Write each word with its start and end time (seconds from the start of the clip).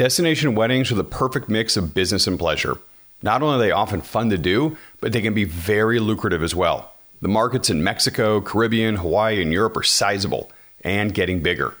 Destination 0.00 0.54
weddings 0.54 0.90
are 0.90 0.94
the 0.94 1.04
perfect 1.04 1.50
mix 1.50 1.76
of 1.76 1.92
business 1.92 2.26
and 2.26 2.38
pleasure. 2.38 2.78
Not 3.22 3.42
only 3.42 3.56
are 3.56 3.58
they 3.58 3.70
often 3.70 4.00
fun 4.00 4.30
to 4.30 4.38
do, 4.38 4.78
but 4.98 5.12
they 5.12 5.20
can 5.20 5.34
be 5.34 5.44
very 5.44 6.00
lucrative 6.00 6.42
as 6.42 6.54
well. 6.54 6.94
The 7.20 7.28
markets 7.28 7.68
in 7.68 7.84
Mexico, 7.84 8.40
Caribbean, 8.40 8.96
Hawaii, 8.96 9.42
and 9.42 9.52
Europe 9.52 9.76
are 9.76 9.82
sizable 9.82 10.50
and 10.82 11.12
getting 11.12 11.42
bigger. 11.42 11.74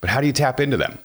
But 0.00 0.08
how 0.08 0.22
do 0.22 0.26
you 0.26 0.32
tap 0.32 0.60
into 0.60 0.78
them? 0.78 0.98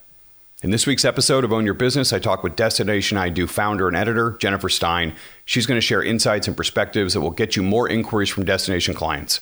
In 0.62 0.72
this 0.72 0.88
week's 0.88 1.04
episode 1.04 1.44
of 1.44 1.52
Own 1.52 1.66
Your 1.66 1.74
Business, 1.74 2.14
I 2.14 2.20
talk 2.20 2.44
with 2.44 2.56
Destination 2.56 3.18
I 3.18 3.28
Do 3.28 3.46
founder 3.46 3.90
and 3.90 3.98
editor 3.98 4.38
Jennifer 4.40 4.70
Stein. 4.70 5.16
She's 5.44 5.66
going 5.66 5.76
to 5.78 5.86
share 5.86 6.02
insights 6.02 6.48
and 6.48 6.56
perspectives 6.56 7.14
that 7.14 7.20
will 7.20 7.32
get 7.32 7.58
you 7.58 7.62
more 7.62 7.90
inquiries 7.90 8.30
from 8.30 8.46
destination 8.46 8.94
clients, 8.94 9.42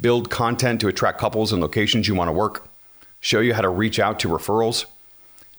build 0.00 0.30
content 0.30 0.80
to 0.82 0.86
attract 0.86 1.18
couples 1.18 1.52
and 1.52 1.60
locations 1.60 2.06
you 2.06 2.14
want 2.14 2.28
to 2.28 2.32
work, 2.32 2.68
show 3.18 3.40
you 3.40 3.54
how 3.54 3.62
to 3.62 3.68
reach 3.68 3.98
out 3.98 4.20
to 4.20 4.28
referrals, 4.28 4.86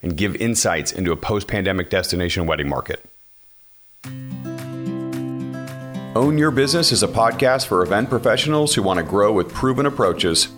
and 0.02 0.18
give 0.18 0.36
insights 0.36 0.92
into 0.92 1.12
a 1.12 1.18
post 1.18 1.48
pandemic 1.48 1.90
destination 1.90 2.46
wedding 2.46 2.70
market. 2.70 3.06
Own 6.14 6.38
Your 6.38 6.52
Business 6.52 6.92
is 6.92 7.04
a 7.04 7.08
podcast 7.08 7.68
for 7.68 7.84
event 7.84 8.10
professionals 8.10 8.76
who 8.76 8.84
want 8.84 8.98
to 8.98 9.04
grow 9.04 9.32
with 9.32 9.54
proven 9.54 9.86
approaches. 9.86 10.50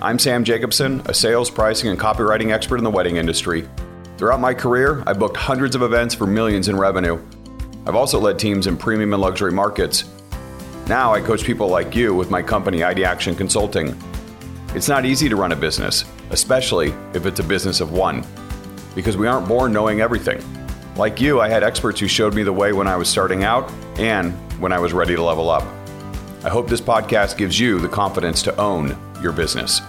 I'm 0.00 0.20
Sam 0.20 0.44
Jacobson, 0.44 1.02
a 1.06 1.14
sales, 1.14 1.50
pricing, 1.50 1.90
and 1.90 1.98
copywriting 1.98 2.52
expert 2.52 2.78
in 2.78 2.84
the 2.84 2.90
wedding 2.90 3.16
industry. 3.16 3.68
Throughout 4.18 4.40
my 4.40 4.54
career, 4.54 5.02
I 5.06 5.12
booked 5.12 5.36
hundreds 5.36 5.74
of 5.74 5.82
events 5.82 6.14
for 6.14 6.28
millions 6.28 6.68
in 6.68 6.76
revenue. 6.76 7.20
I've 7.86 7.96
also 7.96 8.20
led 8.20 8.38
teams 8.38 8.68
in 8.68 8.76
premium 8.76 9.12
and 9.12 9.20
luxury 9.20 9.50
markets. 9.50 10.04
Now 10.86 11.12
I 11.12 11.20
coach 11.20 11.42
people 11.42 11.68
like 11.68 11.96
you 11.96 12.14
with 12.14 12.30
my 12.30 12.42
company, 12.42 12.84
ID 12.84 13.04
Action 13.04 13.34
Consulting. 13.34 13.96
It's 14.74 14.88
not 14.88 15.04
easy 15.04 15.28
to 15.28 15.36
run 15.36 15.50
a 15.50 15.56
business, 15.56 16.04
especially 16.30 16.94
if 17.14 17.26
it's 17.26 17.40
a 17.40 17.44
business 17.44 17.80
of 17.80 17.90
one, 17.90 18.24
because 18.94 19.16
we 19.16 19.26
aren't 19.26 19.48
born 19.48 19.72
knowing 19.72 20.00
everything. 20.00 20.42
Like 20.96 21.20
you, 21.20 21.40
I 21.40 21.48
had 21.48 21.62
experts 21.64 21.98
who 21.98 22.08
showed 22.08 22.34
me 22.34 22.42
the 22.44 22.52
way 22.52 22.72
when 22.72 22.86
I 22.86 22.96
was 22.96 23.08
starting 23.08 23.42
out 23.42 23.70
and 23.98 24.32
when 24.60 24.72
I 24.72 24.78
was 24.78 24.92
ready 24.92 25.16
to 25.16 25.22
level 25.22 25.50
up. 25.50 25.64
I 26.44 26.50
hope 26.50 26.68
this 26.68 26.80
podcast 26.80 27.36
gives 27.36 27.58
you 27.58 27.80
the 27.80 27.88
confidence 27.88 28.42
to 28.42 28.56
own 28.60 28.96
your 29.20 29.32
business. 29.32 29.80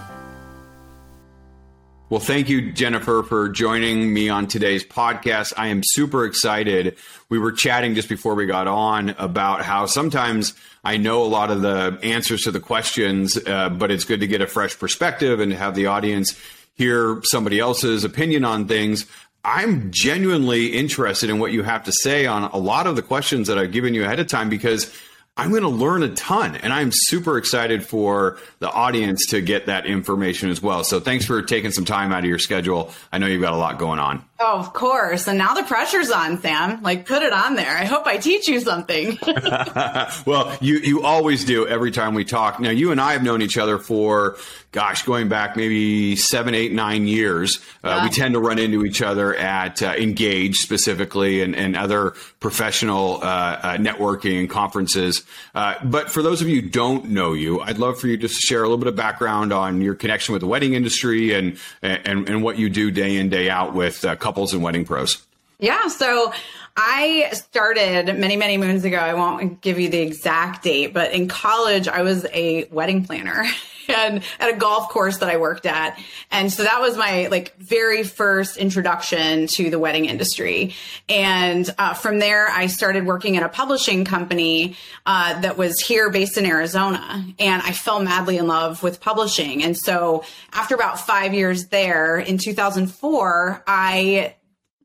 Well, 2.08 2.20
thank 2.20 2.48
you, 2.48 2.70
Jennifer, 2.70 3.24
for 3.24 3.48
joining 3.48 4.14
me 4.14 4.28
on 4.28 4.46
today's 4.46 4.84
podcast. 4.84 5.52
I 5.56 5.68
am 5.68 5.80
super 5.84 6.24
excited. 6.24 6.96
We 7.28 7.40
were 7.40 7.50
chatting 7.50 7.96
just 7.96 8.08
before 8.08 8.36
we 8.36 8.46
got 8.46 8.68
on 8.68 9.10
about 9.18 9.62
how 9.62 9.86
sometimes 9.86 10.54
I 10.84 10.98
know 10.98 11.24
a 11.24 11.26
lot 11.26 11.50
of 11.50 11.62
the 11.62 11.98
answers 12.04 12.42
to 12.42 12.52
the 12.52 12.60
questions, 12.60 13.36
uh, 13.36 13.70
but 13.70 13.90
it's 13.90 14.04
good 14.04 14.20
to 14.20 14.28
get 14.28 14.40
a 14.40 14.46
fresh 14.46 14.78
perspective 14.78 15.40
and 15.40 15.52
have 15.52 15.74
the 15.74 15.86
audience 15.86 16.40
hear 16.76 17.20
somebody 17.24 17.58
else's 17.58 18.04
opinion 18.04 18.44
on 18.44 18.68
things. 18.68 19.06
I'm 19.44 19.90
genuinely 19.92 20.66
interested 20.66 21.30
in 21.30 21.38
what 21.38 21.52
you 21.52 21.62
have 21.62 21.84
to 21.84 21.92
say 21.92 22.26
on 22.26 22.44
a 22.44 22.56
lot 22.56 22.86
of 22.86 22.96
the 22.96 23.02
questions 23.02 23.48
that 23.48 23.58
I've 23.58 23.72
given 23.72 23.94
you 23.94 24.04
ahead 24.04 24.18
of 24.18 24.26
time 24.26 24.48
because 24.48 24.92
I'm 25.36 25.50
going 25.50 25.62
to 25.62 25.68
learn 25.68 26.02
a 26.02 26.14
ton 26.14 26.56
and 26.56 26.72
I'm 26.72 26.90
super 26.92 27.38
excited 27.38 27.86
for 27.86 28.38
the 28.58 28.70
audience 28.70 29.26
to 29.26 29.40
get 29.40 29.66
that 29.66 29.86
information 29.86 30.50
as 30.50 30.60
well. 30.60 30.82
So 30.82 30.98
thanks 30.98 31.24
for 31.24 31.42
taking 31.42 31.70
some 31.70 31.84
time 31.84 32.10
out 32.10 32.20
of 32.20 32.24
your 32.24 32.38
schedule. 32.38 32.90
I 33.12 33.18
know 33.18 33.26
you've 33.26 33.42
got 33.42 33.52
a 33.52 33.56
lot 33.56 33.78
going 33.78 34.00
on. 34.00 34.24
Oh, 34.38 34.58
of 34.58 34.74
course. 34.74 35.28
And 35.28 35.38
now 35.38 35.54
the 35.54 35.62
pressure's 35.62 36.10
on, 36.10 36.40
Sam. 36.42 36.82
Like 36.82 37.06
put 37.06 37.22
it 37.22 37.32
on 37.32 37.54
there. 37.54 37.70
I 37.70 37.84
hope 37.84 38.06
I 38.06 38.18
teach 38.18 38.48
you 38.48 38.60
something. 38.60 39.18
well, 40.26 40.54
you, 40.60 40.76
you 40.76 41.02
always 41.02 41.44
do 41.44 41.66
every 41.66 41.90
time 41.90 42.12
we 42.12 42.24
talk. 42.24 42.60
Now, 42.60 42.70
you 42.70 42.92
and 42.92 43.00
I 43.00 43.14
have 43.14 43.22
known 43.22 43.40
each 43.40 43.56
other 43.56 43.78
for, 43.78 44.36
gosh, 44.72 45.04
going 45.04 45.30
back 45.30 45.56
maybe 45.56 46.16
seven, 46.16 46.54
eight, 46.54 46.72
nine 46.72 47.08
years. 47.08 47.60
Uh, 47.82 48.02
We 48.04 48.10
tend 48.10 48.34
to 48.34 48.40
run 48.40 48.58
into 48.58 48.84
each 48.84 49.00
other 49.00 49.34
at 49.34 49.82
uh, 49.82 49.94
Engage 49.96 50.56
specifically 50.56 51.40
and, 51.40 51.56
and 51.56 51.74
other 51.74 52.12
professional 52.40 53.16
uh, 53.22 53.26
uh 53.26 53.76
networking 53.78 54.38
and 54.38 54.50
conferences. 54.50 55.22
Uh, 55.54 55.74
but 55.82 56.10
for 56.10 56.22
those 56.22 56.42
of 56.42 56.48
you 56.48 56.60
who 56.60 56.68
don't 56.68 57.06
know 57.06 57.32
you, 57.32 57.60
I'd 57.60 57.78
love 57.78 57.98
for 57.98 58.06
you 58.06 58.18
to 58.18 58.28
share 58.28 58.60
a 58.60 58.62
little 58.64 58.76
bit 58.76 58.88
of 58.88 58.96
background 58.96 59.52
on 59.52 59.80
your 59.80 59.94
connection 59.94 60.34
with 60.34 60.40
the 60.40 60.46
wedding 60.46 60.74
industry 60.74 61.32
and, 61.32 61.58
and, 61.80 62.28
and 62.28 62.42
what 62.42 62.58
you 62.58 62.68
do 62.68 62.90
day 62.90 63.16
in, 63.16 63.30
day 63.30 63.48
out 63.48 63.74
with 63.74 64.04
uh, 64.04 64.16
couples 64.26 64.52
and 64.52 64.60
wedding 64.60 64.84
pros? 64.84 65.24
Yeah, 65.60 65.86
so 65.86 66.32
I 66.76 67.30
started 67.32 68.18
many, 68.18 68.34
many 68.36 68.58
moons 68.58 68.84
ago. 68.84 68.96
I 68.96 69.14
won't 69.14 69.60
give 69.60 69.78
you 69.78 69.88
the 69.88 70.00
exact 70.00 70.64
date, 70.64 70.92
but 70.92 71.12
in 71.12 71.28
college, 71.28 71.86
I 71.86 72.02
was 72.02 72.26
a 72.32 72.64
wedding 72.72 73.04
planner 73.04 73.44
and 73.88 74.22
at 74.40 74.50
a 74.50 74.56
golf 74.56 74.88
course 74.88 75.18
that 75.18 75.28
I 75.28 75.36
worked 75.36 75.66
at. 75.66 75.98
And 76.30 76.52
so 76.52 76.62
that 76.62 76.80
was 76.80 76.96
my 76.96 77.26
like 77.28 77.56
very 77.58 78.02
first 78.02 78.56
introduction 78.56 79.46
to 79.48 79.70
the 79.70 79.78
wedding 79.78 80.06
industry. 80.06 80.74
And 81.08 81.68
uh, 81.78 81.94
from 81.94 82.18
there, 82.18 82.48
I 82.48 82.66
started 82.66 83.06
working 83.06 83.36
at 83.36 83.42
a 83.42 83.48
publishing 83.48 84.04
company 84.04 84.76
uh, 85.04 85.40
that 85.40 85.56
was 85.56 85.80
here 85.80 86.10
based 86.10 86.36
in 86.38 86.46
Arizona. 86.46 87.24
And 87.38 87.62
I 87.62 87.72
fell 87.72 88.00
madly 88.00 88.38
in 88.38 88.46
love 88.46 88.82
with 88.82 89.00
publishing. 89.00 89.62
And 89.62 89.76
so 89.76 90.24
after 90.52 90.74
about 90.74 91.00
five 91.00 91.34
years 91.34 91.66
there 91.66 92.18
in 92.18 92.38
2004, 92.38 93.64
I 93.66 94.34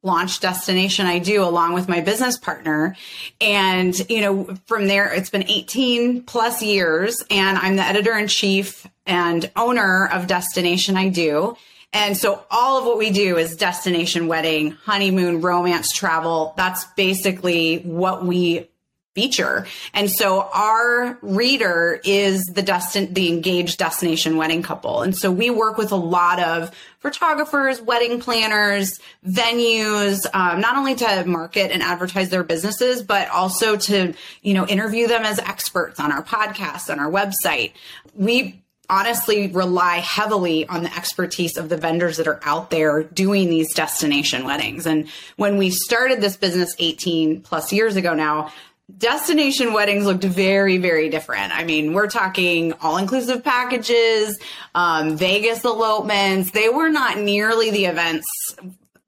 launched 0.04 0.42
Destination 0.42 1.06
I 1.06 1.20
Do 1.20 1.44
along 1.44 1.74
with 1.74 1.88
my 1.88 2.02
business 2.02 2.38
partner. 2.38 2.96
And, 3.40 3.98
you 4.10 4.22
know, 4.22 4.56
from 4.66 4.88
there, 4.88 5.14
it's 5.14 5.30
been 5.30 5.44
18 5.44 6.24
plus 6.24 6.62
years 6.62 7.24
and 7.30 7.58
I'm 7.58 7.76
the 7.76 7.84
editor 7.84 8.18
in 8.18 8.28
chief 8.28 8.88
and 9.12 9.52
owner 9.58 10.08
of 10.08 10.26
Destination 10.26 10.96
I 10.96 11.10
Do. 11.10 11.58
And 11.92 12.16
so 12.16 12.46
all 12.50 12.80
of 12.80 12.86
what 12.86 12.98
we 12.98 13.12
do 13.12 13.38
is 13.38 13.58
destination 13.58 14.28
wedding, 14.28 14.72
honeymoon, 14.72 15.42
romance, 15.42 15.92
travel. 15.92 16.54
That's 16.56 16.86
basically 16.96 17.80
what 17.80 18.26
we 18.26 18.70
feature. 19.14 19.68
And 19.94 20.10
so 20.10 20.50
our 20.54 21.18
reader 21.22 22.00
is 22.06 22.46
the 22.46 22.62
destin 22.62 23.14
the 23.14 23.28
engaged 23.28 23.78
destination 23.78 24.38
wedding 24.38 24.64
couple. 24.64 25.02
And 25.02 25.14
so 25.14 25.30
we 25.30 25.50
work 25.50 25.78
with 25.78 25.92
a 25.92 25.98
lot 25.98 26.40
of 26.40 26.74
photographers, 27.00 27.82
wedding 27.82 28.22
planners, 28.22 28.98
venues, 29.28 30.26
um, 30.34 30.62
not 30.62 30.78
only 30.78 30.96
to 30.96 31.26
market 31.26 31.72
and 31.72 31.84
advertise 31.84 32.30
their 32.30 32.46
businesses, 32.46 33.04
but 33.04 33.28
also 33.28 33.76
to, 33.76 34.14
you 34.42 34.54
know, 34.54 34.66
interview 34.66 35.08
them 35.08 35.24
as 35.24 35.40
experts 35.40 36.00
on 36.00 36.14
our 36.14 36.24
podcast, 36.24 36.90
on 36.90 36.98
our 36.98 37.12
website. 37.12 37.74
We 38.16 38.61
honestly 38.92 39.48
rely 39.48 39.98
heavily 39.98 40.68
on 40.68 40.84
the 40.84 40.94
expertise 40.96 41.58
of 41.58 41.70
the 41.70 41.78
vendors 41.78 42.18
that 42.18 42.28
are 42.28 42.42
out 42.44 42.70
there 42.70 43.04
doing 43.04 43.50
these 43.50 43.74
destination 43.74 44.44
weddings. 44.44 44.86
And 44.86 45.08
when 45.38 45.58
we 45.58 45.72
started 45.72 46.20
this 46.20 46.36
business 46.36 46.76
18 46.78 47.42
plus 47.42 47.72
years 47.72 47.96
ago 47.96 48.14
now, 48.14 48.52
destination 48.98 49.72
weddings 49.72 50.06
looked 50.06 50.26
very 50.26 50.78
very 50.78 51.08
different. 51.08 51.56
I 51.58 51.64
mean 51.64 51.94
we're 51.94 52.10
talking 52.10 52.74
all 52.82 52.98
inclusive 52.98 53.44
packages 53.44 54.38
um, 54.76 55.16
vegas 55.16 55.64
elopements. 55.64 56.52
They 56.52 56.68
were 56.68 56.90
not 56.90 57.18
nearly 57.18 57.72
the 57.72 57.86
events 57.86 58.28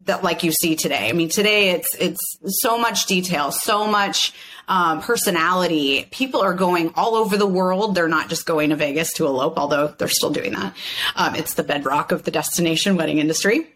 that 0.05 0.23
like 0.23 0.43
you 0.43 0.53
see 0.53 0.77
today. 0.77 1.09
I 1.09 1.11
mean 1.11 1.27
today 1.27 1.71
it's 1.71 1.93
it's 1.99 2.21
so 2.61 2.77
much 2.77 3.07
detail 3.07 3.51
so 3.51 3.85
much 3.85 4.33
um, 4.67 5.01
personality 5.01 6.07
people 6.11 6.41
are 6.41 6.53
going 6.53 6.91
all 6.95 7.15
over 7.15 7.37
the 7.37 7.47
world. 7.47 7.95
They're 7.95 8.07
not 8.07 8.29
just 8.29 8.45
going 8.45 8.69
to 8.69 8.75
vegas 8.75 9.13
to 9.13 9.25
elope 9.25 9.57
although 9.57 9.87
they're 9.87 10.07
still 10.07 10.31
doing 10.31 10.53
that. 10.53 10.75
Um, 11.15 11.35
it's 11.35 11.53
the 11.53 11.63
bedrock 11.63 12.11
of 12.11 12.23
the 12.23 12.31
destination 12.31 12.95
wedding 12.95 13.19
industry. 13.19 13.67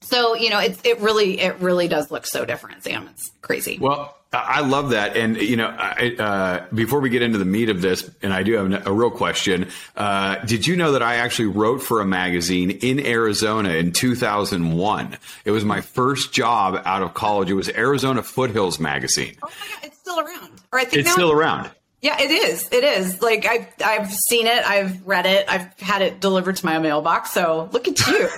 So 0.00 0.34
you 0.34 0.50
know 0.50 0.58
it, 0.58 0.78
it 0.84 1.00
really 1.00 1.40
it 1.40 1.60
really 1.60 1.88
does 1.88 2.10
look 2.10 2.26
so 2.26 2.44
different. 2.44 2.84
Sam 2.84 3.08
it's 3.08 3.30
crazy. 3.42 3.78
Well 3.80 4.16
I 4.32 4.60
love 4.60 4.90
that. 4.90 5.16
And, 5.16 5.36
you 5.36 5.56
know, 5.56 5.68
I, 5.68 6.14
uh, 6.18 6.66
before 6.74 7.00
we 7.00 7.08
get 7.10 7.22
into 7.22 7.38
the 7.38 7.44
meat 7.44 7.68
of 7.70 7.80
this, 7.80 8.10
and 8.22 8.34
I 8.34 8.42
do 8.42 8.52
have 8.54 8.86
a 8.86 8.92
real 8.92 9.10
question, 9.10 9.68
uh, 9.96 10.36
did 10.44 10.66
you 10.66 10.76
know 10.76 10.92
that 10.92 11.02
I 11.02 11.16
actually 11.16 11.46
wrote 11.48 11.78
for 11.78 12.00
a 12.00 12.04
magazine 12.04 12.70
in 12.70 13.04
Arizona 13.04 13.70
in 13.70 13.92
2001? 13.92 15.16
It 15.44 15.50
was 15.52 15.64
my 15.64 15.80
first 15.80 16.32
job 16.32 16.82
out 16.84 17.02
of 17.02 17.14
college. 17.14 17.50
It 17.50 17.54
was 17.54 17.68
Arizona 17.70 18.22
Foothills 18.22 18.78
Magazine. 18.78 19.36
Oh 19.42 19.48
my 19.48 19.66
God, 19.74 19.84
it's 19.84 19.98
still 19.98 20.18
around. 20.20 20.50
Or 20.72 20.78
I 20.80 20.84
think 20.84 20.96
it's 20.98 21.06
now- 21.08 21.12
still 21.14 21.32
around. 21.32 21.70
Yeah, 22.02 22.20
it 22.20 22.30
is. 22.30 22.68
It 22.70 22.84
is. 22.84 23.20
Like 23.22 23.46
I've 23.46 23.66
I've 23.84 24.12
seen 24.12 24.46
it. 24.46 24.64
I've 24.64 25.04
read 25.06 25.24
it. 25.26 25.46
I've 25.48 25.72
had 25.80 26.02
it 26.02 26.20
delivered 26.20 26.54
to 26.56 26.66
my 26.66 26.78
mailbox. 26.78 27.32
So 27.32 27.68
look 27.72 27.88
at 27.88 28.06
you. 28.06 28.28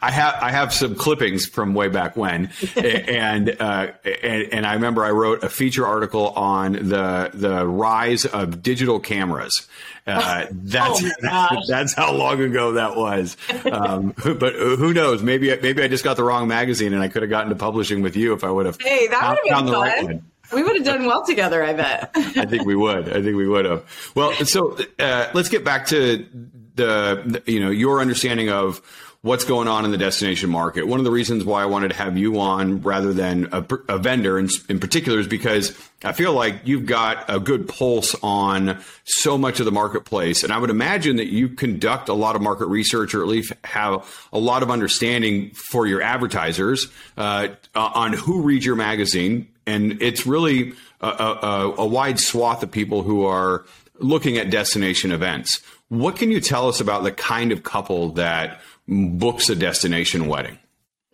I 0.00 0.10
have 0.10 0.34
I 0.40 0.50
have 0.50 0.72
some 0.72 0.94
clippings 0.94 1.46
from 1.46 1.74
way 1.74 1.88
back 1.88 2.16
when, 2.16 2.50
and, 2.76 3.56
uh, 3.60 3.92
and, 4.04 4.42
and 4.52 4.66
I 4.66 4.74
remember 4.74 5.04
I 5.04 5.10
wrote 5.10 5.42
a 5.42 5.48
feature 5.48 5.86
article 5.86 6.28
on 6.30 6.72
the 6.72 7.30
the 7.32 7.66
rise 7.66 8.24
of 8.24 8.62
digital 8.62 9.00
cameras. 9.00 9.66
Uh, 10.06 10.46
that's 10.50 11.02
oh 11.24 11.62
that's 11.68 11.94
how 11.94 12.12
long 12.12 12.40
ago 12.40 12.72
that 12.72 12.96
was. 12.96 13.36
Um, 13.70 14.14
but 14.38 14.54
who 14.54 14.92
knows? 14.92 15.22
Maybe 15.22 15.56
maybe 15.60 15.82
I 15.82 15.88
just 15.88 16.04
got 16.04 16.16
the 16.16 16.24
wrong 16.24 16.48
magazine, 16.48 16.92
and 16.92 17.02
I 17.02 17.08
could 17.08 17.22
have 17.22 17.30
gotten 17.30 17.50
to 17.50 17.56
publishing 17.56 18.02
with 18.02 18.16
you 18.16 18.32
if 18.32 18.44
I 18.44 18.50
would 18.50 18.66
have. 18.66 18.80
Hey, 18.80 19.08
that 19.08 19.28
would 19.28 19.52
have 19.52 19.64
been 19.64 19.72
fun. 19.72 19.82
Right 19.82 20.04
one. 20.04 20.24
We 20.52 20.62
would 20.62 20.76
have 20.76 20.84
done 20.84 21.06
well 21.06 21.24
together, 21.24 21.64
I 21.64 21.72
bet. 21.72 22.10
I 22.14 22.44
think 22.44 22.66
we 22.66 22.74
would. 22.74 23.08
I 23.08 23.22
think 23.22 23.36
we 23.36 23.48
would 23.48 23.64
have. 23.64 24.12
Well, 24.14 24.32
so 24.44 24.76
uh, 24.98 25.30
let's 25.32 25.48
get 25.48 25.64
back 25.64 25.86
to 25.86 26.26
the, 26.74 27.42
you 27.46 27.60
know 27.60 27.70
your 27.70 28.00
understanding 28.00 28.50
of 28.50 28.80
what's 29.22 29.44
going 29.44 29.68
on 29.68 29.84
in 29.84 29.92
the 29.92 29.98
destination 29.98 30.50
market. 30.50 30.84
One 30.84 30.98
of 30.98 31.04
the 31.04 31.10
reasons 31.12 31.44
why 31.44 31.62
I 31.62 31.66
wanted 31.66 31.88
to 31.88 31.94
have 31.94 32.18
you 32.18 32.40
on 32.40 32.82
rather 32.82 33.12
than 33.12 33.48
a, 33.52 33.64
a 33.88 33.96
vendor 33.96 34.36
in, 34.36 34.48
in 34.68 34.80
particular 34.80 35.20
is 35.20 35.28
because 35.28 35.78
I 36.02 36.10
feel 36.10 36.32
like 36.32 36.62
you've 36.64 36.86
got 36.86 37.24
a 37.28 37.38
good 37.38 37.68
pulse 37.68 38.16
on 38.20 38.82
so 39.04 39.38
much 39.38 39.60
of 39.60 39.64
the 39.64 39.70
marketplace. 39.70 40.42
And 40.42 40.52
I 40.52 40.58
would 40.58 40.70
imagine 40.70 41.16
that 41.16 41.28
you 41.28 41.48
conduct 41.48 42.08
a 42.08 42.14
lot 42.14 42.34
of 42.34 42.42
market 42.42 42.66
research 42.66 43.14
or 43.14 43.22
at 43.22 43.28
least 43.28 43.52
have 43.62 44.28
a 44.32 44.40
lot 44.40 44.64
of 44.64 44.72
understanding 44.72 45.50
for 45.50 45.86
your 45.86 46.02
advertisers 46.02 46.88
uh, 47.16 47.48
on 47.76 48.14
who 48.14 48.42
reads 48.42 48.66
your 48.66 48.76
magazine. 48.76 49.46
And 49.66 50.02
it's 50.02 50.26
really 50.26 50.72
a, 51.00 51.06
a, 51.06 51.74
a 51.78 51.86
wide 51.86 52.18
swath 52.18 52.64
of 52.64 52.72
people 52.72 53.04
who 53.04 53.24
are 53.24 53.64
looking 54.00 54.36
at 54.36 54.50
destination 54.50 55.12
events. 55.12 55.62
What 55.90 56.16
can 56.16 56.32
you 56.32 56.40
tell 56.40 56.68
us 56.68 56.80
about 56.80 57.04
the 57.04 57.12
kind 57.12 57.52
of 57.52 57.62
couple 57.62 58.12
that 58.12 58.60
books 58.88 59.48
a 59.48 59.54
destination 59.54 60.26
wedding? 60.26 60.58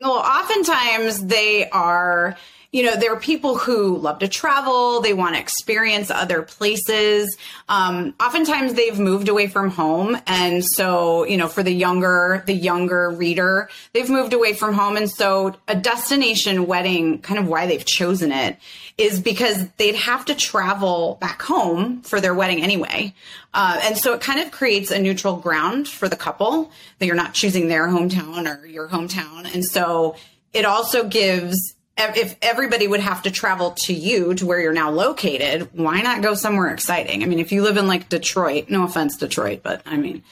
Well, 0.01 0.13
oftentimes 0.13 1.25
they 1.25 1.69
are 1.71 2.37
you 2.71 2.83
know, 2.83 2.97
there 2.97 3.15
are 3.15 3.21
people 3.21 3.57
who 3.57 3.97
love 3.97 4.19
to 4.19 4.29
travel, 4.29 5.01
they 5.01 5.15
want 5.15 5.35
to 5.35 5.41
experience 5.41 6.11
other 6.11 6.43
places. 6.43 7.35
Um, 7.69 8.15
oftentimes 8.21 8.75
they've 8.75 8.99
moved 8.99 9.31
away 9.31 9.47
from 9.47 9.71
home. 9.71 10.19
And 10.27 10.63
so, 10.63 11.25
you 11.25 11.39
know, 11.39 11.49
for 11.49 11.63
the 11.63 11.73
younger, 11.73 12.43
the 12.47 12.53
younger 12.53 13.11
reader, 13.11 13.71
they've 13.95 14.11
moved 14.11 14.35
away 14.35 14.53
from 14.53 14.75
home. 14.75 14.99
And 14.99 15.11
so 15.11 15.57
a 15.67 15.75
destination 15.75 16.67
wedding, 16.67 17.21
kind 17.21 17.41
of 17.41 17.49
why 17.49 17.67
they've 17.67 17.85
chosen 17.85 18.33
it 18.33 18.59
is 18.99 19.21
because 19.21 19.69
they'd 19.77 19.95
have 19.95 20.25
to 20.25 20.35
travel 20.35 21.17
back 21.21 21.41
home 21.41 22.03
for 22.03 22.21
their 22.21 22.35
wedding 22.35 22.61
anyway. 22.63 23.15
Uh, 23.55 23.81
and 23.85 23.97
so 23.97 24.13
it 24.13 24.21
kind 24.21 24.41
of 24.41 24.51
creates 24.51 24.91
a 24.91 24.99
neutral 24.99 25.37
ground 25.37 25.89
for 25.89 26.09
the 26.09 26.17
couple 26.17 26.71
that 26.99 27.07
you're 27.07 27.15
not 27.15 27.33
choosing 27.33 27.69
their 27.69 27.87
hometown 27.87 28.47
or 28.47 28.67
your 28.67 28.89
hometown. 28.89 29.53
And 29.55 29.65
so 29.65 30.17
it 30.53 30.65
also 30.65 31.09
gives 31.09 31.75
if 32.01 32.37
everybody 32.43 32.87
would 32.87 33.01
have 33.01 33.23
to 33.23 33.31
travel 33.31 33.73
to 33.73 33.93
you 33.93 34.35
to 34.35 34.47
where 34.47 34.61
you're 34.61 34.73
now 34.73 34.91
located, 34.91 35.69
why 35.73 36.01
not 36.01 36.23
go 36.23 36.35
somewhere 36.35 36.73
exciting? 36.73 37.23
I 37.23 37.27
mean, 37.27 37.41
if 37.41 37.51
you 37.51 37.63
live 37.63 37.77
in 37.77 37.89
like 37.89 38.09
Detroit, 38.09 38.71
no 38.71 38.85
offense, 38.85 39.17
Detroit, 39.17 39.63
but 39.65 39.83
I 39.85 39.97
mean, 39.97 40.23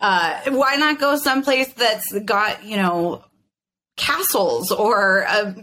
uh, 0.00 0.40
why 0.48 0.76
not 0.76 1.00
go 1.00 1.16
someplace 1.16 1.72
that's 1.72 2.12
got, 2.20 2.64
you 2.64 2.76
know, 2.76 3.24
castles 3.96 4.70
or 4.70 5.20
a 5.22 5.56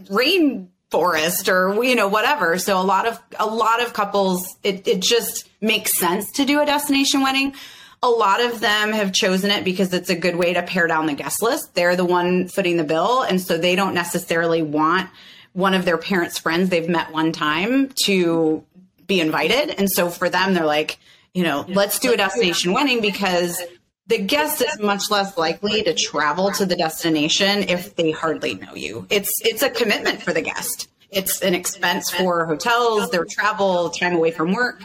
rainforest 0.94 1.52
or, 1.52 1.84
you 1.84 1.96
know, 1.96 2.08
whatever. 2.08 2.58
So 2.58 2.80
a 2.80 2.84
lot 2.84 3.08
of, 3.08 3.20
a 3.40 3.46
lot 3.46 3.82
of 3.82 3.94
couples, 3.94 4.58
it, 4.64 4.88
it 4.88 5.02
just 5.02 5.50
makes 5.62 5.98
sense 5.98 6.32
to 6.34 6.46
do 6.46 6.62
a 6.62 6.66
destination 6.66 7.22
wedding. 7.22 7.56
A 8.02 8.10
lot 8.10 8.42
of 8.42 8.60
them 8.60 8.92
have 8.92 9.14
chosen 9.14 9.50
it 9.50 9.64
because 9.64 9.94
it's 9.94 10.10
a 10.10 10.16
good 10.16 10.36
way 10.36 10.54
to 10.54 10.62
pare 10.62 10.88
down 10.88 11.06
the 11.06 11.14
guest 11.14 11.42
list. 11.42 11.74
They're 11.74 11.96
the 11.96 12.06
one 12.06 12.48
footing 12.48 12.78
the 12.78 12.84
bill. 12.84 13.22
And 13.22 13.40
so 13.40 13.58
they 13.58 13.76
don't 13.76 13.94
necessarily 13.94 14.62
want, 14.62 15.10
one 15.54 15.76
of 15.76 15.86
their 15.86 16.00
parents' 16.00 16.40
friends 16.40 16.70
they've 16.70 16.90
met 16.90 17.12
one 17.12 17.32
time 17.32 17.90
to 18.06 18.64
be 19.06 19.22
invited. 19.22 19.70
And 19.70 19.90
so 19.90 20.10
for 20.10 20.28
them, 20.28 20.56
they're 20.56 20.66
like, 20.66 20.98
you 21.34 21.44
know, 21.44 21.64
let's 21.68 22.00
do 22.00 22.12
a 22.12 22.18
destination 22.18 22.74
wedding 22.74 23.02
because 23.02 23.62
the 24.08 24.18
guest 24.18 24.62
is 24.62 24.80
much 24.80 25.10
less 25.10 25.38
likely 25.38 25.82
to 25.84 25.94
travel 25.94 26.52
to 26.52 26.66
the 26.66 26.76
destination 26.76 27.64
if 27.70 27.96
they 27.96 28.12
hardly 28.12 28.56
know 28.56 28.76
you. 28.76 29.08
It's 29.10 29.32
it's 29.44 29.64
a 29.64 29.70
commitment 29.70 30.22
for 30.22 30.34
the 30.34 30.42
guest. 30.42 30.90
It's 31.10 31.42
an 31.42 31.54
expense 31.54 32.10
for 32.10 32.46
hotels, 32.46 33.12
their 33.12 33.26
travel, 33.26 33.90
time 33.90 34.16
away 34.16 34.32
from 34.32 34.52
work. 34.52 34.82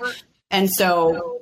And 0.51 0.71
so 0.71 1.38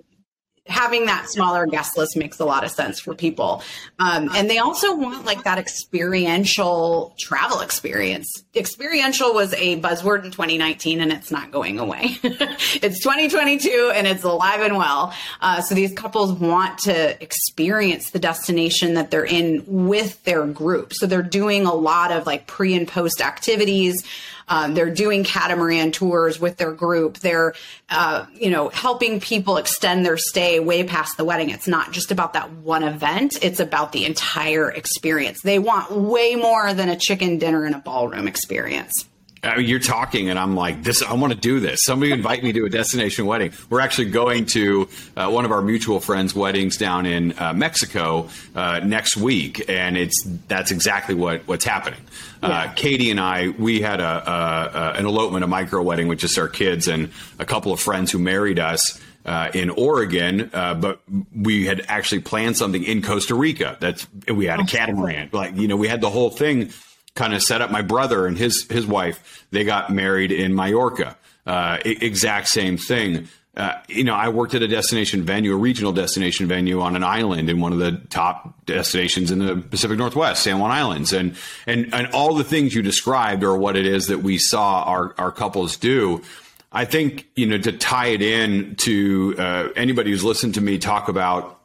having 0.68 1.06
that 1.06 1.28
smaller 1.30 1.66
guest 1.66 1.96
list 1.96 2.16
makes 2.16 2.40
a 2.40 2.44
lot 2.44 2.64
of 2.64 2.70
sense 2.70 2.98
for 2.98 3.14
people. 3.14 3.62
Um, 3.98 4.30
and 4.34 4.50
they 4.50 4.58
also 4.58 4.96
want 4.96 5.24
like 5.24 5.44
that 5.44 5.58
experiential 5.58 7.14
travel 7.18 7.60
experience. 7.60 8.44
Experiential 8.54 9.32
was 9.32 9.52
a 9.54 9.80
buzzword 9.80 10.24
in 10.24 10.30
2019 10.30 11.00
and 11.00 11.12
it's 11.12 11.30
not 11.30 11.52
going 11.52 11.78
away. 11.78 12.18
it's 12.22 13.00
2022 13.00 13.92
and 13.94 14.06
it's 14.06 14.24
alive 14.24 14.60
and 14.60 14.76
well. 14.76 15.14
Uh, 15.40 15.60
so 15.60 15.74
these 15.74 15.92
couples 15.92 16.32
want 16.32 16.78
to 16.78 17.22
experience 17.22 18.10
the 18.10 18.18
destination 18.18 18.94
that 18.94 19.10
they're 19.10 19.24
in 19.24 19.62
with 19.66 20.22
their 20.24 20.46
group. 20.46 20.92
So 20.94 21.06
they're 21.06 21.22
doing 21.22 21.66
a 21.66 21.74
lot 21.74 22.10
of 22.10 22.26
like 22.26 22.46
pre 22.46 22.74
and 22.74 22.88
post 22.88 23.20
activities. 23.20 24.04
Um, 24.48 24.74
they're 24.74 24.94
doing 24.94 25.24
catamaran 25.24 25.92
tours 25.92 26.38
with 26.38 26.56
their 26.56 26.72
group. 26.72 27.18
They're, 27.18 27.54
uh, 27.90 28.26
you 28.34 28.50
know, 28.50 28.68
helping 28.68 29.20
people 29.20 29.56
extend 29.56 30.06
their 30.06 30.16
stay 30.16 30.60
way 30.60 30.84
past 30.84 31.16
the 31.16 31.24
wedding. 31.24 31.50
It's 31.50 31.68
not 31.68 31.92
just 31.92 32.10
about 32.10 32.34
that 32.34 32.50
one 32.52 32.82
event. 32.82 33.42
It's 33.42 33.60
about 33.60 33.92
the 33.92 34.04
entire 34.04 34.70
experience. 34.70 35.42
They 35.42 35.58
want 35.58 35.90
way 35.90 36.36
more 36.36 36.72
than 36.74 36.88
a 36.88 36.96
chicken 36.96 37.38
dinner 37.38 37.64
and 37.64 37.74
a 37.74 37.78
ballroom 37.78 38.28
experience. 38.28 39.06
I 39.46 39.58
mean, 39.58 39.68
you're 39.68 39.78
talking, 39.78 40.28
and 40.28 40.38
I'm 40.38 40.56
like, 40.56 40.82
this. 40.82 41.02
I 41.02 41.14
want 41.14 41.32
to 41.32 41.38
do 41.38 41.60
this. 41.60 41.80
Somebody 41.84 42.12
invite 42.12 42.42
me 42.42 42.52
to 42.52 42.64
a 42.64 42.68
destination 42.68 43.26
wedding. 43.26 43.52
We're 43.70 43.80
actually 43.80 44.10
going 44.10 44.46
to 44.46 44.88
uh, 45.16 45.30
one 45.30 45.44
of 45.44 45.52
our 45.52 45.62
mutual 45.62 46.00
friends' 46.00 46.34
weddings 46.34 46.76
down 46.76 47.06
in 47.06 47.38
uh, 47.38 47.52
Mexico 47.52 48.28
uh, 48.54 48.80
next 48.80 49.16
week, 49.16 49.68
and 49.68 49.96
it's 49.96 50.22
that's 50.48 50.70
exactly 50.70 51.14
what 51.14 51.46
what's 51.46 51.64
happening. 51.64 52.00
Uh, 52.42 52.48
yeah. 52.66 52.72
Katie 52.74 53.10
and 53.10 53.20
I, 53.20 53.48
we 53.50 53.80
had 53.80 54.00
a, 54.00 54.30
a, 54.30 54.78
a, 54.78 54.92
an 54.98 55.06
elopement, 55.06 55.44
a 55.44 55.46
micro 55.46 55.82
wedding 55.82 56.08
with 56.08 56.18
just 56.18 56.38
our 56.38 56.48
kids 56.48 56.88
and 56.88 57.10
a 57.38 57.44
couple 57.44 57.72
of 57.72 57.80
friends 57.80 58.12
who 58.12 58.18
married 58.18 58.58
us. 58.58 59.00
Uh, 59.24 59.50
in 59.54 59.70
Oregon, 59.70 60.48
uh, 60.54 60.72
but 60.72 61.00
we 61.34 61.66
had 61.66 61.84
actually 61.88 62.20
planned 62.20 62.56
something 62.56 62.84
in 62.84 63.02
Costa 63.02 63.34
Rica. 63.34 63.76
That's 63.80 64.06
we 64.32 64.46
had 64.46 64.60
a 64.60 64.62
oh, 64.62 64.66
catamaran, 64.66 65.30
like 65.32 65.56
you 65.56 65.66
know, 65.66 65.74
we 65.74 65.88
had 65.88 66.00
the 66.00 66.10
whole 66.10 66.30
thing 66.30 66.70
kind 67.16 67.34
of 67.34 67.42
set 67.42 67.60
up. 67.60 67.72
My 67.72 67.82
brother 67.82 68.26
and 68.26 68.38
his 68.38 68.66
his 68.70 68.86
wife 68.86 69.44
they 69.50 69.64
got 69.64 69.90
married 69.90 70.30
in 70.30 70.54
Mallorca. 70.54 71.16
Uh, 71.44 71.78
exact 71.84 72.48
same 72.48 72.76
thing. 72.76 73.28
Uh, 73.56 73.72
you 73.88 74.04
know, 74.04 74.14
I 74.14 74.28
worked 74.28 74.54
at 74.54 74.62
a 74.62 74.68
destination 74.68 75.22
venue, 75.22 75.54
a 75.54 75.56
regional 75.56 75.92
destination 75.92 76.46
venue 76.46 76.82
on 76.82 76.94
an 76.94 77.02
island 77.02 77.48
in 77.48 77.58
one 77.58 77.72
of 77.72 77.78
the 77.78 77.92
top 78.10 78.66
destinations 78.66 79.30
in 79.30 79.38
the 79.38 79.56
Pacific 79.56 79.96
Northwest, 79.96 80.42
San 80.42 80.58
Juan 80.58 80.70
Islands, 80.70 81.14
and 81.14 81.34
and 81.66 81.92
and 81.94 82.08
all 82.08 82.34
the 82.34 82.44
things 82.44 82.74
you 82.74 82.82
described 82.82 83.42
are 83.42 83.56
what 83.56 83.76
it 83.76 83.86
is 83.86 84.08
that 84.08 84.18
we 84.18 84.36
saw 84.36 84.82
our 84.82 85.14
our 85.16 85.32
couples 85.32 85.76
do. 85.78 86.22
I 86.70 86.84
think 86.84 87.26
you 87.34 87.46
know 87.46 87.56
to 87.56 87.72
tie 87.72 88.08
it 88.08 88.20
in 88.20 88.76
to 88.76 89.34
uh, 89.38 89.68
anybody 89.74 90.10
who's 90.10 90.24
listened 90.24 90.54
to 90.56 90.60
me 90.60 90.76
talk 90.76 91.08
about 91.08 91.55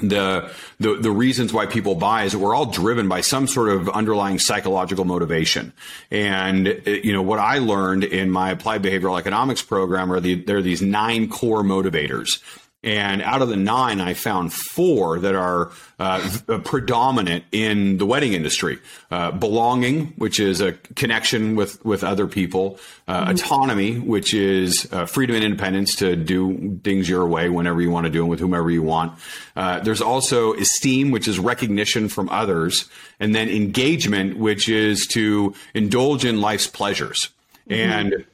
the, 0.00 0.50
the 0.78 0.94
the 0.96 1.10
reasons 1.10 1.52
why 1.52 1.66
people 1.66 1.94
buy 1.94 2.24
is 2.24 2.32
that 2.32 2.38
we're 2.38 2.54
all 2.54 2.66
driven 2.66 3.08
by 3.08 3.20
some 3.20 3.46
sort 3.46 3.68
of 3.68 3.88
underlying 3.88 4.38
psychological 4.38 5.04
motivation. 5.04 5.72
And 6.10 6.68
uh, 6.68 6.90
you 6.90 7.12
know 7.12 7.22
what 7.22 7.38
I 7.38 7.58
learned 7.58 8.04
in 8.04 8.30
my 8.30 8.50
applied 8.50 8.82
behavioral 8.82 9.18
economics 9.18 9.62
program 9.62 10.12
are 10.12 10.20
the 10.20 10.34
there 10.34 10.58
are 10.58 10.62
these 10.62 10.82
nine 10.82 11.28
core 11.28 11.62
motivators. 11.62 12.40
And 12.82 13.20
out 13.20 13.42
of 13.42 13.50
the 13.50 13.56
nine, 13.56 14.00
I 14.00 14.14
found 14.14 14.54
four 14.54 15.18
that 15.18 15.34
are 15.34 15.70
uh, 15.98 16.26
predominant 16.64 17.44
in 17.52 17.98
the 17.98 18.06
wedding 18.06 18.32
industry: 18.32 18.78
uh, 19.10 19.32
belonging, 19.32 20.14
which 20.16 20.40
is 20.40 20.62
a 20.62 20.72
connection 20.72 21.56
with 21.56 21.84
with 21.84 22.02
other 22.02 22.26
people; 22.26 22.78
uh, 23.06 23.20
mm-hmm. 23.20 23.30
autonomy, 23.32 23.98
which 23.98 24.32
is 24.32 24.88
uh, 24.92 25.04
freedom 25.04 25.36
and 25.36 25.44
independence 25.44 25.94
to 25.96 26.16
do 26.16 26.80
things 26.82 27.06
your 27.06 27.26
way 27.26 27.50
whenever 27.50 27.82
you 27.82 27.90
want 27.90 28.06
to 28.06 28.10
do 28.10 28.20
them 28.20 28.28
with 28.28 28.40
whomever 28.40 28.70
you 28.70 28.82
want. 28.82 29.18
Uh, 29.54 29.80
there's 29.80 30.00
also 30.00 30.54
esteem, 30.54 31.10
which 31.10 31.28
is 31.28 31.38
recognition 31.38 32.08
from 32.08 32.30
others, 32.30 32.88
and 33.18 33.34
then 33.34 33.50
engagement, 33.50 34.38
which 34.38 34.70
is 34.70 35.06
to 35.06 35.54
indulge 35.74 36.24
in 36.24 36.40
life's 36.40 36.66
pleasures. 36.66 37.28
Mm-hmm. 37.68 37.92
And 37.92 38.26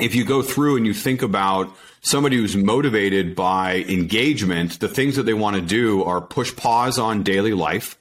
if 0.00 0.14
you 0.14 0.24
go 0.24 0.42
through 0.42 0.76
and 0.76 0.86
you 0.86 0.94
think 0.94 1.22
about 1.22 1.70
somebody 2.02 2.36
who's 2.36 2.56
motivated 2.56 3.34
by 3.34 3.84
engagement, 3.88 4.80
the 4.80 4.88
things 4.88 5.16
that 5.16 5.24
they 5.24 5.34
want 5.34 5.56
to 5.56 5.62
do 5.62 6.02
are 6.04 6.20
push 6.20 6.54
pause 6.56 6.98
on 6.98 7.22
daily 7.22 7.52
life 7.52 7.96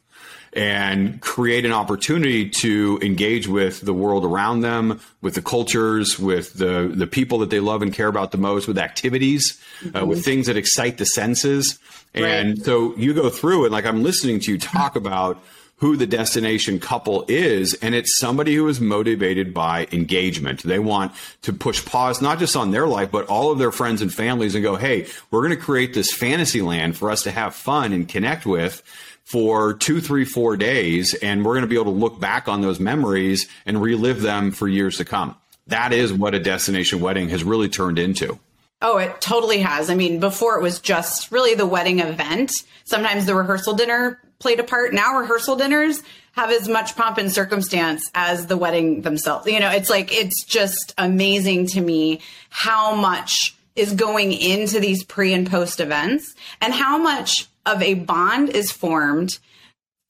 and 0.53 1.21
create 1.21 1.63
an 1.63 1.71
opportunity 1.71 2.49
to 2.49 2.99
engage 3.03 3.47
with 3.47 3.81
the 3.81 3.93
world 3.93 4.25
around 4.25 4.61
them, 4.61 4.99
with 5.21 5.35
the 5.35 5.41
cultures, 5.41 6.17
with 6.17 6.53
the, 6.53 6.91
the 6.93 7.05
people 7.05 7.39
that 7.39 7.51
they 7.51 7.59
love 7.59 7.81
and 7.81 7.93
care 7.93 8.07
about 8.07 8.31
the 8.31 8.37
most, 8.37 8.67
with 8.67 8.77
activities, 8.77 9.61
mm-hmm. 9.81 9.95
uh, 9.95 10.05
with 10.05 10.25
things 10.25 10.47
that 10.47 10.57
excite 10.57 10.97
the 10.97 11.05
senses. 11.05 11.77
And 12.15 12.63
so 12.63 12.95
you 12.97 13.13
go 13.13 13.29
through 13.29 13.65
it, 13.65 13.71
like 13.71 13.85
I'm 13.85 14.01
listening 14.01 14.39
to 14.41 14.51
you 14.51 14.57
talk 14.57 14.95
about 14.95 15.39
who 15.79 15.95
the 15.95 16.07
destination 16.07 16.79
couple 16.79 17.25
is. 17.27 17.73
And 17.75 17.95
it's 17.95 18.17
somebody 18.17 18.55
who 18.55 18.67
is 18.67 18.79
motivated 18.79 19.53
by 19.53 19.87
engagement. 19.91 20.63
They 20.63 20.79
want 20.79 21.13
to 21.43 21.53
push 21.53 21.83
pause, 21.83 22.21
not 22.21 22.39
just 22.39 22.55
on 22.55 22.71
their 22.71 22.87
life, 22.87 23.11
but 23.11 23.27
all 23.27 23.51
of 23.51 23.59
their 23.59 23.71
friends 23.71 24.01
and 24.01 24.13
families 24.13 24.55
and 24.55 24.63
go, 24.63 24.75
Hey, 24.75 25.07
we're 25.31 25.41
going 25.41 25.57
to 25.57 25.63
create 25.63 25.93
this 25.93 26.13
fantasy 26.13 26.61
land 26.61 26.97
for 26.97 27.09
us 27.09 27.23
to 27.23 27.31
have 27.31 27.55
fun 27.55 27.93
and 27.93 28.07
connect 28.07 28.45
with 28.45 28.83
for 29.23 29.73
two, 29.73 30.01
three, 30.01 30.25
four 30.25 30.57
days. 30.57 31.13
And 31.13 31.45
we're 31.45 31.53
going 31.53 31.61
to 31.61 31.67
be 31.67 31.75
able 31.75 31.93
to 31.93 31.99
look 31.99 32.19
back 32.19 32.47
on 32.47 32.61
those 32.61 32.79
memories 32.79 33.47
and 33.65 33.81
relive 33.81 34.21
them 34.21 34.51
for 34.51 34.67
years 34.67 34.97
to 34.97 35.05
come. 35.05 35.35
That 35.67 35.93
is 35.93 36.11
what 36.11 36.33
a 36.33 36.39
destination 36.39 36.99
wedding 36.99 37.29
has 37.29 37.43
really 37.43 37.69
turned 37.69 37.99
into. 37.99 38.39
Oh, 38.81 38.97
it 38.97 39.21
totally 39.21 39.59
has. 39.59 39.89
I 39.89 39.95
mean, 39.95 40.19
before 40.19 40.57
it 40.57 40.63
was 40.63 40.79
just 40.79 41.31
really 41.31 41.53
the 41.53 41.65
wedding 41.65 41.99
event. 41.99 42.51
Sometimes 42.85 43.25
the 43.25 43.35
rehearsal 43.35 43.73
dinner 43.75 44.19
played 44.39 44.59
a 44.59 44.63
part. 44.63 44.93
Now 44.93 45.19
rehearsal 45.19 45.55
dinners 45.55 46.01
have 46.33 46.51
as 46.51 46.69
much 46.69 46.95
pomp 46.95 47.17
and 47.17 47.31
circumstance 47.31 48.09
as 48.15 48.47
the 48.47 48.57
wedding 48.57 49.01
themselves. 49.01 49.45
You 49.47 49.59
know, 49.59 49.69
it's 49.69 49.89
like, 49.89 50.13
it's 50.13 50.43
just 50.45 50.93
amazing 50.97 51.67
to 51.67 51.81
me 51.81 52.21
how 52.49 52.95
much 52.95 53.55
is 53.75 53.93
going 53.93 54.31
into 54.31 54.79
these 54.79 55.03
pre 55.03 55.33
and 55.33 55.49
post 55.49 55.79
events 55.79 56.35
and 56.61 56.73
how 56.73 56.97
much 56.97 57.47
of 57.65 57.81
a 57.81 57.93
bond 57.93 58.49
is 58.49 58.71
formed 58.71 59.39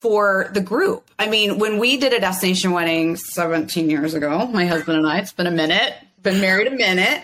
for 0.00 0.50
the 0.54 0.60
group. 0.60 1.10
I 1.18 1.28
mean, 1.28 1.58
when 1.58 1.78
we 1.78 1.96
did 1.96 2.12
a 2.12 2.20
destination 2.20 2.70
wedding 2.70 3.16
17 3.16 3.90
years 3.90 4.14
ago, 4.14 4.46
my 4.46 4.66
husband 4.66 4.98
and 4.98 5.06
I, 5.06 5.18
it's 5.18 5.32
been 5.32 5.46
a 5.46 5.52
minute, 5.52 5.94
been 6.22 6.40
married 6.40 6.68
a 6.68 6.70
minute. 6.70 7.22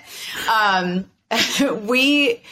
Um, 0.52 1.10
we, 1.86 2.42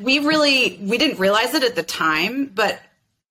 we 0.00 0.18
really, 0.18 0.78
we 0.82 0.98
didn't 0.98 1.18
realize 1.18 1.54
it 1.54 1.62
at 1.62 1.76
the 1.76 1.82
time, 1.82 2.46
but 2.54 2.80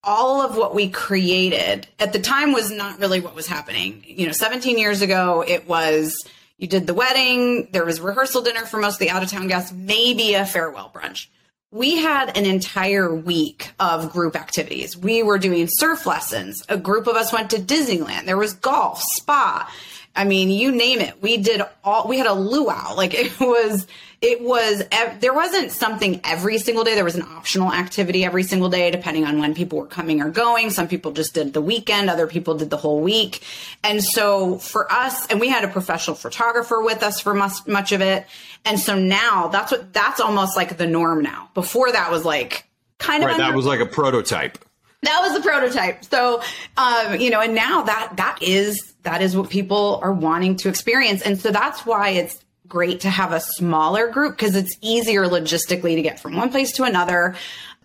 all 0.07 0.41
of 0.41 0.55
what 0.55 0.73
we 0.73 0.89
created 0.89 1.85
at 1.99 2.13
the 2.13 2.19
time 2.19 2.53
was 2.53 2.71
not 2.71 2.99
really 2.99 3.19
what 3.19 3.35
was 3.35 3.45
happening. 3.45 4.03
You 4.07 4.25
know, 4.25 4.31
17 4.31 4.77
years 4.77 5.01
ago, 5.01 5.43
it 5.45 5.67
was 5.67 6.17
you 6.57 6.67
did 6.67 6.87
the 6.87 6.93
wedding, 6.93 7.67
there 7.71 7.85
was 7.85 8.01
rehearsal 8.01 8.41
dinner 8.41 8.65
for 8.65 8.79
most 8.79 8.95
of 8.95 8.99
the 8.99 9.11
out 9.11 9.21
of 9.21 9.29
town 9.29 9.47
guests, 9.47 9.71
maybe 9.71 10.33
a 10.33 10.45
farewell 10.45 10.91
brunch. 10.93 11.27
We 11.69 11.97
had 11.97 12.35
an 12.37 12.45
entire 12.45 13.13
week 13.13 13.71
of 13.79 14.11
group 14.11 14.35
activities. 14.35 14.97
We 14.97 15.21
were 15.21 15.37
doing 15.37 15.67
surf 15.69 16.05
lessons. 16.05 16.63
A 16.69 16.77
group 16.77 17.07
of 17.07 17.15
us 17.15 17.33
went 17.33 17.49
to 17.51 17.57
Disneyland. 17.57 18.25
There 18.25 18.37
was 18.37 18.53
golf, 18.53 19.01
spa. 19.01 19.71
I 20.15 20.23
mean, 20.23 20.49
you 20.49 20.71
name 20.71 20.99
it. 20.99 21.21
We 21.21 21.37
did 21.37 21.61
all, 21.83 22.07
we 22.07 22.17
had 22.17 22.25
a 22.25 22.33
luau. 22.33 22.95
Like 22.95 23.13
it 23.13 23.37
was, 23.39 23.85
it 24.19 24.41
was 24.41 24.83
there 25.19 25.33
wasn't 25.33 25.71
something 25.71 26.21
every 26.23 26.57
single 26.57 26.83
day. 26.83 26.95
There 26.95 27.03
was 27.03 27.15
an 27.15 27.21
optional 27.21 27.71
activity 27.71 28.25
every 28.25 28.41
single 28.41 28.69
day 28.69 28.89
depending 28.89 29.25
on 29.25 29.37
when 29.39 29.53
people 29.53 29.77
were 29.77 29.85
coming 29.85 30.21
or 30.21 30.29
going. 30.29 30.71
Some 30.71 30.87
people 30.87 31.11
just 31.11 31.35
did 31.35 31.53
the 31.53 31.61
weekend. 31.61 32.09
Other 32.09 32.25
people 32.25 32.55
did 32.57 32.71
the 32.71 32.77
whole 32.77 32.99
week. 32.99 33.43
And 33.83 34.03
so 34.03 34.57
for 34.57 34.91
us 34.91 35.27
and 35.27 35.39
we 35.39 35.49
had 35.49 35.63
a 35.63 35.67
professional 35.67 36.15
photographer 36.15 36.81
with 36.81 37.03
us 37.03 37.21
for 37.21 37.35
much, 37.35 37.67
much 37.67 37.91
of 37.91 38.01
it. 38.01 38.25
And 38.65 38.79
so 38.79 38.97
now 38.97 39.49
that's 39.49 39.71
what 39.71 39.93
that's 39.93 40.19
almost 40.19 40.57
like 40.57 40.77
the 40.77 40.87
norm 40.87 41.21
now. 41.21 41.49
Before 41.53 41.91
that 41.91 42.09
was 42.09 42.25
like 42.25 42.67
kind 42.97 43.23
of 43.23 43.29
right, 43.29 43.37
that 43.37 43.53
was 43.53 43.67
like 43.67 43.81
a 43.81 43.85
prototype. 43.85 44.57
That 45.03 45.21
was 45.21 45.35
the 45.35 45.47
prototype. 45.47 46.03
So 46.05 46.41
um, 46.75 47.19
you 47.19 47.29
know 47.29 47.41
and 47.41 47.53
now 47.53 47.83
that 47.83 48.13
that 48.17 48.39
is 48.41 48.95
that 49.03 49.21
is 49.21 49.37
what 49.37 49.51
people 49.51 49.99
are 50.01 50.11
wanting 50.11 50.55
to 50.57 50.69
experience. 50.69 51.21
And 51.21 51.39
so 51.39 51.51
that's 51.51 51.85
why 51.85 52.09
it's 52.09 52.43
great 52.67 53.01
to 53.01 53.09
have 53.09 53.31
a 53.31 53.39
smaller 53.39 54.07
group 54.07 54.35
because 54.35 54.55
it's 54.55 54.77
easier 54.81 55.25
logistically 55.25 55.95
to 55.95 56.01
get 56.01 56.19
from 56.19 56.35
one 56.35 56.49
place 56.51 56.73
to 56.73 56.83
another. 56.83 57.35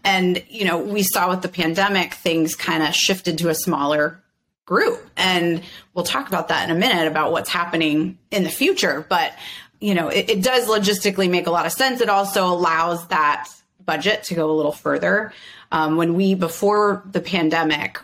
And, 0.04 0.42
you 0.48 0.64
know, 0.64 0.78
we 0.78 1.02
saw 1.02 1.30
with 1.30 1.42
the 1.42 1.48
pandemic, 1.48 2.14
things 2.14 2.54
kind 2.54 2.82
of 2.82 2.94
shifted 2.94 3.38
to 3.38 3.48
a 3.50 3.54
smaller 3.54 4.20
group. 4.66 5.00
And 5.16 5.62
we'll 5.94 6.04
talk 6.04 6.28
about 6.28 6.48
that 6.48 6.68
in 6.68 6.76
a 6.76 6.78
minute 6.78 7.06
about 7.06 7.32
what's 7.32 7.50
happening 7.50 8.18
in 8.30 8.42
the 8.42 8.50
future. 8.50 9.06
But, 9.08 9.34
you 9.80 9.94
know, 9.94 10.08
it, 10.08 10.30
it 10.30 10.42
does 10.42 10.68
logistically 10.68 11.30
make 11.30 11.46
a 11.46 11.50
lot 11.50 11.66
of 11.66 11.72
sense. 11.72 12.00
It 12.00 12.08
also 12.08 12.46
allows 12.46 13.06
that 13.08 13.48
budget 13.84 14.24
to 14.24 14.34
go 14.34 14.50
a 14.50 14.54
little 14.54 14.72
further. 14.72 15.32
Um, 15.70 15.96
when 15.96 16.14
we, 16.14 16.34
before 16.34 17.02
the 17.10 17.20
pandemic, 17.20 17.98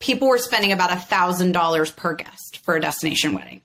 people 0.00 0.28
were 0.28 0.38
spending 0.38 0.72
about 0.72 0.92
a 0.92 0.96
thousand 0.96 1.52
dollars 1.52 1.90
per 1.90 2.14
guest 2.14 2.58
for 2.62 2.76
a 2.76 2.80
destination 2.80 3.34
wedding. 3.34 3.60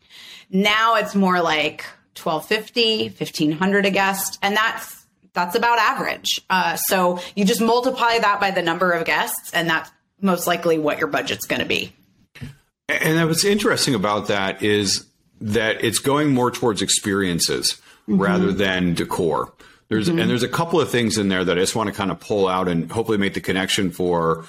Now 0.49 0.95
it's 0.95 1.15
more 1.15 1.41
like 1.41 1.85
1250 2.15 3.09
1500 3.09 3.85
a 3.85 3.91
guest 3.91 4.39
and 4.41 4.55
that's 4.55 5.05
that's 5.33 5.55
about 5.55 5.77
average 5.79 6.41
uh, 6.49 6.75
so 6.75 7.19
you 7.35 7.45
just 7.45 7.61
multiply 7.61 8.19
that 8.19 8.39
by 8.39 8.51
the 8.51 8.61
number 8.61 8.91
of 8.91 9.05
guests 9.05 9.51
and 9.53 9.69
that's 9.69 9.89
most 10.19 10.45
likely 10.47 10.77
what 10.77 10.99
your 10.99 11.07
budget's 11.07 11.45
going 11.45 11.61
to 11.61 11.67
be 11.67 11.93
and 12.87 13.27
what's 13.27 13.45
interesting 13.45 13.95
about 13.95 14.27
that 14.27 14.61
is 14.61 15.05
that 15.39 15.83
it's 15.83 15.99
going 15.99 16.33
more 16.33 16.51
towards 16.51 16.81
experiences 16.81 17.81
mm-hmm. 18.07 18.21
rather 18.21 18.51
than 18.51 18.93
decor 18.93 19.53
there's 19.91 20.07
mm-hmm. 20.07 20.19
and 20.19 20.29
there's 20.29 20.43
a 20.43 20.47
couple 20.47 20.79
of 20.79 20.89
things 20.89 21.17
in 21.17 21.27
there 21.27 21.43
that 21.43 21.57
I 21.57 21.61
just 21.61 21.75
want 21.75 21.89
to 21.89 21.93
kind 21.93 22.11
of 22.11 22.19
pull 22.21 22.47
out 22.47 22.69
and 22.69 22.89
hopefully 22.89 23.17
make 23.17 23.33
the 23.33 23.41
connection 23.41 23.91
for 23.91 24.45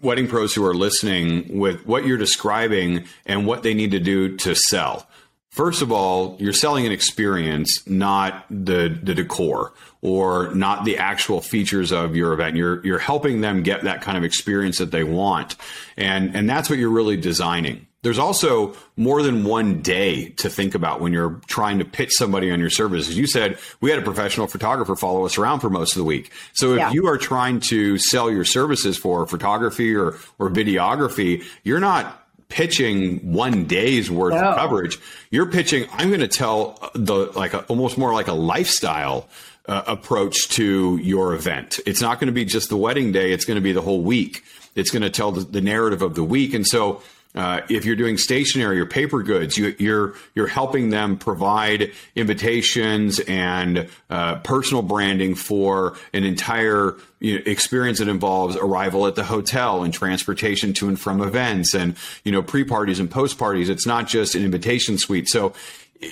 wedding 0.00 0.26
pros 0.26 0.54
who 0.54 0.64
are 0.64 0.74
listening 0.74 1.58
with 1.58 1.86
what 1.86 2.06
you're 2.06 2.16
describing 2.16 3.04
and 3.26 3.46
what 3.46 3.62
they 3.62 3.74
need 3.74 3.90
to 3.90 4.00
do 4.00 4.36
to 4.38 4.54
sell. 4.54 5.06
First 5.50 5.82
of 5.82 5.90
all, 5.90 6.36
you're 6.38 6.52
selling 6.52 6.86
an 6.86 6.92
experience, 6.92 7.84
not 7.86 8.46
the 8.48 8.96
the 9.02 9.14
decor 9.14 9.72
or 10.00 10.54
not 10.54 10.84
the 10.84 10.96
actual 10.96 11.40
features 11.40 11.90
of 11.90 12.14
your 12.14 12.32
event. 12.32 12.56
You're 12.56 12.84
you're 12.86 13.00
helping 13.00 13.40
them 13.40 13.64
get 13.64 13.82
that 13.82 14.00
kind 14.00 14.16
of 14.16 14.22
experience 14.22 14.78
that 14.78 14.92
they 14.92 15.02
want. 15.02 15.56
And 15.96 16.36
and 16.36 16.48
that's 16.48 16.70
what 16.70 16.78
you're 16.78 16.90
really 16.90 17.16
designing. 17.16 17.86
There's 18.02 18.18
also 18.18 18.74
more 18.96 19.22
than 19.22 19.44
one 19.44 19.82
day 19.82 20.30
to 20.36 20.48
think 20.48 20.74
about 20.74 21.00
when 21.00 21.12
you're 21.12 21.40
trying 21.48 21.80
to 21.80 21.84
pitch 21.84 22.12
somebody 22.12 22.50
on 22.50 22.60
your 22.60 22.70
services. 22.70 23.18
You 23.18 23.26
said 23.26 23.58
we 23.80 23.90
had 23.90 23.98
a 23.98 24.02
professional 24.02 24.46
photographer 24.46 24.96
follow 24.96 25.26
us 25.26 25.36
around 25.36 25.60
for 25.60 25.68
most 25.68 25.94
of 25.94 25.98
the 25.98 26.04
week. 26.04 26.30
So 26.54 26.74
if 26.74 26.78
yeah. 26.78 26.92
you 26.92 27.08
are 27.08 27.18
trying 27.18 27.60
to 27.60 27.98
sell 27.98 28.30
your 28.30 28.44
services 28.44 28.96
for 28.96 29.26
photography 29.26 29.94
or, 29.94 30.14
or 30.38 30.48
videography, 30.48 31.44
you're 31.62 31.80
not 31.80 32.24
pitching 32.50 33.32
one 33.32 33.64
day's 33.64 34.10
worth 34.10 34.34
no. 34.34 34.50
of 34.50 34.56
coverage. 34.56 34.98
You're 35.30 35.46
pitching. 35.46 35.88
I'm 35.92 36.08
going 36.08 36.20
to 36.20 36.28
tell 36.28 36.90
the 36.94 37.32
like 37.34 37.54
a, 37.54 37.62
almost 37.64 37.96
more 37.96 38.12
like 38.12 38.28
a 38.28 38.34
lifestyle 38.34 39.28
uh, 39.66 39.84
approach 39.86 40.48
to 40.50 40.98
your 40.98 41.32
event. 41.34 41.80
It's 41.86 42.02
not 42.02 42.20
going 42.20 42.26
to 42.26 42.32
be 42.32 42.44
just 42.44 42.68
the 42.68 42.76
wedding 42.76 43.12
day. 43.12 43.32
It's 43.32 43.44
going 43.44 43.56
to 43.56 43.62
be 43.62 43.72
the 43.72 43.80
whole 43.80 44.02
week. 44.02 44.44
It's 44.74 44.90
going 44.90 45.02
to 45.02 45.10
tell 45.10 45.32
the, 45.32 45.40
the 45.40 45.60
narrative 45.60 46.02
of 46.02 46.14
the 46.14 46.24
week. 46.24 46.52
And 46.52 46.66
so 46.66 47.02
uh, 47.34 47.60
if 47.68 47.84
you're 47.84 47.96
doing 47.96 48.18
stationery 48.18 48.80
or 48.80 48.86
paper 48.86 49.22
goods, 49.22 49.56
you, 49.56 49.68
are 49.68 49.74
you're, 49.78 50.14
you're 50.34 50.46
helping 50.48 50.90
them 50.90 51.16
provide 51.16 51.92
invitations 52.16 53.20
and 53.20 53.88
uh, 54.08 54.36
personal 54.36 54.82
branding 54.82 55.36
for 55.36 55.96
an 56.12 56.24
entire 56.24 56.96
you 57.20 57.36
know, 57.36 57.42
experience 57.46 58.00
that 58.00 58.08
involves 58.08 58.56
arrival 58.56 59.06
at 59.06 59.14
the 59.14 59.22
hotel 59.22 59.84
and 59.84 59.94
transportation 59.94 60.72
to 60.72 60.88
and 60.88 60.98
from 60.98 61.22
events 61.22 61.74
and 61.74 61.96
you 62.24 62.32
know 62.32 62.42
pre 62.42 62.64
parties 62.64 62.98
and 62.98 63.10
post 63.10 63.38
parties. 63.38 63.68
It's 63.68 63.86
not 63.86 64.08
just 64.08 64.34
an 64.34 64.44
invitation 64.44 64.98
suite. 64.98 65.28
So 65.28 65.52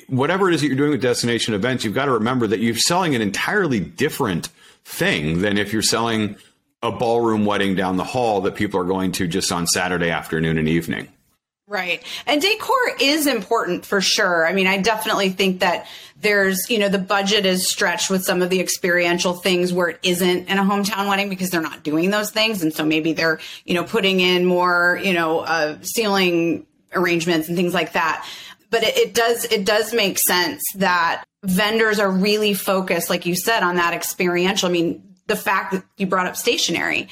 whatever 0.06 0.48
it 0.48 0.54
is 0.54 0.60
that 0.60 0.68
you're 0.68 0.76
doing 0.76 0.90
with 0.92 1.02
destination 1.02 1.54
events, 1.54 1.84
you've 1.84 1.94
got 1.94 2.04
to 2.04 2.12
remember 2.12 2.46
that 2.46 2.60
you're 2.60 2.76
selling 2.76 3.14
an 3.14 3.22
entirely 3.22 3.80
different 3.80 4.50
thing 4.84 5.40
than 5.40 5.58
if 5.58 5.72
you're 5.72 5.82
selling 5.82 6.36
a 6.82 6.92
ballroom 6.92 7.44
wedding 7.44 7.74
down 7.74 7.96
the 7.96 8.04
hall 8.04 8.42
that 8.42 8.54
people 8.54 8.80
are 8.80 8.84
going 8.84 9.12
to 9.12 9.26
just 9.26 9.50
on 9.50 9.66
Saturday 9.66 10.10
afternoon 10.10 10.58
and 10.58 10.68
evening. 10.68 11.08
Right. 11.66 12.02
And 12.26 12.40
decor 12.40 12.76
is 12.98 13.26
important 13.26 13.84
for 13.84 14.00
sure. 14.00 14.46
I 14.46 14.54
mean, 14.54 14.66
I 14.66 14.78
definitely 14.80 15.28
think 15.28 15.60
that 15.60 15.86
there's, 16.18 16.58
you 16.70 16.78
know, 16.78 16.88
the 16.88 16.98
budget 16.98 17.44
is 17.44 17.68
stretched 17.68 18.08
with 18.08 18.24
some 18.24 18.40
of 18.40 18.48
the 18.48 18.58
experiential 18.58 19.34
things 19.34 19.70
where 19.70 19.88
it 19.88 19.98
isn't 20.02 20.48
in 20.48 20.58
a 20.58 20.62
hometown 20.62 21.08
wedding 21.08 21.28
because 21.28 21.50
they're 21.50 21.60
not 21.60 21.82
doing 21.82 22.08
those 22.08 22.30
things. 22.30 22.62
And 22.62 22.72
so 22.72 22.86
maybe 22.86 23.12
they're, 23.12 23.38
you 23.66 23.74
know, 23.74 23.84
putting 23.84 24.20
in 24.20 24.46
more, 24.46 24.98
you 25.04 25.12
know, 25.12 25.40
uh, 25.40 25.76
ceiling 25.82 26.66
arrangements 26.94 27.48
and 27.48 27.56
things 27.56 27.74
like 27.74 27.92
that. 27.92 28.26
But 28.70 28.82
it, 28.82 28.96
it 28.96 29.14
does, 29.14 29.44
it 29.44 29.66
does 29.66 29.92
make 29.92 30.18
sense 30.18 30.62
that 30.76 31.24
vendors 31.42 31.98
are 31.98 32.10
really 32.10 32.54
focused, 32.54 33.10
like 33.10 33.26
you 33.26 33.36
said, 33.36 33.62
on 33.62 33.76
that 33.76 33.92
experiential. 33.92 34.70
I 34.70 34.72
mean, 34.72 35.02
the 35.28 35.36
fact 35.36 35.72
that 35.72 35.84
you 35.96 36.06
brought 36.06 36.26
up 36.26 36.36
stationery 36.36 37.08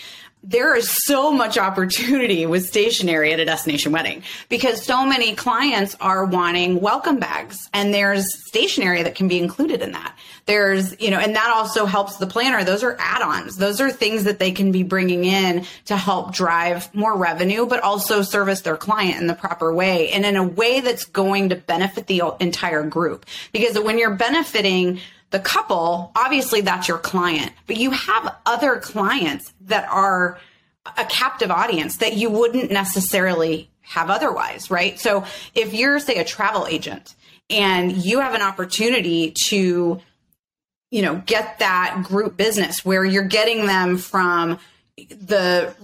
there 0.49 0.77
is 0.77 0.89
so 1.05 1.33
much 1.33 1.59
opportunity 1.59 2.47
with 2.47 2.65
stationery 2.65 3.33
at 3.33 3.41
a 3.41 3.45
destination 3.45 3.91
wedding 3.91 4.23
because 4.49 4.85
so 4.85 5.05
many 5.05 5.35
clients 5.35 5.97
are 6.01 6.25
wanting 6.25 6.81
welcome 6.81 7.19
bags 7.19 7.69
and 7.75 7.93
there's 7.93 8.25
stationery 8.47 9.03
that 9.03 9.17
can 9.17 9.27
be 9.27 9.39
included 9.39 9.83
in 9.83 9.91
that. 9.91 10.17
There's, 10.47 10.99
you 11.01 11.11
know, 11.11 11.19
and 11.19 11.35
that 11.35 11.51
also 11.51 11.85
helps 11.85 12.19
the 12.19 12.29
planner. 12.29 12.63
Those 12.63 12.85
are 12.85 12.97
add-ons. 13.01 13.57
Those 13.57 13.81
are 13.81 13.91
things 13.91 14.23
that 14.23 14.39
they 14.39 14.53
can 14.53 14.71
be 14.71 14.85
bringing 14.85 15.25
in 15.25 15.67
to 15.87 15.97
help 15.97 16.33
drive 16.33 16.95
more 16.95 17.17
revenue, 17.17 17.67
but 17.67 17.83
also 17.83 18.23
service 18.23 18.61
their 18.61 18.77
client 18.77 19.21
in 19.21 19.27
the 19.27 19.35
proper 19.35 19.75
way 19.75 20.11
and 20.13 20.25
in 20.25 20.37
a 20.37 20.45
way 20.45 20.79
that's 20.79 21.07
going 21.07 21.49
to 21.49 21.57
benefit 21.57 22.07
the 22.07 22.23
entire 22.39 22.85
group. 22.85 23.27
Because 23.53 23.77
when 23.81 23.99
you're 23.99 24.15
benefiting 24.15 25.01
the 25.31 25.41
couple, 25.41 26.13
obviously 26.15 26.61
that's 26.61 26.89
your 26.89 26.99
client, 26.99 27.53
but 27.67 27.77
you 27.77 27.91
have 27.91 28.37
other 28.47 28.77
clients 28.79 29.53
that 29.63 29.89
are 29.89 30.39
a 30.97 31.05
captive 31.05 31.51
audience 31.51 31.97
that 31.97 32.15
you 32.15 32.31
wouldn't 32.31 32.71
necessarily 32.71 33.71
have 33.81 34.11
otherwise, 34.11 34.71
right? 34.71 34.99
So 34.99 35.25
if 35.55 35.75
you're, 35.75 35.99
say, 35.99 36.17
a 36.17 36.25
travel 36.25 36.67
agent 36.67 37.15
and 37.51 37.93
you 37.93 38.21
have 38.21 38.35
an 38.35 38.43
opportunity 38.43 39.33
to, 39.49 40.01
you 40.91 41.03
know, 41.03 41.23
get 41.27 41.59
that 41.59 42.03
group 42.05 42.37
business 42.37 42.85
where 42.85 43.05
you're 43.05 43.25
getting 43.25 43.67
them 43.67 43.97
from 43.97 44.59
the 44.97 45.75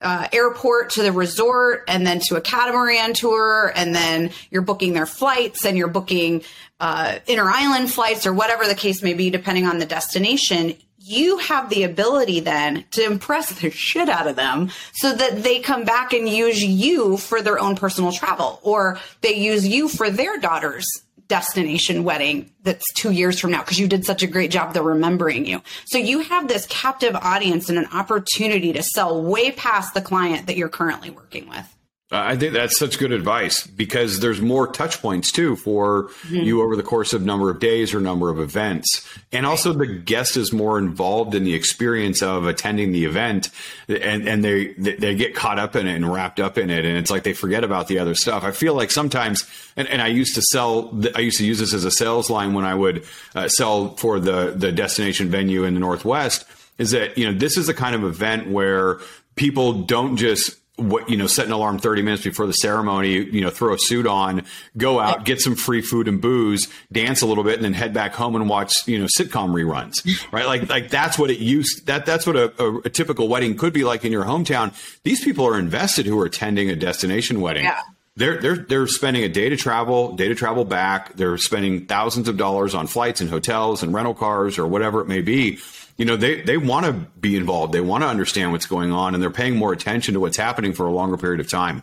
uh, 0.00 0.28
airport 0.32 0.90
to 0.90 1.02
the 1.02 1.12
resort 1.12 1.84
and 1.88 2.06
then 2.06 2.20
to 2.20 2.36
a 2.36 2.40
catamaran 2.40 3.12
tour 3.12 3.72
and 3.74 3.94
then 3.94 4.30
you're 4.50 4.62
booking 4.62 4.92
their 4.92 5.06
flights 5.06 5.64
and 5.64 5.76
you're 5.76 5.88
booking 5.88 6.42
uh, 6.80 7.18
inter 7.26 7.48
island 7.48 7.90
flights 7.90 8.26
or 8.26 8.32
whatever 8.32 8.66
the 8.66 8.74
case 8.74 9.02
may 9.02 9.14
be 9.14 9.30
depending 9.30 9.66
on 9.66 9.78
the 9.78 9.86
destination. 9.86 10.74
You 10.98 11.38
have 11.38 11.70
the 11.70 11.82
ability 11.82 12.40
then 12.40 12.84
to 12.92 13.04
impress 13.04 13.52
the 13.60 13.70
shit 13.70 14.08
out 14.08 14.26
of 14.26 14.36
them 14.36 14.70
so 14.92 15.12
that 15.12 15.42
they 15.42 15.60
come 15.60 15.84
back 15.84 16.12
and 16.12 16.28
use 16.28 16.62
you 16.62 17.18
for 17.18 17.42
their 17.42 17.58
own 17.58 17.76
personal 17.76 18.12
travel 18.12 18.58
or 18.62 18.98
they 19.20 19.34
use 19.34 19.66
you 19.66 19.88
for 19.88 20.10
their 20.10 20.38
daughter's 20.38 20.86
destination 21.30 22.04
wedding 22.04 22.50
that's 22.64 22.84
two 22.94 23.12
years 23.12 23.40
from 23.40 23.52
now 23.52 23.60
because 23.60 23.78
you 23.78 23.88
did 23.88 24.04
such 24.04 24.22
a 24.22 24.26
great 24.26 24.50
job 24.50 24.74
they're 24.74 24.82
remembering 24.82 25.46
you. 25.46 25.62
So 25.86 25.96
you 25.96 26.20
have 26.20 26.48
this 26.48 26.66
captive 26.66 27.14
audience 27.14 27.70
and 27.70 27.78
an 27.78 27.86
opportunity 27.94 28.74
to 28.74 28.82
sell 28.82 29.22
way 29.22 29.52
past 29.52 29.94
the 29.94 30.02
client 30.02 30.48
that 30.48 30.56
you're 30.56 30.68
currently 30.68 31.08
working 31.08 31.48
with 31.48 31.74
I 32.12 32.36
think 32.36 32.54
that's 32.54 32.76
such 32.76 32.98
good 32.98 33.12
advice 33.12 33.64
because 33.64 34.18
there's 34.18 34.40
more 34.40 34.66
touch 34.66 35.00
points 35.00 35.30
too 35.30 35.54
for 35.54 36.04
mm-hmm. 36.04 36.36
you 36.36 36.60
over 36.60 36.74
the 36.74 36.82
course 36.82 37.12
of 37.12 37.22
number 37.22 37.50
of 37.50 37.60
days 37.60 37.94
or 37.94 38.00
number 38.00 38.30
of 38.30 38.40
events. 38.40 39.08
And 39.30 39.46
also 39.46 39.72
the 39.72 39.86
guest 39.86 40.36
is 40.36 40.52
more 40.52 40.76
involved 40.76 41.36
in 41.36 41.44
the 41.44 41.54
experience 41.54 42.20
of 42.20 42.46
attending 42.46 42.90
the 42.90 43.04
event 43.04 43.50
and, 43.86 44.26
and 44.26 44.44
they, 44.44 44.72
they 44.72 45.14
get 45.14 45.36
caught 45.36 45.60
up 45.60 45.76
in 45.76 45.86
it 45.86 45.94
and 45.94 46.12
wrapped 46.12 46.40
up 46.40 46.58
in 46.58 46.68
it. 46.68 46.84
And 46.84 46.96
it's 46.96 47.12
like 47.12 47.22
they 47.22 47.32
forget 47.32 47.62
about 47.62 47.86
the 47.86 48.00
other 48.00 48.16
stuff. 48.16 48.42
I 48.42 48.50
feel 48.50 48.74
like 48.74 48.90
sometimes, 48.90 49.48
and, 49.76 49.86
and 49.86 50.02
I 50.02 50.08
used 50.08 50.34
to 50.34 50.42
sell, 50.42 50.92
I 51.14 51.20
used 51.20 51.38
to 51.38 51.46
use 51.46 51.60
this 51.60 51.72
as 51.72 51.84
a 51.84 51.92
sales 51.92 52.28
line 52.28 52.54
when 52.54 52.64
I 52.64 52.74
would 52.74 53.04
uh, 53.36 53.46
sell 53.46 53.94
for 53.94 54.18
the, 54.18 54.52
the 54.56 54.72
destination 54.72 55.28
venue 55.28 55.62
in 55.62 55.74
the 55.74 55.80
Northwest 55.80 56.44
is 56.76 56.90
that, 56.90 57.16
you 57.16 57.30
know, 57.30 57.38
this 57.38 57.56
is 57.56 57.68
the 57.68 57.74
kind 57.74 57.94
of 57.94 58.02
event 58.02 58.50
where 58.50 58.98
people 59.36 59.82
don't 59.84 60.16
just 60.16 60.59
what 60.80 61.08
you 61.08 61.16
know 61.16 61.26
set 61.26 61.46
an 61.46 61.52
alarm 61.52 61.78
30 61.78 62.02
minutes 62.02 62.24
before 62.24 62.46
the 62.46 62.52
ceremony 62.52 63.12
you 63.12 63.40
know 63.40 63.50
throw 63.50 63.74
a 63.74 63.78
suit 63.78 64.06
on 64.06 64.44
go 64.76 64.98
out 64.98 65.24
get 65.24 65.40
some 65.40 65.54
free 65.54 65.80
food 65.82 66.08
and 66.08 66.20
booze 66.20 66.68
dance 66.90 67.22
a 67.22 67.26
little 67.26 67.44
bit 67.44 67.56
and 67.56 67.64
then 67.64 67.74
head 67.74 67.92
back 67.92 68.14
home 68.14 68.34
and 68.34 68.48
watch 68.48 68.72
you 68.86 68.98
know 68.98 69.06
sitcom 69.06 69.50
reruns 69.50 70.00
right? 70.32 70.46
Like 70.46 70.68
like 70.68 70.90
that's 70.90 71.18
what 71.18 71.30
it 71.30 71.38
used 71.38 71.86
that 71.86 72.06
that's 72.06 72.26
what 72.26 72.36
a, 72.36 72.62
a, 72.62 72.78
a 72.80 72.90
typical 72.90 73.28
wedding 73.28 73.56
could 73.56 73.72
be 73.72 73.84
like 73.84 74.04
in 74.04 74.12
your 74.12 74.24
hometown. 74.24 74.72
These 75.02 75.24
people 75.24 75.46
are 75.46 75.58
invested 75.58 76.06
who 76.06 76.18
are 76.20 76.26
attending 76.26 76.70
a 76.70 76.76
destination 76.76 77.40
wedding. 77.40 77.64
Yeah. 77.64 77.80
They're, 78.16 78.38
they're, 78.38 78.56
they're 78.56 78.86
spending 78.86 79.22
a 79.22 79.28
day 79.28 79.48
to 79.48 79.56
travel, 79.56 80.14
day 80.14 80.28
to 80.28 80.34
travel 80.34 80.64
back. 80.66 81.14
They're 81.16 81.38
spending 81.38 81.86
thousands 81.86 82.28
of 82.28 82.36
dollars 82.36 82.74
on 82.74 82.86
flights 82.86 83.20
and 83.22 83.30
hotels 83.30 83.82
and 83.82 83.94
rental 83.94 84.14
cars 84.14 84.58
or 84.58 84.66
whatever 84.66 85.00
it 85.00 85.08
may 85.08 85.22
be 85.22 85.58
you 86.00 86.06
know 86.06 86.16
they 86.16 86.40
they 86.40 86.56
want 86.56 86.86
to 86.86 86.92
be 86.92 87.36
involved 87.36 87.74
they 87.74 87.80
want 87.82 88.02
to 88.02 88.08
understand 88.08 88.50
what's 88.50 88.66
going 88.66 88.90
on 88.90 89.14
and 89.14 89.22
they're 89.22 89.30
paying 89.30 89.54
more 89.54 89.72
attention 89.72 90.14
to 90.14 90.20
what's 90.20 90.38
happening 90.38 90.72
for 90.72 90.86
a 90.86 90.90
longer 90.90 91.18
period 91.18 91.40
of 91.40 91.48
time 91.48 91.82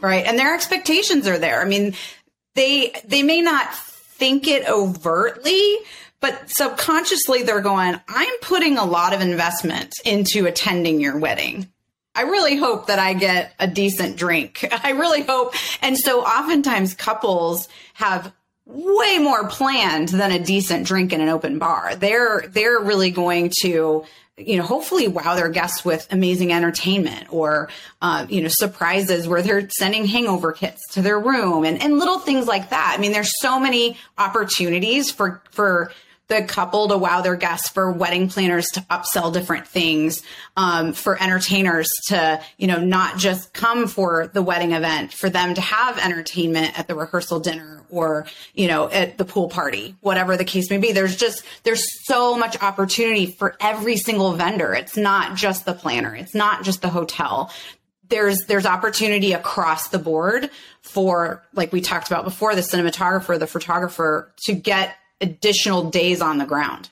right 0.00 0.26
and 0.26 0.38
their 0.38 0.54
expectations 0.54 1.26
are 1.26 1.38
there 1.38 1.62
i 1.62 1.64
mean 1.64 1.94
they 2.54 2.94
they 3.06 3.22
may 3.22 3.40
not 3.40 3.74
think 3.74 4.46
it 4.46 4.68
overtly 4.68 5.78
but 6.20 6.50
subconsciously 6.50 7.42
they're 7.42 7.62
going 7.62 7.98
i'm 8.06 8.38
putting 8.42 8.76
a 8.76 8.84
lot 8.84 9.14
of 9.14 9.22
investment 9.22 9.94
into 10.04 10.46
attending 10.46 11.00
your 11.00 11.18
wedding 11.18 11.66
I 12.16 12.22
really 12.22 12.54
hope 12.54 12.86
that 12.86 13.00
I 13.00 13.12
get 13.14 13.54
a 13.58 13.66
decent 13.66 14.16
drink. 14.16 14.64
I 14.84 14.90
really 14.90 15.22
hope. 15.22 15.52
And 15.82 15.98
so 15.98 16.20
oftentimes 16.20 16.94
couples 16.94 17.68
have 17.94 18.32
way 18.66 19.18
more 19.18 19.48
planned 19.48 20.08
than 20.08 20.32
a 20.32 20.38
decent 20.38 20.86
drink 20.86 21.12
in 21.12 21.20
an 21.20 21.28
open 21.28 21.58
bar. 21.58 21.94
They're 21.96 22.44
they're 22.48 22.80
really 22.80 23.10
going 23.10 23.52
to 23.62 24.04
you 24.36 24.56
know 24.56 24.64
hopefully 24.64 25.06
wow 25.06 25.34
their 25.36 25.48
guests 25.48 25.84
with 25.84 26.08
amazing 26.10 26.52
entertainment 26.52 27.32
or 27.32 27.68
uh, 28.02 28.26
you 28.28 28.40
know 28.40 28.48
surprises 28.50 29.28
where 29.28 29.42
they're 29.42 29.68
sending 29.70 30.06
hangover 30.06 30.52
kits 30.52 30.80
to 30.92 31.02
their 31.02 31.18
room 31.18 31.64
and, 31.64 31.82
and 31.82 31.98
little 31.98 32.18
things 32.18 32.46
like 32.46 32.70
that. 32.70 32.94
I 32.96 33.00
mean, 33.00 33.12
there's 33.12 33.32
so 33.40 33.60
many 33.60 33.96
opportunities 34.18 35.10
for 35.10 35.42
for 35.50 35.92
the 36.28 36.42
couple 36.42 36.88
to 36.88 36.96
wow 36.96 37.20
their 37.20 37.36
guests, 37.36 37.68
for 37.68 37.92
wedding 37.92 38.28
planners 38.28 38.66
to 38.74 38.80
upsell 38.82 39.32
different 39.32 39.66
things, 39.66 40.22
um, 40.56 40.92
for 40.92 41.20
entertainers 41.22 41.90
to, 42.08 42.40
you 42.56 42.66
know, 42.66 42.78
not 42.78 43.18
just 43.18 43.52
come 43.52 43.86
for 43.86 44.28
the 44.28 44.42
wedding 44.42 44.72
event, 44.72 45.12
for 45.12 45.28
them 45.28 45.54
to 45.54 45.60
have 45.60 45.98
entertainment 45.98 46.78
at 46.78 46.88
the 46.88 46.94
rehearsal 46.94 47.40
dinner 47.40 47.82
or, 47.90 48.26
you 48.54 48.68
know, 48.68 48.88
at 48.90 49.18
the 49.18 49.24
pool 49.24 49.48
party, 49.48 49.94
whatever 50.00 50.36
the 50.36 50.44
case 50.44 50.70
may 50.70 50.78
be. 50.78 50.92
There's 50.92 51.16
just, 51.16 51.44
there's 51.62 51.84
so 52.06 52.36
much 52.36 52.60
opportunity 52.62 53.26
for 53.26 53.54
every 53.60 53.96
single 53.96 54.32
vendor. 54.32 54.74
It's 54.74 54.96
not 54.96 55.36
just 55.36 55.66
the 55.66 55.74
planner. 55.74 56.14
It's 56.14 56.34
not 56.34 56.64
just 56.64 56.80
the 56.80 56.88
hotel 56.88 57.50
there's 58.08 58.44
there's 58.46 58.66
opportunity 58.66 59.32
across 59.32 59.88
the 59.88 59.98
board 59.98 60.50
for 60.82 61.42
like 61.54 61.72
we 61.72 61.80
talked 61.80 62.06
about 62.06 62.24
before 62.24 62.54
the 62.54 62.60
cinematographer 62.60 63.38
the 63.38 63.46
photographer 63.46 64.30
to 64.44 64.52
get 64.52 64.96
additional 65.20 65.90
days 65.90 66.20
on 66.20 66.38
the 66.38 66.46
ground. 66.46 66.90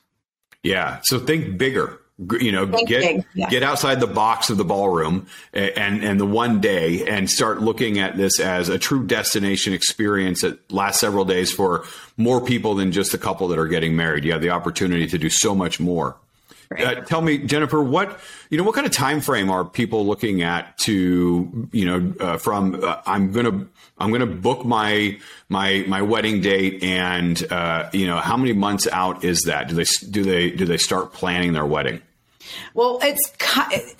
Yeah. 0.63 0.99
So 1.03 1.19
think 1.19 1.57
bigger. 1.57 1.99
You 2.39 2.51
know, 2.51 2.71
think 2.71 2.87
get 2.87 3.25
yeah. 3.33 3.49
get 3.49 3.63
outside 3.63 3.99
the 3.99 4.07
box 4.07 4.51
of 4.51 4.57
the 4.57 4.63
ballroom 4.63 5.25
and 5.51 6.03
and 6.03 6.19
the 6.19 6.27
one 6.27 6.61
day 6.61 7.07
and 7.07 7.29
start 7.29 7.61
looking 7.61 7.97
at 7.97 8.15
this 8.15 8.39
as 8.39 8.69
a 8.69 8.77
true 8.77 9.05
destination 9.05 9.73
experience 9.73 10.41
that 10.41 10.71
lasts 10.71 11.01
several 11.01 11.25
days 11.25 11.51
for 11.51 11.85
more 12.15 12.39
people 12.39 12.75
than 12.75 12.91
just 12.91 13.15
a 13.15 13.17
couple 13.17 13.47
that 13.47 13.57
are 13.57 13.67
getting 13.67 13.95
married. 13.95 14.23
You 14.25 14.31
have 14.31 14.41
the 14.41 14.51
opportunity 14.51 15.07
to 15.07 15.17
do 15.17 15.29
so 15.29 15.55
much 15.55 15.79
more. 15.79 16.15
Uh, 16.79 16.95
tell 17.01 17.21
me, 17.21 17.37
Jennifer, 17.37 17.81
what 17.81 18.19
you 18.49 18.57
know, 18.57 18.63
what 18.63 18.75
kind 18.75 18.87
of 18.87 18.93
time 18.93 19.21
frame 19.21 19.49
are 19.49 19.65
people 19.65 20.05
looking 20.05 20.41
at 20.41 20.77
to 20.79 21.69
you 21.71 21.85
know 21.85 22.13
uh, 22.19 22.37
from 22.37 22.83
uh, 22.83 23.01
I'm 23.05 23.31
gonna 23.31 23.67
I'm 23.97 24.11
gonna 24.11 24.25
book 24.25 24.65
my 24.65 25.19
my 25.49 25.83
my 25.87 26.01
wedding 26.01 26.41
date 26.41 26.83
and 26.83 27.43
uh, 27.51 27.89
you 27.93 28.07
know 28.07 28.17
how 28.17 28.37
many 28.37 28.53
months 28.53 28.87
out 28.87 29.23
is 29.23 29.43
that? 29.43 29.67
Do 29.67 29.75
they 29.75 29.85
do 30.09 30.23
they 30.23 30.51
do 30.51 30.65
they 30.65 30.77
start 30.77 31.13
planning 31.13 31.53
their 31.53 31.65
wedding? 31.65 32.01
Well, 32.73 32.99
it's 33.01 33.31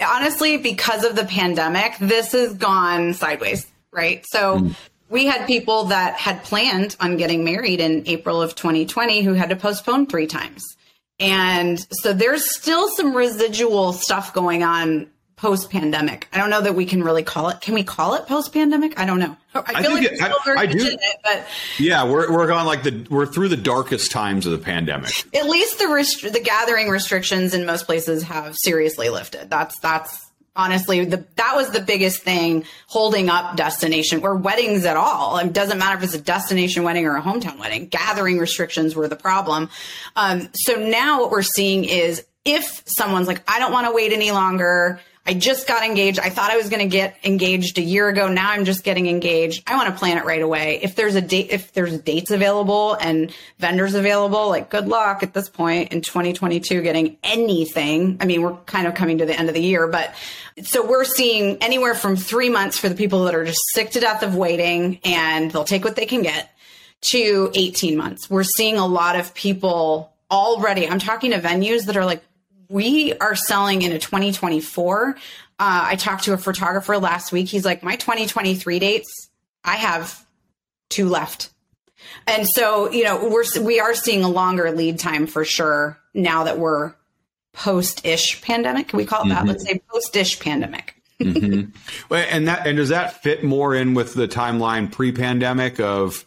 honestly 0.06 0.58
because 0.58 1.04
of 1.06 1.16
the 1.16 1.26
pandemic, 1.26 1.98
this 2.00 2.34
has 2.34 2.54
gone 2.54 3.14
sideways, 3.14 3.68
right? 3.92 4.26
So. 4.28 4.60
Mm. 4.60 4.76
We 5.10 5.28
had 5.28 5.46
people 5.46 5.84
that 5.86 6.16
had 6.16 6.44
planned 6.44 6.96
on 7.00 7.18
getting 7.18 7.44
married 7.44 7.80
in 7.80 8.02
April 8.08 8.42
of 8.42 8.56
2020 8.56 9.22
who 9.22 9.34
had 9.34 9.50
to 9.50 9.56
postpone 9.56 10.08
three 10.08 10.26
times. 10.26 10.76
And 11.24 11.80
so 12.02 12.12
there's 12.12 12.54
still 12.54 12.90
some 12.90 13.16
residual 13.16 13.94
stuff 13.94 14.34
going 14.34 14.62
on 14.62 15.08
post 15.38 15.70
pandemic. 15.70 16.28
I 16.32 16.38
don't 16.38 16.50
know 16.50 16.62
that 16.62 16.76
we 16.76 16.86
can 16.86 17.04
really 17.04 17.24
call 17.24 17.50
it. 17.50 17.62
Can 17.62 17.74
we 17.74 17.84
call 17.84 18.16
it 18.16 18.28
post 18.28 18.54
pandemic? 18.54 19.00
I 19.00 19.06
don't 19.06 19.20
know. 19.20 19.36
I 19.54 19.82
feel 19.82 19.92
I 19.92 19.94
like 19.96 20.12
it, 20.12 20.22
I, 20.22 20.54
I 20.58 20.66
do. 20.66 20.86
It, 20.86 21.00
but 21.24 21.46
yeah, 21.80 22.04
we're 22.06 22.32
we're 22.32 22.48
going 22.48 22.66
like 22.66 22.84
the 22.84 23.06
we're 23.10 23.26
through 23.26 23.50
the 23.50 23.58
darkest 23.58 24.12
times 24.12 24.46
of 24.46 24.52
the 24.52 24.58
pandemic. 24.58 25.12
At 25.36 25.48
least 25.48 25.80
the 25.80 25.88
rest, 25.88 26.22
the 26.22 26.40
gathering 26.40 26.90
restrictions 26.90 27.54
in 27.54 27.66
most 27.66 27.86
places 27.86 28.24
have 28.24 28.56
seriously 28.58 29.10
lifted. 29.10 29.50
That's 29.50 29.78
that's 29.80 30.30
honestly 30.56 31.04
the 31.06 31.26
that 31.36 31.54
was 31.56 31.72
the 31.72 31.80
biggest 31.80 32.22
thing 32.22 32.66
holding 32.88 33.30
up 33.30 33.56
destination 33.56 34.24
or 34.24 34.36
weddings 34.36 34.86
at 34.86 34.98
all. 34.98 35.38
It 35.38 35.54
doesn't 35.54 35.78
matter 35.78 35.98
if 35.98 36.04
it's 36.04 36.13
a 36.13 36.22
destination 36.22 36.84
wedding 36.84 37.06
or 37.06 37.16
a 37.16 37.22
hometown 37.22 37.60
wedding. 37.60 37.88
Gathering 37.88 38.38
restrictions 38.38 38.96
were 38.96 39.08
the 39.08 39.16
problem. 39.16 39.70
Um, 40.16 40.50
so 40.54 40.76
now 40.76 41.22
what 41.22 41.32
we're 41.32 41.42
seeing 41.42 41.84
is 41.86 42.26
if 42.46 42.84
someone's 42.86 43.28
like 43.28 43.42
i 43.50 43.58
don't 43.58 43.72
want 43.72 43.88
to 43.88 43.94
wait 43.94 44.12
any 44.12 44.32
longer 44.32 45.00
I 45.26 45.34
just 45.34 45.68
got 45.68 45.86
engaged. 45.86 46.20
I 46.20 46.30
thought 46.30 46.52
I 46.52 46.58
was 46.58 46.68
going 46.68 46.82
to 46.82 46.92
get 46.92 47.16
engaged 47.24 47.78
a 47.78 47.82
year 47.82 48.10
ago. 48.10 48.28
Now 48.28 48.52
I'm 48.52 48.66
just 48.66 48.84
getting 48.84 49.08
engaged. 49.08 49.64
I 49.66 49.78
want 49.78 49.88
to 49.88 49.98
plan 49.98 50.18
it 50.18 50.26
right 50.26 50.42
away. 50.42 50.82
If 50.84 50.96
there's 50.96 51.16
a 51.16 51.22
date, 51.22 51.48
if 51.52 51.72
there's 51.72 51.98
dates 52.00 52.30
available 52.30 52.96
and 52.96 53.34
vendors 53.58 53.94
available, 53.94 54.50
like 54.50 54.70
good 54.70 54.90
luck 54.90 55.24
at 55.24 55.34
this 55.34 55.48
point 55.48 55.94
in 55.94 56.02
2022 56.02 56.82
getting 56.82 57.16
anything. 57.24 58.18
I 58.20 58.26
mean, 58.26 58.42
we're 58.42 58.58
kind 58.66 58.86
of 58.86 58.96
coming 58.96 59.20
to 59.20 59.26
the 59.26 59.38
end 59.38 59.48
of 59.48 59.56
the 59.56 59.62
year, 59.62 59.88
but 59.88 60.14
so 60.62 60.86
we're 60.86 61.06
seeing 61.06 61.58
anywhere 61.64 61.96
from 61.96 62.18
three 62.18 62.50
months 62.50 62.78
for 62.78 62.90
the 62.90 62.96
people 62.96 63.24
that 63.24 63.34
are 63.34 63.46
just 63.46 63.62
sick 63.74 63.92
to 63.92 64.02
death 64.02 64.24
of 64.24 64.36
waiting 64.36 65.00
and 65.06 65.52
they'll 65.52 65.64
take 65.64 65.86
what 65.86 65.96
they 65.96 66.06
can 66.06 66.22
get 66.22 66.50
to 67.00 67.50
18 67.54 67.96
months. 67.96 68.30
We're 68.30 68.44
seeing 68.44 68.78
a 68.78 68.86
lot 68.86 69.18
of 69.18 69.34
people 69.34 70.14
already. 70.30 70.88
I'm 70.88 71.00
talking 71.00 71.32
to 71.32 71.40
venues 71.40 71.86
that 71.86 71.96
are 71.96 72.06
like, 72.06 72.24
we 72.74 73.14
are 73.14 73.36
selling 73.36 73.84
in 73.84 73.92
a 73.92 74.00
2024. 74.00 75.10
Uh, 75.10 75.16
I 75.60 75.96
talked 75.96 76.24
to 76.24 76.34
a 76.34 76.38
photographer 76.38 76.98
last 76.98 77.32
week. 77.32 77.48
He's 77.48 77.64
like, 77.64 77.84
my 77.84 77.98
2023 77.98 78.80
dates, 78.80 79.30
I 79.64 79.76
have 79.76 80.26
two 80.90 81.08
left. 81.08 81.52
And 82.26 82.48
so, 82.48 82.92
you 82.92 83.04
know, 83.04 83.30
we're, 83.30 83.44
we 83.62 83.80
are 83.80 83.94
seeing 83.94 84.24
a 84.24 84.28
longer 84.28 84.72
lead 84.72 84.98
time 84.98 85.28
for 85.28 85.46
sure 85.46 86.00
now 86.16 86.46
that 86.46 86.58
we're 86.58 86.96
post 87.54 88.08
ish 88.08 88.42
pandemic. 88.42 88.88
Can 88.88 88.98
we 88.98 89.06
call 89.06 89.24
it 89.24 89.30
that? 89.30 89.40
Mm-hmm. 89.40 89.50
Let's 89.50 89.66
say 89.66 89.80
post 89.92 90.16
ish 90.16 90.40
pandemic. 90.40 90.96
mm-hmm. 91.22 91.70
Well, 92.10 92.26
and 92.28 92.48
that, 92.48 92.66
and 92.66 92.78
does 92.78 92.90
that 92.90 93.22
fit 93.22 93.44
more 93.44 93.76
in 93.76 93.94
with 93.94 94.16
the 94.16 94.28
timeline 94.28 94.92
pre 94.92 95.12
pandemic 95.12 95.80
of 95.80 96.26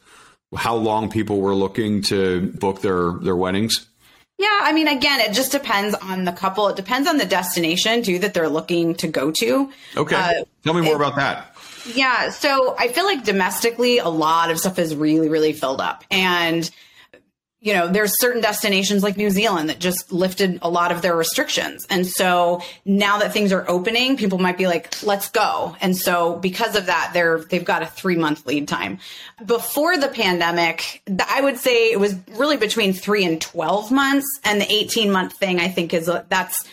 how 0.57 0.77
long 0.77 1.11
people 1.11 1.41
were 1.41 1.57
looking 1.57 2.03
to 2.03 2.53
book 2.53 2.83
their, 2.83 3.15
their 3.15 3.35
weddings? 3.35 3.89
Yeah, 4.39 4.59
I 4.63 4.73
mean, 4.73 4.87
again, 4.87 5.21
it 5.21 5.33
just 5.33 5.51
depends 5.51 5.95
on 5.95 6.25
the 6.25 6.33
couple. 6.33 6.69
It 6.69 6.77
depends 6.77 7.09
on 7.09 7.17
the 7.17 7.25
destination 7.25 8.03
too 8.03 8.19
that 8.19 8.35
they're 8.35 8.49
looking 8.51 8.95
to 8.97 9.09
go 9.09 9.31
to. 9.31 9.71
Okay, 9.97 10.17
uh, 10.17 10.45
tell 10.63 10.75
me 10.75 10.83
more 10.83 10.93
it, 10.93 10.97
about 10.97 11.17
that. 11.17 11.57
Yeah, 11.95 12.31
so 12.31 12.75
I 12.79 12.89
feel 12.89 13.05
like 13.05 13.25
domestically, 13.25 13.99
a 13.99 14.09
lot 14.09 14.51
of 14.51 14.59
stuff 14.59 14.79
is 14.79 14.95
really, 14.95 15.29
really 15.29 15.55
filled 15.55 15.81
up, 15.81 16.05
and 16.11 16.71
you 17.61 17.73
know, 17.73 17.89
there's 17.89 18.21
certain 18.21 18.43
destinations 18.43 19.03
like 19.03 19.17
New 19.17 19.31
Zealand 19.31 19.71
that 19.71 19.79
just 19.79 20.13
lifted 20.13 20.59
a 20.61 20.69
lot 20.69 20.93
of 20.93 21.01
their 21.01 21.17
restrictions. 21.17 21.87
And 21.89 22.07
so 22.07 22.63
now 22.85 23.19
that 23.19 23.33
things 23.33 23.51
are 23.51 23.69
opening, 23.69 24.17
people 24.17 24.39
might 24.39 24.59
be 24.59 24.67
like, 24.67 25.03
let's 25.03 25.31
go. 25.31 25.75
And 25.81 25.97
so 25.97 26.37
because 26.37 26.77
of 26.77 26.87
that, 26.87 27.11
they're, 27.15 27.39
they've 27.39 27.65
got 27.65 27.83
a 27.83 27.87
three 27.87 28.17
month 28.17 28.47
lead 28.47 28.69
time. 28.69 28.99
Before 29.45 29.97
the 29.97 30.09
pandemic, 30.09 31.03
I 31.29 31.41
would 31.41 31.57
say 31.57 31.91
it 31.91 31.99
was 31.99 32.15
really 32.33 32.59
between 32.59 32.93
three 32.93 33.25
and 33.25 33.41
12 33.41 33.91
months. 33.91 34.27
And 34.45 34.61
the 34.61 34.71
18 34.71 35.11
month 35.11 35.33
thing, 35.33 35.59
I 35.59 35.69
think 35.69 35.95
is 35.95 36.11
that's, 36.29 36.69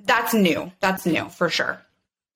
that's 0.00 0.34
new. 0.34 0.70
That's 0.80 1.06
new 1.06 1.30
for 1.30 1.48
sure. 1.48 1.80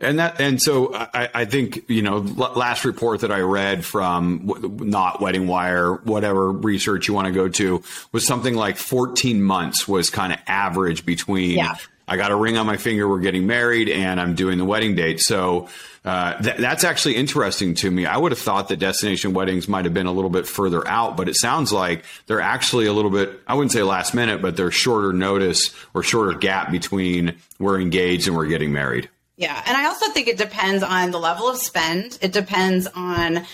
And 0.02 0.18
that, 0.18 0.40
and 0.40 0.60
so 0.60 0.92
I, 0.94 1.28
I 1.32 1.44
think 1.44 1.88
you 1.88 2.02
know, 2.02 2.18
last 2.18 2.84
report 2.84 3.20
that 3.20 3.30
I 3.30 3.40
read 3.40 3.84
from 3.84 4.78
not 4.80 5.20
Wedding 5.20 5.46
Wire, 5.46 5.94
whatever 5.94 6.50
research 6.50 7.08
you 7.08 7.14
want 7.14 7.28
to 7.28 7.32
go 7.32 7.48
to, 7.48 7.82
was 8.10 8.26
something 8.26 8.54
like 8.54 8.76
14 8.76 9.42
months 9.42 9.86
was 9.86 10.10
kind 10.10 10.32
of 10.32 10.38
average 10.46 11.06
between. 11.06 11.58
Yeah. 11.58 11.76
I 12.08 12.16
got 12.16 12.32
a 12.32 12.36
ring 12.36 12.58
on 12.58 12.66
my 12.66 12.76
finger. 12.76 13.08
We're 13.08 13.20
getting 13.20 13.46
married, 13.46 13.88
and 13.88 14.20
I'm 14.20 14.34
doing 14.34 14.58
the 14.58 14.64
wedding 14.64 14.96
date. 14.96 15.20
So 15.20 15.68
uh, 16.04 16.36
th- 16.42 16.56
that's 16.56 16.82
actually 16.82 17.14
interesting 17.14 17.74
to 17.76 17.90
me. 17.90 18.06
I 18.06 18.16
would 18.16 18.32
have 18.32 18.40
thought 18.40 18.68
that 18.68 18.78
destination 18.78 19.34
weddings 19.34 19.68
might 19.68 19.84
have 19.84 19.94
been 19.94 20.06
a 20.06 20.12
little 20.12 20.28
bit 20.28 20.46
further 20.46 20.86
out, 20.86 21.16
but 21.16 21.28
it 21.28 21.36
sounds 21.36 21.72
like 21.72 22.04
they're 22.26 22.40
actually 22.40 22.86
a 22.86 22.92
little 22.92 23.10
bit. 23.10 23.40
I 23.46 23.54
wouldn't 23.54 23.72
say 23.72 23.82
last 23.84 24.14
minute, 24.14 24.42
but 24.42 24.56
they're 24.56 24.72
shorter 24.72 25.12
notice 25.12 25.72
or 25.94 26.02
shorter 26.02 26.36
gap 26.36 26.72
between 26.72 27.36
we're 27.60 27.80
engaged 27.80 28.26
and 28.26 28.36
we're 28.36 28.46
getting 28.46 28.72
married. 28.72 29.08
Yeah. 29.42 29.60
And 29.66 29.76
I 29.76 29.86
also 29.86 30.08
think 30.12 30.28
it 30.28 30.38
depends 30.38 30.84
on 30.84 31.10
the 31.10 31.18
level 31.18 31.48
of 31.48 31.56
spend. 31.56 32.16
It 32.22 32.32
depends 32.32 32.86
on 32.94 33.44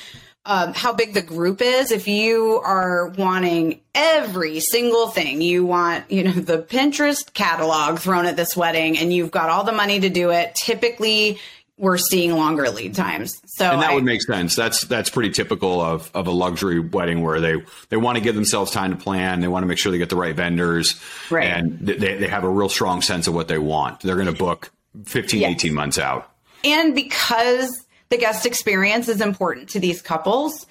um, 0.44 0.74
how 0.74 0.92
big 0.92 1.14
the 1.14 1.22
group 1.22 1.62
is. 1.62 1.90
If 1.90 2.06
you 2.06 2.60
are 2.62 3.08
wanting 3.08 3.80
every 3.94 4.60
single 4.60 5.08
thing, 5.08 5.40
you 5.40 5.64
want, 5.64 6.10
you 6.10 6.24
know, 6.24 6.32
the 6.32 6.58
Pinterest 6.58 7.32
catalog 7.32 8.00
thrown 8.00 8.26
at 8.26 8.36
this 8.36 8.54
wedding 8.54 8.98
and 8.98 9.10
you've 9.14 9.30
got 9.30 9.48
all 9.48 9.64
the 9.64 9.72
money 9.72 9.98
to 10.00 10.10
do 10.10 10.28
it, 10.30 10.54
typically 10.54 11.38
we're 11.78 11.96
seeing 11.96 12.32
longer 12.32 12.68
lead 12.68 12.94
times. 12.94 13.40
So 13.46 13.70
and 13.70 13.80
that 13.80 13.92
I, 13.92 13.94
would 13.94 14.04
make 14.04 14.20
sense. 14.20 14.54
That's 14.54 14.82
that's 14.82 15.08
pretty 15.08 15.30
typical 15.30 15.80
of, 15.80 16.10
of 16.12 16.26
a 16.26 16.32
luxury 16.32 16.80
wedding 16.80 17.22
where 17.22 17.40
they 17.40 17.62
they 17.88 17.96
want 17.96 18.18
to 18.18 18.22
give 18.22 18.34
themselves 18.34 18.72
time 18.72 18.90
to 18.90 19.02
plan. 19.02 19.40
They 19.40 19.48
want 19.48 19.62
to 19.62 19.68
make 19.68 19.78
sure 19.78 19.90
they 19.90 19.96
get 19.96 20.10
the 20.10 20.16
right 20.16 20.34
vendors, 20.34 21.00
right. 21.30 21.46
and 21.46 21.78
they, 21.78 22.18
they 22.18 22.28
have 22.28 22.44
a 22.44 22.50
real 22.50 22.68
strong 22.68 23.00
sense 23.00 23.26
of 23.26 23.34
what 23.34 23.48
they 23.48 23.58
want. 23.58 24.00
They're 24.00 24.16
going 24.16 24.26
to 24.26 24.32
book 24.32 24.70
15, 25.04 25.40
yes. 25.40 25.50
18 25.52 25.74
months 25.74 25.98
out. 25.98 26.30
And 26.64 26.94
because 26.94 27.86
the 28.08 28.18
guest 28.18 28.46
experience 28.46 29.08
is 29.08 29.20
important 29.20 29.70
to 29.70 29.80
these 29.80 30.02
couples, 30.02 30.66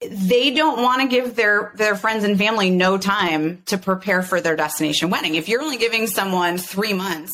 they 0.00 0.52
don't 0.52 0.82
want 0.82 1.00
to 1.02 1.08
give 1.08 1.36
their 1.36 1.72
their 1.76 1.94
friends 1.94 2.24
and 2.24 2.36
family 2.36 2.70
no 2.70 2.98
time 2.98 3.62
to 3.66 3.78
prepare 3.78 4.22
for 4.22 4.40
their 4.40 4.56
destination 4.56 5.10
wedding. 5.10 5.36
If 5.36 5.48
you're 5.48 5.62
only 5.62 5.76
giving 5.76 6.06
someone 6.06 6.58
3 6.58 6.92
months 6.92 7.32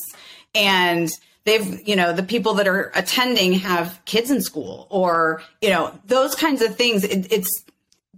and 0.54 1.08
they've, 1.44 1.80
you 1.88 1.96
know, 1.96 2.12
the 2.12 2.22
people 2.22 2.54
that 2.54 2.68
are 2.68 2.92
attending 2.94 3.54
have 3.54 4.00
kids 4.04 4.30
in 4.30 4.42
school 4.42 4.86
or, 4.90 5.42
you 5.62 5.70
know, 5.70 5.98
those 6.04 6.34
kinds 6.34 6.60
of 6.60 6.76
things, 6.76 7.04
it, 7.04 7.32
it's 7.32 7.64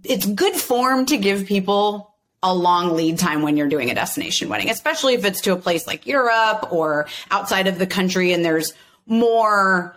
it's 0.03 0.25
good 0.25 0.55
form 0.55 1.05
to 1.05 1.17
give 1.17 1.45
people 1.45 2.10
a 2.43 2.53
long 2.53 2.95
lead 2.95 3.19
time 3.19 3.43
when 3.43 3.55
you're 3.57 3.69
doing 3.69 3.91
a 3.91 3.95
destination 3.95 4.49
wedding, 4.49 4.69
especially 4.69 5.13
if 5.13 5.25
it's 5.25 5.41
to 5.41 5.53
a 5.53 5.57
place 5.57 5.85
like 5.85 6.07
Europe 6.07 6.71
or 6.71 7.07
outside 7.29 7.67
of 7.67 7.77
the 7.77 7.87
country 7.87 8.33
and 8.33 8.43
there's 8.43 8.73
more 9.05 9.95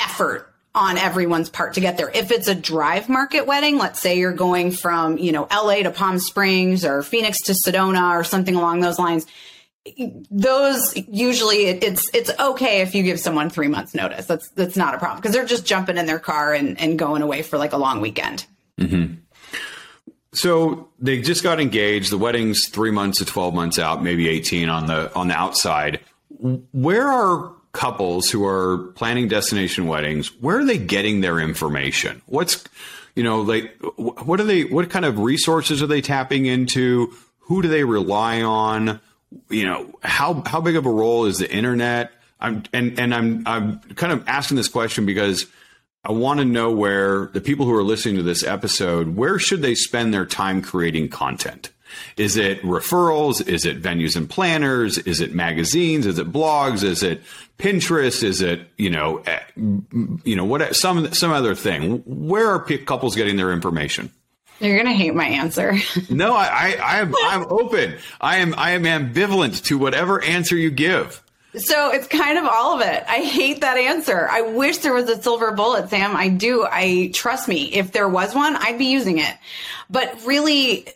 effort 0.00 0.52
on 0.74 0.98
everyone's 0.98 1.48
part 1.48 1.74
to 1.74 1.80
get 1.80 1.96
there. 1.96 2.10
If 2.12 2.32
it's 2.32 2.48
a 2.48 2.54
drive 2.54 3.08
market 3.08 3.46
wedding, 3.46 3.78
let's 3.78 4.00
say 4.00 4.18
you're 4.18 4.32
going 4.32 4.72
from, 4.72 5.18
you 5.18 5.30
know, 5.30 5.46
LA 5.50 5.76
to 5.76 5.92
Palm 5.92 6.18
Springs 6.18 6.84
or 6.84 7.02
Phoenix 7.02 7.40
to 7.42 7.52
Sedona 7.52 8.18
or 8.18 8.24
something 8.24 8.56
along 8.56 8.80
those 8.80 8.98
lines, 8.98 9.26
those 10.30 10.94
usually 11.08 11.66
it's 11.66 12.08
it's 12.14 12.30
okay 12.40 12.80
if 12.80 12.94
you 12.94 13.02
give 13.02 13.20
someone 13.20 13.50
three 13.50 13.68
months 13.68 13.94
notice. 13.94 14.26
That's 14.26 14.48
that's 14.50 14.76
not 14.76 14.94
a 14.94 14.98
problem 14.98 15.20
because 15.20 15.32
they're 15.32 15.44
just 15.44 15.66
jumping 15.66 15.98
in 15.98 16.06
their 16.06 16.18
car 16.18 16.54
and, 16.54 16.80
and 16.80 16.98
going 16.98 17.22
away 17.22 17.42
for 17.42 17.58
like 17.58 17.72
a 17.72 17.76
long 17.76 18.00
weekend. 18.00 18.46
Mm-hmm. 18.80 19.14
So 20.34 20.88
they 20.98 21.20
just 21.20 21.42
got 21.42 21.60
engaged. 21.60 22.10
The 22.10 22.18
wedding's 22.18 22.68
three 22.68 22.90
months 22.90 23.18
to 23.18 23.24
twelve 23.24 23.54
months 23.54 23.78
out, 23.78 24.02
maybe 24.02 24.28
eighteen 24.28 24.68
on 24.68 24.86
the 24.86 25.14
on 25.14 25.28
the 25.28 25.34
outside. 25.34 26.00
Where 26.72 27.08
are 27.08 27.52
couples 27.72 28.30
who 28.30 28.44
are 28.44 28.78
planning 28.94 29.28
destination 29.28 29.86
weddings? 29.86 30.28
Where 30.40 30.58
are 30.58 30.64
they 30.64 30.78
getting 30.78 31.20
their 31.20 31.38
information? 31.38 32.20
What's 32.26 32.64
you 33.14 33.22
know 33.22 33.42
like 33.42 33.76
what 33.96 34.40
are 34.40 34.44
they? 34.44 34.64
What 34.64 34.90
kind 34.90 35.04
of 35.04 35.20
resources 35.20 35.82
are 35.82 35.86
they 35.86 36.00
tapping 36.00 36.46
into? 36.46 37.12
Who 37.40 37.62
do 37.62 37.68
they 37.68 37.84
rely 37.84 38.42
on? 38.42 39.00
You 39.50 39.64
know 39.64 39.98
how 40.02 40.42
how 40.46 40.60
big 40.60 40.76
of 40.76 40.84
a 40.84 40.90
role 40.90 41.26
is 41.26 41.38
the 41.38 41.50
internet? 41.50 42.10
I'm 42.40 42.64
and 42.72 42.98
and 42.98 43.14
I'm 43.14 43.44
I'm 43.46 43.78
kind 43.94 44.12
of 44.12 44.26
asking 44.26 44.56
this 44.56 44.68
question 44.68 45.06
because 45.06 45.46
I 46.04 46.12
want 46.12 46.40
to 46.40 46.44
know 46.44 46.70
where 46.70 47.30
the 47.32 47.40
people 47.40 47.64
who 47.64 47.74
are 47.74 47.82
listening 47.82 48.16
to 48.16 48.22
this 48.22 48.44
episode, 48.44 49.16
where 49.16 49.38
should 49.38 49.62
they 49.62 49.74
spend 49.74 50.12
their 50.12 50.26
time 50.26 50.60
creating 50.60 51.08
content? 51.08 51.70
Is 52.16 52.36
it 52.36 52.60
referrals? 52.62 53.46
Is 53.46 53.64
it 53.64 53.80
venues 53.80 54.16
and 54.16 54.28
planners? 54.28 54.98
Is 54.98 55.20
it 55.20 55.34
magazines? 55.34 56.06
Is 56.06 56.18
it 56.18 56.30
blogs? 56.30 56.82
Is 56.82 57.02
it 57.02 57.22
Pinterest? 57.58 58.22
Is 58.22 58.40
it 58.40 58.68
you 58.76 58.90
know 58.90 59.18
eh, 59.26 59.40
you 60.24 60.36
know 60.36 60.44
what 60.44 60.74
some 60.76 61.12
some 61.14 61.30
other 61.30 61.54
thing? 61.54 61.98
Where 62.04 62.50
are 62.50 62.60
couples 62.60 63.16
getting 63.16 63.36
their 63.36 63.52
information? 63.52 64.10
You're 64.60 64.76
gonna 64.76 64.92
hate 64.92 65.14
my 65.14 65.26
answer. 65.26 65.76
no, 66.10 66.34
I, 66.34 66.46
I 66.46 66.76
I 66.80 66.98
am 66.98 67.14
I'm 67.24 67.46
open. 67.48 67.96
I 68.20 68.38
am 68.38 68.54
I 68.56 68.72
am 68.72 68.84
ambivalent 68.84 69.64
to 69.64 69.78
whatever 69.78 70.22
answer 70.22 70.56
you 70.56 70.70
give. 70.70 71.22
So 71.56 71.90
it's 71.90 72.08
kind 72.08 72.36
of 72.36 72.44
all 72.44 72.74
of 72.74 72.80
it. 72.80 73.04
I 73.08 73.18
hate 73.18 73.60
that 73.60 73.76
answer. 73.76 74.28
I 74.28 74.40
wish 74.40 74.78
there 74.78 74.92
was 74.92 75.08
a 75.08 75.22
silver 75.22 75.52
bullet, 75.52 75.88
Sam. 75.88 76.16
I 76.16 76.28
do. 76.28 76.66
I 76.68 77.10
trust 77.14 77.46
me. 77.46 77.72
If 77.72 77.92
there 77.92 78.08
was 78.08 78.34
one, 78.34 78.56
I'd 78.56 78.78
be 78.78 78.86
using 78.86 79.18
it. 79.18 79.36
But 79.88 80.24
really, 80.24 80.88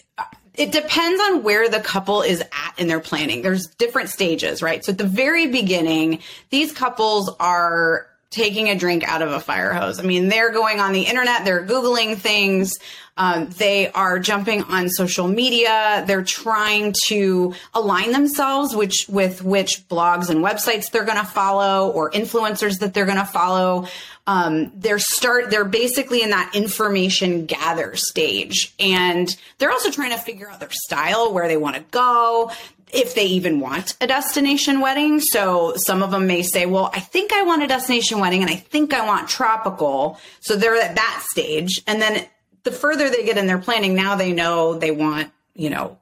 it 0.54 0.72
depends 0.72 1.20
on 1.20 1.44
where 1.44 1.68
the 1.68 1.78
couple 1.78 2.22
is 2.22 2.40
at 2.40 2.74
in 2.76 2.88
their 2.88 2.98
planning. 2.98 3.42
There's 3.42 3.68
different 3.68 4.08
stages, 4.08 4.60
right? 4.60 4.84
So 4.84 4.90
at 4.90 4.98
the 4.98 5.04
very 5.04 5.46
beginning, 5.46 6.20
these 6.50 6.72
couples 6.72 7.30
are 7.38 8.06
taking 8.30 8.68
a 8.68 8.76
drink 8.76 9.04
out 9.04 9.22
of 9.22 9.32
a 9.32 9.40
fire 9.40 9.72
hose. 9.72 9.98
I 9.98 10.02
mean, 10.02 10.28
they're 10.28 10.52
going 10.52 10.80
on 10.80 10.92
the 10.92 11.02
internet, 11.02 11.44
they're 11.44 11.64
Googling 11.64 12.16
things, 12.16 12.74
um, 13.16 13.48
they 13.56 13.90
are 13.90 14.18
jumping 14.18 14.62
on 14.64 14.88
social 14.90 15.26
media, 15.26 16.04
they're 16.06 16.22
trying 16.22 16.94
to 17.06 17.54
align 17.74 18.12
themselves 18.12 18.76
which, 18.76 19.06
with 19.08 19.42
which 19.42 19.88
blogs 19.88 20.28
and 20.28 20.44
websites 20.44 20.90
they're 20.90 21.06
going 21.06 21.18
to 21.18 21.24
follow 21.24 21.90
or 21.90 22.10
influencers 22.10 22.80
that 22.80 22.92
they're 22.92 23.06
going 23.06 23.18
to 23.18 23.24
follow. 23.24 23.88
Um, 24.26 24.72
they're 24.74 24.98
start 24.98 25.48
they're 25.48 25.64
basically 25.64 26.22
in 26.22 26.30
that 26.30 26.54
information 26.54 27.46
gather 27.46 27.96
stage 27.96 28.74
and 28.78 29.26
they're 29.56 29.70
also 29.72 29.90
trying 29.90 30.10
to 30.10 30.18
figure 30.18 30.50
out 30.50 30.60
their 30.60 30.68
style 30.70 31.32
where 31.32 31.48
they 31.48 31.56
want 31.56 31.76
to 31.76 31.84
go 31.90 32.52
if 32.92 33.14
they 33.14 33.24
even 33.24 33.60
want 33.60 33.96
a 34.00 34.06
destination 34.06 34.80
wedding. 34.80 35.20
So 35.20 35.74
some 35.76 36.02
of 36.02 36.10
them 36.10 36.26
may 36.26 36.42
say, 36.42 36.66
well, 36.66 36.90
I 36.94 37.00
think 37.00 37.32
I 37.32 37.42
want 37.42 37.62
a 37.62 37.66
destination 37.66 38.20
wedding 38.20 38.42
and 38.42 38.50
I 38.50 38.56
think 38.56 38.92
I 38.92 39.06
want 39.06 39.28
tropical. 39.28 40.18
So 40.40 40.56
they're 40.56 40.76
at 40.76 40.96
that 40.96 41.24
stage. 41.28 41.82
And 41.86 42.00
then 42.00 42.26
the 42.64 42.72
further 42.72 43.10
they 43.10 43.24
get 43.24 43.38
in 43.38 43.46
their 43.46 43.58
planning, 43.58 43.94
now 43.94 44.16
they 44.16 44.32
know 44.32 44.74
they 44.74 44.90
want, 44.90 45.30
you 45.54 45.70
know, 45.70 45.98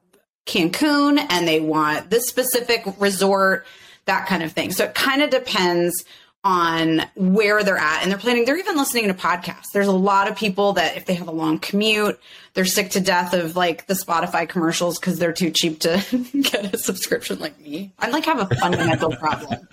Cancun 0.47 1.19
and 1.29 1.47
they 1.47 1.61
want 1.61 2.11
this 2.11 2.29
specific 2.29 2.85
resort, 2.99 3.67
that 4.05 4.27
kind 4.27 4.43
of 4.43 4.53
thing. 4.53 4.71
So 4.73 4.85
it 4.85 4.95
kind 4.95 5.23
of 5.23 5.31
depends 5.31 6.05
on 6.47 7.03
where 7.17 7.65
they're 7.65 7.77
at 7.77 8.03
and 8.03 8.11
they're 8.11 8.19
planning. 8.19 8.45
They're 8.45 8.57
even 8.57 8.77
listening 8.77 9.09
to 9.09 9.15
podcasts. 9.15 9.73
There's 9.73 9.89
a 9.89 9.93
lot 9.93 10.31
of 10.31 10.37
people 10.37 10.75
that 10.75 10.97
if 10.97 11.05
they 11.05 11.15
have 11.15 11.27
a 11.27 11.33
long 11.33 11.59
commute, 11.59 12.21
they're 12.55 12.65
sick 12.65 12.91
to 12.91 13.01
death 13.01 13.35
of 13.35 13.57
like 13.57 13.87
the 13.87 13.95
Spotify 13.95 14.49
commercials 14.49 14.97
because 15.01 15.19
they're 15.19 15.33
too 15.33 15.51
cheap 15.51 15.81
to 15.81 16.01
get 16.41 16.73
a 16.73 16.79
subscription 16.79 17.41
like 17.41 17.59
me. 17.59 17.93
I 17.99 18.11
like 18.11 18.27
have 18.27 18.39
a 18.39 18.55
fundamental 18.55 19.11
problem 19.17 19.67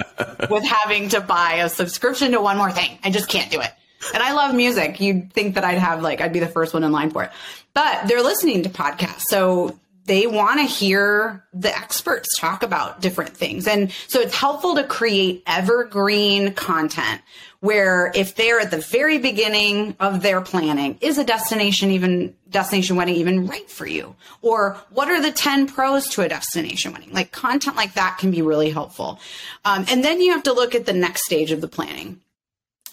with 0.50 0.64
having 0.64 1.10
to 1.10 1.22
buy 1.22 1.58
a 1.58 1.70
subscription 1.70 2.32
to 2.32 2.42
one 2.42 2.58
more 2.58 2.72
thing. 2.72 2.98
I 3.04 3.12
just 3.12 3.30
can't 3.30 3.52
do 3.52 3.62
it. 3.62 3.72
And 4.12 4.24
I 4.24 4.34
love 4.34 4.56
music. 4.56 5.00
You'd 5.00 5.32
think 5.32 5.54
that 5.56 5.64
I'd 5.64 5.78
have 5.78 6.02
like 6.02 6.22
I'd 6.22 6.34
be 6.34 6.40
the 6.40 6.48
first 6.48 6.74
one 6.74 6.84
in 6.84 6.92
line 6.92 7.12
for 7.12 7.24
it. 7.24 7.32
But 7.76 8.08
they're 8.08 8.24
listening 8.24 8.64
to 8.64 8.70
podcasts. 8.70 9.26
So 9.28 9.78
they 10.06 10.28
want 10.28 10.60
to 10.60 10.66
hear 10.66 11.46
the 11.54 11.76
experts 11.76 12.38
talk 12.38 12.62
about 12.62 13.00
different 13.00 13.36
things. 13.36 13.68
And 13.68 13.92
so 14.08 14.20
it's 14.20 14.36
helpful 14.36 14.76
to 14.76 14.84
create 14.84 15.44
evergreen 15.48 16.54
content 16.54 17.22
where 17.62 18.12
if 18.14 18.36
they're 18.36 18.60
at 18.60 18.72
the 18.72 18.78
very 18.78 19.20
beginning 19.20 19.96
of 20.02 20.22
their 20.22 20.42
planning, 20.42 20.98
is 21.00 21.18
a 21.18 21.24
destination 21.24 21.92
even 21.92 22.36
destination 22.50 22.98
wedding 22.98 23.16
even 23.16 23.48
right 23.48 23.70
for 23.70 23.88
you? 23.88 24.16
Or 24.42 24.78
what 24.90 25.08
are 25.10 25.22
the 25.22 25.32
10 25.32 25.68
pros 25.68 26.10
to 26.10 26.24
a 26.24 26.30
destination 26.30 26.92
wedding? 26.92 27.14
Like 27.14 27.32
content 27.32 27.78
like 27.78 27.94
that 27.94 28.18
can 28.20 28.32
be 28.32 28.42
really 28.42 28.70
helpful. 28.70 29.20
Um, 29.64 29.86
and 29.88 30.04
then 30.04 30.20
you 30.20 30.32
have 30.34 30.44
to 30.44 30.54
look 30.54 30.76
at 30.76 30.86
the 30.86 30.94
next 30.94 31.24
stage 31.26 31.52
of 31.52 31.62
the 31.62 31.70
planning. 31.70 32.20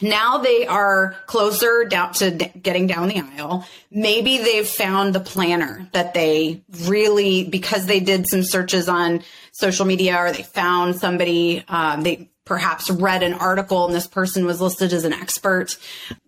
Now 0.01 0.39
they 0.39 0.67
are 0.67 1.15
closer 1.27 1.85
down 1.85 2.15
to 2.15 2.31
getting 2.31 2.87
down 2.87 3.09
the 3.09 3.21
aisle. 3.21 3.67
Maybe 3.91 4.39
they've 4.39 4.67
found 4.67 5.15
the 5.15 5.21
planner 5.21 5.89
that 5.93 6.15
they 6.15 6.63
really, 6.85 7.45
because 7.45 7.87
they 7.87 8.01
did 8.01 8.29
some 8.29 8.43
searches 8.43 8.89
on 8.89 9.23
social 9.53 9.85
media 9.85 10.17
or 10.17 10.33
they 10.33 10.43
found 10.43 10.97
somebody, 10.97 11.65
um, 11.69 12.03
they 12.03 12.31
perhaps 12.45 12.91
read 12.91 13.23
an 13.23 13.35
article 13.35 13.87
and 13.87 13.95
this 13.95 14.09
person 14.09 14.45
was 14.45 14.61
listed 14.61 14.93
as 14.93 15.05
an 15.05 15.13
expert. 15.13 15.77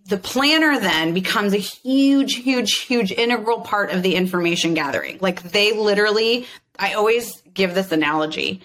The 0.07 0.19
planner 0.19 0.79
then 0.79 1.15
becomes 1.15 1.53
a 1.55 1.59
huge, 1.59 2.37
huge, 2.37 2.79
huge 2.79 3.11
integral 3.11 3.61
part 3.61 3.91
of 3.91 4.03
the 4.03 4.15
information 4.15 4.75
gathering. 4.75 5.19
Like 5.21 5.43
they 5.43 5.73
literally, 5.73 6.47
I 6.79 6.93
always 6.93 7.43
give 7.55 7.75
this 7.75 7.91
analogy. 7.91 8.61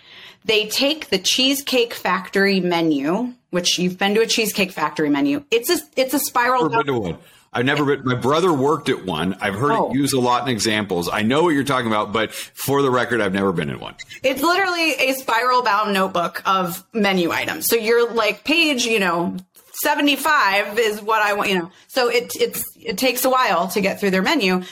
They 0.45 0.67
take 0.67 1.09
the 1.09 1.17
Cheesecake 1.17 1.93
Factory 1.93 2.59
menu, 2.59 3.33
which 3.49 3.79
you've 3.79 3.97
been 3.97 4.15
to 4.15 4.21
a 4.21 4.27
Cheesecake 4.27 4.71
Factory 4.71 5.09
menu. 5.09 5.43
It's 5.51 5.69
a 5.69 5.79
it's 5.95 6.13
a 6.13 6.19
spiral. 6.19 6.69
Never 6.69 6.83
been 6.83 6.93
to 6.93 6.99
one. 6.99 7.17
I've 7.53 7.65
never 7.65 7.85
been. 7.85 8.05
My 8.05 8.15
brother 8.15 8.51
worked 8.53 8.89
at 8.89 9.05
one. 9.05 9.35
I've 9.41 9.55
heard 9.55 9.71
oh. 9.71 9.91
it 9.91 9.95
used 9.95 10.13
a 10.13 10.19
lot 10.19 10.43
in 10.43 10.49
examples. 10.49 11.09
I 11.11 11.21
know 11.21 11.43
what 11.43 11.49
you're 11.49 11.63
talking 11.63 11.87
about, 11.87 12.11
but 12.11 12.33
for 12.33 12.81
the 12.81 12.91
record, 12.91 13.21
I've 13.21 13.33
never 13.33 13.51
been 13.51 13.69
in 13.69 13.79
one. 13.79 13.95
It's 14.21 14.41
literally 14.41 14.91
a 14.93 15.13
spiral 15.13 15.63
bound 15.63 15.93
notebook 15.93 16.41
of 16.45 16.85
menu 16.93 17.31
items. 17.31 17.67
So 17.67 17.75
you're 17.75 18.11
like 18.11 18.43
page, 18.43 18.85
you 18.85 18.99
know, 18.99 19.37
75 19.81 20.77
is 20.77 21.01
what 21.01 21.21
I 21.21 21.33
want, 21.33 21.49
you 21.49 21.59
know. 21.59 21.71
So 21.87 22.09
it 22.09 22.31
it's 22.39 22.63
it 22.79 22.97
takes 22.97 23.25
a 23.25 23.29
while 23.29 23.69
to 23.69 23.81
get 23.81 23.99
through 23.99 24.11
their 24.11 24.21
menu 24.21 24.63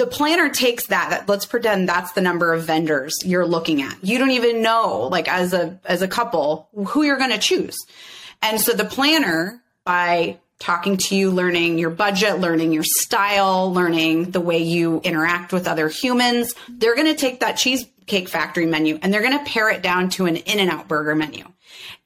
the 0.00 0.06
planner 0.06 0.48
takes 0.48 0.86
that 0.86 1.28
let's 1.28 1.44
pretend 1.44 1.86
that's 1.86 2.12
the 2.12 2.22
number 2.22 2.54
of 2.54 2.64
vendors 2.64 3.12
you're 3.22 3.44
looking 3.44 3.82
at. 3.82 4.02
You 4.02 4.16
don't 4.16 4.30
even 4.30 4.62
know 4.62 5.08
like 5.12 5.28
as 5.28 5.52
a 5.52 5.78
as 5.84 6.00
a 6.00 6.08
couple 6.08 6.70
who 6.88 7.02
you're 7.02 7.18
going 7.18 7.32
to 7.32 7.38
choose. 7.38 7.76
And 8.40 8.58
so 8.58 8.72
the 8.72 8.86
planner 8.86 9.62
by 9.84 10.38
talking 10.58 10.96
to 10.96 11.14
you 11.14 11.30
learning 11.30 11.78
your 11.78 11.90
budget 11.90 12.38
learning 12.38 12.72
your 12.72 12.82
style 12.82 13.72
learning 13.74 14.30
the 14.30 14.40
way 14.40 14.58
you 14.58 15.02
interact 15.04 15.54
with 15.54 15.66
other 15.66 15.88
humans 15.88 16.54
they're 16.68 16.94
going 16.94 17.06
to 17.06 17.14
take 17.14 17.40
that 17.40 17.54
cheesecake 17.54 18.28
factory 18.28 18.66
menu 18.66 18.98
and 19.00 19.12
they're 19.12 19.22
going 19.22 19.38
to 19.38 19.50
pare 19.50 19.70
it 19.70 19.82
down 19.82 20.10
to 20.10 20.26
an 20.26 20.36
In-N-Out 20.36 20.86
Burger 20.86 21.14
menu. 21.14 21.44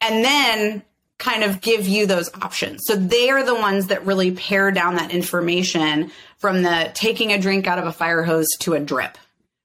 And 0.00 0.24
then 0.24 0.83
kind 1.18 1.44
of 1.44 1.61
give 1.61 1.87
you 1.87 2.07
those 2.07 2.33
options. 2.35 2.83
So 2.85 2.96
they 2.96 3.31
are 3.31 3.44
the 3.44 3.55
ones 3.55 3.87
that 3.87 4.05
really 4.05 4.33
pare 4.33 4.70
down 4.70 4.96
that 4.96 5.12
information 5.12 6.11
from 6.38 6.62
the 6.62 6.90
taking 6.94 7.33
a 7.33 7.40
drink 7.40 7.66
out 7.66 7.79
of 7.79 7.87
a 7.87 7.92
fire 7.92 8.22
hose 8.22 8.48
to 8.61 8.74
a 8.74 8.81
drip, 8.81 9.16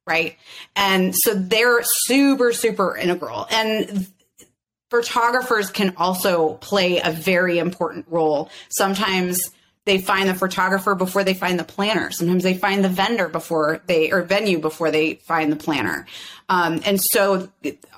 right? 0.05 0.38
And 0.75 1.15
so 1.15 1.33
they're 1.33 1.81
super, 1.83 2.53
super 2.53 2.95
integral. 2.95 3.47
And 3.49 4.07
photographers 4.89 5.69
can 5.69 5.95
also 5.97 6.53
play 6.55 6.99
a 6.99 7.12
very 7.12 7.57
important 7.59 8.05
role. 8.09 8.49
Sometimes 8.69 9.39
they 9.89 9.97
find 9.97 10.30
the 10.30 10.36
photographer 10.36 10.93
before 10.93 11.23
they 11.23 11.34
find 11.34 11.60
the 11.60 11.63
planner. 11.63 12.12
Sometimes 12.12 12.43
they 12.43 12.54
find 12.54 12.86
the 12.86 12.89
vendor 12.89 13.28
before 13.28 13.82
they 13.88 14.12
or 14.12 14.21
venue 14.21 14.60
before 14.60 14.91
they 14.91 15.15
find 15.15 15.52
the 15.52 15.56
planner. 15.56 16.06
Um, 16.47 16.82
and 16.86 17.02
so 17.02 17.49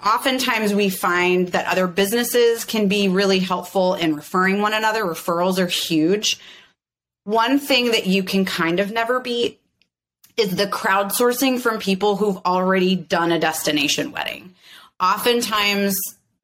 oftentimes 0.06 0.74
we 0.74 0.90
find 0.90 1.50
that 1.50 1.68
other 1.68 1.88
businesses 1.88 2.64
can 2.64 2.88
be 2.88 3.10
really 3.10 3.40
helpful 3.40 3.96
in 3.96 4.16
referring 4.16 4.62
one 4.62 4.74
another. 4.74 5.04
Referrals 5.04 5.60
are 5.60 5.68
huge. 5.68 6.40
One 7.26 7.60
thing 7.60 7.92
that 7.92 8.08
you 8.08 8.24
can 8.24 8.46
kind 8.46 8.80
of 8.80 8.92
never 8.92 9.20
beat 9.20 9.60
is 10.38 10.56
the 10.56 10.68
crowdsourcing 10.68 11.60
from 11.60 11.80
people 11.80 12.16
who've 12.16 12.40
already 12.46 12.96
done 12.96 13.34
a 13.34 13.40
destination 13.40 14.14
wedding. 14.14 14.56
Oftentimes, 15.00 16.00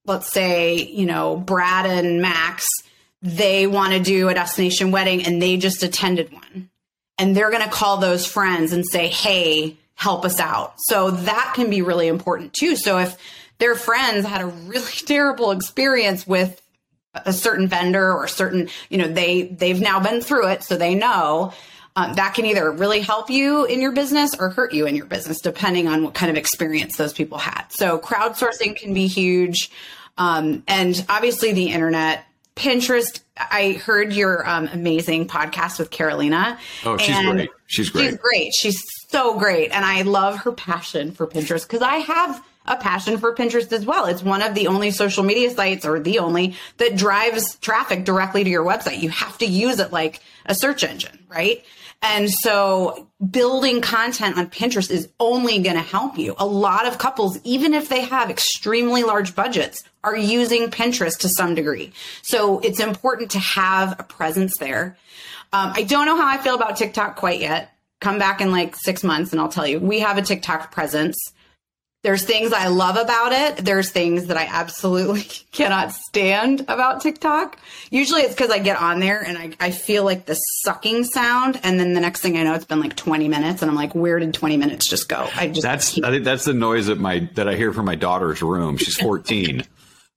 let's 0.06 0.32
say, 0.32 0.76
you 0.76 1.06
know, 1.06 1.38
Brad 1.38 1.86
and 1.86 2.22
Max 2.22 2.68
they 3.22 3.68
want 3.68 3.94
to 3.94 4.00
do 4.00 4.30
a 4.30 4.34
destination 4.34 4.92
wedding 4.92 5.26
and 5.26 5.42
they 5.42 5.58
just 5.58 5.84
attended 5.84 6.32
one. 6.32 6.70
And 7.18 7.36
they're 7.36 7.50
going 7.50 7.64
to 7.64 7.70
call 7.70 7.98
those 7.98 8.28
friends 8.28 8.74
and 8.74 8.86
say, 8.86 9.08
hey, 9.08 9.78
help 9.96 10.24
us 10.24 10.40
out. 10.40 10.76
So 10.78 11.10
that 11.10 11.54
can 11.56 11.70
be 11.70 11.82
really 11.82 12.08
important 12.08 12.54
too. 12.54 12.76
So 12.76 13.00
if 13.00 13.18
their 13.58 13.76
friends 13.76 14.26
had 14.26 14.42
a 14.42 14.46
really 14.46 14.86
terrible 15.06 15.52
experience 15.52 16.26
with 16.26 16.62
a 17.14 17.34
certain 17.34 17.68
vendor 17.68 18.14
or 18.14 18.28
certain, 18.28 18.70
you 18.90 19.00
know, 19.00 19.08
they 19.08 19.44
they've 19.44 19.82
now 19.82 20.00
been 20.00 20.22
through 20.22 20.50
it, 20.50 20.64
so 20.64 20.78
they 20.78 20.96
know. 20.96 21.54
Um, 21.96 22.14
that 22.14 22.36
can 22.36 22.46
either 22.46 22.72
really 22.72 23.00
help 23.00 23.32
you 23.32 23.66
in 23.66 23.82
your 23.82 23.92
business 23.92 24.36
or 24.40 24.52
hurt 24.52 24.72
you 24.72 24.86
in 24.86 24.96
your 24.96 25.08
business, 25.08 25.42
depending 25.42 25.88
on 25.88 26.04
what 26.04 26.14
kind 26.14 26.30
of 26.30 26.38
experience 26.38 26.96
those 26.96 27.12
people 27.12 27.40
had. 27.40 27.66
So 27.70 27.98
crowdsourcing 27.98 28.76
can 28.76 28.94
be 28.94 29.08
huge, 29.08 29.72
um, 30.16 30.62
and 30.68 31.04
obviously 31.10 31.54
the 31.54 31.70
internet 31.72 32.27
Pinterest. 32.58 33.22
I 33.38 33.74
heard 33.74 34.14
your 34.14 34.48
um, 34.48 34.68
amazing 34.74 35.28
podcast 35.28 35.80
with 35.80 35.92
Carolina. 35.92 36.58
Oh, 36.84 36.98
she's 36.98 37.16
great. 37.20 37.50
She's 37.68 37.90
great. 37.90 38.10
She's 38.10 38.18
great. 38.18 38.52
She's 38.60 38.84
so 39.10 39.38
great. 39.38 39.72
And 39.72 39.86
I 39.86 40.02
love 40.02 40.38
her 40.38 40.52
passion 40.52 41.12
for 41.12 41.28
Pinterest 41.28 41.68
because 41.68 41.82
I 41.82 41.98
have 41.98 42.44
a 42.66 42.76
passion 42.76 43.18
for 43.18 43.34
Pinterest 43.34 43.72
as 43.72 43.86
well. 43.86 44.06
It's 44.06 44.22
one 44.22 44.42
of 44.42 44.54
the 44.54 44.68
only 44.68 44.92
social 44.92 45.24
media 45.24 45.50
sites 45.52 45.86
or 45.86 46.00
the 46.00 46.20
only 46.20 46.56
that 46.78 46.98
drives 46.98 47.56
traffic 47.58 48.04
directly 48.04 48.44
to 48.44 48.50
your 48.50 48.66
website. 48.66 49.02
You 49.02 49.10
have 49.10 49.38
to 49.38 49.46
use 49.46 49.80
it 49.80 49.94
like 49.94 50.22
a 50.46 50.54
search 50.56 50.84
engine, 50.84 51.20
right? 51.30 51.64
And 52.02 52.30
so 52.30 53.08
building 53.32 53.82
content 53.82 54.38
on 54.38 54.50
Pinterest 54.50 54.92
is 54.92 55.10
only 55.20 55.60
going 55.60 55.76
to 55.76 55.82
help 55.82 56.18
you. 56.18 56.36
A 56.38 56.46
lot 56.46 56.88
of 56.88 56.98
couples, 57.00 57.40
even 57.44 57.74
if 57.74 57.90
they 57.90 58.02
have 58.02 58.30
extremely 58.30 59.04
large 59.04 59.36
budgets, 59.36 59.84
are 60.04 60.16
using 60.16 60.70
Pinterest 60.70 61.18
to 61.20 61.30
some 61.30 61.56
degree. 61.56 61.92
So 62.22 62.60
it's 62.60 62.80
important 62.80 63.32
to 63.32 63.40
have 63.40 64.00
a 64.00 64.04
presence 64.04 64.58
there. 64.60 64.98
Um, 65.52 65.74
I 65.76 65.84
don't 65.84 66.06
know 66.06 66.18
how 66.18 66.28
I 66.28 66.38
feel 66.38 66.56
about 66.56 66.78
TikTok 66.78 67.16
quite 67.16 67.40
yet. 67.40 67.72
Come 68.00 68.20
back 68.20 68.42
in 68.42 68.52
like 68.52 68.76
six 68.76 69.04
months 69.04 69.32
and 69.32 69.42
I'll 69.42 69.50
tell 69.50 69.66
you. 69.66 69.80
We 69.80 70.00
have 70.02 70.18
a 70.18 70.22
TikTok 70.22 70.72
presence. 70.72 71.18
There's 72.04 72.24
things 72.24 72.54
I 72.54 72.68
love 72.68 72.96
about 72.96 73.34
it. 73.34 73.58
There's 73.66 73.90
things 73.90 74.28
that 74.28 74.38
I 74.38 74.46
absolutely 74.46 75.22
cannot 75.52 75.92
stand 75.92 76.62
about 76.68 77.02
TikTok. 77.02 77.58
Usually 77.90 78.22
it's 78.22 78.34
because 78.36 78.52
I 78.52 78.60
get 78.60 78.80
on 78.80 79.00
there 79.00 79.22
and 79.22 79.38
I, 79.38 79.52
I 79.60 79.72
feel 79.72 80.04
like 80.06 80.26
the 80.26 80.36
sucking 80.36 81.06
sound. 81.06 81.60
And 81.64 81.80
then 81.80 81.94
the 81.94 82.00
next 82.00 82.22
thing 82.22 82.38
I 82.38 82.44
know, 82.44 82.54
it's 82.54 82.66
been 82.66 82.80
like 82.80 82.96
20 82.96 83.28
minutes 83.28 83.62
and 83.62 83.70
I'm 83.70 83.76
like, 83.76 83.96
where 83.96 84.20
did 84.20 84.34
20 84.34 84.58
minutes 84.58 84.88
just 84.88 85.10
go? 85.10 85.28
I 85.36 85.48
just, 85.48 85.64
that's, 85.64 85.94
keep- 85.94 86.06
I 86.06 86.12
think 86.12 86.24
that's 86.24 86.46
the 86.46 86.54
noise 86.54 86.86
that 86.86 87.00
my, 87.00 87.30
that 87.36 87.50
I 87.50 87.56
hear 87.56 87.74
from 87.74 87.86
my 87.86 87.96
daughter's 87.96 88.42
room. 88.42 88.78
She's 88.78 88.98
14. 89.02 89.64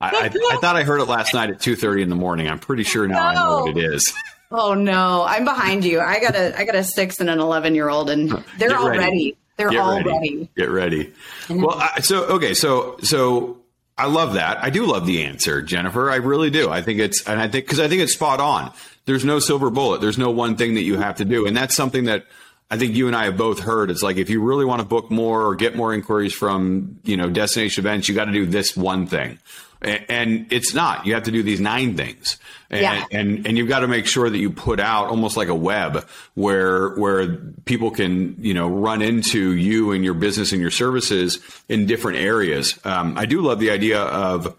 I, 0.02 0.08
I, 0.08 0.54
I, 0.54 0.56
thought 0.58 0.76
I 0.76 0.82
heard 0.82 1.00
it 1.00 1.06
last 1.06 1.34
night 1.34 1.50
at 1.50 1.58
2.30 1.58 2.02
in 2.02 2.08
the 2.08 2.14
morning. 2.14 2.48
I'm 2.48 2.58
pretty 2.58 2.84
sure 2.84 3.08
now 3.08 3.14
no. 3.14 3.20
I 3.22 3.34
know 3.34 3.64
what 3.64 3.76
it 3.76 3.94
is. 3.94 4.14
Oh 4.52 4.74
no, 4.74 5.24
I'm 5.28 5.44
behind 5.44 5.84
you. 5.84 6.00
I 6.00 6.18
got 6.18 6.34
a 6.34 6.58
I 6.58 6.64
got 6.64 6.74
a 6.74 6.82
six 6.82 7.20
and 7.20 7.30
an 7.30 7.38
eleven 7.38 7.76
year 7.76 7.88
old, 7.88 8.10
and 8.10 8.42
they're 8.58 8.76
all 8.76 8.88
ready. 8.88 9.36
They're 9.60 9.70
Get 9.70 9.80
all 9.80 9.96
ready. 9.96 10.08
ready. 10.10 10.48
Get 10.56 10.70
ready. 10.70 11.12
Well, 11.50 11.76
I, 11.78 12.00
so 12.00 12.24
okay, 12.24 12.54
so 12.54 12.96
so 13.02 13.58
I 13.98 14.06
love 14.06 14.34
that. 14.34 14.62
I 14.64 14.70
do 14.70 14.86
love 14.86 15.04
the 15.06 15.24
answer, 15.24 15.60
Jennifer. 15.60 16.10
I 16.10 16.16
really 16.16 16.48
do. 16.48 16.70
I 16.70 16.80
think 16.80 16.98
it's, 17.00 17.28
and 17.28 17.38
I 17.38 17.48
think 17.48 17.66
because 17.66 17.78
I 17.80 17.86
think 17.88 18.00
it's 18.00 18.14
spot 18.14 18.40
on. 18.40 18.72
There's 19.04 19.24
no 19.24 19.38
silver 19.38 19.68
bullet. 19.68 20.00
There's 20.00 20.16
no 20.16 20.30
one 20.30 20.56
thing 20.56 20.74
that 20.74 20.82
you 20.82 20.96
have 20.96 21.16
to 21.16 21.24
do, 21.26 21.46
and 21.46 21.54
that's 21.56 21.74
something 21.76 22.04
that 22.04 22.24
I 22.70 22.78
think 22.78 22.94
you 22.94 23.08
and 23.08 23.14
I 23.16 23.24
have 23.24 23.36
both 23.36 23.58
heard. 23.60 23.90
It's 23.90 24.02
like 24.02 24.16
if 24.16 24.30
you 24.30 24.40
really 24.42 24.64
want 24.64 24.80
to 24.80 24.86
book 24.86 25.10
more 25.10 25.42
or 25.42 25.54
get 25.54 25.76
more 25.76 25.92
inquiries 25.92 26.32
from 26.32 26.98
you 27.04 27.16
know 27.18 27.28
destination 27.28 27.82
events, 27.84 28.08
you 28.08 28.14
got 28.14 28.26
to 28.26 28.32
do 28.32 28.46
this 28.46 28.74
one 28.76 29.06
thing 29.06 29.38
and 29.82 30.52
it's 30.52 30.74
not. 30.74 31.06
You 31.06 31.14
have 31.14 31.22
to 31.24 31.30
do 31.30 31.42
these 31.42 31.60
nine 31.60 31.96
things, 31.96 32.38
and 32.68 32.82
yeah. 32.82 33.04
and, 33.10 33.46
and 33.46 33.56
you've 33.56 33.68
got 33.68 33.80
to 33.80 33.88
make 33.88 34.06
sure 34.06 34.28
that 34.28 34.38
you 34.38 34.50
put 34.50 34.78
out 34.78 35.08
almost 35.08 35.36
like 35.36 35.48
a 35.48 35.54
web 35.54 36.06
where 36.34 36.90
where 36.96 37.36
people 37.64 37.90
can 37.90 38.36
you 38.40 38.54
know 38.54 38.68
run 38.68 39.02
into 39.02 39.52
you 39.52 39.92
and 39.92 40.04
your 40.04 40.14
business 40.14 40.52
and 40.52 40.60
your 40.60 40.70
services 40.70 41.38
in 41.68 41.86
different 41.86 42.18
areas. 42.18 42.78
Um, 42.84 43.16
I 43.16 43.26
do 43.26 43.40
love 43.40 43.58
the 43.58 43.70
idea 43.70 44.00
of 44.00 44.56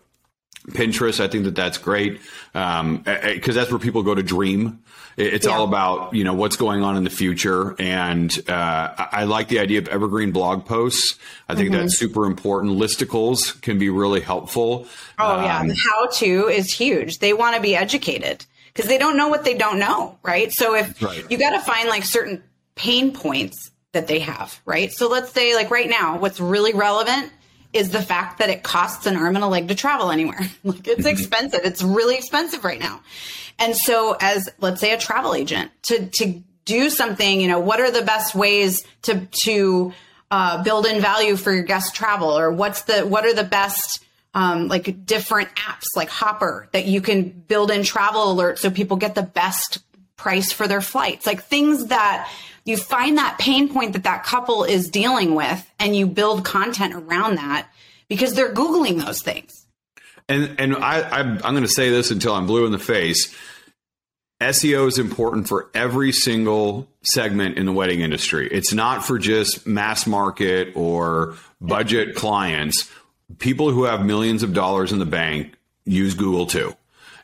Pinterest. 0.70 1.20
I 1.20 1.28
think 1.28 1.46
that 1.46 1.56
that's 1.56 1.78
great 1.78 2.20
because 2.54 2.80
um, 2.80 3.04
that's 3.04 3.72
where 3.72 3.80
people 3.80 4.04
go 4.04 4.16
to 4.16 4.24
dream. 4.24 4.84
It's 5.18 5.46
yeah. 5.46 5.52
all 5.52 5.66
about 5.66 6.14
you 6.14 6.24
know 6.24 6.34
what's 6.34 6.56
going 6.56 6.84
on 6.84 6.96
in 6.98 7.04
the 7.04 7.10
future, 7.10 7.76
and 7.80 8.32
uh, 8.50 8.94
I 8.98 9.26
like 9.26 9.50
the 9.50 9.60
idea 9.60 9.80
of 9.80 9.88
evergreen 9.88 10.32
blog 10.32 10.66
posts. 10.66 11.20
I 11.50 11.56
think 11.56 11.72
mm-hmm. 11.72 11.82
that's 11.82 11.98
super 11.98 12.26
important. 12.26 12.78
Listicles 12.78 13.60
can 13.62 13.78
be 13.78 13.90
really 13.90 14.22
helpful. 14.22 14.88
Oh 15.20 15.40
um, 15.40 15.44
yeah, 15.44 15.74
how 15.90 16.08
to 16.08 16.48
is 16.48 16.74
huge. 16.74 17.20
They 17.20 17.34
want 17.34 17.56
to 17.56 17.62
be 17.62 17.76
educated 17.76 18.46
because 18.74 18.88
they 18.88 18.98
don't 18.98 19.18
know 19.18 19.28
what 19.28 19.44
they 19.44 19.56
don't 19.56 19.80
know, 19.80 20.18
right? 20.24 20.52
So 20.52 20.76
if 20.76 21.02
right. 21.02 21.30
you 21.30 21.38
got 21.38 21.52
to 21.52 21.60
find 21.60 21.90
like 21.90 22.06
certain 22.06 22.42
pain 22.76 23.12
points 23.12 23.72
that 23.92 24.08
they 24.08 24.20
have, 24.20 24.62
right? 24.66 24.92
So 24.92 25.10
let's 25.10 25.32
say 25.32 25.56
like 25.56 25.70
right 25.72 25.90
now, 25.90 26.18
what's 26.18 26.40
really 26.40 26.74
relevant 26.74 27.32
is 27.74 27.90
the 27.90 28.02
fact 28.02 28.40
that 28.40 28.50
it 28.50 28.64
costs 28.64 29.06
an 29.06 29.16
arm 29.16 29.36
and 29.36 29.44
a 29.44 29.48
leg 29.48 29.68
to 29.70 29.76
travel 29.76 30.12
anywhere. 30.12 30.40
like 30.64 30.88
it's 30.88 31.02
mm-hmm. 31.02 31.08
expensive. 31.08 31.62
It's 31.64 31.82
really 31.82 32.16
expensive 32.16 32.64
right 32.64 32.80
now. 32.80 33.02
And 33.60 33.76
so 33.76 34.16
as 34.20 34.50
let's 34.60 34.82
say 34.82 34.94
a 34.94 34.98
travel 34.98 35.34
agent 35.36 35.72
to 35.84 36.08
to 36.08 36.42
do 36.66 36.90
something, 36.90 37.42
you 37.42 37.48
know, 37.48 37.60
what 37.60 37.80
are 37.80 37.92
the 37.92 38.02
best 38.02 38.36
ways 38.36 38.84
to 39.04 39.28
to 39.44 39.94
uh, 40.30 40.64
build 40.64 40.86
in 40.86 41.02
value 41.02 41.36
for 41.36 41.52
your 41.52 41.64
guest 41.64 41.96
travel 41.96 42.38
or 42.38 42.52
what's 42.52 42.84
the 42.84 43.02
what 43.02 43.26
are 43.26 43.34
the 43.34 43.44
best 43.44 44.04
um, 44.34 44.68
like 44.70 45.06
different 45.06 45.50
apps 45.56 45.88
like 45.96 46.10
Hopper 46.10 46.70
that 46.72 46.86
you 46.86 47.02
can 47.02 47.30
build 47.30 47.70
in 47.70 47.84
travel 47.84 48.34
alerts 48.34 48.60
so 48.60 48.70
people 48.70 48.96
get 48.98 49.14
the 49.14 49.24
best 49.24 49.80
price 50.22 50.52
for 50.52 50.68
their 50.68 50.82
flights, 50.82 51.26
like 51.26 51.44
things 51.44 51.88
that 51.88 52.30
you 52.66 52.78
find 52.78 53.18
that 53.18 53.38
pain 53.40 53.70
point 53.70 53.94
that 53.94 54.04
that 54.04 54.24
couple 54.24 54.64
is 54.64 54.90
dealing 54.90 55.36
with 55.36 55.70
and 55.80 55.96
you 55.96 56.08
build 56.08 56.46
content 56.46 56.94
around 56.94 57.36
that 57.36 57.68
because 58.08 58.34
they're 58.34 58.54
Googling 58.54 59.04
those 59.04 59.22
things. 59.22 59.66
And, 60.30 60.60
and 60.60 60.76
I, 60.76 61.02
I'm, 61.02 61.34
I'm 61.44 61.54
going 61.54 61.64
to 61.64 61.68
say 61.68 61.90
this 61.90 62.12
until 62.12 62.34
I'm 62.34 62.46
blue 62.46 62.66
in 62.66 62.72
the 62.72 62.80
face. 62.80 63.36
SEO 64.40 64.88
is 64.88 64.98
important 64.98 65.48
for 65.48 65.70
every 65.74 66.12
single 66.12 66.88
segment 67.04 67.58
in 67.58 67.66
the 67.66 67.72
wedding 67.72 68.02
industry. 68.02 68.48
It's 68.52 68.74
not 68.74 69.06
for 69.06 69.20
just 69.20 69.68
mass 69.68 70.08
market 70.08 70.74
or 70.76 71.36
budget 71.60 72.16
clients. 72.16 72.90
People 73.38 73.72
who 73.72 73.84
have 73.84 74.04
millions 74.04 74.42
of 74.42 74.54
dollars 74.54 74.92
in 74.92 75.00
the 75.00 75.06
bank 75.06 75.54
use 75.86 76.16
Google 76.16 76.48
too. 76.48 76.76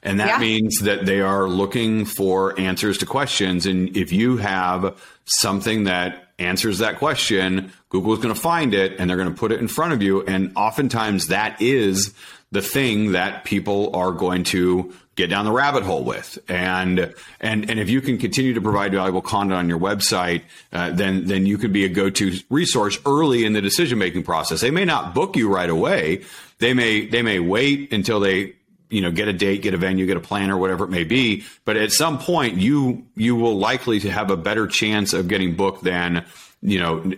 And 0.03 0.19
that 0.19 0.27
yeah. 0.27 0.37
means 0.37 0.79
that 0.81 1.05
they 1.05 1.21
are 1.21 1.47
looking 1.47 2.05
for 2.05 2.57
answers 2.59 2.99
to 2.99 3.05
questions. 3.05 3.65
And 3.65 3.97
if 3.97 4.11
you 4.11 4.37
have 4.37 5.01
something 5.27 5.83
that 5.85 6.27
answers 6.39 6.79
that 6.79 6.97
question, 6.97 7.71
Google 7.89 8.13
is 8.13 8.19
going 8.19 8.33
to 8.33 8.39
find 8.39 8.73
it 8.73 8.99
and 8.99 9.09
they're 9.09 9.17
going 9.17 9.33
to 9.33 9.39
put 9.39 9.51
it 9.51 9.59
in 9.59 9.67
front 9.67 9.93
of 9.93 10.01
you. 10.01 10.23
And 10.23 10.53
oftentimes 10.55 11.27
that 11.27 11.61
is 11.61 12.13
the 12.51 12.61
thing 12.61 13.11
that 13.11 13.43
people 13.43 13.95
are 13.95 14.11
going 14.11 14.43
to 14.45 14.93
get 15.15 15.29
down 15.29 15.45
the 15.45 15.51
rabbit 15.51 15.83
hole 15.83 16.03
with. 16.03 16.37
And 16.47 17.13
and 17.41 17.69
and 17.69 17.79
if 17.79 17.89
you 17.89 17.99
can 18.01 18.17
continue 18.17 18.53
to 18.53 18.61
provide 18.61 18.93
valuable 18.93 19.21
content 19.21 19.57
on 19.57 19.67
your 19.67 19.79
website, 19.79 20.43
uh, 20.71 20.91
then 20.91 21.25
then 21.25 21.45
you 21.45 21.57
can 21.57 21.73
be 21.73 21.83
a 21.83 21.89
go-to 21.89 22.37
resource 22.49 22.97
early 23.05 23.43
in 23.43 23.53
the 23.53 23.61
decision 23.61 23.97
making 23.97 24.23
process. 24.23 24.61
They 24.61 24.71
may 24.71 24.85
not 24.85 25.13
book 25.13 25.35
you 25.35 25.53
right 25.53 25.69
away. 25.69 26.23
They 26.59 26.73
may 26.73 27.05
they 27.07 27.21
may 27.21 27.39
wait 27.39 27.91
until 27.91 28.19
they 28.19 28.53
you 28.89 29.01
know 29.01 29.11
get 29.11 29.27
a 29.27 29.33
date 29.33 29.61
get 29.61 29.73
a 29.73 29.77
venue 29.77 30.05
get 30.05 30.17
a 30.17 30.21
plan 30.21 30.49
or 30.49 30.57
whatever 30.57 30.85
it 30.85 30.89
may 30.89 31.03
be. 31.03 31.43
But 31.65 31.77
at 31.77 31.91
some 31.91 32.19
point 32.19 32.55
you 32.55 33.05
you 33.15 33.35
will 33.35 33.57
likely 33.57 33.99
to 34.01 34.11
have 34.11 34.31
a 34.31 34.37
better 34.37 34.67
chance 34.67 35.13
of 35.13 35.27
getting 35.27 35.55
booked 35.55 35.83
than 35.83 36.25
you 36.61 36.79
know 36.79 37.11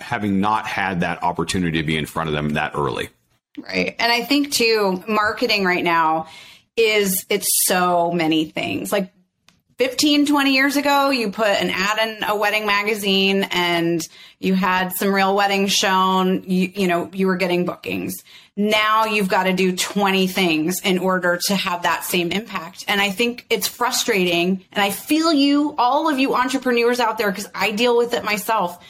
having 0.00 0.40
not 0.40 0.66
had 0.66 1.00
that 1.00 1.22
opportunity 1.22 1.78
to 1.78 1.86
be 1.86 1.96
in 1.96 2.06
front 2.06 2.28
of 2.28 2.34
them 2.34 2.50
that 2.50 2.72
early. 2.74 3.08
Right. 3.58 3.94
And 3.98 4.10
i 4.10 4.22
think 4.22 4.52
too 4.52 5.02
marketing 5.06 5.64
right 5.64 5.84
now 5.84 6.26
is 6.76 7.26
it's 7.28 7.48
so 7.66 8.12
many 8.12 8.46
things. 8.46 8.92
Like 8.92 9.12
15 9.78 10.26
20 10.26 10.52
years 10.52 10.76
ago 10.76 11.10
you 11.10 11.32
put 11.32 11.48
an 11.48 11.70
ad 11.70 12.08
in 12.08 12.24
a 12.24 12.36
wedding 12.36 12.66
magazine 12.66 13.48
and 13.50 14.06
you 14.38 14.54
had 14.54 14.92
some 14.92 15.12
real 15.12 15.34
weddings 15.34 15.72
shown. 15.72 16.44
You, 16.44 16.72
you 16.74 16.86
know 16.86 17.10
you 17.12 17.26
were 17.26 17.36
getting 17.36 17.64
bookings 17.64 18.22
now 18.56 19.06
you've 19.06 19.28
got 19.28 19.44
to 19.44 19.52
do 19.52 19.74
20 19.74 20.26
things 20.26 20.80
in 20.80 20.98
order 20.98 21.38
to 21.46 21.54
have 21.54 21.84
that 21.84 22.04
same 22.04 22.30
impact 22.30 22.84
and 22.86 23.00
i 23.00 23.10
think 23.10 23.46
it's 23.48 23.66
frustrating 23.66 24.62
and 24.72 24.82
i 24.82 24.90
feel 24.90 25.32
you 25.32 25.74
all 25.78 26.08
of 26.08 26.18
you 26.18 26.34
entrepreneurs 26.34 27.00
out 27.00 27.16
there 27.16 27.30
because 27.30 27.48
i 27.54 27.70
deal 27.70 27.96
with 27.96 28.12
it 28.12 28.24
myself 28.24 28.84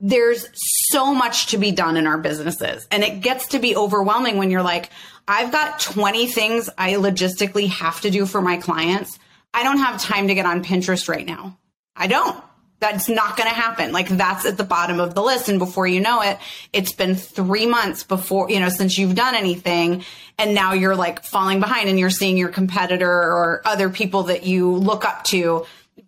there's 0.00 0.48
so 0.90 1.14
much 1.14 1.46
to 1.46 1.58
be 1.58 1.70
done 1.70 1.96
in 1.96 2.06
our 2.06 2.18
businesses 2.18 2.86
and 2.90 3.04
it 3.04 3.20
gets 3.20 3.48
to 3.48 3.60
be 3.60 3.76
overwhelming 3.76 4.36
when 4.36 4.50
you're 4.50 4.62
like 4.62 4.90
i've 5.28 5.52
got 5.52 5.78
20 5.78 6.26
things 6.26 6.68
i 6.76 6.94
logistically 6.94 7.68
have 7.68 8.00
to 8.00 8.10
do 8.10 8.26
for 8.26 8.42
my 8.42 8.56
clients 8.56 9.18
I 9.54 9.62
don't 9.62 9.78
have 9.78 10.02
time 10.02 10.26
to 10.28 10.34
get 10.34 10.46
on 10.46 10.64
Pinterest 10.64 11.08
right 11.08 11.24
now. 11.24 11.56
I 11.94 12.08
don't. 12.08 12.36
That's 12.84 13.08
not 13.08 13.34
going 13.38 13.48
to 13.48 13.54
happen. 13.54 13.92
Like 13.92 14.08
that's 14.08 14.44
at 14.44 14.58
the 14.58 14.64
bottom 14.64 15.00
of 15.00 15.14
the 15.14 15.22
list. 15.22 15.48
And 15.48 15.58
before 15.58 15.86
you 15.86 16.02
know 16.02 16.20
it, 16.20 16.36
it's 16.70 16.92
been 16.92 17.14
three 17.14 17.64
months 17.64 18.04
before, 18.04 18.50
you 18.50 18.60
know, 18.60 18.68
since 18.68 18.98
you've 18.98 19.14
done 19.14 19.34
anything. 19.34 20.04
And 20.36 20.54
now 20.54 20.74
you're 20.74 20.94
like 20.94 21.24
falling 21.24 21.60
behind 21.60 21.88
and 21.88 21.98
you're 21.98 22.10
seeing 22.10 22.36
your 22.36 22.50
competitor 22.50 23.10
or 23.10 23.62
other 23.64 23.88
people 23.88 24.24
that 24.24 24.44
you 24.44 24.70
look 24.70 25.06
up 25.06 25.24
to, 25.24 25.64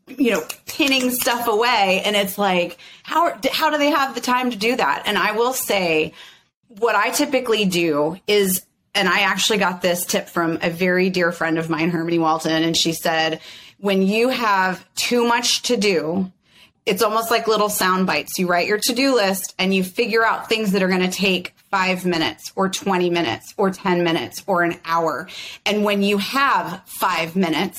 you 0.06 0.30
know, 0.30 0.42
pinning 0.66 1.10
stuff 1.12 1.48
away. 1.48 2.02
And 2.04 2.14
it's 2.14 2.36
like, 2.36 2.76
how, 3.02 3.38
how 3.50 3.70
do 3.70 3.78
they 3.78 3.88
have 3.88 4.14
the 4.14 4.20
time 4.20 4.50
to 4.50 4.56
do 4.58 4.76
that? 4.76 5.04
And 5.06 5.16
I 5.16 5.32
will 5.32 5.54
say, 5.54 6.12
what 6.68 6.94
I 6.94 7.08
typically 7.08 7.64
do 7.64 8.18
is 8.26 8.66
and 8.94 9.08
I 9.08 9.20
actually 9.20 9.58
got 9.58 9.80
this 9.80 10.04
tip 10.04 10.28
from 10.28 10.58
a 10.62 10.70
very 10.70 11.10
dear 11.10 11.30
friend 11.32 11.58
of 11.58 11.68
mine, 11.70 11.90
Hermione 11.90 12.18
Walton, 12.18 12.62
and 12.62 12.74
she 12.76 12.94
said, 12.94 13.40
when 13.78 14.02
you 14.02 14.30
have 14.30 14.86
too 14.94 15.26
much 15.26 15.62
to 15.62 15.76
do, 15.76 16.32
it's 16.86 17.02
almost 17.02 17.30
like 17.30 17.48
little 17.48 17.68
sound 17.68 18.06
bites. 18.06 18.38
You 18.38 18.46
write 18.46 18.68
your 18.68 18.78
to 18.84 18.94
do 18.94 19.14
list 19.14 19.54
and 19.58 19.74
you 19.74 19.82
figure 19.82 20.24
out 20.24 20.48
things 20.48 20.72
that 20.72 20.82
are 20.82 20.88
going 20.88 21.02
to 21.02 21.10
take 21.10 21.52
five 21.70 22.06
minutes 22.06 22.52
or 22.54 22.68
20 22.68 23.10
minutes 23.10 23.52
or 23.56 23.70
10 23.70 24.04
minutes 24.04 24.42
or 24.46 24.62
an 24.62 24.78
hour. 24.84 25.28
And 25.66 25.84
when 25.84 26.02
you 26.02 26.18
have 26.18 26.82
five 26.86 27.34
minutes, 27.36 27.78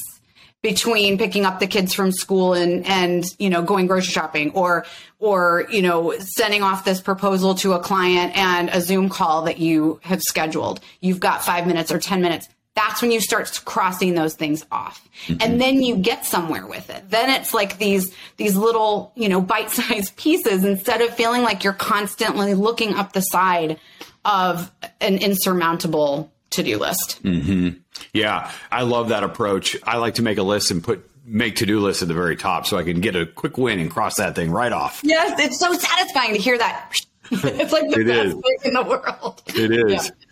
between 0.63 1.17
picking 1.17 1.45
up 1.45 1.59
the 1.59 1.67
kids 1.67 1.93
from 1.93 2.11
school 2.11 2.53
and 2.53 2.85
and 2.87 3.23
you 3.37 3.49
know 3.49 3.61
going 3.61 3.85
grocery 3.85 4.11
shopping 4.11 4.51
or 4.51 4.85
or 5.19 5.65
you 5.69 5.83
know 5.83 6.13
sending 6.17 6.63
off 6.63 6.83
this 6.83 6.99
proposal 6.99 7.53
to 7.53 7.73
a 7.73 7.79
client 7.79 8.35
and 8.35 8.69
a 8.69 8.81
zoom 8.81 9.07
call 9.07 9.43
that 9.43 9.59
you 9.59 9.99
have 10.03 10.21
scheduled 10.21 10.79
you've 10.99 11.19
got 11.19 11.45
5 11.45 11.67
minutes 11.67 11.91
or 11.91 11.99
10 11.99 12.21
minutes 12.21 12.49
that's 12.77 13.01
when 13.01 13.11
you 13.11 13.19
start 13.19 13.59
crossing 13.65 14.13
those 14.13 14.35
things 14.35 14.65
off 14.71 15.09
mm-hmm. 15.25 15.41
and 15.41 15.59
then 15.59 15.81
you 15.81 15.97
get 15.97 16.25
somewhere 16.25 16.65
with 16.65 16.89
it 16.89 17.09
then 17.09 17.29
it's 17.29 17.53
like 17.53 17.77
these 17.77 18.13
these 18.37 18.55
little 18.55 19.11
you 19.15 19.27
know 19.27 19.41
bite-sized 19.41 20.15
pieces 20.17 20.63
instead 20.63 21.01
of 21.01 21.13
feeling 21.15 21.41
like 21.41 21.63
you're 21.63 21.73
constantly 21.73 22.53
looking 22.53 22.93
up 22.93 23.13
the 23.13 23.21
side 23.21 23.79
of 24.23 24.71
an 25.01 25.17
insurmountable 25.17 26.31
to-do 26.49 26.77
list 26.77 27.21
mm-hmm. 27.23 27.69
Yeah, 28.13 28.51
I 28.71 28.83
love 28.83 29.09
that 29.09 29.23
approach. 29.23 29.77
I 29.83 29.97
like 29.97 30.15
to 30.15 30.21
make 30.21 30.37
a 30.37 30.43
list 30.43 30.71
and 30.71 30.83
put 30.83 31.09
make 31.25 31.57
to-do 31.57 31.79
lists 31.79 32.01
at 32.01 32.07
the 32.07 32.13
very 32.13 32.37
top 32.37 32.65
so 32.65 32.77
I 32.77 32.83
can 32.83 33.01
get 33.01 33.15
a 33.15 33.25
quick 33.25 33.57
win 33.57 33.79
and 33.79 33.91
cross 33.91 34.15
that 34.15 34.35
thing 34.35 34.49
right 34.49 34.71
off. 34.71 35.01
Yes, 35.03 35.39
it's 35.39 35.59
so 35.59 35.73
satisfying 35.73 36.33
to 36.33 36.39
hear 36.39 36.57
that. 36.57 37.01
it's 37.31 37.73
like 37.73 37.89
the 37.89 37.99
it 37.99 38.07
best 38.07 38.27
is. 38.27 38.33
thing 38.33 38.57
in 38.65 38.73
the 38.73 38.83
world. 38.83 39.41
It 39.47 39.71
is. 39.71 40.05
Yeah. 40.05 40.26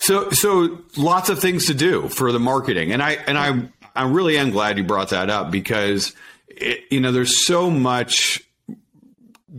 So 0.00 0.30
so 0.30 0.78
lots 0.96 1.28
of 1.28 1.40
things 1.40 1.66
to 1.66 1.74
do 1.74 2.08
for 2.08 2.32
the 2.32 2.40
marketing. 2.40 2.92
And 2.92 3.02
I 3.02 3.12
and 3.12 3.38
I 3.38 3.68
I 3.94 4.04
really 4.04 4.38
am 4.38 4.50
glad 4.50 4.78
you 4.78 4.84
brought 4.84 5.10
that 5.10 5.30
up 5.30 5.50
because 5.50 6.14
it, 6.48 6.84
you 6.90 7.00
know 7.00 7.12
there's 7.12 7.46
so 7.46 7.70
much 7.70 8.42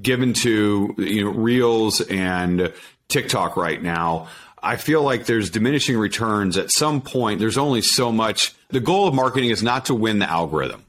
given 0.02 0.34
to 0.34 0.96
you 0.98 1.26
know 1.26 1.32
reels 1.32 2.02
and 2.02 2.72
TikTok 3.10 3.58
right 3.58 3.82
now 3.82 4.28
I 4.62 4.76
feel 4.76 5.04
like 5.04 5.26
there's 5.26 5.50
diminishing 5.50 5.98
returns 5.98 6.58
at 6.58 6.72
some 6.72 7.02
point. 7.02 7.40
There's 7.40 7.58
only 7.58 7.82
so 7.82 8.12
much. 8.12 8.54
The 8.70 8.80
goal 8.80 9.08
of 9.08 9.14
marketing 9.14 9.50
is 9.52 9.64
not 9.64 9.86
to 9.86 9.96
win 9.96 10.20
the 10.20 10.30
algorithm. 10.30 10.86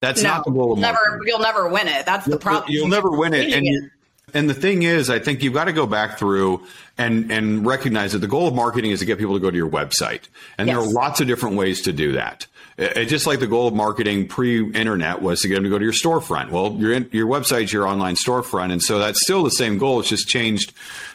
That's 0.00 0.22
no, 0.22 0.30
not 0.30 0.44
the 0.44 0.50
goal 0.50 0.72
of 0.74 0.78
never, 0.78 0.98
marketing. 1.04 1.28
You'll 1.28 1.40
never 1.40 1.68
win 1.68 1.88
it. 1.88 2.04
That's 2.04 2.26
the 2.26 2.36
problem. 2.36 2.70
You'll, 2.70 2.82
you'll 2.82 2.90
never 2.90 3.10
win 3.10 3.32
it. 3.32 3.52
And, 3.52 3.66
it. 3.84 3.90
and 4.34 4.50
the 4.50 4.54
thing 4.54 4.82
is, 4.82 5.08
I 5.08 5.18
think 5.18 5.42
you've 5.42 5.54
got 5.54 5.64
to 5.64 5.72
go 5.72 5.86
back 5.86 6.18
through 6.18 6.66
and, 6.96 7.30
and 7.30 7.66
recognize 7.66 8.12
that 8.12 8.20
the 8.20 8.28
goal 8.28 8.48
of 8.48 8.54
marketing 8.54 8.90
is 8.90 9.00
to 9.00 9.04
get 9.04 9.18
people 9.18 9.34
to 9.34 9.40
go 9.40 9.50
to 9.50 9.56
your 9.56 9.70
website. 9.70 10.28
And 10.58 10.68
yes. 10.68 10.76
there 10.76 10.78
are 10.78 10.92
lots 10.92 11.20
of 11.20 11.26
different 11.26 11.56
ways 11.56 11.82
to 11.82 11.92
do 11.92 12.12
that. 12.12 12.46
It, 12.76 13.06
just 13.06 13.26
like 13.26 13.38
the 13.38 13.46
goal 13.46 13.68
of 13.68 13.74
marketing 13.74 14.26
pre-internet 14.26 15.22
was 15.22 15.40
to 15.42 15.48
get 15.48 15.54
them 15.54 15.64
to 15.64 15.70
go 15.70 15.78
to 15.78 15.84
your 15.84 15.92
storefront. 15.92 16.50
Well, 16.50 16.72
your 16.72 16.92
your 16.92 17.28
website's 17.28 17.72
your 17.72 17.86
online 17.86 18.16
storefront, 18.16 18.72
and 18.72 18.82
so 18.82 18.98
that's 18.98 19.20
still 19.22 19.44
the 19.44 19.50
same 19.50 19.78
goal. 19.78 20.00
It's 20.00 20.08
just 20.08 20.26
changed 20.26 20.72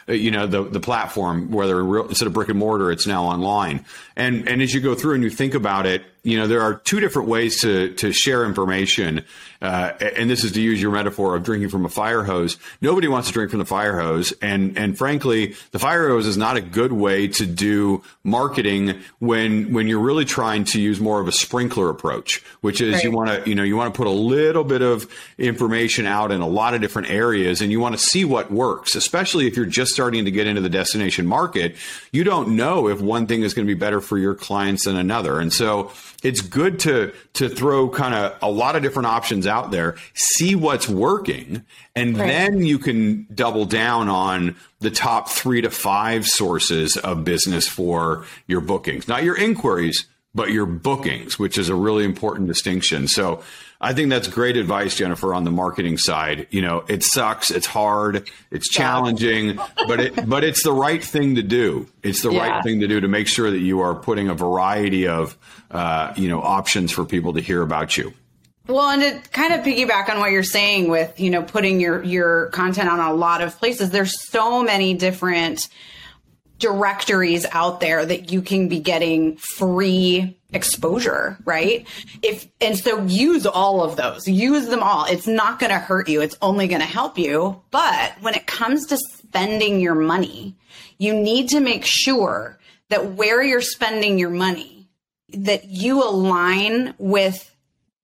uh, 0.09 0.13
you 0.13 0.31
know 0.31 0.47
the 0.47 0.63
the 0.63 0.79
platform 0.79 1.51
whether 1.51 1.83
real, 1.83 2.07
instead 2.07 2.25
of 2.25 2.33
brick 2.33 2.49
and 2.49 2.57
mortar 2.57 2.91
it's 2.91 3.05
now 3.05 3.25
online 3.25 3.85
and 4.15 4.47
and 4.47 4.61
as 4.61 4.73
you 4.73 4.81
go 4.81 4.95
through 4.95 5.13
and 5.13 5.23
you 5.23 5.29
think 5.29 5.53
about 5.53 5.85
it 5.85 6.03
you 6.23 6.37
know 6.37 6.47
there 6.47 6.61
are 6.61 6.73
two 6.73 6.99
different 6.99 7.27
ways 7.27 7.61
to 7.61 7.93
to 7.93 8.11
share 8.11 8.43
information 8.45 9.23
uh, 9.61 9.91
and 10.17 10.29
this 10.29 10.43
is 10.43 10.53
to 10.53 10.61
use 10.61 10.81
your 10.81 10.91
metaphor 10.91 11.35
of 11.35 11.43
drinking 11.43 11.69
from 11.69 11.85
a 11.85 11.89
fire 11.89 12.23
hose 12.23 12.57
nobody 12.81 13.07
wants 13.07 13.27
to 13.27 13.33
drink 13.33 13.51
from 13.51 13.59
the 13.59 13.65
fire 13.65 13.99
hose 13.99 14.31
and 14.41 14.77
and 14.77 14.97
frankly 14.97 15.53
the 15.71 15.79
fire 15.79 16.10
hose 16.10 16.27
is 16.27 16.38
not 16.38 16.58
a 16.58 16.62
good 16.62 16.93
way 16.93 17.27
to 17.27 17.45
do 17.45 18.03
marketing 18.23 18.99
when 19.19 19.73
when 19.73 19.88
you're 19.88 19.99
really 19.99 20.25
trying 20.25 20.63
to 20.63 20.79
use 20.79 20.99
more 20.99 21.19
of 21.19 21.27
a 21.27 21.32
sprinkler 21.32 21.89
approach 21.89 22.43
which 22.62 22.82
is 22.82 22.95
right. 22.95 23.03
you 23.03 23.12
want 23.12 23.29
to 23.29 23.49
you 23.49 23.55
know 23.55 23.63
you 23.63 23.75
want 23.75 23.93
to 23.93 23.97
put 23.97 24.08
a 24.08 24.12
little 24.12 24.63
bit 24.63 24.82
of 24.82 25.12
information 25.38 26.05
out 26.05 26.32
in 26.32 26.41
a 26.41 26.47
lot 26.47 26.73
of 26.73 26.82
different 26.82 27.10
areas 27.10 27.62
and 27.62 27.71
you 27.71 27.79
want 27.79 27.97
to 27.97 28.01
see 28.01 28.25
what 28.25 28.51
works 28.51 28.95
especially 28.95 29.47
if 29.47 29.55
you're 29.55 29.65
just 29.65 29.91
starting 29.91 30.25
to 30.25 30.32
get 30.32 30.47
into 30.47 30.62
the 30.62 30.69
destination 30.69 31.25
market, 31.25 31.75
you 32.12 32.23
don't 32.23 32.55
know 32.55 32.88
if 32.88 33.01
one 33.01 33.27
thing 33.27 33.43
is 33.43 33.53
going 33.53 33.67
to 33.67 33.73
be 33.73 33.79
better 33.79 34.01
for 34.01 34.17
your 34.17 34.36
clients 34.36 34.86
than 34.86 34.95
another. 34.95 35.39
And 35.39 35.51
so 35.51 35.91
it's 36.23 36.41
good 36.41 36.79
to 36.81 37.13
to 37.33 37.50
throw 37.50 37.89
kind 37.89 38.13
of 38.13 38.37
a 38.41 38.52
lot 38.52 38.75
of 38.75 38.81
different 38.81 39.08
options 39.08 39.48
out 39.48 39.71
there, 39.71 39.96
see 40.13 40.56
what's 40.56 40.89
working, 40.89 41.65
and 41.96 42.17
right. 42.17 42.27
then 42.27 42.65
you 42.65 42.79
can 42.79 43.27
double 43.33 43.65
down 43.65 44.10
on 44.10 44.56
the 44.79 44.92
top 44.92 45.29
3 45.29 45.62
to 45.62 45.69
5 45.69 46.25
sources 46.25 46.98
of 46.98 47.23
business 47.23 47.67
for 47.67 48.25
your 48.48 48.62
bookings. 48.62 49.08
Not 49.08 49.23
your 49.23 49.37
inquiries, 49.37 50.06
but 50.35 50.52
your 50.52 50.65
bookings, 50.65 51.40
which 51.40 51.58
is 51.58 51.69
a 51.69 51.75
really 51.75 52.06
important 52.06 52.48
distinction. 52.48 53.08
So 53.08 53.42
I 53.81 53.94
think 53.94 54.10
that's 54.10 54.27
great 54.27 54.58
advice, 54.58 54.96
Jennifer, 54.96 55.33
on 55.33 55.46
the 55.46 55.52
marketing 55.52 55.98
side. 55.98 56.48
You 56.52 56.62
know, 56.62 56.83
it 56.87 57.02
sucks, 57.04 57.50
it's 57.50 57.65
hard, 57.65 58.29
it's 58.52 58.69
challenging, 58.69 59.58
but 59.87 60.00
it 60.00 60.29
but 60.29 60.44
it's 60.44 60.63
the 60.63 60.73
right 60.73 61.04
thing 61.04 61.35
to 61.35 61.44
do. 61.44 61.87
It's 62.04 62.21
the 62.21 62.31
yeah. 62.31 62.48
right 62.48 62.63
thing 62.63 62.81
to 62.81 62.87
do 62.87 63.00
to 63.00 63.08
make 63.08 63.27
sure 63.27 63.50
that 63.50 63.60
you 63.60 63.79
are 63.79 63.96
putting 63.96 64.29
a 64.29 64.33
variety 64.33 65.08
of 65.08 65.37
uh, 65.71 66.13
you 66.17 66.27
know 66.27 66.42
options 66.42 66.92
for 66.92 67.06
people 67.06 67.33
to 67.33 67.42
hear 67.42 67.62
about 67.62 67.98
you. 67.98 68.13
Well, 68.69 68.91
and 68.91 69.23
to 69.23 69.29
kind 69.31 69.51
of 69.51 69.61
piggyback 69.61 70.09
on 70.09 70.19
what 70.19 70.31
you're 70.31 70.43
saying 70.43 70.89
with 70.89 71.19
you 71.19 71.31
know 71.31 71.41
putting 71.41 71.79
your 71.79 72.03
your 72.03 72.47
content 72.47 72.87
on 72.87 72.99
a 72.99 73.13
lot 73.13 73.41
of 73.41 73.57
places, 73.57 73.89
there's 73.89 74.21
so 74.29 74.61
many 74.61 74.93
different 74.93 75.67
directories 76.59 77.47
out 77.51 77.79
there 77.79 78.05
that 78.05 78.31
you 78.31 78.43
can 78.43 78.67
be 78.67 78.79
getting 78.79 79.37
free 79.37 80.37
exposure, 80.53 81.37
right? 81.45 81.87
If 82.21 82.47
and 82.61 82.77
so 82.77 83.03
use 83.05 83.47
all 83.47 83.83
of 83.83 83.95
those. 83.95 84.27
Use 84.27 84.67
them 84.67 84.83
all. 84.83 85.05
It's 85.05 85.25
not 85.25 85.57
going 85.57 85.71
to 85.71 85.79
hurt 85.79 86.07
you. 86.07 86.21
It's 86.21 86.37
only 86.39 86.67
going 86.67 86.81
to 86.81 86.87
help 86.87 87.17
you. 87.17 87.59
But 87.71 88.13
when 88.21 88.35
it 88.35 88.45
comes 88.45 88.85
to 88.87 88.97
spending 88.97 89.79
your 89.79 89.95
money, 89.95 90.55
you 90.99 91.15
need 91.15 91.49
to 91.49 91.59
make 91.59 91.85
sure 91.85 92.59
that 92.89 93.13
where 93.13 93.41
you're 93.41 93.61
spending 93.61 94.19
your 94.19 94.29
money 94.29 94.89
that 95.29 95.65
you 95.65 96.03
align 96.03 96.93
with 96.99 97.55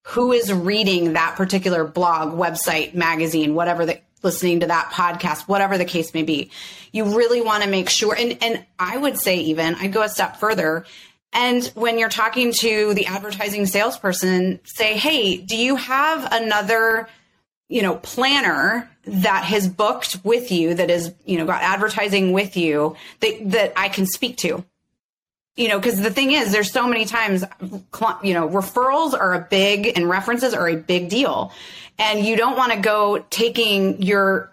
who 0.07 0.31
is 0.31 0.51
reading 0.53 1.13
that 1.13 1.35
particular 1.35 1.83
blog, 1.83 2.33
website, 2.33 2.93
magazine, 2.93 3.55
whatever 3.55 3.85
the 3.85 3.99
listening 4.21 4.61
to 4.61 4.67
that 4.67 4.91
podcast, 4.91 5.47
whatever 5.47 5.77
the 5.77 5.85
case 5.85 6.13
may 6.13 6.23
be. 6.23 6.49
You 6.91 7.15
really 7.15 7.41
want 7.41 7.63
to 7.63 7.69
make 7.69 7.89
sure 7.89 8.15
and 8.15 8.37
and 8.41 8.65
I 8.79 8.97
would 8.97 9.19
say 9.19 9.37
even 9.37 9.75
I'd 9.75 9.93
go 9.93 10.01
a 10.01 10.09
step 10.09 10.37
further 10.37 10.85
and 11.35 11.65
when 11.75 11.99
you're 11.99 12.07
talking 12.07 12.53
to 12.53 12.93
the 12.93 13.07
advertising 13.07 13.65
salesperson, 13.65 14.61
say, 14.63 14.97
hey, 14.97 15.35
do 15.35 15.57
you 15.57 15.75
have 15.75 16.31
another, 16.31 17.09
you 17.67 17.81
know, 17.81 17.97
planner 17.97 18.89
that 19.03 19.43
has 19.43 19.67
booked 19.67 20.19
with 20.23 20.49
you 20.49 20.75
that 20.75 20.89
is, 20.89 21.13
you 21.25 21.37
know, 21.37 21.45
got 21.45 21.61
advertising 21.61 22.31
with 22.31 22.55
you 22.55 22.95
that, 23.19 23.51
that 23.51 23.73
I 23.75 23.89
can 23.89 24.05
speak 24.05 24.37
to? 24.37 24.63
You 25.55 25.69
know, 25.69 25.79
because 25.79 26.01
the 26.01 26.11
thing 26.11 26.31
is, 26.31 26.51
there's 26.51 26.71
so 26.71 26.85
many 26.85 27.05
times, 27.05 27.45
you 27.61 28.33
know, 28.33 28.49
referrals 28.49 29.13
are 29.13 29.33
a 29.33 29.47
big 29.49 29.93
and 29.95 30.09
references 30.09 30.53
are 30.53 30.67
a 30.67 30.75
big 30.75 31.07
deal. 31.07 31.53
And 31.97 32.25
you 32.25 32.35
don't 32.35 32.57
want 32.57 32.73
to 32.73 32.79
go 32.79 33.25
taking 33.29 34.01
your 34.01 34.51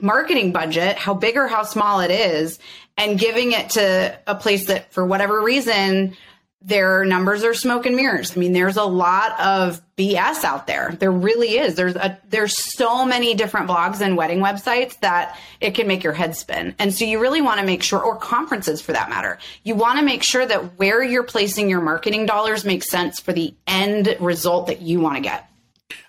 marketing 0.00 0.52
budget, 0.52 0.96
how 0.96 1.14
big 1.14 1.36
or 1.36 1.48
how 1.48 1.64
small 1.64 2.00
it 2.00 2.12
is, 2.12 2.60
and 2.96 3.18
giving 3.18 3.52
it 3.52 3.70
to 3.70 4.18
a 4.26 4.34
place 4.36 4.66
that, 4.66 4.92
for 4.92 5.04
whatever 5.04 5.42
reason, 5.42 6.16
their 6.62 7.06
numbers 7.06 7.42
are 7.42 7.54
smoke 7.54 7.86
and 7.86 7.96
mirrors. 7.96 8.36
I 8.36 8.40
mean, 8.40 8.52
there's 8.52 8.76
a 8.76 8.84
lot 8.84 9.38
of 9.40 9.80
BS 9.96 10.44
out 10.44 10.66
there. 10.66 10.94
There 10.98 11.10
really 11.10 11.56
is. 11.58 11.74
There's 11.74 11.96
a 11.96 12.18
there's 12.28 12.54
so 12.76 13.06
many 13.06 13.34
different 13.34 13.68
blogs 13.68 14.00
and 14.02 14.16
wedding 14.16 14.40
websites 14.40 14.98
that 15.00 15.38
it 15.60 15.74
can 15.74 15.86
make 15.86 16.04
your 16.04 16.12
head 16.12 16.36
spin. 16.36 16.74
And 16.78 16.94
so 16.94 17.06
you 17.06 17.18
really 17.18 17.40
want 17.40 17.60
to 17.60 17.66
make 17.66 17.82
sure 17.82 18.02
or 18.02 18.16
conferences 18.16 18.82
for 18.82 18.92
that 18.92 19.08
matter. 19.08 19.38
You 19.62 19.74
want 19.74 19.98
to 19.98 20.04
make 20.04 20.22
sure 20.22 20.44
that 20.44 20.78
where 20.78 21.02
you're 21.02 21.22
placing 21.22 21.70
your 21.70 21.80
marketing 21.80 22.26
dollars 22.26 22.64
makes 22.64 22.90
sense 22.90 23.20
for 23.20 23.32
the 23.32 23.54
end 23.66 24.14
result 24.20 24.66
that 24.66 24.82
you 24.82 25.00
want 25.00 25.16
to 25.16 25.22
get. 25.22 25.50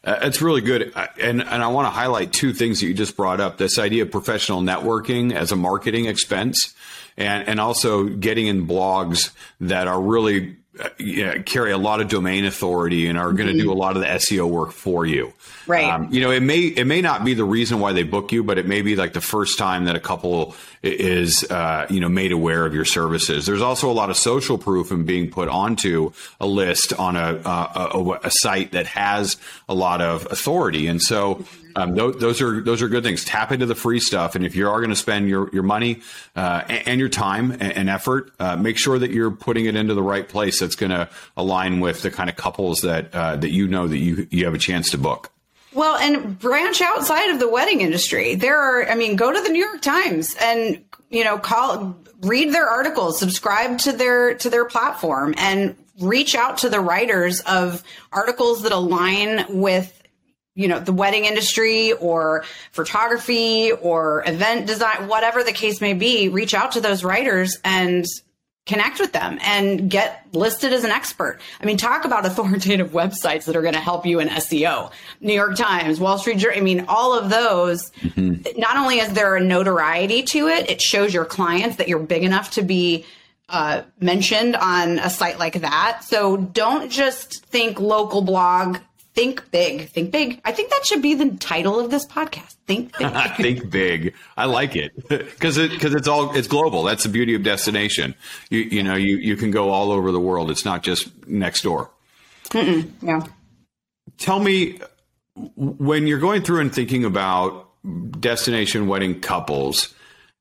Uh, 0.04 0.20
it's 0.24 0.41
really 0.41 0.62
good. 0.62 0.93
And, 1.20 1.41
and 1.41 1.64
I 1.64 1.68
want 1.68 1.86
to 1.86 1.91
highlight 1.91 2.34
two 2.34 2.54
things 2.54 2.80
that 2.80 2.88
you 2.88 2.93
just 2.93 3.16
brought 3.16 3.39
up 3.39 3.58
this 3.58 3.78
idea 3.78 4.04
of 4.04 4.12
professional 4.12 4.62
networking 4.62 5.34
as 5.34 5.52
a 5.52 5.56
marketing 5.56 6.06
expense, 6.06 6.74
and, 7.26 7.47
and 7.47 7.59
also 7.59 8.03
getting 8.05 8.47
in 8.47 8.67
blogs 8.67 9.32
that 9.59 9.88
are 9.88 10.01
really 10.01 10.57
uh, 10.80 10.88
carry 11.45 11.72
a 11.72 11.78
lot 11.78 11.99
of 11.99 12.07
domain 12.07 12.45
authority 12.45 13.07
and 13.07 13.17
are 13.17 13.34
going 13.34 13.49
to 13.49 13.61
do 13.61 13.72
a 13.72 13.76
lot 13.76 13.97
of 13.97 14.01
the 14.01 14.07
SEO 14.07 14.49
work 14.49 14.72
for 14.72 15.05
you. 15.05 15.34
Right. 15.67 15.86
Um, 15.86 16.07
you 16.11 16.22
know, 16.22 16.32
it 16.32 16.39
may 16.39 16.59
it 16.61 16.86
may 16.86 17.01
not 17.01 17.26
be 17.26 17.34
the 17.34 17.43
reason 17.43 17.80
why 17.82 17.91
they 17.91 18.03
book 18.03 18.32
you, 18.32 18.41
but 18.43 18.57
it 18.57 18.65
may 18.65 18.82
be 18.82 18.95
like 18.95 19.11
the 19.11 19.22
first 19.22 19.59
time 19.59 19.86
that 19.86 19.97
a 19.97 19.99
couple 19.99 20.55
is 20.82 21.43
uh, 21.51 21.88
you 21.89 21.99
know 21.99 22.07
made 22.09 22.32
aware 22.32 22.65
of 22.65 22.74
your 22.74 22.86
services. 22.86 23.45
There's 23.45 23.61
also 23.61 23.91
a 23.91 23.93
lot 23.93 24.09
of 24.09 24.17
social 24.17 24.57
proof 24.57 24.91
in 24.91 25.03
being 25.03 25.30
put 25.30 25.49
onto 25.49 26.13
a 26.39 26.47
list 26.47 26.93
on 26.93 27.17
a, 27.17 27.41
uh, 27.43 27.89
a, 27.93 28.28
a 28.28 28.32
site 28.32 28.72
that 28.72 28.88
has 28.88 29.38
a 29.67 29.76
lot 29.76 30.01
of 30.01 30.26
authority, 30.32 30.88
and 30.88 31.01
so 31.01 31.45
um, 31.76 31.95
those, 31.95 32.17
those, 32.17 32.41
are 32.41 32.61
those 32.61 32.82
are 32.82 32.88
good 32.88 33.03
things. 33.03 33.26
Tap 33.26 33.51
into 33.51 33.65
the 33.65 33.76
free 33.76 33.99
stuff, 33.99 34.36
and 34.36 34.45
if 34.45 34.55
you 34.55 34.69
are 34.69 34.80
going 34.80 34.89
to 34.89 34.95
spend 34.95 35.30
your 35.30 35.49
your 35.51 35.63
money 35.63 36.01
uh, 36.36 36.63
and, 36.67 36.88
and, 36.88 36.99
your 36.99 37.09
time 37.09 37.51
and, 37.51 37.61
and 37.74 37.89
effort, 37.89 38.32
uh, 38.39 38.55
make 38.55 38.78
sure 38.78 38.97
that 38.97 39.11
you're 39.11 39.32
putting 39.32 39.65
it 39.65 39.76
into 39.76 39.93
the 39.93 40.03
right 40.03 40.28
place. 40.28 40.59
That's 40.59 40.76
going 40.76 40.91
to 40.91 41.09
align 41.38 41.80
with 41.80 42.01
the 42.01 42.11
kind 42.11 42.30
of 42.30 42.36
couples 42.36 42.82
that 42.82 43.13
uh, 43.13 43.36
that 43.38 43.51
you 43.51 43.67
know 43.67 43.88
that 43.88 43.97
you 43.97 44.28
you 44.32 44.45
have 44.45 44.53
a 44.53 44.59
chance 44.59 44.91
to 44.91 44.97
book. 44.97 45.32
Well, 45.74 45.95
and 45.95 46.38
branch 46.38 46.82
outside 46.82 47.30
of 47.30 47.39
the 47.39 47.47
wedding 47.47 47.80
industry. 47.80 48.36
There 48.36 48.59
are, 48.59 48.89
I 48.89 48.95
mean, 48.95 49.15
go 49.15 49.32
to 49.32 49.41
the 49.41 49.49
New 49.49 49.63
York 49.63 49.82
Times 49.82 50.36
and 50.41 50.84
you 51.09 51.24
know 51.24 51.38
call 51.38 51.95
read 52.22 52.53
their 52.53 52.67
articles, 52.67 53.19
subscribe 53.19 53.80
to 53.80 53.91
their 53.91 54.36
to 54.36 54.49
their 54.49 54.65
platform, 54.65 55.34
and 55.38 55.76
reach 55.99 56.36
out 56.36 56.59
to 56.59 56.69
the 56.69 56.80
writers 56.80 57.41
of 57.41 57.84
articles 58.11 58.63
that 58.63 58.72
align 58.72 59.45
with 59.49 60.01
you 60.56 60.68
know 60.68 60.80
the 60.80 60.93
wedding 60.93 61.26
industry 61.26 61.93
or 61.93 62.43
photography 62.72 63.72
or 63.72 64.24
event 64.28 64.68
design 64.68 65.08
whatever 65.08 65.43
the 65.43 65.52
case 65.52 65.82
may 65.82 65.93
be 65.93 66.30
reach 66.30 66.54
out 66.54 66.74
to 66.74 66.82
those 66.82 67.04
writers 67.04 67.58
and 67.64 68.06
connect 68.68 68.99
with 68.99 69.12
them 69.12 69.39
and 69.41 69.89
get 69.89 70.28
listed 70.34 70.74
as 70.74 70.84
an 70.84 70.91
expert 70.91 71.39
i 71.62 71.66
mean 71.66 71.78
talk 71.78 72.06
about 72.06 72.26
authoritative 72.28 72.91
websites 72.91 73.45
that 73.45 73.56
are 73.56 73.62
going 73.62 73.74
to 73.74 73.80
help 73.80 74.06
you 74.06 74.20
in 74.20 74.28
seo 74.30 74.91
new 75.22 75.34
york 75.34 75.56
times 75.56 75.99
wall 75.99 76.18
street 76.18 76.38
journal 76.38 76.58
i 76.58 76.62
mean 76.62 76.86
all 76.88 77.18
of 77.18 77.30
those 77.30 77.89
mm-hmm. 78.02 78.60
not 78.60 78.78
only 78.78 78.99
is 78.99 79.12
there 79.14 79.36
a 79.36 79.41
notoriety 79.41 80.22
to 80.22 80.47
it 80.47 80.70
it 80.70 80.82
shows 80.82 81.14
your 81.14 81.26
clients 81.26 81.78
that 81.78 81.88
you're 81.88 81.99
big 81.99 82.24
enough 82.24 82.52
to 82.52 82.62
be 82.62 83.06
uh, 83.52 83.84
mentioned 83.99 84.56
on 84.56 84.97
a 84.97 85.10
site 85.10 85.38
like 85.38 85.60
that. 85.60 86.04
So 86.06 86.38
don't 86.38 86.89
just 86.89 87.45
think 87.45 87.82
local 87.82 88.22
blog, 88.22 88.78
Think 89.14 89.51
big. 89.51 89.89
Think 89.89 90.12
big. 90.12 90.39
I 90.45 90.53
think 90.53 90.70
that 90.70 90.86
should 90.86 91.01
be 91.01 91.16
the 91.16 91.32
title 91.32 91.80
of 91.80 91.91
this 91.91 92.05
podcast. 92.05 92.55
Think 92.66 92.97
big. 92.97 93.12
think 93.36 93.70
big. 93.70 94.14
I 94.38 94.45
like 94.45 94.76
it 94.76 94.95
because 95.09 95.57
it 95.57 95.72
because 95.72 95.93
it's 95.93 96.07
all 96.07 96.34
it's 96.36 96.47
global. 96.47 96.84
That's 96.84 97.03
the 97.03 97.09
beauty 97.09 97.36
of 97.36 97.43
destination. 97.43 98.16
You 98.49 98.59
you 98.59 98.84
know 98.84 98.95
you 98.95 99.18
you 99.18 99.36
can 99.36 99.51
go 99.51 99.70
all 99.70 99.91
over 99.91 100.12
the 100.12 100.20
world. 100.20 100.49
It's 100.49 100.64
not 100.64 100.82
just 100.82 101.28
next 101.28 101.64
door. 101.64 101.91
Mm-mm, 102.49 102.89
yeah. 103.01 103.24
Tell 104.18 104.39
me 104.39 104.80
when 105.55 106.07
you're 106.07 106.20
going 106.20 106.41
through 106.41 106.62
and 106.62 106.74
thinking 106.74 107.03
about 107.03 107.68
destination 108.20 108.88
wedding 108.88 109.20
couples, 109.20 109.93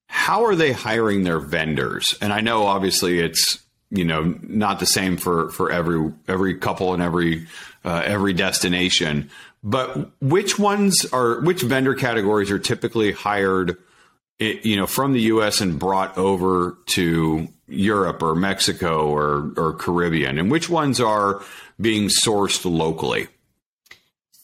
how 0.09 0.45
are 0.45 0.55
they 0.55 0.73
hiring 0.73 1.25
their 1.25 1.39
vendors? 1.39 2.15
And 2.21 2.33
I 2.33 2.41
know 2.41 2.67
obviously 2.67 3.19
it's 3.19 3.59
you 3.91 4.05
know 4.05 4.39
not 4.43 4.79
the 4.79 4.87
same 4.87 5.17
for 5.17 5.51
for 5.51 5.71
every 5.73 6.13
every 6.29 6.55
couple 6.55 6.95
and 6.95 7.03
every 7.03 7.47
uh, 7.85 8.03
every 8.05 8.33
destination. 8.33 9.31
But 9.63 10.11
which 10.21 10.59
ones 10.59 11.07
are 11.13 11.41
which 11.41 11.63
vendor 11.63 11.95
categories 11.95 12.51
are 12.51 12.59
typically 12.59 13.13
hired, 13.13 13.77
you 14.39 14.77
know, 14.77 14.87
from 14.87 15.13
the 15.13 15.21
U.S. 15.23 15.61
and 15.61 15.79
brought 15.79 16.17
over 16.17 16.79
to 16.87 17.49
Europe 17.69 18.23
or 18.23 18.35
Mexico 18.35 19.09
or 19.09 19.53
or 19.57 19.75
Caribbean, 19.75 20.39
and 20.39 20.51
which 20.51 20.71
ones 20.71 21.01
are 21.01 21.43
being 21.81 22.09
sourced 22.09 22.65
locally? 22.65 23.29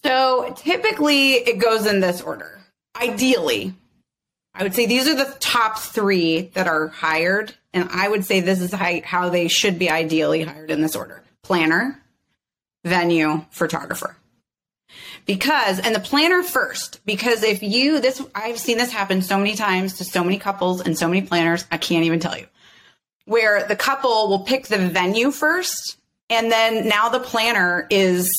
So 0.04 0.54
typically, 0.56 1.32
it 1.32 1.58
goes 1.58 1.86
in 1.86 2.00
this 2.00 2.20
order. 2.20 2.60
Ideally, 3.00 3.74
I 4.54 4.62
would 4.62 4.74
say 4.74 4.86
these 4.86 5.08
are 5.08 5.14
the 5.14 5.34
top 5.40 5.78
three 5.78 6.42
that 6.54 6.68
are 6.68 6.88
hired, 6.88 7.54
and 7.74 7.88
I 7.90 8.08
would 8.08 8.24
say 8.24 8.40
this 8.40 8.60
is 8.60 8.72
how 8.72 9.28
they 9.30 9.48
should 9.48 9.78
be 9.78 9.90
ideally 9.90 10.42
hired 10.42 10.70
in 10.70 10.82
this 10.82 10.94
order: 10.94 11.22
planner, 11.42 12.00
venue, 12.86 13.44
photographer. 13.50 14.16
Because, 15.26 15.80
and 15.80 15.94
the 15.94 16.00
planner 16.00 16.42
first, 16.42 17.00
because 17.04 17.42
if 17.42 17.62
you, 17.62 18.00
this, 18.00 18.22
I've 18.34 18.58
seen 18.58 18.78
this 18.78 18.92
happen 18.92 19.22
so 19.22 19.36
many 19.38 19.56
times 19.56 19.94
to 19.94 20.04
so 20.04 20.22
many 20.22 20.38
couples 20.38 20.80
and 20.80 20.96
so 20.96 21.08
many 21.08 21.22
planners, 21.22 21.64
I 21.70 21.78
can't 21.78 22.04
even 22.04 22.20
tell 22.20 22.38
you, 22.38 22.46
where 23.24 23.66
the 23.66 23.74
couple 23.74 24.28
will 24.28 24.40
pick 24.40 24.68
the 24.68 24.78
venue 24.78 25.32
first, 25.32 25.98
and 26.30 26.50
then 26.50 26.88
now 26.88 27.08
the 27.08 27.18
planner 27.18 27.86
is 27.90 28.30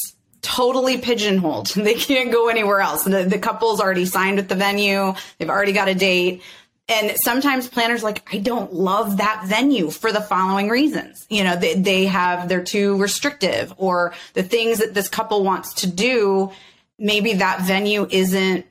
totally 0.42 0.98
pigeonholed. 0.98 1.74
They 1.76 1.96
can't 1.96 2.32
go 2.32 2.48
anywhere 2.48 2.80
else. 2.80 3.04
The, 3.04 3.24
the 3.24 3.40
couple's 3.40 3.82
already 3.82 4.06
signed 4.06 4.38
with 4.38 4.48
the 4.48 4.56
venue, 4.56 5.14
they've 5.38 5.50
already 5.50 5.74
got 5.74 5.90
a 5.90 5.96
date 5.96 6.42
and 6.90 7.16
sometimes 7.18 7.68
planners 7.68 8.04
like 8.04 8.28
i 8.34 8.38
don't 8.38 8.74
love 8.74 9.18
that 9.18 9.44
venue 9.46 9.90
for 9.90 10.12
the 10.12 10.22
following 10.22 10.70
reasons. 10.70 11.26
You 11.30 11.44
know 11.44 11.56
they, 11.56 11.76
they 11.76 12.06
have 12.06 12.48
they're 12.50 12.64
too 12.64 12.98
restrictive 12.98 13.74
or 13.78 14.14
the 14.34 14.44
things 14.44 14.80
that 14.80 14.94
this 14.94 15.10
couple 15.10 15.44
wants 15.44 15.74
to 15.76 15.88
do 15.88 16.52
maybe 17.00 17.34
that 17.34 17.62
venue 17.62 18.08
isn't 18.10 18.66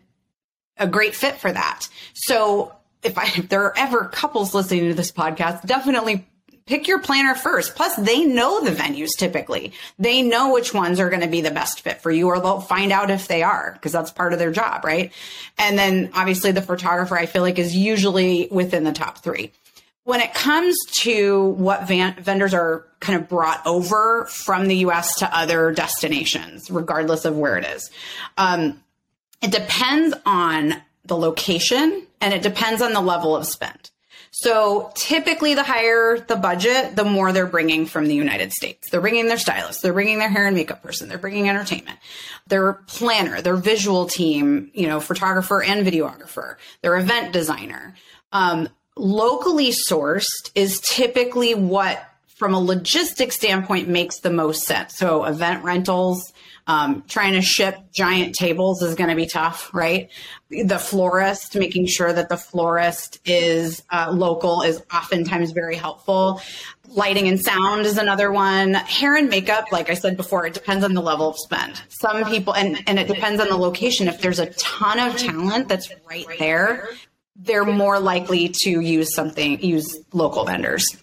a 0.78 0.86
great 0.86 1.14
fit 1.14 1.36
for 1.36 1.52
that. 1.52 1.88
So 2.14 2.74
if 3.02 3.18
i 3.18 3.24
if 3.24 3.48
there 3.48 3.62
are 3.64 3.78
ever 3.78 4.06
couples 4.06 4.54
listening 4.54 4.88
to 4.88 4.94
this 4.94 5.12
podcast 5.12 5.66
definitely 5.66 6.26
pick 6.66 6.88
your 6.88 6.98
planner 6.98 7.34
first. 7.34 7.74
Plus, 7.74 7.94
they 7.96 8.24
know 8.24 8.62
the 8.62 8.70
venues 8.70 9.10
typically. 9.16 9.72
They 9.98 10.22
know 10.22 10.52
which 10.52 10.74
ones 10.74 11.00
are 11.00 11.08
going 11.08 11.22
to 11.22 11.28
be 11.28 11.40
the 11.40 11.50
best 11.50 11.80
fit 11.80 12.02
for 12.02 12.10
you, 12.10 12.26
or 12.26 12.40
they'll 12.40 12.60
find 12.60 12.92
out 12.92 13.10
if 13.10 13.28
they 13.28 13.42
are, 13.42 13.72
because 13.72 13.92
that's 13.92 14.10
part 14.10 14.32
of 14.32 14.38
their 14.38 14.50
job, 14.52 14.84
right? 14.84 15.12
And 15.58 15.78
then 15.78 16.10
obviously 16.12 16.52
the 16.52 16.62
photographer, 16.62 17.16
I 17.16 17.26
feel 17.26 17.42
like, 17.42 17.58
is 17.58 17.74
usually 17.74 18.48
within 18.50 18.84
the 18.84 18.92
top 18.92 19.18
three. 19.18 19.52
When 20.04 20.20
it 20.20 20.34
comes 20.34 20.76
to 21.00 21.44
what 21.50 21.88
van- 21.88 22.22
vendors 22.22 22.54
are 22.54 22.84
kind 23.00 23.20
of 23.20 23.28
brought 23.28 23.64
over 23.66 24.26
from 24.26 24.66
the 24.66 24.76
US 24.78 25.14
to 25.18 25.36
other 25.36 25.72
destinations, 25.72 26.70
regardless 26.70 27.24
of 27.24 27.36
where 27.36 27.56
it 27.56 27.64
is, 27.64 27.90
um, 28.38 28.82
it 29.42 29.50
depends 29.50 30.14
on 30.24 30.74
the 31.04 31.16
location 31.16 32.06
and 32.20 32.34
it 32.34 32.42
depends 32.42 32.82
on 32.82 32.92
the 32.92 33.00
level 33.00 33.36
of 33.36 33.46
spend. 33.46 33.90
So 34.38 34.92
typically, 34.94 35.54
the 35.54 35.62
higher 35.62 36.18
the 36.18 36.36
budget, 36.36 36.94
the 36.94 37.04
more 37.04 37.32
they're 37.32 37.46
bringing 37.46 37.86
from 37.86 38.06
the 38.06 38.14
United 38.14 38.52
States. 38.52 38.90
They're 38.90 39.00
bringing 39.00 39.28
their 39.28 39.38
stylist, 39.38 39.80
they're 39.80 39.94
bringing 39.94 40.18
their 40.18 40.28
hair 40.28 40.46
and 40.46 40.54
makeup 40.54 40.82
person, 40.82 41.08
they're 41.08 41.16
bringing 41.16 41.48
entertainment, 41.48 41.98
their 42.46 42.74
planner, 42.74 43.40
their 43.40 43.56
visual 43.56 44.04
team, 44.04 44.70
you 44.74 44.88
know, 44.88 45.00
photographer 45.00 45.62
and 45.62 45.86
videographer, 45.86 46.56
their 46.82 46.98
event 46.98 47.32
designer. 47.32 47.94
Um, 48.30 48.68
locally 48.94 49.70
sourced 49.70 50.50
is 50.54 50.80
typically 50.80 51.54
what, 51.54 52.04
from 52.34 52.52
a 52.52 52.60
logistics 52.60 53.36
standpoint, 53.36 53.88
makes 53.88 54.20
the 54.20 54.28
most 54.28 54.64
sense. 54.64 54.98
So 54.98 55.24
event 55.24 55.64
rentals, 55.64 56.34
um, 56.66 57.04
trying 57.08 57.34
to 57.34 57.42
ship 57.42 57.76
giant 57.92 58.34
tables 58.34 58.82
is 58.82 58.94
going 58.94 59.10
to 59.10 59.16
be 59.16 59.26
tough, 59.26 59.70
right? 59.72 60.10
The 60.50 60.78
florist, 60.78 61.56
making 61.56 61.86
sure 61.86 62.12
that 62.12 62.28
the 62.28 62.36
florist 62.36 63.20
is 63.24 63.82
uh, 63.90 64.10
local 64.12 64.62
is 64.62 64.82
oftentimes 64.92 65.52
very 65.52 65.76
helpful. 65.76 66.40
Lighting 66.88 67.28
and 67.28 67.40
sound 67.40 67.86
is 67.86 67.98
another 67.98 68.32
one. 68.32 68.74
Hair 68.74 69.16
and 69.16 69.28
makeup, 69.28 69.70
like 69.70 69.90
I 69.90 69.94
said 69.94 70.16
before, 70.16 70.46
it 70.46 70.54
depends 70.54 70.84
on 70.84 70.94
the 70.94 71.02
level 71.02 71.28
of 71.28 71.36
spend. 71.38 71.80
Some 71.88 72.24
people, 72.24 72.54
and, 72.54 72.82
and 72.88 72.98
it 72.98 73.08
depends 73.08 73.40
on 73.40 73.48
the 73.48 73.56
location. 73.56 74.08
If 74.08 74.20
there's 74.20 74.38
a 74.38 74.46
ton 74.54 74.98
of 74.98 75.16
talent 75.16 75.68
that's 75.68 75.92
right 76.08 76.26
there, 76.38 76.88
they're 77.36 77.64
more 77.64 77.98
likely 78.00 78.48
to 78.62 78.80
use 78.80 79.14
something, 79.14 79.60
use 79.60 79.98
local 80.12 80.44
vendors. 80.44 80.96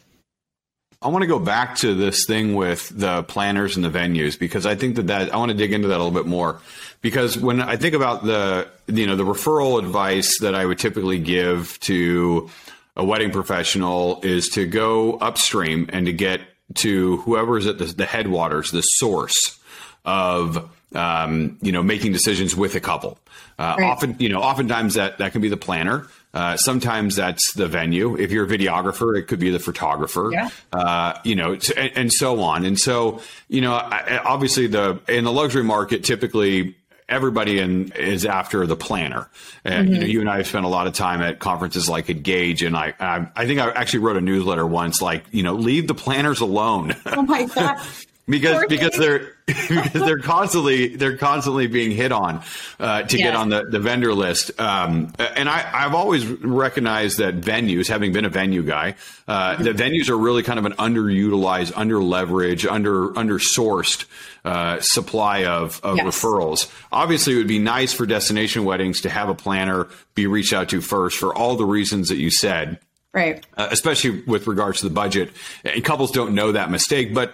I 1.03 1.09
want 1.09 1.23
to 1.23 1.27
go 1.27 1.39
back 1.39 1.75
to 1.77 1.93
this 1.93 2.25
thing 2.25 2.55
with 2.55 2.89
the 2.89 3.23
planners 3.23 3.75
and 3.75 3.83
the 3.83 3.89
venues 3.89 4.37
because 4.39 4.65
I 4.65 4.75
think 4.75 4.95
that 4.95 5.07
that 5.07 5.33
I 5.33 5.37
want 5.37 5.51
to 5.51 5.57
dig 5.57 5.73
into 5.73 5.89
that 5.89 5.95
a 5.95 6.03
little 6.03 6.11
bit 6.11 6.27
more 6.27 6.61
because 7.01 7.37
when 7.37 7.61
I 7.61 7.75
think 7.75 7.93
about 7.93 8.23
the 8.23 8.67
you 8.87 9.05
know 9.05 9.15
the 9.15 9.25
referral 9.25 9.79
advice 9.79 10.39
that 10.39 10.55
I 10.55 10.65
would 10.65 10.79
typically 10.79 11.19
give 11.19 11.79
to 11.81 12.49
a 12.95 13.03
wedding 13.03 13.31
professional 13.31 14.21
is 14.23 14.49
to 14.49 14.65
go 14.65 15.17
upstream 15.17 15.89
and 15.91 16.05
to 16.05 16.13
get 16.13 16.41
to 16.75 17.17
whoever 17.17 17.57
is 17.57 17.67
at 17.67 17.77
the, 17.77 17.85
the 17.85 18.05
headwaters, 18.05 18.71
the 18.71 18.81
source 18.81 19.59
of 20.05 20.69
um, 20.95 21.57
you 21.61 21.71
know 21.71 21.83
making 21.83 22.11
decisions 22.11 22.55
with 22.55 22.75
a 22.75 22.79
couple. 22.79 23.17
Uh, 23.59 23.75
right. 23.77 23.91
Often, 23.91 24.15
you 24.19 24.29
know, 24.29 24.41
oftentimes 24.41 24.95
that 24.95 25.17
that 25.19 25.31
can 25.31 25.41
be 25.41 25.49
the 25.49 25.57
planner. 25.57 26.07
Uh, 26.33 26.57
sometimes 26.57 27.15
that's 27.15 27.53
the 27.53 27.67
venue. 27.67 28.17
If 28.17 28.31
you're 28.31 28.45
a 28.45 28.47
videographer, 28.47 29.17
it 29.17 29.27
could 29.27 29.39
be 29.39 29.51
the 29.51 29.59
photographer. 29.59 30.31
Yeah. 30.31 30.49
Uh, 30.71 31.19
you 31.23 31.35
know, 31.35 31.53
and, 31.77 31.91
and, 31.95 32.11
so 32.11 32.41
on. 32.41 32.65
And 32.65 32.79
so, 32.79 33.21
you 33.49 33.61
know, 33.61 33.73
obviously 33.73 34.65
the 34.65 34.99
in 35.07 35.25
the 35.25 35.31
luxury 35.31 35.63
market, 35.63 36.03
typically 36.03 36.75
everybody 37.07 37.59
in 37.59 37.91
is 37.91 38.25
after 38.25 38.65
the 38.65 38.75
planner. 38.75 39.29
And 39.63 39.85
mm-hmm. 39.85 39.93
you 39.93 39.99
know, 39.99 40.07
you 40.07 40.19
and 40.21 40.29
I 40.29 40.37
have 40.37 40.47
spent 40.47 40.65
a 40.65 40.69
lot 40.69 40.87
of 40.87 40.93
time 40.93 41.21
at 41.21 41.39
conferences 41.39 41.87
like 41.87 42.09
Engage, 42.09 42.63
and 42.63 42.75
I, 42.75 42.93
I, 42.99 43.27
I 43.35 43.45
think 43.45 43.59
I 43.59 43.69
actually 43.71 43.99
wrote 43.99 44.17
a 44.17 44.21
newsletter 44.21 44.65
once, 44.65 45.01
like 45.01 45.25
you 45.31 45.43
know, 45.43 45.53
leave 45.53 45.87
the 45.87 45.95
planners 45.95 46.41
alone. 46.41 46.95
Oh 47.05 47.21
my 47.21 47.45
god. 47.55 47.79
Because 48.27 48.65
because 48.67 48.95
they're 48.97 49.33
because 49.45 49.91
they're 49.91 50.19
constantly 50.19 50.95
they're 50.95 51.17
constantly 51.17 51.67
being 51.67 51.91
hit 51.91 52.13
on 52.13 52.41
uh, 52.79 53.03
to 53.03 53.17
yes. 53.17 53.27
get 53.27 53.35
on 53.35 53.49
the, 53.49 53.65
the 53.65 53.79
vendor 53.79 54.13
list. 54.13 54.57
Um, 54.59 55.13
and 55.19 55.49
I, 55.49 55.69
I've 55.73 55.93
always 55.93 56.25
recognized 56.25 57.17
that 57.17 57.41
venues, 57.41 57.87
having 57.87 58.13
been 58.13 58.23
a 58.23 58.29
venue 58.29 58.63
guy, 58.63 58.95
uh, 59.27 59.55
mm-hmm. 59.55 59.63
that 59.63 59.75
venues 59.75 60.09
are 60.09 60.17
really 60.17 60.43
kind 60.43 60.59
of 60.59 60.65
an 60.65 60.73
underutilized, 60.73 61.73
under 61.75 61.97
leveraged, 61.97 62.71
under 62.71 63.09
undersourced 63.09 64.05
uh, 64.45 64.79
supply 64.79 65.45
of, 65.45 65.81
of 65.83 65.97
yes. 65.97 66.05
referrals. 66.05 66.71
Obviously, 66.91 67.33
it 67.33 67.37
would 67.37 67.47
be 67.47 67.59
nice 67.59 67.91
for 67.91 68.05
destination 68.05 68.63
weddings 68.63 69.01
to 69.01 69.09
have 69.09 69.27
a 69.27 69.35
planner 69.35 69.87
be 70.15 70.27
reached 70.27 70.53
out 70.53 70.69
to 70.69 70.79
first 70.79 71.17
for 71.17 71.35
all 71.35 71.55
the 71.55 71.65
reasons 71.65 72.09
that 72.09 72.17
you 72.17 72.29
said 72.29 72.79
right 73.13 73.45
uh, 73.57 73.67
especially 73.71 74.21
with 74.21 74.47
regards 74.47 74.79
to 74.79 74.87
the 74.87 74.93
budget 74.93 75.31
and 75.63 75.83
couples 75.83 76.11
don't 76.11 76.33
know 76.33 76.51
that 76.51 76.69
mistake 76.69 77.13
but 77.13 77.33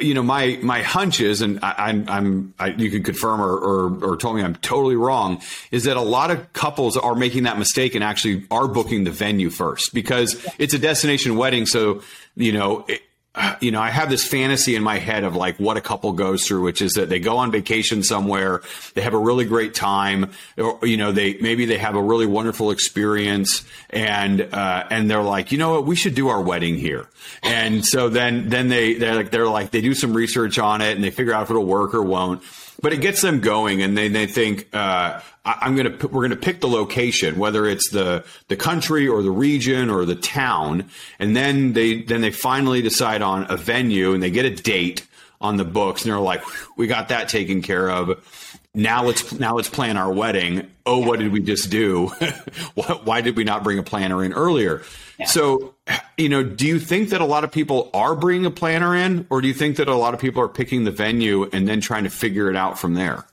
you 0.00 0.14
know, 0.14 0.22
my 0.22 0.58
my 0.62 0.82
hunch 0.82 1.20
is, 1.20 1.42
and 1.42 1.58
I, 1.62 1.90
am 1.90 2.08
I'm, 2.08 2.08
I'm 2.08 2.54
I, 2.58 2.66
you 2.68 2.90
can 2.90 3.02
confirm 3.02 3.40
or, 3.40 3.56
or 3.56 4.04
or 4.04 4.16
told 4.16 4.36
me 4.36 4.42
I'm 4.42 4.54
totally 4.56 4.96
wrong, 4.96 5.42
is 5.70 5.84
that 5.84 5.96
a 5.96 6.02
lot 6.02 6.30
of 6.30 6.52
couples 6.52 6.96
are 6.96 7.14
making 7.14 7.44
that 7.44 7.58
mistake 7.58 7.94
and 7.94 8.04
actually 8.04 8.46
are 8.50 8.68
booking 8.68 9.04
the 9.04 9.10
venue 9.10 9.50
first 9.50 9.92
because 9.92 10.44
it's 10.58 10.74
a 10.74 10.78
destination 10.78 11.36
wedding. 11.36 11.66
So 11.66 12.02
you 12.36 12.52
know, 12.52 12.84
it, 12.88 13.02
you 13.60 13.70
know, 13.70 13.80
I 13.80 13.90
have 13.90 14.10
this 14.10 14.26
fantasy 14.26 14.74
in 14.74 14.82
my 14.82 14.98
head 14.98 15.24
of 15.24 15.36
like 15.36 15.58
what 15.58 15.76
a 15.76 15.80
couple 15.80 16.12
goes 16.12 16.46
through, 16.46 16.62
which 16.62 16.82
is 16.82 16.94
that 16.94 17.08
they 17.08 17.20
go 17.20 17.38
on 17.38 17.50
vacation 17.50 18.02
somewhere, 18.02 18.62
they 18.94 19.02
have 19.02 19.14
a 19.14 19.18
really 19.18 19.44
great 19.44 19.74
time, 19.74 20.30
or, 20.56 20.78
you 20.82 20.96
know, 20.96 21.12
they 21.12 21.34
maybe 21.40 21.64
they 21.64 21.78
have 21.78 21.96
a 21.96 22.02
really 22.02 22.26
wonderful 22.26 22.70
experience, 22.70 23.64
and 23.90 24.42
uh, 24.52 24.86
and 24.90 25.10
they're 25.10 25.22
like, 25.22 25.52
you 25.52 25.58
know 25.58 25.72
what, 25.72 25.86
we 25.86 25.96
should 25.96 26.14
do 26.14 26.28
our 26.28 26.40
wedding 26.40 26.76
here, 26.76 27.06
and 27.42 27.84
so 27.84 28.08
then 28.08 28.48
then 28.48 28.68
they 28.68 28.94
they're 28.94 29.14
like 29.14 29.30
they're 29.30 29.48
like 29.48 29.70
they 29.70 29.80
do 29.80 29.94
some 29.94 30.14
research 30.14 30.58
on 30.58 30.80
it 30.80 30.94
and 30.94 31.04
they 31.04 31.10
figure 31.10 31.32
out 31.32 31.42
if 31.42 31.50
it'll 31.50 31.64
work 31.64 31.94
or 31.94 32.02
won't 32.02 32.42
but 32.80 32.92
it 32.92 33.00
gets 33.00 33.20
them 33.22 33.40
going 33.40 33.82
and 33.82 33.96
they, 33.96 34.08
they 34.08 34.26
think 34.26 34.68
uh, 34.72 35.20
I, 35.44 35.66
am 35.66 35.76
to 35.76 36.08
we're 36.08 36.28
to 36.28 36.36
pick 36.36 36.60
the 36.60 36.68
location 36.68 37.38
whether 37.38 37.66
it's 37.66 37.90
the 37.90 38.24
the 38.48 38.56
country 38.56 39.08
or 39.08 39.22
the 39.22 39.30
region 39.30 39.90
or 39.90 40.04
the 40.04 40.14
town. 40.14 40.88
And 41.18 41.34
then 41.34 41.72
they 41.72 42.02
then 42.02 42.20
they 42.20 42.30
finally 42.30 42.82
decide 42.82 43.22
on 43.22 43.46
a 43.50 43.56
venue 43.56 44.12
and 44.14 44.22
they 44.22 44.30
get 44.30 44.44
a 44.44 44.50
date 44.50 45.06
on 45.40 45.56
the 45.56 45.64
books 45.64 46.02
and 46.02 46.12
they're 46.12 46.20
like 46.20 46.42
we 46.76 46.86
got 46.86 47.08
that 47.08 47.28
taken 47.28 47.62
care 47.62 47.90
of 47.90 48.57
now 48.74 49.04
let's 49.04 49.32
now 49.32 49.56
let's 49.56 49.68
plan 49.68 49.96
our 49.96 50.12
wedding. 50.12 50.70
Oh 50.86 50.98
what 50.98 51.18
did 51.18 51.32
we 51.32 51.40
just 51.40 51.70
do? 51.70 52.08
Why 53.04 53.20
did 53.20 53.36
we 53.36 53.44
not 53.44 53.64
bring 53.64 53.78
a 53.78 53.82
planner 53.82 54.24
in 54.24 54.32
earlier? 54.32 54.82
Yeah. 55.18 55.26
so 55.26 55.74
you 56.16 56.28
know 56.28 56.44
do 56.44 56.64
you 56.64 56.78
think 56.78 57.08
that 57.08 57.20
a 57.20 57.24
lot 57.24 57.42
of 57.42 57.50
people 57.50 57.90
are 57.92 58.14
bringing 58.14 58.46
a 58.46 58.52
planner 58.52 58.94
in 58.94 59.26
or 59.30 59.40
do 59.40 59.48
you 59.48 59.54
think 59.54 59.76
that 59.78 59.88
a 59.88 59.96
lot 59.96 60.14
of 60.14 60.20
people 60.20 60.40
are 60.40 60.48
picking 60.48 60.84
the 60.84 60.92
venue 60.92 61.48
and 61.52 61.66
then 61.66 61.80
trying 61.80 62.04
to 62.04 62.10
figure 62.10 62.48
it 62.48 62.54
out 62.54 62.78
from 62.78 62.94
there 62.94 63.24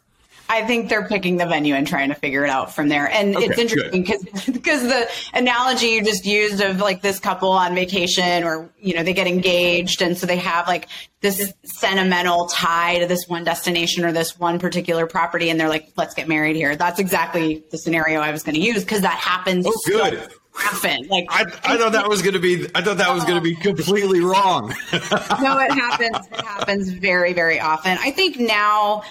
I 0.48 0.64
think 0.66 0.90
they're 0.90 1.08
picking 1.08 1.38
the 1.38 1.46
venue 1.46 1.74
and 1.74 1.88
trying 1.88 2.10
to 2.10 2.16
figure 2.16 2.44
it 2.44 2.50
out 2.50 2.74
from 2.74 2.88
there. 2.88 3.10
And 3.10 3.36
okay, 3.36 3.46
it's 3.46 3.58
interesting 3.58 4.02
because 4.02 4.46
because 4.46 4.84
the 4.84 5.10
analogy 5.34 5.88
you 5.88 6.04
just 6.04 6.26
used 6.26 6.62
of 6.62 6.80
like 6.80 7.02
this 7.02 7.20
couple 7.20 7.50
on 7.50 7.74
vacation 7.74 8.44
or 8.44 8.70
you 8.80 8.96
know 8.96 9.04
they 9.04 9.14
get 9.14 9.28
engaged 9.28 10.02
and 10.02 10.18
so 10.18 10.28
they 10.28 10.38
have 10.38 10.68
like 10.68 10.88
this 11.22 11.54
sentimental 11.64 12.48
tie 12.48 13.00
to 13.00 13.08
this 13.08 13.28
one 13.28 13.44
destination 13.44 14.06
or 14.06 14.12
this 14.12 14.38
one 14.38 14.60
particular 14.60 15.08
property 15.08 15.50
and 15.50 15.60
they're 15.60 15.70
like 15.70 15.92
let's 15.98 16.14
get 16.14 16.28
married 16.28 16.56
here. 16.56 16.76
That's 16.76 17.00
exactly 17.00 17.64
the 17.72 17.78
scenario 17.78 18.20
I 18.20 18.32
was 18.32 18.44
going 18.44 18.56
to 18.56 18.62
use 18.62 18.84
because 18.84 19.02
that 19.02 19.18
happens. 19.18 19.66
Oh, 19.68 19.74
good. 19.86 20.20
So 20.22 20.40
often. 20.58 21.08
Like 21.08 21.26
I, 21.30 21.46
I 21.64 21.78
thought 21.78 21.92
that 21.94 22.08
was 22.08 22.22
going 22.22 22.34
to 22.34 22.40
be 22.40 22.68
I 22.76 22.82
thought 22.82 22.98
that 22.98 23.14
was 23.14 23.24
going 23.24 23.36
to 23.36 23.42
be 23.42 23.56
completely 23.56 24.22
wrong. 24.22 24.70
no, 24.94 25.58
it 25.60 25.72
happens. 25.72 26.28
It 26.32 26.46
happens 26.46 26.90
very 26.92 27.34
very 27.34 27.60
often. 27.60 27.98
I 28.00 28.12
think 28.12 28.40
now 28.40 29.04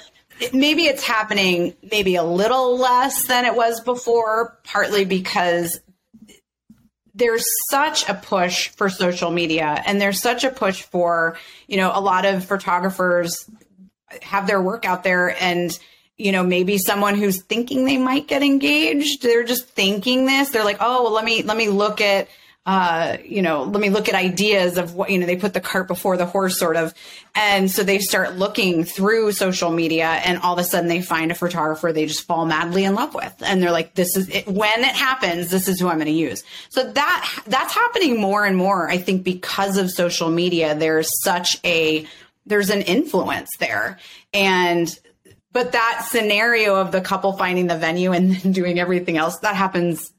maybe 0.52 0.84
it's 0.84 1.04
happening 1.04 1.74
maybe 1.90 2.16
a 2.16 2.22
little 2.22 2.78
less 2.78 3.26
than 3.26 3.44
it 3.44 3.54
was 3.54 3.80
before, 3.80 4.58
partly 4.64 5.04
because 5.04 5.80
there's 7.14 7.44
such 7.70 8.08
a 8.08 8.14
push 8.14 8.70
for 8.70 8.88
social 8.88 9.30
media 9.30 9.82
and 9.86 10.00
there's 10.00 10.20
such 10.20 10.44
a 10.44 10.50
push 10.50 10.82
for, 10.82 11.38
you 11.68 11.76
know, 11.76 11.92
a 11.94 12.00
lot 12.00 12.24
of 12.24 12.44
photographers 12.44 13.48
have 14.22 14.46
their 14.46 14.60
work 14.60 14.84
out 14.84 15.04
there 15.04 15.36
and 15.42 15.78
you 16.16 16.30
know 16.30 16.44
maybe 16.44 16.78
someone 16.78 17.16
who's 17.16 17.42
thinking 17.42 17.84
they 17.84 17.96
might 17.96 18.28
get 18.28 18.42
engaged 18.42 19.22
they're 19.22 19.42
just 19.42 19.66
thinking 19.68 20.26
this 20.26 20.50
they're 20.50 20.64
like 20.64 20.76
oh 20.80 21.02
well 21.02 21.12
let 21.12 21.24
me 21.24 21.42
let 21.42 21.56
me 21.56 21.68
look 21.68 22.00
at 22.00 22.28
uh, 22.66 23.18
you 23.22 23.42
know, 23.42 23.64
let 23.64 23.80
me 23.80 23.90
look 23.90 24.08
at 24.08 24.14
ideas 24.14 24.78
of 24.78 24.94
what, 24.94 25.10
you 25.10 25.18
know, 25.18 25.26
they 25.26 25.36
put 25.36 25.52
the 25.52 25.60
cart 25.60 25.86
before 25.86 26.16
the 26.16 26.24
horse 26.24 26.58
sort 26.58 26.76
of. 26.76 26.94
And 27.34 27.70
so 27.70 27.82
they 27.82 27.98
start 27.98 28.36
looking 28.36 28.84
through 28.84 29.32
social 29.32 29.70
media 29.70 30.06
and 30.06 30.38
all 30.38 30.54
of 30.54 30.58
a 30.58 30.64
sudden 30.64 30.88
they 30.88 31.02
find 31.02 31.30
a 31.30 31.34
photographer 31.34 31.92
they 31.92 32.06
just 32.06 32.26
fall 32.26 32.46
madly 32.46 32.84
in 32.84 32.94
love 32.94 33.14
with. 33.14 33.34
And 33.44 33.62
they're 33.62 33.70
like, 33.70 33.94
this 33.94 34.16
is 34.16 34.30
it. 34.30 34.46
when 34.46 34.80
it 34.80 34.94
happens, 34.94 35.50
this 35.50 35.68
is 35.68 35.78
who 35.78 35.88
I'm 35.88 35.96
going 35.96 36.06
to 36.06 36.12
use. 36.12 36.42
So 36.70 36.90
that, 36.90 37.42
that's 37.46 37.74
happening 37.74 38.18
more 38.18 38.46
and 38.46 38.56
more. 38.56 38.88
I 38.88 38.96
think 38.96 39.24
because 39.24 39.76
of 39.76 39.90
social 39.90 40.30
media, 40.30 40.74
there's 40.74 41.10
such 41.22 41.58
a, 41.64 42.06
there's 42.46 42.70
an 42.70 42.80
influence 42.80 43.50
there. 43.60 43.98
And, 44.32 44.88
but 45.52 45.72
that 45.72 46.06
scenario 46.10 46.76
of 46.76 46.92
the 46.92 47.02
couple 47.02 47.34
finding 47.34 47.66
the 47.66 47.76
venue 47.76 48.12
and 48.12 48.54
doing 48.54 48.78
everything 48.78 49.18
else, 49.18 49.40
that 49.40 49.54
happens 49.54 50.14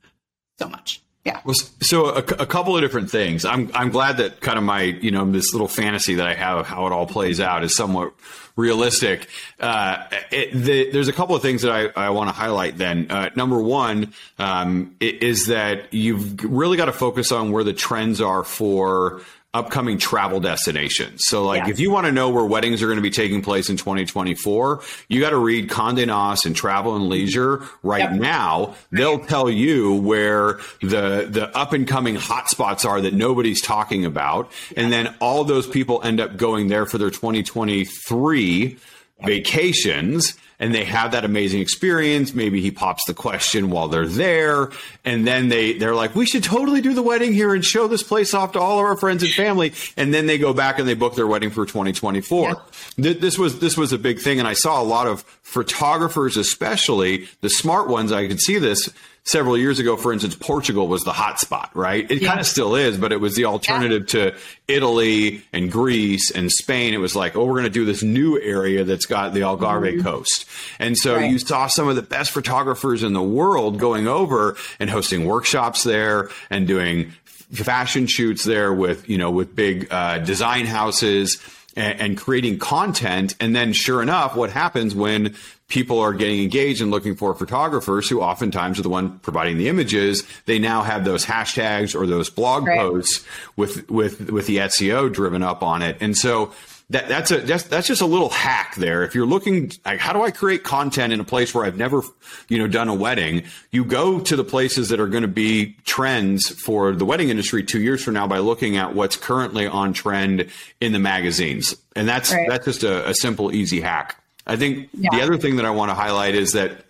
so 0.60 0.70
much. 0.70 1.02
Yeah. 1.26 1.42
Well, 1.44 1.56
so 1.82 2.06
a, 2.10 2.20
a, 2.20 2.46
couple 2.46 2.76
of 2.78 2.84
different 2.84 3.10
things. 3.10 3.46
I'm 3.46 3.72
I'm 3.74 3.90
glad 3.90 4.18
that 4.18 4.42
kind 4.42 4.60
of 4.60 4.64
my 4.64 4.84
you 4.84 5.10
know 5.10 5.30
this 5.32 5.54
little 5.54 5.68
fantasy 5.68 6.16
that 6.16 6.28
I 6.28 6.36
have 6.36 6.60
of 6.60 6.68
how 6.68 6.86
it 6.86 6.94
all 6.94 7.08
plays 7.08 7.40
out 7.40 7.64
is 7.64 7.76
somewhat 7.76 8.14
realistic. 8.56 9.28
Uh, 9.60 10.04
it, 10.32 10.52
the, 10.54 10.92
there's 10.92 11.08
a 11.08 11.14
couple 11.14 11.36
of 11.36 11.42
things 11.42 11.64
that 11.64 11.72
I, 11.72 12.06
I 12.06 12.10
want 12.12 12.30
to 12.30 12.34
highlight. 12.34 12.78
Then 12.78 13.08
uh, 13.10 13.32
number 13.36 13.60
one 13.60 14.14
um, 14.38 14.96
is 15.00 15.48
that 15.48 15.92
you've 15.92 16.44
really 16.44 16.78
got 16.78 16.86
to 16.86 16.94
focus 16.94 17.32
on 17.32 17.52
where 17.52 17.64
the 17.64 17.74
trends 17.74 18.22
are 18.22 18.44
for 18.44 19.22
upcoming 19.56 19.97
travel 19.97 20.41
destinations. 20.41 21.22
So 21.28 21.45
like 21.45 21.70
if 21.70 21.80
you 21.80 21.89
want 21.89 22.06
to 22.08 22.12
know 22.12 22.30
where 22.30 22.43
weddings 22.43 22.84
are 22.84 22.88
going 22.88 22.97
to 22.97 23.01
be 23.01 23.10
taking 23.10 23.41
place 23.41 23.70
in 23.70 23.78
2024, 23.78 24.82
you 25.08 25.22
got 25.22 25.30
to 25.30 25.38
read 25.38 25.70
Condé 25.70 26.06
Nast 26.06 26.45
and 26.45 26.53
Travel 26.53 26.97
and 26.97 27.08
Leisure 27.08 27.64
right 27.82 28.12
yep. 28.12 28.20
now. 28.20 28.76
They'll 28.91 29.20
tell 29.20 29.49
you 29.49 29.95
where 29.95 30.60
the 30.82 31.28
the 31.30 31.49
up 31.56 31.72
and 31.72 31.88
coming 31.88 32.18
hotspots 32.18 32.86
are 32.86 32.99
that 32.99 33.14
nobody's 33.14 33.62
talking 33.62 34.03
about. 34.03 34.51
And 34.76 34.91
then 34.91 35.16
all 35.22 35.45
those 35.45 35.68
people 35.68 36.01
end 36.03 36.20
up 36.20 36.36
going 36.36 36.68
there 36.68 36.86
for 36.86 36.97
their 36.97 37.10
2023 37.10 38.78
vacations 39.24 40.38
and 40.60 40.74
they 40.74 40.86
have 40.86 41.12
that 41.12 41.26
amazing 41.26 41.62
experience. 41.62 42.34
Maybe 42.34 42.62
he 42.62 42.72
pops 42.72 43.06
the 43.06 43.14
question 43.14 43.70
while 43.70 43.88
they're 43.88 44.08
there, 44.08 44.70
and 45.03 45.26
then 45.26 45.49
they 45.49 45.74
they're 45.74 45.95
like, 45.95 46.16
"We 46.16 46.26
should 46.26 46.43
totally 46.43 46.82
do 46.82 46.93
the 46.93 47.01
wedding 47.01 47.34
here 47.34 47.53
and 47.53 47.64
show 47.64 47.88
this 47.88 48.03
place 48.03 48.34
off 48.34 48.53
to 48.53 48.60
all 48.60 48.80
of 48.80 48.86
our 48.86 48.97
friends 48.97 49.24
and 49.24 49.32
family." 49.32 49.74
And 49.97 50.14
then 50.14 50.26
they 50.28 50.38
go 50.38 50.53
back 50.53 50.80
and 50.80 50.88
they 50.88 50.93
book 50.93 51.16
their 51.16 51.28
wedding 51.28 51.49
for 51.49 51.66
2024. 51.66 52.64
Yeah. 52.97 53.14
This 53.14 53.38
was 53.38 53.60
this 53.60 53.78
was 53.78 53.93
a 53.93 53.97
big 53.97 54.20
thing, 54.20 54.39
and 54.39 54.47
I 54.47 54.53
saw 54.53 54.82
a 54.82 54.84
lot 54.84 55.08
of 55.08 55.22
photographers, 55.41 56.38
especially 56.38 57.28
the 57.41 57.49
smart 57.49 57.88
ones. 57.88 58.12
I 58.12 58.28
could 58.28 58.39
see 58.39 58.58
this 58.58 58.89
several 59.26 59.58
years 59.58 59.80
ago, 59.80 59.98
for 59.98 60.14
instance, 60.14 60.36
Portugal 60.36 60.88
was 60.88 61.04
the 61.04 61.12
hot 61.12 61.40
spot, 61.40 61.72
right? 61.74 62.10
It 62.10 62.22
yeah. 62.22 62.30
kind 62.30 62.40
of 62.40 62.46
still 62.46 62.76
is, 62.76 62.98
but 62.98 63.12
it 63.12 63.20
was 63.20 63.36
the 63.36 63.46
alternative 63.46 64.04
yeah. 64.14 64.32
to 64.32 64.38
Italy 64.68 65.44
and 65.52 65.72
Greece 65.72 66.30
and 66.30 66.52
Spain. 66.52 66.94
It 66.94 66.98
was 66.98 67.16
like, 67.16 67.36
oh, 67.36 67.44
we're 67.46 67.54
going 67.54 67.64
to 67.64 67.70
do 67.70 67.86
this 67.86 68.04
new 68.04 68.40
area 68.40 68.84
that's 68.84 69.08
got 69.08 69.34
the 69.34 69.42
Algarve 69.42 69.94
mm-hmm. 69.94 70.02
coast. 70.02 70.46
And 70.78 70.96
so 70.96 71.16
right. 71.16 71.30
you 71.30 71.40
saw 71.40 71.66
some 71.68 71.88
of 71.88 71.96
the 71.96 72.04
best 72.04 72.32
photographers 72.32 73.02
in 73.02 73.14
the 73.14 73.24
world 73.24 73.80
going 73.80 74.08
over 74.08 74.56
and 74.80 74.90
hosting 74.90 75.26
workshops 75.26 75.84
there 75.84 76.30
and 76.52 76.68
doing 76.68 77.12
fashion 77.52 78.06
shoots 78.06 78.44
there 78.44 78.74
with, 78.74 79.10
you 79.10 79.18
know, 79.18 79.32
with 79.32 79.56
big 79.56 79.88
uh, 79.92 80.20
design 80.20 80.68
houses 80.68 81.42
and, 81.76 82.00
and 82.00 82.18
creating 82.18 82.60
content. 82.60 83.36
And 83.40 83.56
then 83.56 83.74
sure 83.74 84.04
enough, 84.04 84.36
what 84.36 84.52
happens 84.52 84.94
when 84.94 85.36
people 85.68 85.99
are 85.99 86.13
getting 86.13 86.41
engaged 86.41 86.82
and 86.82 86.91
looking 86.91 87.16
for 87.16 87.34
photographers 87.34 88.07
who 88.07 88.22
oftentimes 88.22 88.80
are 88.80 88.84
the 88.84 88.89
one 88.89 89.20
providing 89.20 89.57
the 89.57 89.68
images. 89.68 90.24
They 90.45 90.59
now 90.59 90.84
have 90.84 91.05
those 91.05 91.26
hashtags 91.26 91.99
or 91.99 92.05
those 92.05 92.30
blog 92.30 92.68
right. 92.68 92.80
posts 92.80 93.26
with 93.55 93.89
with 93.89 94.30
with 94.32 94.47
the 94.47 94.57
SEO 94.57 95.11
driven 95.11 95.43
up 95.43 95.63
on 95.63 95.82
it. 95.82 95.97
And 96.01 96.16
so 96.16 96.53
that 96.91 97.07
that's 97.07 97.32
a 97.32 97.38
that's, 97.38 97.63
that's 97.63 97.88
just 97.88 98.01
a 98.01 98.05
little 98.05 98.30
hack 98.30 98.76
there. 98.76 99.03
If 99.03 99.16
you're 99.16 99.26
looking, 99.26 99.72
like, 99.86 99.99
how 99.99 100.13
do 100.13 100.22
I 100.22 100.30
create 100.30 100.63
content 100.63 101.13
in 101.13 101.20
a 101.20 101.24
place 101.24 101.53
where 101.53 101.66
I've 101.66 101.78
never, 101.78 102.03
you 102.47 102.59
know, 102.59 102.68
done 102.68 102.89
a 102.89 102.93
wedding? 102.93 103.43
You 103.72 103.86
go 103.86 104.20
to 104.20 104.36
the 104.36 104.43
places 104.43 104.89
that 104.89 104.99
are 104.99 105.07
going 105.07 105.24
to 105.24 105.28
be 105.28 105.76
trends 105.86 106.47
for 106.47 106.91
the 106.91 107.05
wedding 107.05 107.30
industry 107.30 107.63
two 107.63 107.82
years 107.82 108.03
from 108.03 108.13
now 108.13 108.28
by 108.28 108.38
looking 108.38 108.78
at 108.78 108.93
what's 108.93 109.16
currently 109.16 109.66
on 109.66 109.93
trend 109.93 110.49
in 110.80 110.93
the 110.93 110.99
magazines, 110.99 111.76
and 111.95 112.07
that's 112.07 112.32
right. 112.32 112.47
that's 112.47 112.66
just 112.66 112.84
a, 112.84 113.09
a, 113.09 113.16
simple, 113.16 113.51
easy 113.51 113.82
hack. 113.82 114.22
I 114.46 114.56
think 114.56 114.89
yeah. 114.93 115.10
the 115.12 115.22
other 115.22 115.38
thing 115.38 115.58
that 115.58 115.66
I 115.66 115.72
want 115.72 115.89
to 115.89 115.96
highlight 115.96 116.36
is 116.36 116.54
that 116.54 116.86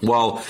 while 0.00 0.44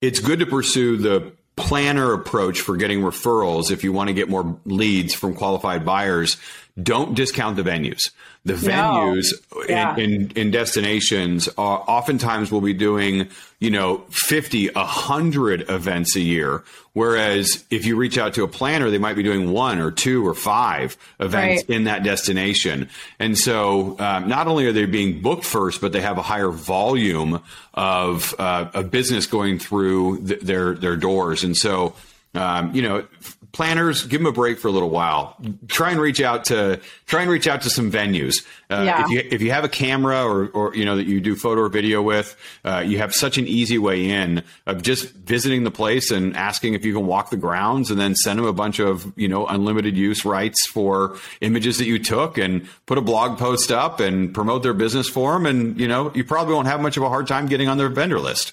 it's 0.00 0.20
good 0.20 0.38
to 0.40 0.46
pursue 0.46 0.96
the 0.96 1.32
planner 1.56 2.14
approach 2.14 2.62
for 2.62 2.76
getting 2.76 3.00
referrals 3.00 3.70
if 3.70 3.84
you 3.84 3.92
want 3.92 4.08
to 4.08 4.14
get 4.14 4.28
more 4.30 4.58
leads 4.64 5.12
from 5.12 5.34
qualified 5.34 5.84
buyers 5.84 6.38
don't 6.80 7.14
discount 7.14 7.56
the 7.56 7.62
venues. 7.62 8.10
The 8.44 8.54
venues 8.54 9.32
no. 9.54 9.62
yeah. 9.68 9.96
in, 9.96 10.12
in, 10.12 10.30
in, 10.30 10.50
destinations 10.50 11.48
are 11.58 11.84
oftentimes 11.86 12.50
will 12.50 12.62
be 12.62 12.72
doing, 12.72 13.28
you 13.58 13.70
know, 13.70 13.98
50, 14.08 14.70
100 14.70 15.68
events 15.68 16.16
a 16.16 16.20
year. 16.20 16.64
Whereas 16.94 17.64
if 17.70 17.84
you 17.84 17.96
reach 17.96 18.16
out 18.16 18.34
to 18.34 18.42
a 18.42 18.48
planner, 18.48 18.88
they 18.88 18.98
might 18.98 19.14
be 19.14 19.22
doing 19.22 19.52
one 19.52 19.78
or 19.78 19.90
two 19.90 20.26
or 20.26 20.34
five 20.34 20.96
events 21.20 21.64
right. 21.68 21.76
in 21.76 21.84
that 21.84 22.02
destination. 22.02 22.88
And 23.18 23.36
so 23.36 23.96
um, 23.98 24.28
not 24.28 24.48
only 24.48 24.66
are 24.66 24.72
they 24.72 24.86
being 24.86 25.20
booked 25.20 25.44
first, 25.44 25.82
but 25.82 25.92
they 25.92 26.00
have 26.00 26.16
a 26.16 26.22
higher 26.22 26.50
volume 26.50 27.42
of, 27.74 28.34
uh, 28.38 28.70
of 28.72 28.90
business 28.90 29.26
going 29.26 29.58
through 29.58 30.26
th- 30.26 30.40
their, 30.40 30.74
their 30.74 30.96
doors. 30.96 31.44
And 31.44 31.54
so, 31.56 31.94
um, 32.34 32.74
you 32.74 32.82
know, 32.82 33.06
planners, 33.52 34.06
give 34.06 34.20
them 34.20 34.26
a 34.26 34.32
break 34.32 34.58
for 34.58 34.68
a 34.68 34.70
little 34.70 34.90
while. 34.90 35.36
Try 35.68 35.90
and 35.90 36.00
reach 36.00 36.20
out 36.20 36.44
to 36.46 36.80
try 37.06 37.22
and 37.22 37.30
reach 37.30 37.46
out 37.46 37.62
to 37.62 37.70
some 37.70 37.90
venues. 37.90 38.34
Uh, 38.70 38.82
yeah. 38.86 39.04
If 39.04 39.10
you 39.10 39.28
if 39.30 39.42
you 39.42 39.50
have 39.50 39.64
a 39.64 39.68
camera 39.68 40.24
or 40.24 40.48
or 40.48 40.74
you 40.74 40.84
know 40.84 40.96
that 40.96 41.06
you 41.06 41.20
do 41.20 41.34
photo 41.36 41.62
or 41.62 41.68
video 41.68 42.02
with, 42.02 42.36
uh, 42.64 42.82
you 42.86 42.98
have 42.98 43.14
such 43.14 43.38
an 43.38 43.46
easy 43.46 43.78
way 43.78 44.10
in 44.10 44.42
of 44.66 44.82
just 44.82 45.12
visiting 45.12 45.64
the 45.64 45.70
place 45.70 46.10
and 46.10 46.36
asking 46.36 46.74
if 46.74 46.84
you 46.84 46.94
can 46.94 47.06
walk 47.06 47.30
the 47.30 47.36
grounds, 47.36 47.90
and 47.90 48.00
then 48.00 48.14
send 48.14 48.38
them 48.38 48.46
a 48.46 48.52
bunch 48.52 48.78
of 48.78 49.12
you 49.16 49.28
know 49.28 49.46
unlimited 49.46 49.96
use 49.96 50.24
rights 50.24 50.66
for 50.66 51.16
images 51.40 51.78
that 51.78 51.86
you 51.86 51.98
took, 51.98 52.38
and 52.38 52.68
put 52.86 52.98
a 52.98 53.02
blog 53.02 53.38
post 53.38 53.72
up 53.72 54.00
and 54.00 54.32
promote 54.32 54.62
their 54.62 54.74
business 54.74 55.08
for 55.08 55.32
them, 55.32 55.46
and 55.46 55.78
you 55.78 55.88
know 55.88 56.12
you 56.14 56.24
probably 56.24 56.54
won't 56.54 56.68
have 56.68 56.80
much 56.80 56.96
of 56.96 57.02
a 57.02 57.08
hard 57.08 57.26
time 57.26 57.46
getting 57.46 57.68
on 57.68 57.78
their 57.78 57.88
vendor 57.88 58.20
list. 58.20 58.52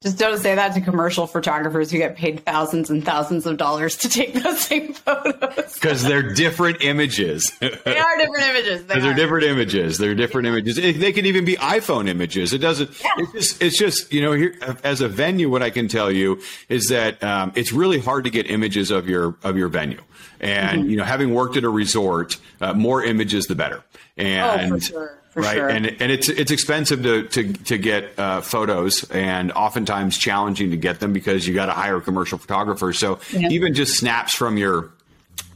Just 0.00 0.16
don't 0.16 0.38
say 0.38 0.54
that 0.54 0.74
to 0.74 0.80
commercial 0.80 1.26
photographers 1.26 1.90
who 1.90 1.98
get 1.98 2.14
paid 2.14 2.44
thousands 2.44 2.88
and 2.88 3.04
thousands 3.04 3.46
of 3.46 3.56
dollars 3.56 3.96
to 3.96 4.08
take 4.08 4.32
those 4.32 4.60
same 4.60 4.92
photos. 4.92 5.74
Because 5.74 6.04
they're 6.04 6.34
different 6.34 6.82
images. 6.82 7.50
they 7.58 7.68
are 7.98 8.16
different 8.16 8.44
images. 8.44 8.86
They 8.86 9.00
are 9.00 9.12
different 9.12 9.46
images. 9.46 9.98
They're 9.98 10.14
different 10.14 10.46
images. 10.46 10.76
They 10.76 11.12
can 11.12 11.26
even 11.26 11.44
be 11.44 11.56
iPhone 11.56 12.06
images. 12.08 12.52
It 12.52 12.58
doesn't. 12.58 12.90
Yeah. 13.02 13.10
It's 13.18 13.32
just. 13.32 13.62
It's 13.62 13.78
just. 13.78 14.12
You 14.12 14.22
know, 14.22 14.32
here 14.32 14.54
as 14.84 15.00
a 15.00 15.08
venue, 15.08 15.50
what 15.50 15.64
I 15.64 15.70
can 15.70 15.88
tell 15.88 16.12
you 16.12 16.40
is 16.68 16.86
that 16.90 17.20
um, 17.24 17.50
it's 17.56 17.72
really 17.72 17.98
hard 17.98 18.22
to 18.22 18.30
get 18.30 18.48
images 18.48 18.92
of 18.92 19.08
your 19.08 19.34
of 19.42 19.56
your 19.56 19.68
venue. 19.68 20.00
And 20.38 20.82
mm-hmm. 20.82 20.90
you 20.90 20.96
know, 20.96 21.04
having 21.04 21.34
worked 21.34 21.56
at 21.56 21.64
a 21.64 21.68
resort, 21.68 22.36
uh, 22.60 22.72
more 22.72 23.02
images 23.02 23.46
the 23.46 23.56
better. 23.56 23.82
And 24.16 24.80
oh, 24.94 25.08
for 25.38 25.48
right? 25.48 25.56
Sure. 25.56 25.68
And 25.68 25.86
and 25.86 26.12
it's 26.12 26.28
it's 26.28 26.50
expensive 26.50 27.02
to 27.02 27.22
to 27.28 27.52
to 27.52 27.78
get 27.78 28.18
uh, 28.18 28.40
photos, 28.40 29.08
and 29.10 29.52
oftentimes 29.52 30.18
challenging 30.18 30.70
to 30.70 30.76
get 30.76 31.00
them 31.00 31.12
because 31.12 31.46
you 31.46 31.54
got 31.54 31.66
to 31.66 31.72
hire 31.72 31.96
a 31.96 32.02
commercial 32.02 32.38
photographer. 32.38 32.92
So 32.92 33.20
yeah. 33.32 33.48
even 33.48 33.74
just 33.74 33.98
snaps 33.98 34.34
from 34.34 34.58
your 34.58 34.90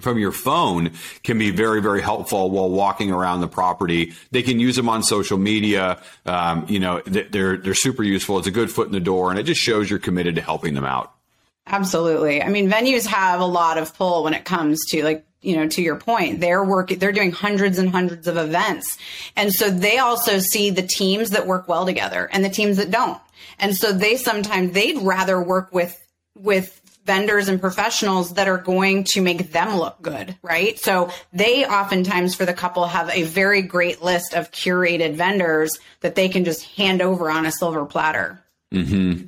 from 0.02 0.18
your 0.18 0.32
phone 0.32 0.90
can 1.22 1.38
be 1.38 1.50
very, 1.50 1.80
very 1.80 2.02
helpful 2.02 2.50
while 2.50 2.68
walking 2.68 3.12
around 3.12 3.40
the 3.40 3.48
property. 3.48 4.12
They 4.32 4.42
can 4.42 4.60
use 4.60 4.76
them 4.76 4.88
on 4.88 5.02
social 5.02 5.38
media. 5.38 6.02
Um, 6.26 6.66
you 6.68 6.80
know, 6.80 7.00
they're 7.06 7.56
they're 7.56 7.74
super 7.74 8.02
useful. 8.02 8.38
It's 8.38 8.48
a 8.48 8.52
good 8.52 8.70
foot 8.70 8.86
in 8.86 8.92
the 8.92 9.00
door, 9.00 9.30
and 9.30 9.38
it 9.38 9.44
just 9.44 9.60
shows 9.60 9.88
you're 9.88 9.98
committed 9.98 10.34
to 10.34 10.40
helping 10.40 10.74
them 10.74 10.84
out. 10.84 11.11
Absolutely. 11.66 12.42
I 12.42 12.48
mean, 12.48 12.68
venues 12.70 13.06
have 13.06 13.40
a 13.40 13.46
lot 13.46 13.78
of 13.78 13.94
pull 13.94 14.24
when 14.24 14.34
it 14.34 14.44
comes 14.44 14.80
to 14.90 15.02
like 15.04 15.24
you 15.42 15.56
know, 15.56 15.66
to 15.66 15.82
your 15.82 15.96
point, 15.96 16.40
they're 16.40 16.64
working, 16.64 16.98
they're 16.98 17.12
doing 17.12 17.32
hundreds 17.32 17.78
and 17.78 17.90
hundreds 17.90 18.28
of 18.28 18.36
events. 18.36 18.96
And 19.36 19.52
so 19.52 19.68
they 19.70 19.98
also 19.98 20.38
see 20.38 20.70
the 20.70 20.82
teams 20.82 21.30
that 21.30 21.46
work 21.46 21.68
well 21.68 21.84
together 21.84 22.28
and 22.32 22.44
the 22.44 22.48
teams 22.48 22.76
that 22.76 22.90
don't. 22.90 23.20
And 23.58 23.76
so 23.76 23.92
they 23.92 24.16
sometimes, 24.16 24.72
they'd 24.72 24.98
rather 25.02 25.42
work 25.42 25.72
with, 25.72 25.98
with 26.38 26.80
vendors 27.04 27.48
and 27.48 27.60
professionals 27.60 28.34
that 28.34 28.46
are 28.46 28.58
going 28.58 29.02
to 29.02 29.20
make 29.20 29.50
them 29.50 29.76
look 29.76 30.00
good, 30.00 30.36
right? 30.42 30.78
So 30.78 31.10
they 31.32 31.66
oftentimes 31.66 32.36
for 32.36 32.44
the 32.44 32.54
couple 32.54 32.86
have 32.86 33.10
a 33.10 33.24
very 33.24 33.62
great 33.62 34.00
list 34.00 34.34
of 34.34 34.52
curated 34.52 35.14
vendors 35.14 35.78
that 36.00 36.14
they 36.14 36.28
can 36.28 36.44
just 36.44 36.62
hand 36.76 37.02
over 37.02 37.28
on 37.28 37.44
a 37.44 37.50
silver 37.50 37.84
platter. 37.84 38.40
Mm-hmm. 38.72 39.26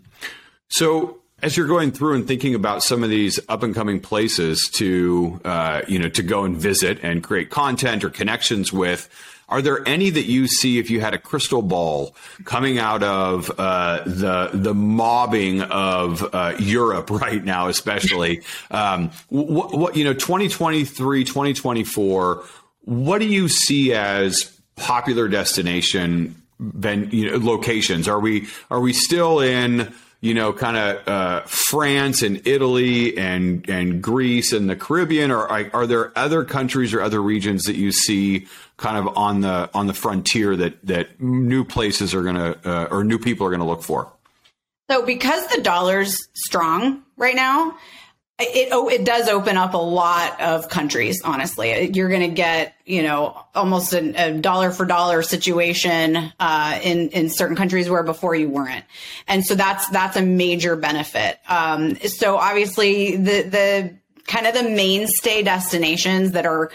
So 0.68 1.18
as 1.44 1.58
you're 1.58 1.66
going 1.66 1.92
through 1.92 2.14
and 2.14 2.26
thinking 2.26 2.54
about 2.54 2.82
some 2.82 3.04
of 3.04 3.10
these 3.10 3.38
up 3.50 3.62
and 3.62 3.74
coming 3.74 4.00
places 4.00 4.70
to 4.72 5.38
uh, 5.44 5.82
you 5.86 5.98
know 5.98 6.08
to 6.08 6.22
go 6.22 6.44
and 6.44 6.56
visit 6.56 6.98
and 7.02 7.22
create 7.22 7.50
content 7.50 8.02
or 8.02 8.08
connections 8.08 8.72
with 8.72 9.10
are 9.50 9.60
there 9.60 9.86
any 9.86 10.08
that 10.08 10.24
you 10.24 10.46
see 10.46 10.78
if 10.78 10.88
you 10.88 11.00
had 11.00 11.12
a 11.12 11.18
crystal 11.18 11.60
ball 11.60 12.16
coming 12.46 12.78
out 12.78 13.02
of 13.02 13.52
uh, 13.58 14.02
the 14.06 14.50
the 14.54 14.72
mobbing 14.72 15.60
of 15.60 16.26
uh, 16.34 16.54
Europe 16.58 17.10
right 17.22 17.44
now, 17.44 17.68
especially 17.68 18.40
um, 18.70 19.10
what, 19.28 19.76
what, 19.76 19.96
you 19.96 20.04
know 20.04 20.14
2023, 20.14 21.24
2024? 21.24 22.42
What 22.86 23.18
do 23.18 23.26
you 23.26 23.48
see 23.48 23.92
as 23.92 24.50
popular 24.76 25.28
destination 25.28 26.42
ben, 26.58 27.10
you 27.12 27.30
know, 27.30 27.36
locations? 27.36 28.08
Are 28.08 28.18
we 28.18 28.48
are 28.70 28.80
we 28.80 28.94
still 28.94 29.40
in 29.40 29.92
you 30.24 30.32
know, 30.32 30.54
kind 30.54 30.78
of 30.78 31.06
uh, 31.06 31.40
France 31.42 32.22
and 32.22 32.46
Italy 32.46 33.18
and 33.18 33.68
and 33.68 34.02
Greece 34.02 34.54
and 34.54 34.70
the 34.70 34.74
Caribbean, 34.74 35.30
or 35.30 35.46
are, 35.46 35.86
there 35.86 36.16
other 36.16 36.44
countries 36.44 36.94
or 36.94 37.02
other 37.02 37.20
regions 37.20 37.64
that 37.64 37.76
you 37.76 37.92
see 37.92 38.46
kind 38.78 38.96
of 38.96 39.18
on 39.18 39.42
the 39.42 39.68
on 39.74 39.86
the 39.86 39.92
frontier 39.92 40.56
that 40.56 40.82
that 40.86 41.20
new 41.20 41.62
places 41.62 42.14
are 42.14 42.22
going 42.22 42.36
to 42.36 42.58
uh, 42.64 42.88
or 42.90 43.04
new 43.04 43.18
people 43.18 43.46
are 43.46 43.50
going 43.50 43.60
to 43.60 43.66
look 43.66 43.82
for? 43.82 44.10
So, 44.90 45.04
because 45.04 45.46
the 45.48 45.60
dollar's 45.60 46.16
strong 46.32 47.02
right 47.18 47.36
now, 47.36 47.76
it 48.38 48.68
oh, 48.72 48.88
it 48.88 49.04
does 49.04 49.28
open 49.28 49.56
up 49.56 49.74
a 49.74 49.78
lot 49.78 50.40
of 50.40 50.68
countries. 50.68 51.22
Honestly, 51.24 51.90
you're 51.94 52.08
going 52.08 52.28
to 52.28 52.34
get 52.34 52.74
you 52.84 53.02
know 53.02 53.40
almost 53.54 53.92
a, 53.92 54.28
a 54.28 54.32
dollar 54.38 54.70
for 54.70 54.84
dollar 54.84 55.22
situation 55.22 56.32
uh, 56.40 56.80
in 56.82 57.10
in 57.10 57.30
certain 57.30 57.56
countries 57.56 57.88
where 57.88 58.02
before 58.02 58.34
you 58.34 58.48
weren't, 58.48 58.84
and 59.28 59.44
so 59.44 59.54
that's 59.54 59.88
that's 59.88 60.16
a 60.16 60.22
major 60.22 60.74
benefit. 60.74 61.38
Um, 61.48 61.96
so 61.96 62.36
obviously 62.36 63.16
the 63.16 63.42
the 63.42 63.94
kind 64.26 64.46
of 64.46 64.54
the 64.54 64.62
mainstay 64.64 65.42
destinations 65.42 66.32
that 66.32 66.46
are 66.46 66.70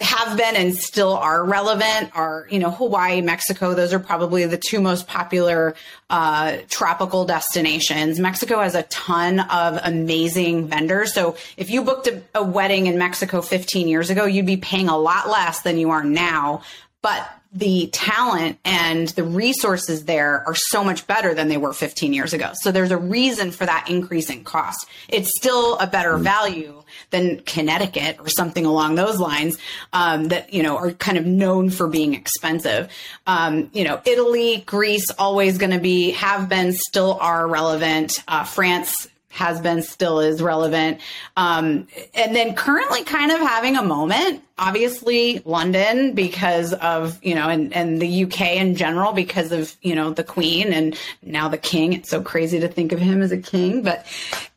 have 0.00 0.36
been 0.36 0.56
and 0.56 0.76
still 0.76 1.14
are 1.14 1.44
relevant 1.44 2.10
are, 2.14 2.46
you 2.50 2.58
know, 2.58 2.70
Hawaii, 2.70 3.20
Mexico. 3.20 3.74
Those 3.74 3.92
are 3.92 3.98
probably 3.98 4.46
the 4.46 4.56
two 4.56 4.80
most 4.80 5.06
popular 5.06 5.74
uh, 6.10 6.58
tropical 6.68 7.24
destinations. 7.24 8.18
Mexico 8.18 8.60
has 8.60 8.74
a 8.74 8.82
ton 8.84 9.40
of 9.40 9.78
amazing 9.82 10.68
vendors. 10.68 11.14
So 11.14 11.36
if 11.56 11.70
you 11.70 11.82
booked 11.82 12.06
a, 12.06 12.22
a 12.34 12.42
wedding 12.42 12.86
in 12.86 12.98
Mexico 12.98 13.40
15 13.42 13.88
years 13.88 14.10
ago, 14.10 14.24
you'd 14.24 14.46
be 14.46 14.56
paying 14.56 14.88
a 14.88 14.96
lot 14.96 15.28
less 15.28 15.62
than 15.62 15.78
you 15.78 15.90
are 15.90 16.04
now. 16.04 16.62
But 17.02 17.28
the 17.52 17.88
talent 17.92 18.58
and 18.64 19.08
the 19.08 19.24
resources 19.24 20.04
there 20.04 20.44
are 20.46 20.54
so 20.54 20.84
much 20.84 21.06
better 21.06 21.32
than 21.32 21.48
they 21.48 21.56
were 21.56 21.72
15 21.72 22.12
years 22.12 22.34
ago. 22.34 22.50
So 22.60 22.70
there's 22.70 22.90
a 22.90 22.98
reason 22.98 23.52
for 23.52 23.64
that 23.64 23.88
increase 23.88 24.28
in 24.28 24.44
cost. 24.44 24.86
It's 25.08 25.30
still 25.36 25.78
a 25.78 25.86
better 25.86 26.14
mm. 26.14 26.22
value 26.22 26.82
than 27.10 27.40
Connecticut 27.40 28.16
or 28.20 28.28
something 28.28 28.66
along 28.66 28.94
those 28.94 29.18
lines 29.18 29.58
um, 29.92 30.28
that 30.28 30.52
you 30.52 30.62
know 30.62 30.76
are 30.76 30.92
kind 30.92 31.18
of 31.18 31.26
known 31.26 31.70
for 31.70 31.88
being 31.88 32.14
expensive. 32.14 32.90
Um, 33.26 33.70
you 33.72 33.84
know, 33.84 34.00
Italy, 34.04 34.62
Greece, 34.66 35.10
always 35.18 35.58
going 35.58 35.72
to 35.72 35.80
be 35.80 36.10
have 36.12 36.48
been, 36.48 36.72
still 36.72 37.18
are 37.20 37.46
relevant. 37.46 38.22
Uh, 38.28 38.44
France 38.44 39.08
has 39.30 39.60
been 39.60 39.82
still 39.82 40.20
is 40.20 40.42
relevant. 40.42 41.00
Um, 41.36 41.86
and 42.14 42.34
then 42.34 42.54
currently 42.54 43.04
kind 43.04 43.30
of 43.30 43.38
having 43.40 43.76
a 43.76 43.82
moment, 43.82 44.42
obviously 44.58 45.40
London 45.44 46.14
because 46.14 46.72
of, 46.74 47.22
you 47.24 47.34
know, 47.34 47.48
and, 47.48 47.72
and 47.72 48.00
the 48.02 48.24
UK 48.24 48.56
in 48.56 48.74
general 48.74 49.12
because 49.12 49.52
of, 49.52 49.74
you 49.82 49.94
know, 49.94 50.10
the 50.10 50.24
queen 50.24 50.72
and 50.72 50.98
now 51.22 51.48
the 51.48 51.58
king. 51.58 51.92
It's 51.92 52.10
so 52.10 52.22
crazy 52.22 52.60
to 52.60 52.68
think 52.68 52.92
of 52.92 52.98
him 52.98 53.22
as 53.22 53.32
a 53.32 53.38
king. 53.38 53.82
But 53.82 54.06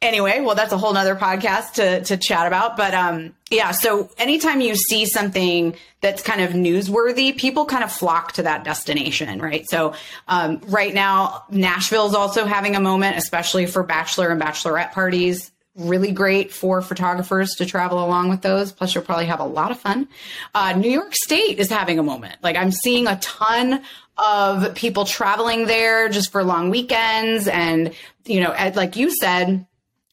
anyway, 0.02 0.42
well, 0.42 0.56
that's 0.56 0.74
a 0.74 0.78
whole 0.78 0.94
nother 0.94 1.16
podcast 1.16 1.74
to, 1.74 2.04
to 2.04 2.18
chat 2.18 2.48
about. 2.48 2.78
But, 2.78 2.94
um, 2.94 3.34
yeah. 3.52 3.72
So 3.72 4.10
anytime 4.18 4.62
you 4.62 4.76
see 4.76 5.06
something 5.06 5.76
that's 6.00 6.22
kind 6.24 6.42
of 6.42 6.52
newsworthy, 6.52 7.38
people 7.38 7.66
kind 7.66 7.84
of 7.84 7.92
flock 7.92 8.32
to 8.34 8.44
that 8.44 8.64
destination, 8.64 9.40
right? 9.40 9.70
So 9.70 9.94
um, 10.28 10.62
right 10.68 10.94
now, 10.94 11.44
Nashville 11.52 12.08
is 12.08 12.16
also 12.16 12.46
having 12.46 12.76
a 12.76 12.80
moment, 12.80 13.18
especially 13.18 13.68
for 13.68 13.84
bachelor 13.84 14.30
and 14.30 14.42
bachelorette 14.42 14.94
parties. 14.94 15.51
Really 15.76 16.12
great 16.12 16.52
for 16.52 16.82
photographers 16.82 17.52
to 17.56 17.66
travel 17.66 18.04
along 18.04 18.30
with 18.30 18.42
those. 18.42 18.74
Plus, 18.74 18.94
you'll 18.94 19.06
probably 19.06 19.28
have 19.28 19.40
a 19.40 19.46
lot 19.46 19.72
of 19.72 19.80
fun. 19.80 20.10
Uh, 20.54 20.74
New 20.74 20.92
York 20.92 21.14
State 21.16 21.60
is 21.60 21.70
having 21.70 21.98
a 21.98 22.04
moment. 22.04 22.36
Like 22.44 22.58
I'm 22.58 22.72
seeing 22.72 23.08
a 23.08 23.18
ton 23.20 23.82
of 24.18 24.76
people 24.76 25.06
traveling 25.06 25.68
there 25.68 26.10
just 26.10 26.32
for 26.32 26.44
long 26.44 26.72
weekends, 26.72 27.48
and 27.48 27.94
you 28.26 28.42
know, 28.42 28.54
like 28.76 28.98
you 28.98 29.12
said, 29.12 29.66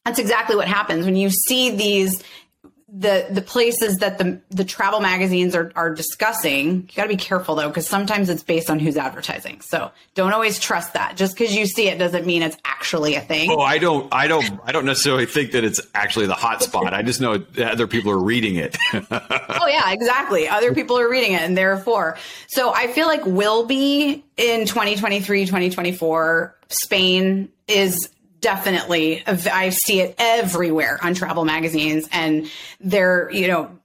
that's 0.05 0.17
exactly 0.17 0.55
what 0.55 0.67
happens 0.67 1.05
when 1.05 1.17
you 1.17 1.29
see 1.29 1.75
these 1.75 2.23
the 2.91 3.27
the 3.29 3.41
places 3.41 3.97
that 3.97 4.17
the 4.17 4.41
the 4.49 4.63
travel 4.63 4.99
magazines 4.99 5.55
are 5.55 5.71
are 5.75 5.93
discussing 5.93 6.87
you 6.89 6.95
got 6.95 7.03
to 7.03 7.09
be 7.09 7.15
careful 7.15 7.55
though 7.55 7.67
because 7.67 7.87
sometimes 7.87 8.29
it's 8.29 8.43
based 8.43 8.69
on 8.69 8.79
who's 8.79 8.97
advertising. 8.97 9.61
So 9.61 9.91
don't 10.15 10.33
always 10.33 10.59
trust 10.59 10.93
that. 10.93 11.15
Just 11.15 11.37
because 11.37 11.55
you 11.55 11.65
see 11.65 11.87
it 11.87 11.99
doesn't 11.99 12.25
mean 12.25 12.41
it's 12.41 12.57
actually 12.65 13.15
a 13.15 13.21
thing. 13.21 13.51
Oh 13.51 13.59
i 13.59 13.77
don't 13.77 14.11
i 14.13 14.27
don't 14.27 14.59
i 14.63 14.71
don't 14.71 14.85
necessarily 14.85 15.25
think 15.25 15.51
that 15.51 15.63
it's 15.63 15.81
actually 15.93 16.27
the 16.27 16.35
hot 16.35 16.63
spot. 16.63 16.93
I 16.93 17.01
just 17.01 17.21
know 17.21 17.37
that 17.37 17.71
other 17.71 17.87
people 17.87 18.11
are 18.11 18.23
reading 18.23 18.55
it. 18.55 18.77
Oh 18.93 19.67
yeah 19.67 19.91
exactly. 19.91 20.47
Other 20.47 20.73
people 20.73 20.97
are 20.97 21.09
reading 21.09 21.33
it 21.33 21.41
and 21.41 21.57
therefore 21.57 22.17
so 22.47 22.73
i 22.73 22.87
feel 22.87 23.07
like 23.07 23.25
will 23.25 23.65
be 23.65 24.23
in 24.37 24.65
2023 24.65 25.45
2024 25.45 26.55
spain 26.69 27.49
is 27.67 28.09
definitely 28.41 29.23
i 29.27 29.69
see 29.69 30.01
it 30.01 30.15
everywhere 30.17 30.99
on 31.01 31.13
travel 31.13 31.45
magazines. 31.45 32.07
And 32.11 32.49
they're 32.79 33.29
you 33.31 33.47
know 33.47 33.77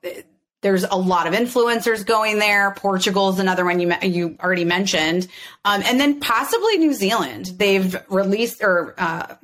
there's 0.63 0.85
a 0.85 0.97
lot 0.97 1.27
of 1.27 1.35
influencers 1.35 2.07
going 2.07 2.39
there. 2.39 2.73
Portugal 2.73 3.29
is 3.31 3.39
another 3.39 3.65
one 3.65 3.81
you 3.81 3.93
you 4.03 4.37
already 4.43 4.65
mentioned. 4.65 5.29
Um, 5.65 5.83
and 5.85 6.01
then 6.01 6.21
possibly 6.21 6.79
new 6.79 6.95
zealand. 6.95 7.53
They've 7.57 7.97
released 8.09 8.63
or 8.63 8.95
uh, 8.97 9.35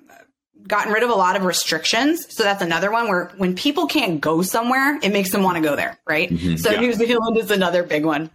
gotten 0.66 0.92
rid 0.92 1.02
of 1.02 1.10
a 1.10 1.14
lot 1.14 1.36
of 1.36 1.44
restrictions. 1.44 2.26
So 2.34 2.42
that's 2.42 2.62
another 2.62 2.90
one 2.90 3.08
where 3.08 3.32
when 3.36 3.54
people 3.54 3.86
can't 3.86 4.20
go 4.20 4.42
somewhere 4.42 4.98
it 5.02 5.12
makes 5.12 5.30
them 5.30 5.42
want 5.42 5.56
to 5.56 5.62
go 5.62 5.76
there 5.76 5.98
right? 6.06 6.30
Mm-hmm, 6.30 6.56
so 6.56 6.70
yeah. 6.70 6.80
new 6.80 6.92
zealand 6.92 7.36
is 7.36 7.50
another 7.50 7.82
big 7.82 8.04
one 8.04 8.30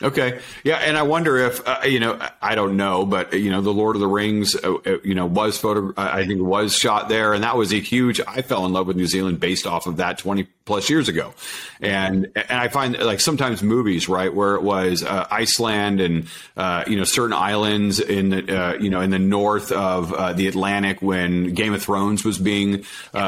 Okay. 0.00 0.40
Yeah. 0.62 0.76
And 0.76 0.96
I 0.96 1.02
wonder 1.02 1.36
if, 1.38 1.66
uh, 1.66 1.80
you 1.84 1.98
know, 1.98 2.20
I 2.40 2.54
don't 2.54 2.76
know, 2.76 3.04
but, 3.04 3.32
you 3.32 3.50
know, 3.50 3.60
The 3.60 3.72
Lord 3.72 3.96
of 3.96 4.00
the 4.00 4.06
Rings, 4.06 4.54
uh, 4.54 4.74
uh 4.74 4.98
you 5.02 5.14
know, 5.14 5.26
was 5.26 5.58
photo, 5.58 5.92
I 5.96 6.24
think 6.24 6.40
was 6.40 6.76
shot 6.76 7.08
there. 7.08 7.34
And 7.34 7.42
that 7.42 7.56
was 7.56 7.72
a 7.72 7.80
huge, 7.80 8.20
I 8.26 8.42
fell 8.42 8.64
in 8.64 8.72
love 8.72 8.86
with 8.86 8.96
New 8.96 9.08
Zealand 9.08 9.40
based 9.40 9.66
off 9.66 9.88
of 9.88 9.96
that 9.96 10.18
20 10.18 10.46
plus 10.64 10.88
years 10.88 11.08
ago. 11.08 11.34
And, 11.80 12.28
and 12.36 12.60
I 12.60 12.68
find 12.68 12.96
like 12.98 13.18
sometimes 13.18 13.60
movies, 13.60 14.08
right, 14.08 14.32
where 14.32 14.54
it 14.54 14.62
was 14.62 15.02
uh, 15.02 15.26
Iceland 15.30 16.00
and, 16.00 16.28
uh, 16.56 16.84
you 16.86 16.96
know, 16.96 17.04
certain 17.04 17.32
islands 17.32 17.98
in 17.98 18.28
the, 18.28 18.56
uh, 18.56 18.74
you 18.74 18.90
know, 18.90 19.00
in 19.00 19.10
the 19.10 19.18
north 19.18 19.72
of 19.72 20.36
the 20.36 20.46
Atlantic 20.46 21.02
when 21.02 21.54
Game 21.54 21.74
of 21.74 21.82
Thrones 21.82 22.24
was 22.24 22.38
being 22.38 22.84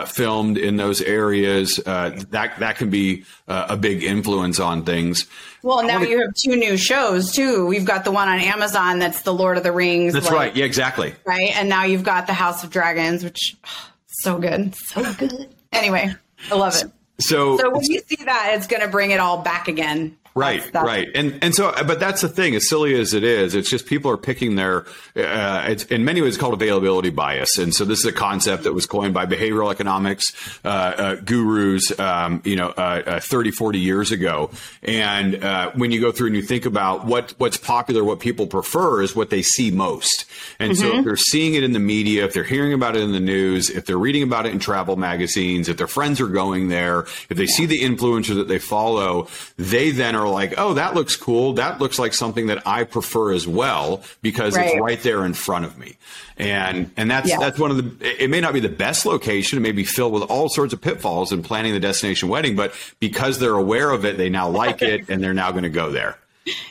filmed 0.07 0.59
in 0.59 0.77
those 0.77 1.01
areas, 1.01 1.77
that, 1.77 2.55
that 2.59 2.77
can 2.77 2.91
be 2.91 3.25
a 3.49 3.77
big 3.77 4.05
influence 4.05 4.61
on 4.61 4.85
things. 4.85 5.27
Well, 5.63 5.85
now 5.85 6.01
you 6.01 6.21
have 6.21 6.35
two 6.35 6.57
new 6.61 6.77
shows 6.77 7.33
too. 7.33 7.67
We've 7.67 7.85
got 7.85 8.05
the 8.05 8.13
one 8.13 8.29
on 8.29 8.39
Amazon 8.39 8.99
that's 9.01 9.23
the 9.23 9.35
Lord 9.35 9.57
of 9.57 9.63
the 9.65 9.73
Rings. 9.73 10.13
That's 10.13 10.27
like, 10.27 10.35
right. 10.35 10.57
Yeah, 10.57 10.65
exactly. 10.65 11.15
Right, 11.25 11.57
and 11.57 11.69
now 11.69 11.85
you've 11.85 12.05
got 12.05 12.27
the 12.27 12.33
House 12.33 12.63
of 12.63 12.71
Dragons, 12.71 13.25
which 13.25 13.57
oh, 13.65 13.91
so 14.07 14.39
good, 14.39 14.75
so 14.75 15.13
good. 15.15 15.49
Anyway, 15.73 16.15
I 16.51 16.55
love 16.55 16.77
it. 16.77 16.91
So, 17.21 17.59
so 17.59 17.71
when 17.71 17.83
you 17.85 18.01
see 18.07 18.25
that, 18.25 18.53
it's 18.55 18.67
going 18.67 18.83
to 18.83 18.89
bring 18.89 19.11
it 19.11 19.21
all 19.21 19.43
back 19.43 19.69
again. 19.69 20.17
Right, 20.35 20.61
that's, 20.61 20.71
that's, 20.71 20.87
right, 20.87 21.09
and 21.15 21.39
and 21.43 21.55
so, 21.55 21.73
but 21.87 21.99
that's 21.99 22.21
the 22.21 22.29
thing. 22.29 22.55
As 22.55 22.69
silly 22.69 22.95
as 22.95 23.15
it 23.15 23.25
is, 23.25 23.57
it's 23.57 23.69
just 23.69 23.87
people 23.87 24.11
are 24.13 24.17
picking 24.17 24.55
their. 24.55 24.87
Uh, 25.17 25.67
it's 25.69 25.85
in 25.87 26.05
many 26.05 26.23
ways 26.23 26.37
called 26.37 26.55
availability 26.55 27.11
bias, 27.11 27.59
and 27.59 27.75
so 27.75 27.85
this 27.85 27.99
is 27.99 28.05
a 28.05 28.13
concept 28.13 28.63
that 28.63 28.73
was 28.73 28.87
coined 28.87 29.13
by 29.13 29.27
behavioral 29.27 29.73
economics 29.73 30.33
uh, 30.65 30.69
uh, 30.69 31.15
gurus, 31.17 31.99
um, 31.99 32.43
you 32.45 32.55
know, 32.55 32.69
uh, 32.69 33.03
uh, 33.07 33.21
30, 33.21 33.51
40 33.51 33.79
years 33.81 34.13
ago. 34.13 34.51
And 34.83 35.43
uh, 35.43 35.73
when 35.75 35.91
you 35.91 36.01
go 36.01 36.13
through 36.13 36.29
and 36.29 36.37
you 36.37 36.43
think 36.43 36.65
about 36.65 37.07
what 37.07 37.35
what's 37.39 37.57
popular, 37.57 38.05
what 38.05 38.21
people 38.21 38.47
prefer 38.47 39.03
is 39.03 39.17
what 39.17 39.31
they 39.31 39.43
see 39.43 39.71
most. 39.71 40.27
And 40.59 40.73
mm-hmm. 40.73 40.81
so 40.81 40.99
if 40.99 41.05
they're 41.05 41.17
seeing 41.17 41.55
it 41.55 41.65
in 41.65 41.73
the 41.73 41.81
media, 41.81 42.25
if 42.25 42.35
they're 42.35 42.45
hearing 42.45 42.73
about 42.73 42.97
it 42.97 43.03
in 43.03 43.13
the 43.13 43.21
news, 43.21 43.71
if 43.71 43.87
they're 43.87 43.99
reading 43.99 44.23
about 44.23 44.47
it 44.47 44.53
in 44.53 44.59
travel 44.59 44.97
magazines, 44.97 45.69
if 45.69 45.77
their 45.77 45.87
friends 45.87 46.21
are 46.21 46.29
going 46.29 46.69
there, 46.69 47.01
if 47.29 47.37
they 47.37 47.47
see 47.47 47.67
the 47.67 47.81
influencer 47.81 48.37
that 48.37 48.49
they 48.49 48.59
follow, 48.59 49.29
they 49.57 49.91
then 49.91 50.15
are 50.15 50.20
like, 50.29 50.55
oh, 50.59 50.75
that 50.75 50.95
looks 50.95 51.17
cool. 51.17 51.55
That 51.55 51.81
looks 51.81 51.99
like 51.99 52.15
something 52.15 52.47
that 52.49 52.67
I 52.67 52.85
prefer 52.85 53.33
as 53.33 53.47
well 53.47 54.03
because 54.23 54.57
right. 54.57 54.71
it's 54.71 54.81
right 54.81 55.03
there 55.03 55.25
in 55.25 55.35
front 55.35 55.65
of 55.65 55.79
me. 55.79 55.97
And 56.37 56.91
and 56.97 57.11
that's 57.11 57.29
yeah. 57.29 57.39
that's 57.39 57.59
one 57.59 57.71
of 57.71 57.77
the. 57.77 58.23
It 58.23 58.31
may 58.31 58.41
not 58.41 58.55
be 58.55 58.61
the 58.61 58.69
best 58.69 59.07
location. 59.07 59.59
It 59.59 59.63
may 59.63 59.73
be 59.73 59.85
filled 59.85 60.13
with 60.13 60.23
all 60.25 60.49
sorts 60.49 60.73
of 60.73 60.81
pitfalls 60.81 61.33
in 61.33 61.43
planning 61.43 61.73
the 61.73 61.81
destination 61.81 62.29
wedding, 62.29 62.57
but 62.57 62.75
because 62.99 63.39
they're 63.39 63.55
aware 63.55 63.91
of 63.91 64.05
it, 64.05 64.17
they 64.17 64.31
now 64.31 64.49
like 64.49 64.83
it, 64.83 65.09
and 65.09 65.23
they're 65.23 65.35
now 65.35 65.51
going 65.51 65.65
to 65.65 65.71
go 65.71 65.91
there. 65.91 66.19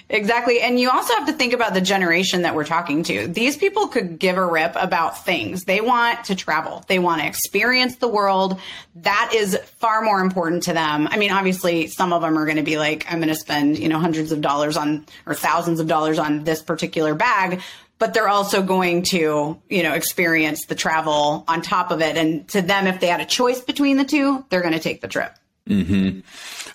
Exactly. 0.09 0.59
And 0.61 0.79
you 0.79 0.89
also 0.89 1.13
have 1.13 1.27
to 1.27 1.33
think 1.33 1.53
about 1.53 1.73
the 1.73 1.81
generation 1.81 2.41
that 2.41 2.55
we're 2.55 2.65
talking 2.65 3.03
to. 3.03 3.27
These 3.27 3.57
people 3.57 3.87
could 3.87 4.17
give 4.17 4.37
a 4.37 4.45
rip 4.45 4.73
about 4.75 5.23
things. 5.23 5.65
They 5.65 5.79
want 5.79 6.25
to 6.25 6.35
travel. 6.35 6.83
They 6.87 6.97
want 6.97 7.21
to 7.21 7.27
experience 7.27 7.97
the 7.97 8.07
world. 8.07 8.59
That 8.95 9.31
is 9.35 9.57
far 9.77 10.01
more 10.01 10.21
important 10.21 10.63
to 10.63 10.73
them. 10.73 11.07
I 11.07 11.17
mean, 11.17 11.31
obviously 11.31 11.87
some 11.87 12.13
of 12.13 12.21
them 12.21 12.37
are 12.37 12.45
going 12.45 12.57
to 12.57 12.63
be 12.63 12.77
like, 12.77 13.05
I'm 13.09 13.19
going 13.19 13.29
to 13.29 13.35
spend, 13.35 13.77
you 13.77 13.87
know, 13.87 13.99
hundreds 13.99 14.31
of 14.31 14.41
dollars 14.41 14.75
on 14.75 15.05
or 15.27 15.35
thousands 15.35 15.79
of 15.79 15.87
dollars 15.87 16.17
on 16.17 16.43
this 16.43 16.63
particular 16.63 17.13
bag, 17.13 17.61
but 17.99 18.13
they're 18.13 18.29
also 18.29 18.63
going 18.63 19.03
to, 19.03 19.61
you 19.69 19.83
know, 19.83 19.93
experience 19.93 20.65
the 20.65 20.75
travel 20.75 21.43
on 21.47 21.61
top 21.61 21.91
of 21.91 22.01
it. 22.01 22.17
And 22.17 22.47
to 22.49 22.61
them, 22.63 22.87
if 22.87 22.99
they 22.99 23.07
had 23.07 23.21
a 23.21 23.25
choice 23.25 23.61
between 23.61 23.97
the 23.97 24.05
two, 24.05 24.43
they're 24.49 24.61
going 24.61 24.73
to 24.73 24.79
take 24.79 25.01
the 25.01 25.07
trip. 25.07 25.35
Mm-hmm. 25.69 26.19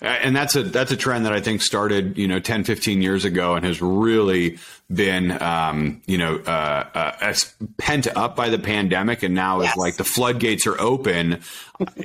And 0.01 0.35
that's 0.35 0.55
a 0.55 0.63
that's 0.63 0.91
a 0.91 0.97
trend 0.97 1.25
that 1.25 1.33
I 1.33 1.41
think 1.41 1.61
started, 1.61 2.17
you 2.17 2.27
know, 2.27 2.39
10, 2.39 2.63
15 2.63 3.01
years 3.01 3.25
ago 3.25 3.55
and 3.55 3.65
has 3.65 3.81
really 3.81 4.57
been, 4.91 5.31
um, 5.41 6.01
you 6.05 6.17
know, 6.17 6.37
uh, 6.37 6.85
uh, 6.93 7.33
pent 7.77 8.07
up 8.15 8.35
by 8.35 8.49
the 8.49 8.59
pandemic, 8.59 9.23
and 9.23 9.33
now 9.33 9.61
yes. 9.61 9.71
is 9.71 9.77
like 9.77 9.97
the 9.97 10.03
floodgates 10.03 10.67
are 10.67 10.79
open. 10.79 11.41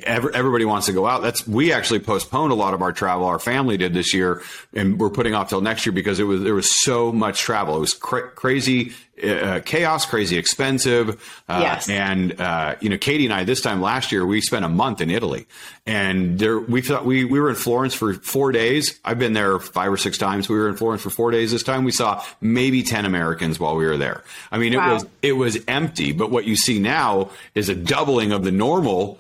Every, 0.03 0.35
everybody 0.35 0.65
wants 0.65 0.87
to 0.87 0.93
go 0.93 1.07
out. 1.07 1.23
That's 1.23 1.47
we 1.47 1.73
actually 1.73 2.01
postponed 2.01 2.53
a 2.53 2.57
lot 2.57 2.75
of 2.75 2.83
our 2.83 2.93
travel. 2.93 3.27
Our 3.27 3.39
family 3.39 3.77
did 3.77 3.95
this 3.95 4.13
year, 4.13 4.43
and 4.75 4.99
we're 4.99 5.11
putting 5.11 5.35
off 5.35 5.49
till 5.49 5.61
next 5.61 5.87
year 5.87 5.93
because 5.93 6.19
it 6.19 6.25
was 6.25 6.43
there 6.43 6.55
was 6.55 6.83
so 6.83 7.13
much 7.13 7.41
travel. 7.41 7.77
It 7.77 7.81
was 7.81 7.95
cra- 7.95 8.31
crazy 8.31 8.93
uh, 9.23 9.61
chaos, 9.65 10.07
crazy 10.07 10.39
expensive. 10.39 11.43
Uh, 11.49 11.61
yes. 11.63 11.89
And, 11.89 12.41
uh, 12.41 12.77
you 12.81 12.89
know, 12.89 12.99
Katie 12.99 13.25
and 13.27 13.35
I, 13.35 13.45
this 13.45 13.61
time 13.61 13.81
last 13.81 14.13
year, 14.13 14.25
we 14.25 14.41
spent 14.41 14.65
a 14.65 14.69
month 14.69 15.01
in 15.01 15.11
Italy 15.11 15.47
and 15.87 16.39
there, 16.39 16.59
we 16.59 16.81
thought 16.81 17.05
we, 17.05 17.25
we 17.25 17.41
were 17.41 17.51
in 17.51 17.57
Florence 17.57 17.95
for 17.95 18.15
four 18.15 18.53
days. 18.53 18.99
I've 19.05 19.19
been 19.19 19.33
there 19.33 19.59
five 19.59 19.93
or 19.93 19.97
six 19.97 20.19
times. 20.19 20.49
We 20.49 20.57
were 20.57 20.69
in 20.69 20.77
Florence 20.77 21.03
for 21.03 21.11
four 21.11 21.31
days. 21.31 21.53
This 21.53 21.63
time 21.63 21.85
we 21.85 21.93
saw 21.93 22.25
maybe 22.41 22.83
10 22.83 23.05
Americans 23.05 23.61
while 23.61 23.77
we 23.77 23.87
were 23.87 23.99
there. 23.99 24.23
I 24.51 24.59
mean, 24.59 24.75
wow. 24.75 24.91
it 24.91 24.95
was, 24.95 25.07
it 25.23 25.33
was 25.33 25.59
empty, 25.69 26.13
but 26.13 26.31
what 26.31 26.45
you 26.45 26.57
see 26.57 26.79
now 26.79 27.31
is 27.55 27.69
a 27.69 27.75
doubling 27.75 28.33
of 28.33 28.45
the 28.45 28.53
normal 28.53 29.19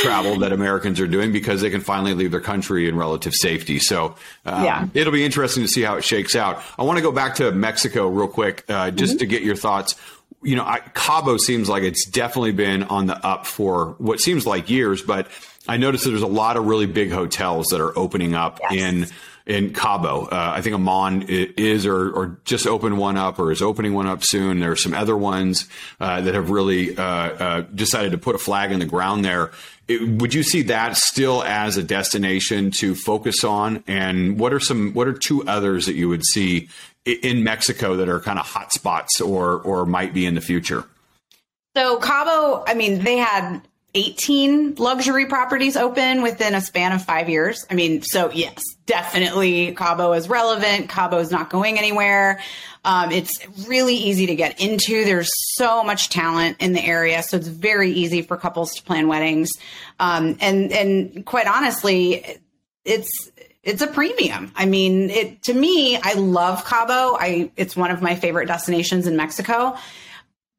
travel 0.00 0.38
that 0.38 0.52
Americans 0.52 1.00
are 1.00 1.06
doing 1.06 1.32
because 1.32 1.60
they 1.60 1.70
can 1.70 1.80
finally 1.80 2.14
leave 2.14 2.30
their 2.30 2.40
country 2.40 2.88
in 2.88 2.96
relative 2.96 3.34
safety. 3.34 3.78
So 3.78 4.16
um, 4.44 4.64
yeah. 4.64 4.86
it'll 4.94 5.12
be 5.12 5.24
interesting 5.24 5.62
to 5.62 5.68
see 5.68 5.82
how 5.82 5.96
it 5.96 6.04
shakes 6.04 6.34
out. 6.34 6.62
I 6.78 6.82
want 6.82 6.98
to 6.98 7.02
go 7.02 7.12
back 7.12 7.36
to 7.36 7.52
Mexico 7.52 8.08
real 8.08 8.28
quick, 8.28 8.64
uh, 8.68 8.90
just 8.90 9.14
mm-hmm. 9.14 9.18
to 9.18 9.26
get 9.26 9.42
your 9.42 9.56
thoughts. 9.56 9.96
You 10.42 10.56
know, 10.56 10.64
I, 10.64 10.80
Cabo 10.94 11.36
seems 11.36 11.68
like 11.68 11.82
it's 11.82 12.06
definitely 12.06 12.52
been 12.52 12.82
on 12.84 13.06
the 13.06 13.24
up 13.24 13.46
for 13.46 13.94
what 13.98 14.20
seems 14.20 14.46
like 14.46 14.68
years, 14.70 15.02
but 15.02 15.28
I 15.68 15.76
noticed 15.76 16.04
that 16.04 16.10
there's 16.10 16.22
a 16.22 16.26
lot 16.26 16.56
of 16.56 16.66
really 16.66 16.86
big 16.86 17.12
hotels 17.12 17.68
that 17.68 17.80
are 17.80 17.96
opening 17.96 18.34
up 18.34 18.58
yes. 18.62 18.72
in 18.72 19.06
in 19.44 19.72
Cabo. 19.72 20.26
Uh, 20.26 20.52
I 20.56 20.60
think 20.60 20.74
Aman 20.74 21.26
is 21.28 21.84
or, 21.86 22.10
or 22.12 22.38
just 22.44 22.66
opened 22.66 22.98
one 22.98 23.16
up 23.16 23.38
or 23.38 23.50
is 23.50 23.60
opening 23.60 23.92
one 23.94 24.06
up 24.06 24.22
soon. 24.22 24.60
There 24.60 24.70
are 24.70 24.76
some 24.76 24.94
other 24.94 25.16
ones 25.16 25.68
uh, 26.00 26.20
that 26.20 26.34
have 26.34 26.50
really 26.50 26.96
uh, 26.96 27.04
uh 27.04 27.60
decided 27.62 28.12
to 28.12 28.18
put 28.18 28.34
a 28.34 28.38
flag 28.38 28.72
in 28.72 28.78
the 28.78 28.86
ground 28.86 29.24
there. 29.24 29.50
It, 29.92 30.20
would 30.20 30.34
you 30.34 30.42
see 30.42 30.62
that 30.62 30.96
still 30.96 31.42
as 31.42 31.76
a 31.76 31.82
destination 31.82 32.70
to 32.72 32.94
focus 32.94 33.44
on? 33.44 33.84
And 33.86 34.38
what 34.38 34.52
are 34.52 34.60
some 34.60 34.92
what 34.94 35.06
are 35.08 35.12
two 35.12 35.44
others 35.46 35.86
that 35.86 35.94
you 35.94 36.08
would 36.08 36.24
see 36.24 36.68
in 37.04 37.44
Mexico 37.44 37.96
that 37.96 38.08
are 38.08 38.20
kind 38.20 38.38
of 38.38 38.46
hot 38.46 38.72
spots 38.72 39.20
or 39.20 39.60
or 39.60 39.86
might 39.86 40.14
be 40.14 40.26
in 40.26 40.34
the 40.34 40.40
future? 40.40 40.84
So 41.76 41.96
Cabo, 41.98 42.64
I 42.66 42.74
mean, 42.74 43.02
they 43.02 43.16
had 43.16 43.60
18 43.94 44.76
luxury 44.76 45.26
properties 45.26 45.76
open 45.76 46.22
within 46.22 46.54
a 46.54 46.60
span 46.62 46.92
of 46.92 47.04
five 47.04 47.28
years. 47.28 47.66
I 47.70 47.74
mean, 47.74 48.02
so 48.02 48.30
yes, 48.30 48.62
definitely 48.86 49.74
Cabo 49.74 50.12
is 50.14 50.28
relevant. 50.28 50.88
Cabo 50.88 51.18
is 51.18 51.30
not 51.30 51.50
going 51.50 51.78
anywhere. 51.78 52.40
Um, 52.84 53.12
it's 53.12 53.38
really 53.68 53.94
easy 53.94 54.26
to 54.26 54.34
get 54.34 54.60
into. 54.60 55.04
There's 55.04 55.30
so 55.56 55.84
much 55.84 56.08
talent 56.08 56.56
in 56.60 56.72
the 56.72 56.84
area, 56.84 57.22
so 57.22 57.36
it's 57.36 57.48
very 57.48 57.90
easy 57.90 58.22
for 58.22 58.36
couples 58.36 58.74
to 58.76 58.82
plan 58.82 59.08
weddings. 59.08 59.50
Um, 60.00 60.38
and 60.40 60.72
and 60.72 61.26
quite 61.26 61.46
honestly, 61.46 62.40
it's 62.84 63.30
it's 63.62 63.82
a 63.82 63.86
premium. 63.86 64.52
I 64.56 64.64
mean, 64.64 65.10
it 65.10 65.42
to 65.44 65.54
me, 65.54 65.98
I 66.02 66.14
love 66.14 66.64
Cabo. 66.64 67.16
I 67.18 67.52
it's 67.56 67.76
one 67.76 67.90
of 67.90 68.00
my 68.00 68.16
favorite 68.16 68.46
destinations 68.46 69.06
in 69.06 69.16
Mexico 69.16 69.76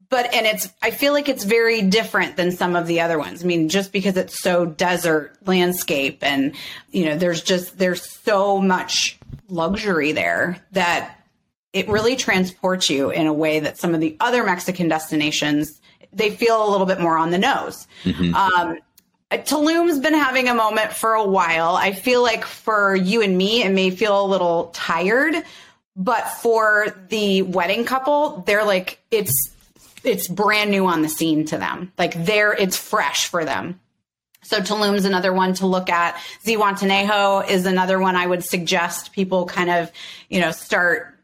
but 0.10 0.34
and 0.34 0.46
it's 0.46 0.72
i 0.82 0.92
feel 0.92 1.14
like 1.14 1.30
it's 1.30 1.44
very 1.44 1.82
different 1.82 2.36
than 2.36 2.52
some 2.52 2.76
of 2.76 2.88
the 2.88 3.02
other 3.02 3.18
ones 3.18 3.44
i 3.44 3.46
mean 3.46 3.70
just 3.70 3.92
because 3.92 4.18
it's 4.18 4.42
so 4.42 4.66
desert 4.66 5.36
landscape 5.46 6.20
and 6.22 6.56
you 6.92 7.06
know 7.06 7.18
there's 7.18 7.42
just 7.42 7.78
there's 7.78 8.10
so 8.22 8.60
much 8.60 9.18
luxury 9.50 10.12
there 10.12 10.58
that 10.72 11.20
it 11.74 11.88
really 11.90 12.16
transports 12.16 12.90
you 12.90 13.10
in 13.10 13.28
a 13.28 13.34
way 13.34 13.60
that 13.60 13.78
some 13.78 13.94
of 13.94 14.02
the 14.02 14.16
other 14.20 14.44
mexican 14.44 14.88
destinations 14.88 15.82
they 16.12 16.30
feel 16.30 16.68
a 16.68 16.70
little 16.70 16.86
bit 16.86 17.00
more 17.00 17.18
on 17.18 17.32
the 17.32 17.38
nose 17.38 17.88
mm-hmm. 18.04 18.36
um, 18.36 18.78
Tulum's 19.46 20.00
been 20.00 20.14
having 20.14 20.48
a 20.48 20.54
moment 20.54 20.94
for 20.94 21.14
a 21.14 21.26
while. 21.26 21.76
I 21.76 21.94
feel 21.94 22.22
like 22.22 22.46
for 22.46 22.96
you 22.96 23.24
and 23.24 23.36
me, 23.36 23.64
it 23.64 23.72
may 23.72 23.90
feel 23.90 24.24
a 24.24 24.28
little 24.28 24.68
tired, 24.76 25.36
but 25.96 26.22
for 26.30 26.96
the 27.10 27.42
wedding 27.42 27.86
couple, 27.86 28.44
they're 28.46 28.64
like, 28.64 29.00
it's 29.10 29.53
it's 30.04 30.28
brand 30.28 30.72
new 30.72 30.86
on 30.86 31.02
the 31.02 31.10
scene 31.10 31.46
to 31.46 31.58
them. 31.58 31.92
Like 31.98 32.26
they're 32.26 32.54
it's 32.54 32.78
fresh 32.78 33.28
for 33.28 33.46
them. 33.46 33.80
So 34.44 34.60
Tulum's 34.60 35.06
another 35.06 35.34
one 35.34 35.54
to 35.56 35.68
look 35.68 35.90
at. 35.90 36.22
Zihuatanejo 36.46 37.50
is 37.50 37.66
another 37.66 38.00
one 38.00 38.16
I 38.16 38.28
would 38.28 38.44
suggest 38.44 39.14
people 39.14 39.46
kind 39.46 39.70
of, 39.70 39.92
you 40.30 40.42
know, 40.42 40.52
start 40.52 41.18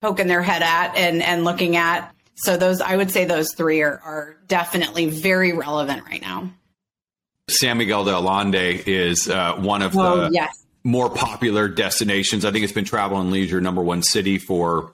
poking 0.00 0.26
their 0.26 0.42
head 0.42 0.62
at 0.62 0.96
and 0.96 1.22
and 1.22 1.44
looking 1.44 1.76
at. 1.76 2.14
So 2.34 2.56
those 2.56 2.80
I 2.80 2.96
would 2.96 3.10
say 3.10 3.24
those 3.24 3.54
three 3.54 3.82
are 3.82 4.00
are 4.04 4.36
definitely 4.48 5.06
very 5.06 5.52
relevant 5.52 6.04
right 6.04 6.20
now. 6.20 6.50
San 7.48 7.78
Miguel 7.78 8.04
de 8.04 8.12
Allende 8.12 8.82
is 8.86 9.28
uh, 9.28 9.54
one 9.54 9.82
of 9.82 9.96
oh, 9.96 10.22
the 10.22 10.30
yes. 10.32 10.66
more 10.82 11.08
popular 11.08 11.68
destinations. 11.68 12.44
I 12.44 12.50
think 12.50 12.64
it's 12.64 12.72
been 12.72 12.84
travel 12.84 13.20
and 13.20 13.30
leisure 13.30 13.60
number 13.60 13.82
one 13.82 14.02
city 14.02 14.38
for 14.38 14.92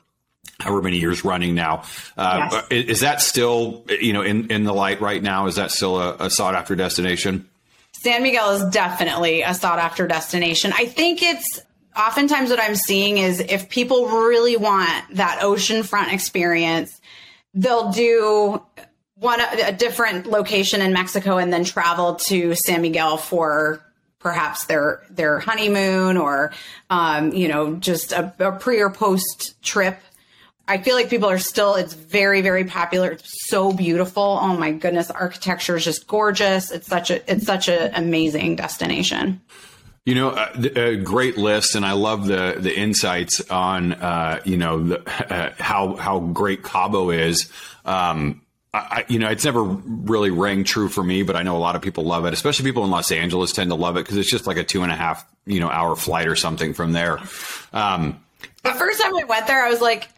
however 0.61 0.83
many 0.83 0.99
years 0.99 1.25
running 1.25 1.55
now. 1.55 1.83
Uh, 2.17 2.49
yes. 2.51 2.67
is, 2.71 2.85
is, 2.87 3.01
that 3.01 3.21
still, 3.21 3.85
you 3.89 4.13
know, 4.13 4.23
in, 4.23 4.51
in 4.51 4.65
the 4.65 4.73
light 4.73 5.01
right 5.01 5.23
now? 5.23 5.47
Is 5.47 5.57
that 5.57 5.71
still 5.71 5.99
a, 5.99 6.17
a 6.19 6.31
sought 6.31 6.55
after 6.55 6.75
destination? 6.77 7.49
San 7.93 8.23
Miguel 8.23 8.51
is 8.51 8.65
definitely 8.71 9.43
a 9.43 9.55
sought 9.55 9.79
after 9.79 10.07
destination. 10.07 10.73
I 10.75 10.87
think 10.87 11.23
it's 11.23 11.61
oftentimes 11.97 12.51
what 12.51 12.61
I'm 12.61 12.75
seeing 12.75 13.19
is 13.19 13.41
if 13.41 13.69
people 13.69 14.07
really 14.07 14.57
want 14.57 15.17
that 15.17 15.41
oceanfront 15.43 16.13
experience, 16.13 17.01
they'll 17.55 17.93
do 17.93 18.63
one 19.17 19.41
a 19.41 19.73
different 19.73 20.27
location 20.27 20.81
in 20.81 20.93
Mexico 20.93 21.39
and 21.39 21.53
then 21.53 21.65
travel 21.65 22.17
to 22.17 22.55
San 22.57 22.83
Miguel 22.83 23.17
for 23.17 23.85
perhaps 24.19 24.65
their 24.67 25.05
their 25.11 25.39
honeymoon 25.39 26.17
or 26.17 26.53
um, 26.91 27.33
you 27.33 27.47
know 27.47 27.77
just 27.77 28.13
a, 28.13 28.35
a 28.41 28.53
pre 28.53 28.81
or 28.81 28.91
post 28.91 29.61
trip 29.63 30.01
I 30.69 30.79
feel 30.79 30.95
like 30.95 31.11
people 31.11 31.29
are 31.29 31.39
still, 31.39 31.75
it's 31.75 31.95
very, 31.95 32.41
very 32.41 32.65
popular. 32.65 33.11
It's 33.11 33.49
so 33.49 33.73
beautiful. 33.73 34.39
Oh 34.41 34.57
my 34.57 34.71
goodness. 34.73 35.11
Architecture 35.11 35.77
is 35.77 35.85
just 35.85 36.07
gorgeous. 36.07 36.71
It's 36.71 36.87
such 36.87 37.11
a, 37.11 37.31
it's 37.31 37.45
such 37.45 37.69
an 37.69 37.93
amazing 37.95 38.57
destination. 38.57 39.41
You 40.05 40.17
know, 40.17 40.31
uh, 40.31 40.69
a 40.75 40.97
great 40.97 41.37
list, 41.37 41.77
and 41.77 41.87
I 41.87 41.93
love 41.93 42.27
the 42.27 42.57
the 42.59 42.77
insights 42.77 43.41
on 43.51 43.93
uh, 43.93 44.41
you 44.45 44.57
know 44.57 44.83
the, 44.83 45.09
uh, 45.33 45.53
how 45.59 45.95
how 45.95 46.19
great 46.19 46.65
Cabo 46.65 47.11
is. 47.11 47.49
Um, 47.85 48.43
I, 48.75 49.05
you 49.07 49.21
know, 49.21 49.29
it's 49.29 49.45
never 49.45 49.63
really 49.63 50.31
rang 50.31 50.65
true 50.65 50.89
for 50.89 51.05
me, 51.05 51.23
but 51.23 51.37
I 51.37 51.43
know 51.43 51.57
a 51.57 51.59
lot 51.59 51.77
of 51.77 51.83
people 51.83 52.05
love 52.05 52.25
it. 52.25 52.33
Especially 52.33 52.65
people 52.65 52.85
in 52.85 52.91
Los 52.91 53.13
Angeles 53.13 53.53
tend 53.53 53.71
to 53.71 53.77
love 53.77 53.97
it 53.97 54.01
because 54.01 54.17
it's 54.17 54.31
just 54.31 54.47
like 54.47 54.57
a 54.57 54.65
two 54.65 54.83
and 54.83 54.91
a 54.91 54.97
half 54.97 55.25
you 55.47 55.61
know 55.61 55.69
hour 55.69 55.95
flight 55.95 56.27
or 56.27 56.35
something 56.35 56.75
from 56.75 56.93
there. 56.93 57.19
Um, 57.73 58.21
the 58.65 58.73
first 58.73 59.01
time 59.01 59.15
I 59.17 59.25
went 59.25 59.47
there, 59.47 59.65
I 59.65 59.69
was 59.69 59.81
like, 59.81 60.09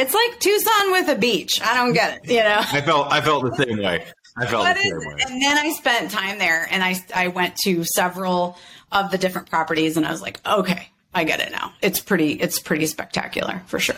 it's 0.00 0.14
like 0.14 0.40
Tucson 0.40 0.92
with 0.92 1.08
a 1.08 1.16
beach. 1.16 1.60
I 1.62 1.76
don't 1.76 1.92
get 1.92 2.24
it. 2.24 2.30
You 2.30 2.42
know, 2.42 2.60
I 2.60 2.80
felt 2.80 3.12
I 3.12 3.20
felt 3.20 3.44
the 3.44 3.64
same 3.64 3.78
way. 3.78 4.04
I 4.36 4.46
felt 4.46 4.64
but 4.64 4.74
the 4.74 4.82
same 4.82 4.98
way. 4.98 5.16
And 5.26 5.42
then 5.42 5.58
I 5.58 5.70
spent 5.72 6.10
time 6.10 6.38
there, 6.38 6.66
and 6.70 6.82
I 6.82 6.96
I 7.14 7.28
went 7.28 7.56
to 7.64 7.84
several 7.84 8.56
of 8.90 9.10
the 9.10 9.18
different 9.18 9.50
properties, 9.50 9.96
and 9.96 10.06
I 10.06 10.10
was 10.10 10.22
like, 10.22 10.40
okay, 10.46 10.88
I 11.14 11.24
get 11.24 11.40
it 11.40 11.52
now. 11.52 11.72
It's 11.82 12.00
pretty 12.00 12.32
it's 12.32 12.58
pretty 12.58 12.86
spectacular 12.86 13.62
for 13.66 13.78
sure. 13.78 13.96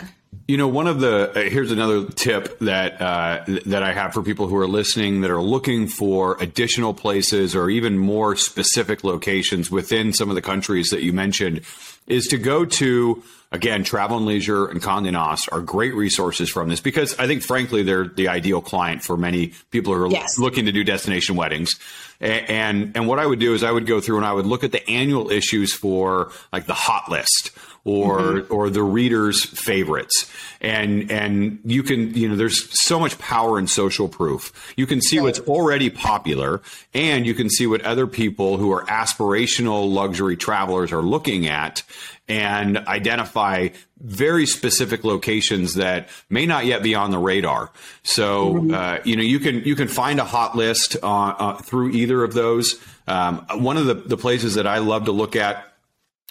You 0.48 0.57
know, 0.57 0.66
one 0.66 0.88
of 0.88 0.98
the 0.98 1.30
uh, 1.30 1.50
here's 1.50 1.70
another 1.70 2.07
tip 2.07 2.59
that 2.59 3.00
uh, 3.00 3.44
that 3.66 3.84
I 3.84 3.92
have 3.92 4.12
for 4.12 4.22
people 4.22 4.48
who 4.48 4.57
are 4.57 4.66
listening 4.66 5.20
that 5.20 5.30
are 5.30 5.40
looking 5.40 5.86
for 5.86 6.36
additional 6.40 6.94
places 6.94 7.55
or 7.55 7.70
even 7.70 7.96
more 7.96 8.34
specific 8.34 9.05
locations 9.05 9.70
within 9.70 10.12
some 10.12 10.30
of 10.30 10.34
the 10.34 10.42
countries 10.42 10.88
that 10.88 11.03
you 11.03 11.12
mentioned 11.12 11.64
is 12.07 12.26
to 12.28 12.38
go 12.38 12.64
to 12.64 13.22
again, 13.53 13.84
Travel 13.84 14.16
and 14.16 14.26
Leisure 14.26 14.66
and 14.66 14.82
Condé 14.82 15.12
Nast 15.12 15.48
are 15.53 15.61
great 15.61 15.94
resources 15.94 16.50
from 16.50 16.68
this 16.68 16.80
because 16.80 17.16
I 17.18 17.26
think, 17.26 17.42
frankly, 17.42 17.82
they're 17.82 18.09
the 18.09 18.28
ideal 18.28 18.62
client 18.62 19.05
for 19.05 19.16
many 19.16 19.53
people 19.70 19.94
who 19.94 20.05
are 20.05 20.11
yes. 20.11 20.38
looking 20.38 20.64
to 20.64 20.72
do 20.72 20.82
destination 20.82 21.36
weddings. 21.36 21.78
And 22.20 22.96
and 22.96 23.09
what 23.09 23.18
I 23.18 23.26
would 23.26 23.40
do 23.40 23.53
is 23.53 23.62
I 23.62 23.70
would 23.70 23.86
go 23.86 24.00
through 24.00 24.16
and 24.18 24.26
I 24.26 24.32
would 24.32 24.46
look 24.46 24.64
at 24.64 24.72
the 24.72 24.88
annual 24.88 25.30
issues 25.30 25.74
for 25.74 26.30
like 26.53 26.66
the 26.66 26.74
hot 26.74 27.11
list 27.11 27.50
or 27.85 28.18
mm-hmm. 28.18 28.55
or 28.55 28.70
the 28.70 28.83
reader's 28.83 29.45
favorites. 29.45 30.30
And 30.61 31.11
and 31.11 31.59
you 31.64 31.83
can 31.83 32.14
you 32.14 32.28
know 32.28 32.37
there's 32.37 32.68
so 32.87 33.01
much 33.01 33.18
power 33.18 33.59
in 33.59 33.66
social 33.66 34.09
proof. 34.09 34.72
You 34.76 34.87
can 34.87 35.01
see 35.01 35.18
right. 35.18 35.24
what's 35.24 35.41
already 35.41 35.91
popular 35.91 36.61
and 36.95 37.26
you 37.26 37.35
can 37.35 37.51
see 37.51 37.66
what 37.66 37.80
other 37.83 38.07
people 38.07 38.57
who 38.57 38.72
are 38.72 38.85
aspirational 38.87 39.93
luxury 39.93 40.37
travelers 40.37 40.93
are 40.93 41.03
looking 41.03 41.49
at 41.49 41.83
and 42.28 42.78
identify 42.78 43.68
very 44.01 44.47
specific 44.47 45.03
locations 45.05 45.74
that 45.74 46.09
may 46.30 46.47
not 46.47 46.64
yet 46.64 46.83
be 46.83 46.95
on 46.95 47.11
the 47.11 47.18
radar. 47.18 47.72
So 48.05 48.55
mm-hmm. 48.55 48.74
uh, 48.74 48.99
you 49.05 49.16
know 49.16 49.22
you 49.22 49.41
can 49.41 49.64
you 49.64 49.74
can 49.74 49.89
find 49.89 50.20
a 50.20 50.24
hot 50.24 50.55
list 50.55 50.97
uh, 51.03 51.07
uh, 51.07 51.57
through 51.57 51.91
either 51.91 52.22
of 52.22 52.33
those. 52.33 52.80
Um, 53.09 53.45
one 53.55 53.76
of 53.76 53.87
the, 53.87 53.95
the 53.95 54.16
places 54.16 54.55
that 54.55 54.66
I 54.68 54.78
love 54.78 55.07
to 55.07 55.12
look 55.12 55.35
at 55.35 55.71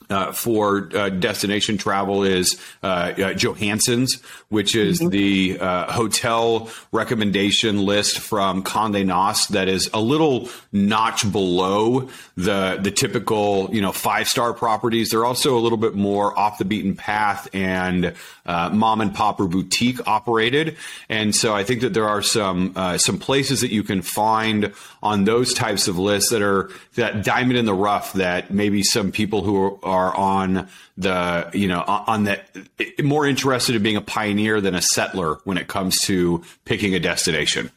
uh, 0.09 0.31
for 0.31 0.89
uh, 0.95 1.09
destination 1.09 1.77
travel 1.77 2.23
is 2.23 2.59
uh, 2.83 2.85
uh 2.85 3.13
Johansens, 3.33 4.21
which 4.49 4.75
is 4.75 4.99
mm-hmm. 4.99 5.09
the 5.09 5.57
uh, 5.59 5.91
hotel 5.91 6.69
recommendation 6.91 7.85
list 7.85 8.19
from 8.19 8.63
Condé 8.63 9.05
Nast 9.05 9.49
that 9.53 9.67
is 9.67 9.89
a 9.93 10.01
little 10.01 10.49
notch 10.71 11.29
below 11.31 12.09
the 12.35 12.79
the 12.81 12.91
typical 12.91 13.69
you 13.71 13.81
know 13.81 13.91
five 13.91 14.27
star 14.27 14.53
properties. 14.53 15.09
They're 15.09 15.25
also 15.25 15.57
a 15.57 15.61
little 15.61 15.77
bit 15.77 15.95
more 15.95 16.37
off 16.37 16.57
the 16.57 16.65
beaten 16.65 16.95
path 16.95 17.47
and 17.53 18.13
uh, 18.45 18.69
mom 18.69 19.01
and 19.01 19.13
pop 19.13 19.39
or 19.39 19.47
boutique 19.47 20.05
operated. 20.07 20.77
And 21.09 21.35
so 21.35 21.53
I 21.53 21.63
think 21.63 21.81
that 21.81 21.93
there 21.93 22.07
are 22.07 22.21
some 22.21 22.73
some 22.97 23.19
places 23.19 23.61
that 23.61 23.71
you 23.71 23.83
can 23.83 24.01
find 24.01 24.73
on 25.03 25.25
those 25.25 25.53
types 25.53 25.87
of 25.87 25.97
lists 25.97 26.29
that 26.29 26.41
are 26.41 26.69
that 26.95 27.23
diamond 27.23 27.57
in 27.57 27.65
the 27.65 27.73
rough 27.73 28.13
that 28.13 28.51
maybe 28.51 28.83
some 28.83 29.11
people 29.11 29.43
who 29.43 29.79
are 29.83 30.15
on 30.15 30.67
the 30.97 31.49
you 31.53 31.67
know 31.67 31.81
on 31.81 32.25
that 32.25 32.49
more 33.03 33.25
interested 33.25 33.75
in 33.75 33.83
being 33.83 33.97
a 33.97 34.01
pioneer 34.01 34.61
than 34.61 34.75
a 34.75 34.81
settler 34.81 35.39
when 35.43 35.57
it 35.57 35.67
comes 35.67 35.99
to 36.01 36.43
picking 36.65 36.93
a 36.95 36.99
destination. 36.99 37.71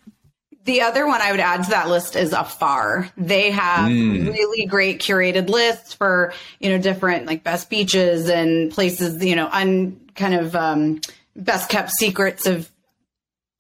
The 0.64 0.81
other 0.81 1.07
one 1.07 1.20
I 1.20 1.31
would 1.31 1.41
add 1.41 1.64
to 1.64 1.70
that 1.70 1.91
list 1.91 2.16
is 2.16 2.33
Afar. 2.33 3.11
They 3.18 3.51
have 3.51 3.91
mm. 3.91 4.33
really 4.33 4.64
great 4.64 4.99
curated 4.99 5.51
lists 5.51 5.93
for, 5.93 6.33
you 6.59 6.70
know, 6.70 6.79
different 6.79 7.27
like 7.27 7.45
best 7.45 7.68
beaches 7.68 8.31
and 8.31 8.72
places, 8.72 9.22
you 9.22 9.37
know, 9.37 9.49
un 9.53 10.01
kind 10.14 10.35
of 10.35 10.57
um, 10.57 11.03
best 11.37 11.68
kept 11.68 11.91
secrets 11.91 12.47
of 12.47 12.70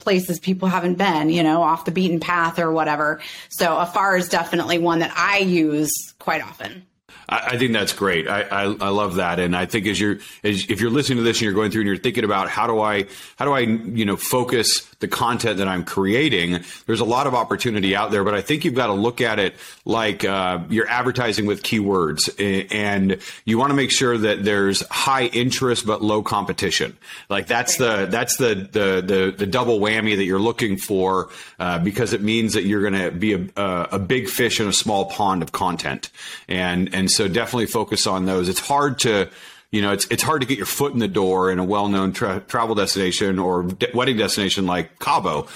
places 0.04 0.38
people 0.38 0.68
haven't 0.68 0.94
been, 0.94 1.30
you 1.30 1.42
know, 1.42 1.62
off 1.62 1.84
the 1.84 1.90
beaten 1.90 2.20
path 2.20 2.58
or 2.58 2.70
whatever. 2.70 3.20
So 3.48 3.76
Afar 3.76 4.16
is 4.16 4.28
definitely 4.28 4.78
one 4.78 5.00
that 5.00 5.12
I 5.16 5.38
use 5.38 5.92
quite 6.18 6.42
often. 6.42 6.86
I, 7.28 7.56
think 7.56 7.72
that's 7.72 7.92
great. 7.92 8.28
I, 8.28 8.42
I, 8.42 8.62
I, 8.64 8.88
love 8.90 9.14
that, 9.14 9.40
and 9.40 9.56
I 9.56 9.64
think 9.64 9.86
as 9.86 9.98
you're 9.98 10.18
as 10.42 10.66
if 10.68 10.80
you're 10.80 10.90
listening 10.90 11.18
to 11.18 11.24
this 11.24 11.38
and 11.38 11.42
you're 11.42 11.54
going 11.54 11.70
through 11.70 11.80
and 11.80 11.88
you're 11.88 11.96
thinking 11.96 12.22
about 12.22 12.50
how 12.50 12.66
do 12.66 12.80
I 12.80 13.06
how 13.38 13.46
do 13.46 13.52
I 13.52 13.60
you 13.60 14.04
know 14.04 14.16
focus 14.16 14.86
the 15.04 15.08
content 15.08 15.58
that 15.58 15.68
I'm 15.68 15.84
creating, 15.84 16.60
there's 16.86 17.00
a 17.00 17.04
lot 17.04 17.26
of 17.26 17.34
opportunity 17.34 17.94
out 17.94 18.10
there. 18.10 18.24
But 18.24 18.34
I 18.34 18.40
think 18.40 18.64
you've 18.64 18.74
got 18.74 18.86
to 18.86 18.94
look 18.94 19.20
at 19.20 19.38
it 19.38 19.54
like 19.84 20.24
uh, 20.24 20.60
you're 20.70 20.88
advertising 20.88 21.44
with 21.44 21.62
keywords, 21.62 22.32
and 22.72 23.18
you 23.44 23.58
want 23.58 23.68
to 23.68 23.74
make 23.74 23.90
sure 23.90 24.16
that 24.16 24.44
there's 24.44 24.80
high 24.88 25.26
interest 25.26 25.86
but 25.86 26.00
low 26.00 26.22
competition. 26.22 26.96
Like 27.28 27.46
that's 27.46 27.76
the 27.76 28.06
that's 28.10 28.38
the 28.38 28.54
the 28.54 29.02
the, 29.04 29.34
the 29.36 29.46
double 29.46 29.78
whammy 29.78 30.16
that 30.16 30.24
you're 30.24 30.40
looking 30.40 30.78
for 30.78 31.28
uh, 31.58 31.78
because 31.80 32.14
it 32.14 32.22
means 32.22 32.54
that 32.54 32.64
you're 32.64 32.88
going 32.88 33.02
to 33.02 33.10
be 33.10 33.34
a, 33.34 33.88
a 33.92 33.98
big 33.98 34.30
fish 34.30 34.58
in 34.58 34.66
a 34.66 34.72
small 34.72 35.04
pond 35.10 35.42
of 35.42 35.52
content, 35.52 36.10
and 36.48 36.94
and 36.94 37.10
so 37.10 37.28
definitely 37.28 37.66
focus 37.66 38.06
on 38.06 38.24
those. 38.24 38.48
It's 38.48 38.60
hard 38.60 39.00
to 39.00 39.28
you 39.74 39.82
know, 39.82 39.92
it's 39.92 40.06
it's 40.06 40.22
hard 40.22 40.40
to 40.40 40.46
get 40.46 40.56
your 40.56 40.66
foot 40.66 40.92
in 40.92 41.00
the 41.00 41.08
door 41.08 41.50
in 41.50 41.58
a 41.58 41.64
well-known 41.64 42.12
tra- 42.12 42.40
travel 42.46 42.76
destination 42.76 43.40
or 43.40 43.64
de- 43.64 43.90
wedding 43.92 44.16
destination 44.16 44.66
like 44.66 45.00
Cabo. 45.00 45.48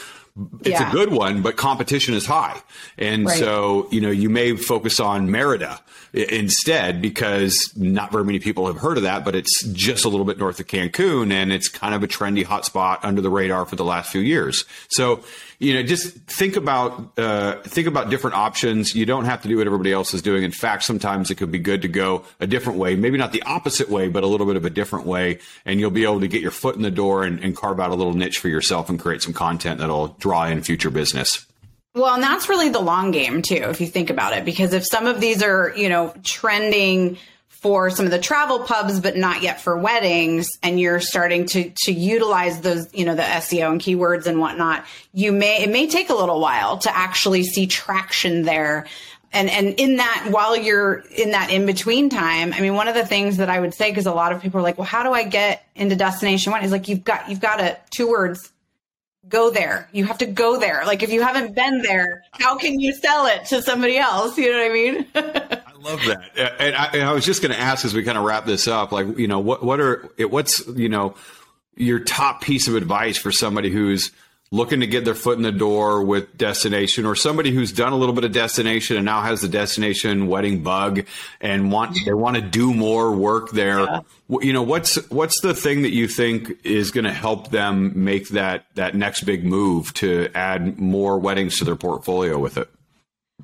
It's 0.61 0.81
yeah. 0.81 0.89
a 0.89 0.93
good 0.93 1.12
one, 1.12 1.43
but 1.43 1.57
competition 1.57 2.14
is 2.14 2.27
high, 2.27 2.61
and 2.97 3.27
right. 3.27 3.39
so 3.39 3.89
you 3.91 4.01
know 4.01 4.11
you 4.11 4.29
may 4.29 4.57
focus 4.57 4.99
on 4.99 5.31
Merida 5.31 5.81
instead 6.12 7.01
because 7.01 7.73
not 7.77 8.11
very 8.11 8.25
many 8.25 8.39
people 8.39 8.66
have 8.66 8.77
heard 8.77 8.97
of 8.97 9.03
that, 9.05 9.25
but 9.25 9.35
it's 9.35 9.64
just 9.69 10.05
a 10.05 10.09
little 10.09 10.27
bit 10.27 10.39
north 10.39 10.59
of 10.59 10.66
Cancun, 10.66 11.33
and 11.33 11.53
it's 11.53 11.69
kind 11.69 11.95
of 11.95 12.03
a 12.03 12.09
trendy 12.09 12.45
hotspot 12.45 12.99
under 13.03 13.21
the 13.21 13.31
radar 13.31 13.66
for 13.66 13.77
the 13.77 13.85
last 13.85 14.11
few 14.11 14.21
years. 14.21 14.64
So 14.89 15.21
you 15.59 15.75
know, 15.75 15.83
just 15.83 16.15
think 16.15 16.57
about 16.57 17.19
uh, 17.19 17.61
think 17.63 17.89
about 17.89 18.11
different 18.11 18.37
options. 18.37 18.95
You 18.95 19.05
don't 19.07 19.25
have 19.25 19.43
to 19.43 19.49
do 19.49 19.57
what 19.57 19.67
everybody 19.67 19.93
else 19.93 20.15
is 20.15 20.23
doing. 20.23 20.45
In 20.45 20.53
fact, 20.53 20.85
sometimes 20.85 21.31
it 21.31 21.35
could 21.35 21.51
be 21.51 21.59
good 21.59 21.83
to 21.83 21.89
go 21.89 22.25
a 22.39 22.47
different 22.47 22.79
way, 22.79 22.95
maybe 22.95 23.19
not 23.19 23.33
the 23.33 23.43
opposite 23.43 23.89
way, 23.89 24.09
but 24.09 24.23
a 24.23 24.27
little 24.27 24.47
bit 24.47 24.55
of 24.55 24.65
a 24.65 24.71
different 24.71 25.05
way, 25.07 25.41
and 25.65 25.81
you'll 25.81 25.91
be 25.91 26.05
able 26.05 26.21
to 26.21 26.29
get 26.29 26.43
your 26.43 26.53
foot 26.53 26.77
in 26.77 26.83
the 26.83 26.91
door 26.93 27.25
and, 27.25 27.41
and 27.41 27.57
carve 27.57 27.81
out 27.81 27.91
a 27.91 27.95
little 27.95 28.15
niche 28.15 28.39
for 28.39 28.49
yourself 28.49 28.89
and 28.89 29.01
create 29.01 29.21
some 29.21 29.33
content 29.33 29.81
that'll 29.81 30.09
draw 30.21 30.47
in 30.47 30.63
future 30.63 30.91
business. 30.91 31.45
Well, 31.95 32.15
and 32.15 32.23
that's 32.23 32.49
really 32.49 32.69
the 32.69 32.81
long 32.81 33.11
game 33.11 33.43
too, 33.43 33.57
if 33.57 33.81
you 33.81 33.89
think 33.89 34.11
about 34.11 34.35
it, 34.35 34.45
because 34.45 34.73
if 34.73 34.87
some 34.87 35.07
of 35.07 35.21
these 35.21 35.43
are, 35.43 35.73
you 35.77 35.89
know, 35.89 36.15
trending 36.23 37.19
for 37.61 37.91
some 37.91 38.07
of 38.07 38.13
the 38.13 38.21
travel 38.21 38.61
pubs, 38.61 39.01
but 39.01 39.17
not 39.17 39.43
yet 39.43 39.61
for 39.61 39.77
weddings, 39.77 40.59
and 40.63 40.79
you're 40.79 41.01
starting 41.01 41.47
to 41.47 41.71
to 41.85 41.93
utilize 41.93 42.61
those, 42.61 42.93
you 42.95 43.05
know, 43.05 43.17
the 43.17 43.23
SEO 43.23 43.73
and 43.73 43.81
keywords 43.81 44.27
and 44.27 44.39
whatnot, 44.39 44.85
you 45.13 45.33
may 45.33 45.63
it 45.63 45.71
may 45.71 45.89
take 45.89 46.09
a 46.09 46.15
little 46.15 46.41
while 46.41 46.79
to 46.79 46.97
actually 46.97 47.43
see 47.43 47.67
traction 47.67 48.43
there. 48.43 48.87
And 49.33 49.51
and 49.51 49.75
in 49.79 49.97
that 49.97 50.29
while 50.31 50.57
you're 50.57 51.03
in 51.17 51.33
that 51.33 51.51
in 51.51 51.67
between 51.67 52.11
time, 52.11 52.53
I 52.53 52.61
mean, 52.61 52.75
one 52.75 52.87
of 52.87 52.95
the 52.95 53.05
things 53.05 53.39
that 53.39 53.51
I 53.51 53.59
would 53.59 53.75
say 53.75 53.91
because 53.91 54.07
a 54.07 54.13
lot 54.13 54.33
of 54.33 54.41
people 54.41 54.61
are 54.61 54.63
like, 54.63 54.79
well, 54.79 54.87
how 54.87 55.03
do 55.03 55.13
I 55.13 55.25
get 55.25 55.67
into 55.75 55.97
destination 55.97 56.53
one? 56.53 56.63
Is 56.63 56.71
like 56.71 56.87
you've 56.87 57.05
got 57.05 57.29
you've 57.29 57.41
got 57.41 57.57
to 57.57 57.77
two 57.91 58.09
words 58.09 58.53
go 59.29 59.51
there. 59.51 59.89
You 59.93 60.05
have 60.05 60.19
to 60.19 60.27
go 60.27 60.59
there. 60.59 60.85
Like 60.87 61.03
if 61.03 61.13
you 61.13 61.23
haven't 61.23 61.55
been 61.55 61.83
there, 61.83 62.23
how 62.33 62.57
can 62.57 62.79
you 62.81 62.95
sell 62.95 63.27
it 63.27 63.47
to 63.47 63.63
somebody 63.63 63.99
else? 63.99 64.39
You 64.39 64.53
know 64.53 64.59
what 64.59 64.71
I 64.71 64.73
mean? 64.73 65.61
I 65.79 65.91
love 65.91 66.01
that. 66.07 66.59
And 66.61 66.76
I, 66.76 66.85
and 66.93 67.03
I 67.03 67.12
was 67.12 67.24
just 67.24 67.43
going 67.43 67.53
to 67.53 67.61
ask 67.61 67.85
as 67.85 67.95
we 67.95 68.03
kind 68.03 68.18
of 68.18 68.24
wrap 68.24 68.47
this 68.47 68.66
up, 68.66 68.93
like, 68.93 69.18
you 69.18 69.29
know, 69.29 69.39
what, 69.39 69.62
what 69.62 69.81
are, 69.81 70.11
what's, 70.18 70.66
you 70.68 70.89
know, 70.89 71.14
your 71.76 72.01
top 72.01 72.43
piece 72.43 72.68
of 72.68 72.74
advice 72.74 73.16
for 73.16 73.31
somebody 73.31 73.70
who's 73.70 74.11
looking 74.51 74.81
to 74.81 74.87
get 74.87 75.05
their 75.05 75.14
foot 75.14 75.37
in 75.37 75.43
the 75.43 75.53
door 75.53 76.03
with 76.03 76.37
destination 76.37 77.05
or 77.05 77.14
somebody 77.14 77.51
who's 77.51 77.70
done 77.70 77.93
a 77.93 77.97
little 77.97 78.14
bit 78.14 78.24
of 78.24 78.33
destination 78.33 78.97
and 78.97 79.05
now 79.05 79.20
has 79.20 79.43
the 79.43 79.49
destination 79.49 80.26
wedding 80.26 80.62
bug 80.62 81.05
and 81.41 81.70
want 81.70 81.99
they 82.05 82.14
want 82.14 82.37
to 82.37 82.43
do 82.43 82.72
more 82.72 83.14
work 83.14 83.51
there 83.51 83.81
yeah. 83.81 84.01
you 84.41 84.53
know 84.53 84.62
what's 84.62 84.97
what's 85.11 85.41
the 85.43 85.55
thing 85.55 85.83
that 85.83 85.93
you 85.93 86.09
think 86.09 86.59
is 86.64 86.91
going 86.91 87.05
to 87.05 87.12
help 87.12 87.51
them 87.51 87.93
make 88.05 88.29
that 88.31 88.64
that 88.74 88.95
next 88.95 89.24
big 89.24 89.45
move 89.45 89.93
to 89.93 90.29
add 90.35 90.79
more 90.79 91.18
weddings 91.18 91.59
to 91.59 91.64
their 91.64 91.76
portfolio 91.76 92.39
with 92.39 92.57
it 92.57 92.70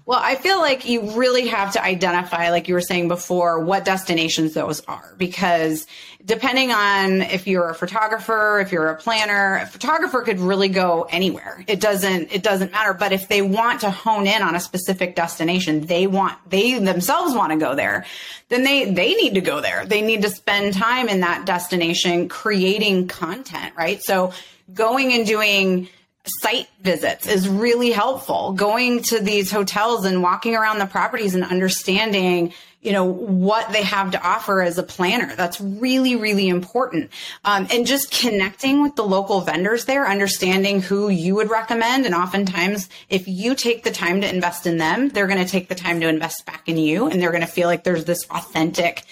well, 0.06 0.20
I 0.22 0.34
feel 0.34 0.58
like 0.58 0.86
you 0.86 1.12
really 1.12 1.46
have 1.48 1.72
to 1.72 1.82
identify, 1.82 2.50
like 2.50 2.68
you 2.68 2.74
were 2.74 2.82
saying 2.82 3.08
before, 3.08 3.60
what 3.60 3.86
destinations 3.86 4.52
those 4.52 4.80
are. 4.82 5.14
Because 5.16 5.86
depending 6.22 6.72
on 6.72 7.22
if 7.22 7.46
you're 7.46 7.70
a 7.70 7.74
photographer, 7.74 8.60
if 8.60 8.70
you're 8.70 8.88
a 8.88 8.96
planner, 8.96 9.56
a 9.62 9.66
photographer 9.66 10.20
could 10.20 10.40
really 10.40 10.68
go 10.68 11.06
anywhere. 11.10 11.64
It 11.66 11.80
doesn't, 11.80 12.34
it 12.34 12.42
doesn't 12.42 12.70
matter. 12.70 12.92
But 12.92 13.12
if 13.12 13.28
they 13.28 13.40
want 13.40 13.80
to 13.80 13.90
hone 13.90 14.26
in 14.26 14.42
on 14.42 14.54
a 14.54 14.60
specific 14.60 15.16
destination, 15.16 15.86
they 15.86 16.06
want, 16.06 16.36
they 16.50 16.78
themselves 16.78 17.34
want 17.34 17.52
to 17.52 17.58
go 17.58 17.74
there, 17.74 18.04
then 18.50 18.62
they, 18.62 18.84
they 18.84 19.14
need 19.14 19.34
to 19.34 19.40
go 19.40 19.62
there. 19.62 19.86
They 19.86 20.02
need 20.02 20.20
to 20.22 20.28
spend 20.28 20.74
time 20.74 21.08
in 21.08 21.20
that 21.20 21.46
destination 21.46 22.28
creating 22.28 23.08
content, 23.08 23.74
right? 23.74 24.02
So 24.02 24.34
going 24.74 25.14
and 25.14 25.26
doing, 25.26 25.88
site 26.26 26.68
visits 26.80 27.26
is 27.26 27.48
really 27.48 27.90
helpful. 27.90 28.52
Going 28.52 29.02
to 29.04 29.20
these 29.20 29.50
hotels 29.50 30.04
and 30.04 30.22
walking 30.22 30.56
around 30.56 30.78
the 30.78 30.86
properties 30.86 31.34
and 31.34 31.44
understanding, 31.44 32.54
you 32.80 32.92
know, 32.92 33.04
what 33.04 33.72
they 33.72 33.82
have 33.82 34.12
to 34.12 34.22
offer 34.22 34.62
as 34.62 34.78
a 34.78 34.82
planner. 34.82 35.34
That's 35.36 35.60
really, 35.60 36.16
really 36.16 36.48
important. 36.48 37.10
Um, 37.44 37.66
and 37.70 37.86
just 37.86 38.10
connecting 38.10 38.82
with 38.82 38.96
the 38.96 39.04
local 39.04 39.42
vendors 39.42 39.84
there, 39.84 40.06
understanding 40.06 40.80
who 40.80 41.10
you 41.10 41.34
would 41.34 41.50
recommend. 41.50 42.06
And 42.06 42.14
oftentimes, 42.14 42.88
if 43.10 43.28
you 43.28 43.54
take 43.54 43.84
the 43.84 43.90
time 43.90 44.22
to 44.22 44.28
invest 44.28 44.66
in 44.66 44.78
them, 44.78 45.10
they're 45.10 45.26
going 45.26 45.44
to 45.44 45.50
take 45.50 45.68
the 45.68 45.74
time 45.74 46.00
to 46.00 46.08
invest 46.08 46.46
back 46.46 46.68
in 46.68 46.78
you 46.78 47.06
and 47.06 47.20
they're 47.20 47.32
going 47.32 47.42
to 47.42 47.46
feel 47.46 47.68
like 47.68 47.84
there's 47.84 48.04
this 48.04 48.24
authentic 48.30 49.02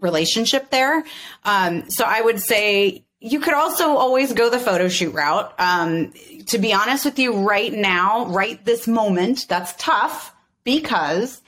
relationship 0.00 0.70
there. 0.70 1.04
Um, 1.44 1.90
so 1.90 2.04
I 2.06 2.20
would 2.22 2.40
say, 2.40 3.04
you 3.24 3.38
could 3.38 3.54
also 3.54 3.96
always 3.96 4.32
go 4.32 4.50
the 4.50 4.58
photo 4.58 4.88
shoot 4.88 5.14
route. 5.14 5.54
Um, 5.56 6.12
to 6.46 6.58
be 6.58 6.72
honest 6.72 7.04
with 7.04 7.18
you, 7.18 7.48
right 7.48 7.72
now, 7.72 8.26
right 8.26 8.62
this 8.64 8.86
moment, 8.86 9.46
that's 9.48 9.74
tough 9.78 10.34
because 10.64 11.40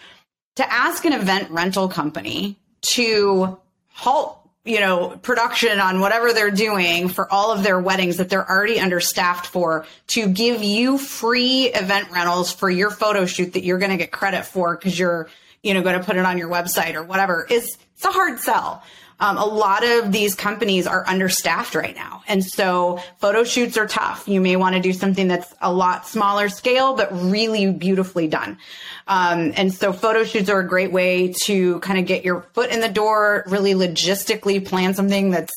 to 0.56 0.72
ask 0.72 1.04
an 1.04 1.12
event 1.12 1.50
rental 1.50 1.88
company 1.88 2.58
to 2.82 3.58
halt 3.88 4.44
you 4.64 4.80
know, 4.80 5.10
production 5.20 5.78
on 5.78 6.00
whatever 6.00 6.32
they're 6.32 6.50
doing 6.50 7.08
for 7.08 7.30
all 7.30 7.52
of 7.52 7.62
their 7.62 7.78
weddings 7.78 8.16
that 8.16 8.30
they're 8.30 8.48
already 8.48 8.80
understaffed 8.80 9.46
for 9.46 9.84
to 10.06 10.26
give 10.26 10.62
you 10.62 10.96
free 10.96 11.66
event 11.66 12.10
rentals 12.10 12.50
for 12.50 12.70
your 12.70 12.90
photo 12.90 13.26
shoot 13.26 13.52
that 13.52 13.62
you're 13.62 13.78
going 13.78 13.90
to 13.90 13.98
get 13.98 14.10
credit 14.10 14.46
for 14.46 14.74
because 14.74 14.98
you're, 14.98 15.28
you 15.62 15.74
know, 15.74 15.82
going 15.82 15.98
to 15.98 16.04
put 16.04 16.16
it 16.16 16.24
on 16.24 16.38
your 16.38 16.48
website 16.48 16.94
or 16.94 17.02
whatever 17.02 17.46
is 17.50 17.76
it's 17.94 18.04
a 18.04 18.08
hard 18.08 18.38
sell 18.40 18.82
um, 19.20 19.36
a 19.36 19.44
lot 19.44 19.84
of 19.84 20.12
these 20.12 20.34
companies 20.34 20.86
are 20.86 21.06
understaffed 21.06 21.74
right 21.74 21.94
now. 21.94 22.22
And 22.26 22.44
so 22.44 23.00
photo 23.18 23.44
shoots 23.44 23.76
are 23.76 23.86
tough. 23.86 24.26
You 24.28 24.40
may 24.40 24.56
want 24.56 24.74
to 24.74 24.82
do 24.82 24.92
something 24.92 25.28
that's 25.28 25.54
a 25.60 25.72
lot 25.72 26.06
smaller 26.06 26.48
scale, 26.48 26.94
but 26.94 27.10
really 27.12 27.70
beautifully 27.70 28.26
done. 28.26 28.58
Um, 29.06 29.52
and 29.56 29.72
so 29.72 29.92
photo 29.92 30.24
shoots 30.24 30.48
are 30.48 30.60
a 30.60 30.68
great 30.68 30.92
way 30.92 31.32
to 31.44 31.80
kind 31.80 31.98
of 31.98 32.06
get 32.06 32.24
your 32.24 32.42
foot 32.54 32.70
in 32.70 32.80
the 32.80 32.88
door, 32.88 33.44
really 33.46 33.74
logistically 33.74 34.64
plan 34.64 34.94
something 34.94 35.30
that's, 35.30 35.52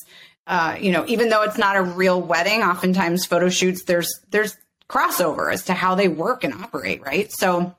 uh, 0.46 0.76
you 0.80 0.92
know, 0.92 1.04
even 1.08 1.28
though 1.28 1.42
it's 1.42 1.58
not 1.58 1.76
a 1.76 1.82
real 1.82 2.20
wedding, 2.20 2.62
oftentimes 2.62 3.26
photo 3.26 3.48
shoots, 3.48 3.84
there's, 3.84 4.20
there's 4.30 4.56
crossover 4.88 5.52
as 5.52 5.64
to 5.64 5.74
how 5.74 5.94
they 5.94 6.08
work 6.08 6.44
and 6.44 6.54
operate, 6.54 7.02
right? 7.02 7.30
So 7.32 7.74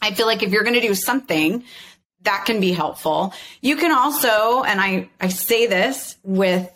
I 0.00 0.14
feel 0.14 0.26
like 0.26 0.42
if 0.42 0.52
you're 0.52 0.62
going 0.62 0.74
to 0.74 0.80
do 0.80 0.94
something 0.94 1.64
that 2.26 2.44
can 2.44 2.60
be 2.60 2.72
helpful. 2.72 3.32
You 3.62 3.76
can 3.76 3.92
also, 3.92 4.62
and 4.62 4.80
I, 4.80 5.08
I 5.20 5.28
say 5.28 5.66
this 5.66 6.16
with, 6.22 6.70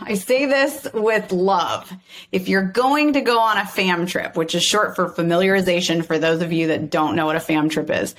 I 0.00 0.14
say 0.14 0.46
this 0.46 0.86
with 0.94 1.30
love. 1.32 1.92
If 2.30 2.48
you're 2.48 2.64
going 2.64 3.12
to 3.12 3.20
go 3.20 3.38
on 3.38 3.58
a 3.58 3.66
fam 3.66 4.06
trip, 4.06 4.36
which 4.36 4.54
is 4.54 4.62
short 4.62 4.96
for 4.96 5.10
familiarization 5.10 6.04
for 6.04 6.18
those 6.18 6.40
of 6.40 6.52
you 6.52 6.68
that 6.68 6.90
don't 6.90 7.14
know 7.14 7.26
what 7.26 7.36
a 7.36 7.40
fam 7.40 7.68
trip 7.68 7.90
is. 7.90 8.14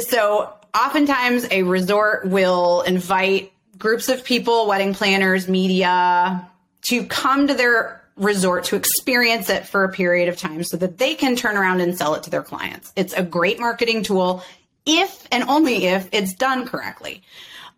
So 0.00 0.52
oftentimes 0.74 1.46
a 1.50 1.62
resort 1.62 2.26
will 2.26 2.82
invite 2.82 3.52
groups 3.78 4.08
of 4.08 4.24
people, 4.24 4.66
wedding 4.66 4.92
planners, 4.92 5.48
media 5.48 6.48
to 6.82 7.04
come 7.06 7.46
to 7.46 7.54
their 7.54 8.02
resort 8.16 8.64
to 8.64 8.76
experience 8.76 9.50
it 9.50 9.66
for 9.66 9.84
a 9.84 9.92
period 9.92 10.28
of 10.28 10.38
time 10.38 10.64
so 10.64 10.76
that 10.78 10.98
they 10.98 11.14
can 11.14 11.36
turn 11.36 11.56
around 11.56 11.80
and 11.80 11.96
sell 11.96 12.14
it 12.14 12.22
to 12.22 12.30
their 12.30 12.42
clients. 12.42 12.92
It's 12.96 13.12
a 13.12 13.22
great 13.22 13.60
marketing 13.60 14.02
tool 14.02 14.42
if 14.86 15.26
and 15.30 15.44
only 15.44 15.86
if 15.86 16.08
it's 16.12 16.34
done 16.34 16.66
correctly. 16.66 17.22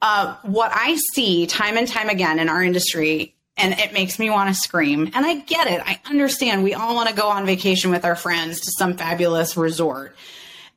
Uh, 0.00 0.36
what 0.42 0.70
I 0.72 0.96
see 1.14 1.46
time 1.46 1.76
and 1.76 1.88
time 1.88 2.08
again 2.08 2.38
in 2.38 2.48
our 2.48 2.62
industry, 2.62 3.34
and 3.56 3.72
it 3.78 3.92
makes 3.92 4.18
me 4.18 4.30
want 4.30 4.48
to 4.48 4.54
scream, 4.54 5.10
and 5.14 5.26
I 5.26 5.40
get 5.40 5.66
it. 5.66 5.80
I 5.84 6.00
understand 6.08 6.62
we 6.62 6.74
all 6.74 6.94
want 6.94 7.08
to 7.08 7.14
go 7.14 7.28
on 7.28 7.46
vacation 7.46 7.90
with 7.90 8.04
our 8.04 8.14
friends 8.14 8.60
to 8.60 8.70
some 8.78 8.94
fabulous 8.94 9.56
resort 9.56 10.14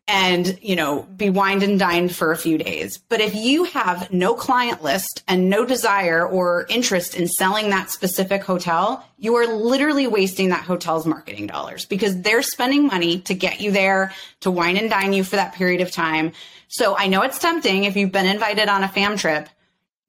and 0.08 0.58
you 0.62 0.76
know 0.76 1.04
be 1.16 1.30
wined 1.30 1.64
and 1.64 1.80
dined 1.80 2.16
for 2.16 2.32
a 2.32 2.38
few 2.38 2.58
days. 2.58 2.98
But 2.98 3.22
if 3.22 3.36
you 3.36 3.66
have 3.66 4.12
no 4.12 4.34
client 4.34 4.84
list 4.84 5.24
and 5.28 5.50
no 5.50 5.66
desire 5.66 6.26
or 6.28 6.66
interest 6.70 7.16
in 7.16 7.28
selling 7.28 7.70
that 7.70 7.92
specific 7.92 8.44
hotel 8.44 9.06
you 9.18 9.36
are 9.36 9.46
literally 9.46 10.08
wasting 10.08 10.50
that 10.50 10.64
hotel's 10.64 11.06
marketing 11.06 11.46
dollars 11.46 11.86
because 11.86 12.20
they're 12.22 12.42
spending 12.42 12.88
money 12.88 13.20
to 13.22 13.36
get 13.36 13.62
you 13.62 13.72
there 13.72 14.12
to 14.40 14.50
wine 14.50 14.78
and 14.78 14.90
dine 14.90 15.14
you 15.14 15.24
for 15.24 15.36
that 15.36 15.54
period 15.54 15.82
of 15.82 15.92
time. 15.92 16.32
So 16.68 16.98
i 16.98 17.08
know 17.08 17.22
it's 17.22 17.40
tempting 17.40 17.84
if 17.84 17.96
you've 17.96 18.12
been 18.12 18.26
invited 18.26 18.68
on 18.68 18.84
a 18.84 18.88
fam 18.88 19.18
trip 19.18 19.48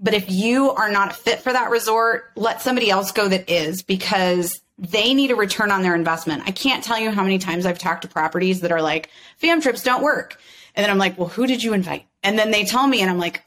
but 0.00 0.14
if 0.14 0.30
you 0.30 0.70
are 0.70 0.90
not 0.90 1.14
fit 1.14 1.40
for 1.40 1.52
that 1.52 1.70
resort 1.70 2.30
let 2.34 2.62
somebody 2.62 2.90
else 2.90 3.12
go 3.12 3.28
that 3.28 3.50
is 3.50 3.82
because 3.82 4.61
they 4.78 5.14
need 5.14 5.30
a 5.30 5.36
return 5.36 5.70
on 5.70 5.82
their 5.82 5.94
investment. 5.94 6.42
I 6.46 6.50
can't 6.50 6.82
tell 6.82 6.98
you 6.98 7.10
how 7.10 7.22
many 7.22 7.38
times 7.38 7.66
I've 7.66 7.78
talked 7.78 8.02
to 8.02 8.08
properties 8.08 8.60
that 8.60 8.72
are 8.72 8.82
like, 8.82 9.10
fam 9.36 9.60
trips 9.60 9.82
don't 9.82 10.02
work. 10.02 10.38
And 10.74 10.82
then 10.82 10.90
I'm 10.90 10.98
like, 10.98 11.18
well, 11.18 11.28
who 11.28 11.46
did 11.46 11.62
you 11.62 11.74
invite? 11.74 12.06
And 12.22 12.38
then 12.38 12.50
they 12.50 12.64
tell 12.64 12.86
me, 12.86 13.00
and 13.02 13.10
I'm 13.10 13.18
like, 13.18 13.42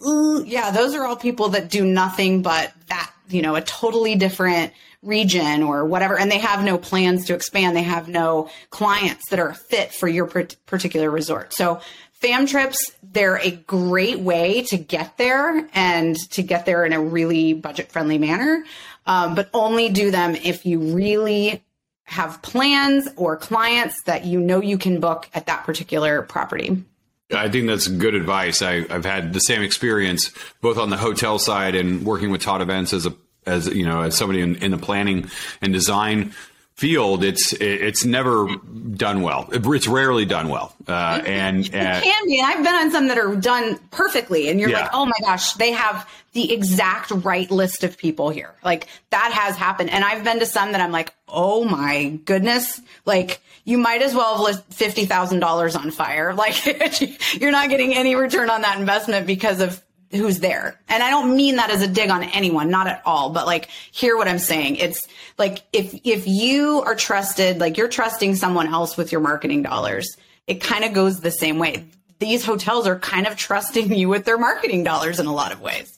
yeah, 0.46 0.72
those 0.72 0.94
are 0.94 1.06
all 1.06 1.16
people 1.16 1.50
that 1.50 1.70
do 1.70 1.86
nothing 1.86 2.42
but 2.42 2.72
that, 2.88 3.12
you 3.30 3.42
know, 3.42 3.56
a 3.56 3.62
totally 3.62 4.16
different 4.16 4.74
region 5.02 5.64
or 5.64 5.86
whatever. 5.86 6.18
And 6.18 6.30
they 6.30 6.40
have 6.40 6.64
no 6.64 6.78
plans 6.78 7.26
to 7.26 7.34
expand. 7.34 7.76
They 7.76 7.84
have 7.84 8.08
no 8.08 8.50
clients 8.70 9.30
that 9.30 9.40
are 9.40 9.54
fit 9.54 9.94
for 9.94 10.08
your 10.08 10.26
particular 10.26 11.10
resort. 11.10 11.54
So 11.54 11.80
fam 12.12 12.46
trips, 12.46 12.92
they're 13.04 13.38
a 13.38 13.52
great 13.52 14.20
way 14.20 14.64
to 14.64 14.78
get 14.78 15.18
there 15.18 15.68
and 15.74 16.16
to 16.32 16.44
get 16.44 16.66
there 16.66 16.86
in 16.86 16.94
a 16.94 17.02
really 17.02 17.54
budget 17.54 17.92
friendly 17.92 18.18
manner 18.18 18.66
um, 19.06 19.36
but 19.36 19.50
only 19.54 19.90
do 19.90 20.12
them 20.12 20.36
if 20.36 20.66
you 20.66 20.80
really 20.80 21.64
have 22.04 22.42
plans 22.42 23.08
or 23.16 23.36
clients 23.36 24.04
that 24.04 24.26
you 24.26 24.40
know 24.40 24.62
you 24.62 24.78
can 24.78 25.00
book 25.00 25.28
at 25.34 25.48
that 25.48 25.64
particular 25.64 26.22
property. 26.22 26.84
I 27.34 27.50
think 27.50 27.68
that's 27.68 27.88
good 27.88 28.14
advice. 28.14 28.62
I, 28.62 28.88
have 28.88 29.06
had 29.06 29.34
the 29.34 29.40
same 29.40 29.64
experience 29.64 30.32
both 30.62 30.78
on 30.78 30.92
the 30.92 30.98
hotel 30.98 31.40
side 31.40 31.74
and 31.74 32.06
working 32.06 32.30
with 32.30 32.42
Todd 32.42 32.62
Events 32.62 32.94
as 32.94 33.06
a 33.06 33.16
as 33.48 33.68
you 33.68 33.86
know 33.86 34.02
as 34.02 34.16
somebody 34.16 34.42
in, 34.42 34.56
in 34.58 34.72
the 34.72 34.78
planning 34.78 35.30
and 35.62 35.74
design 35.74 36.34
field, 36.76 37.24
it's 37.24 37.54
it's 37.54 38.06
never 38.06 38.48
done 38.94 39.22
well. 39.22 39.50
It's 39.52 39.88
rarely 39.88 40.26
done 40.26 40.50
well, 40.50 40.76
uh, 40.88 41.22
and, 41.26 41.66
it 41.66 41.72
can 41.72 42.26
be. 42.26 42.40
And 42.40 42.48
I've 42.48 42.64
been 42.64 42.76
on 42.76 42.92
some 42.92 43.08
that 43.08 43.18
are 43.18 43.36
done 43.36 43.80
perfectly, 43.92 44.50
and 44.50 44.60
you're 44.60 44.70
yeah. 44.70 44.82
like, 44.82 44.90
oh 44.94 45.06
my 45.06 45.18
gosh, 45.22 45.54
they 45.54 45.72
have 45.72 46.08
the 46.36 46.52
exact 46.52 47.12
right 47.12 47.50
list 47.50 47.86
of 47.86 47.98
people 47.98 48.30
here. 48.30 48.54
Like 48.62 48.88
that 49.10 49.32
has 49.32 49.56
happened, 49.56 49.90
and 49.90 50.04
I've 50.04 50.26
been 50.26 50.40
to 50.40 50.46
some 50.46 50.74
that 50.74 50.82
I'm 50.82 50.92
like, 50.92 51.14
oh 51.30 51.64
my 51.64 52.20
goodness, 52.26 52.82
like 53.06 53.42
you 53.64 53.78
might 53.78 54.02
as 54.02 54.14
well 54.14 54.36
have 54.36 54.56
lit 54.58 54.74
fifty 54.74 55.06
thousand 55.06 55.40
dollars 55.40 55.76
on 55.76 55.90
fire. 55.92 56.36
Like 56.46 56.62
you're 57.40 57.52
not 57.52 57.70
getting 57.70 57.96
any 57.96 58.16
return 58.16 58.50
on 58.50 58.62
that 58.64 58.78
investment 58.78 59.26
because 59.26 59.62
of 59.62 59.82
who's 60.12 60.40
there. 60.40 60.78
And 60.90 61.02
I 61.02 61.10
don't 61.10 61.36
mean 61.38 61.56
that 61.56 61.70
as 61.70 61.82
a 61.82 61.88
dig 61.88 62.10
on 62.10 62.24
anyone, 62.24 62.70
not 62.70 62.88
at 62.88 63.02
all, 63.06 63.30
but 63.30 63.46
like 63.46 63.70
hear 63.92 64.18
what 64.18 64.28
I'm 64.28 64.38
saying. 64.38 64.76
It's 64.76 65.08
like 65.38 65.64
if 65.72 65.98
if 66.04 66.28
you 66.28 66.84
are 66.86 66.96
trusted, 66.96 67.60
like 67.60 67.78
you're 67.78 67.88
trusting 67.88 68.36
someone 68.36 68.68
else 68.68 68.98
with 68.98 69.14
your 69.14 69.22
marketing 69.22 69.62
dollars, 69.62 70.18
it 70.48 70.56
kind 70.56 70.84
of 70.84 70.92
goes 70.92 71.22
the 71.22 71.32
same 71.32 71.60
way. 71.60 71.86
These 72.20 72.44
hotels 72.44 72.88
are 72.88 73.00
kind 73.00 73.26
of 73.26 73.38
trusting 73.38 73.94
you 73.98 74.10
with 74.10 74.26
their 74.26 74.38
marketing 74.38 74.84
dollars 74.84 75.22
in 75.22 75.28
a 75.28 75.34
lot 75.34 75.54
of 75.54 75.62
ways. 75.62 75.95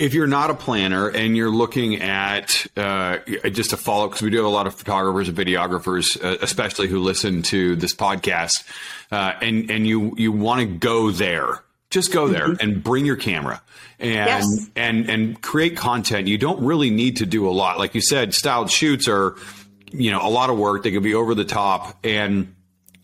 If 0.00 0.14
you're 0.14 0.26
not 0.26 0.50
a 0.50 0.54
planner 0.54 1.08
and 1.08 1.36
you're 1.36 1.50
looking 1.50 2.00
at 2.02 2.66
uh, 2.76 3.18
just 3.50 3.72
a 3.72 3.76
follow, 3.76 4.08
because 4.08 4.22
we 4.22 4.30
do 4.30 4.38
have 4.38 4.46
a 4.46 4.48
lot 4.48 4.66
of 4.66 4.74
photographers 4.74 5.28
and 5.28 5.36
videographers, 5.36 6.22
uh, 6.24 6.38
especially 6.40 6.88
who 6.88 7.00
listen 7.00 7.42
to 7.42 7.76
this 7.76 7.94
podcast, 7.94 8.64
uh, 9.12 9.34
and 9.40 9.70
and 9.70 9.86
you 9.86 10.14
you 10.16 10.32
want 10.32 10.60
to 10.60 10.66
go 10.66 11.10
there 11.10 11.62
just 11.90 12.12
go 12.12 12.28
there 12.28 12.48
mm-hmm. 12.48 12.68
and 12.68 12.82
bring 12.82 13.04
your 13.04 13.16
camera 13.16 13.60
and 13.98 14.14
yes. 14.14 14.70
and 14.76 15.10
and 15.10 15.42
create 15.42 15.76
content. 15.76 16.28
You 16.28 16.38
don't 16.38 16.64
really 16.64 16.90
need 16.90 17.18
to 17.18 17.26
do 17.26 17.48
a 17.48 17.50
lot. 17.50 17.78
Like 17.78 17.94
you 17.94 18.00
said, 18.00 18.32
styled 18.32 18.70
shoots 18.70 19.08
are 19.08 19.36
you 19.92 20.10
know 20.10 20.20
a 20.22 20.30
lot 20.30 20.50
of 20.50 20.58
work. 20.58 20.84
They 20.84 20.92
can 20.92 21.02
be 21.02 21.14
over 21.14 21.34
the 21.34 21.44
top 21.44 21.98
and 22.04 22.54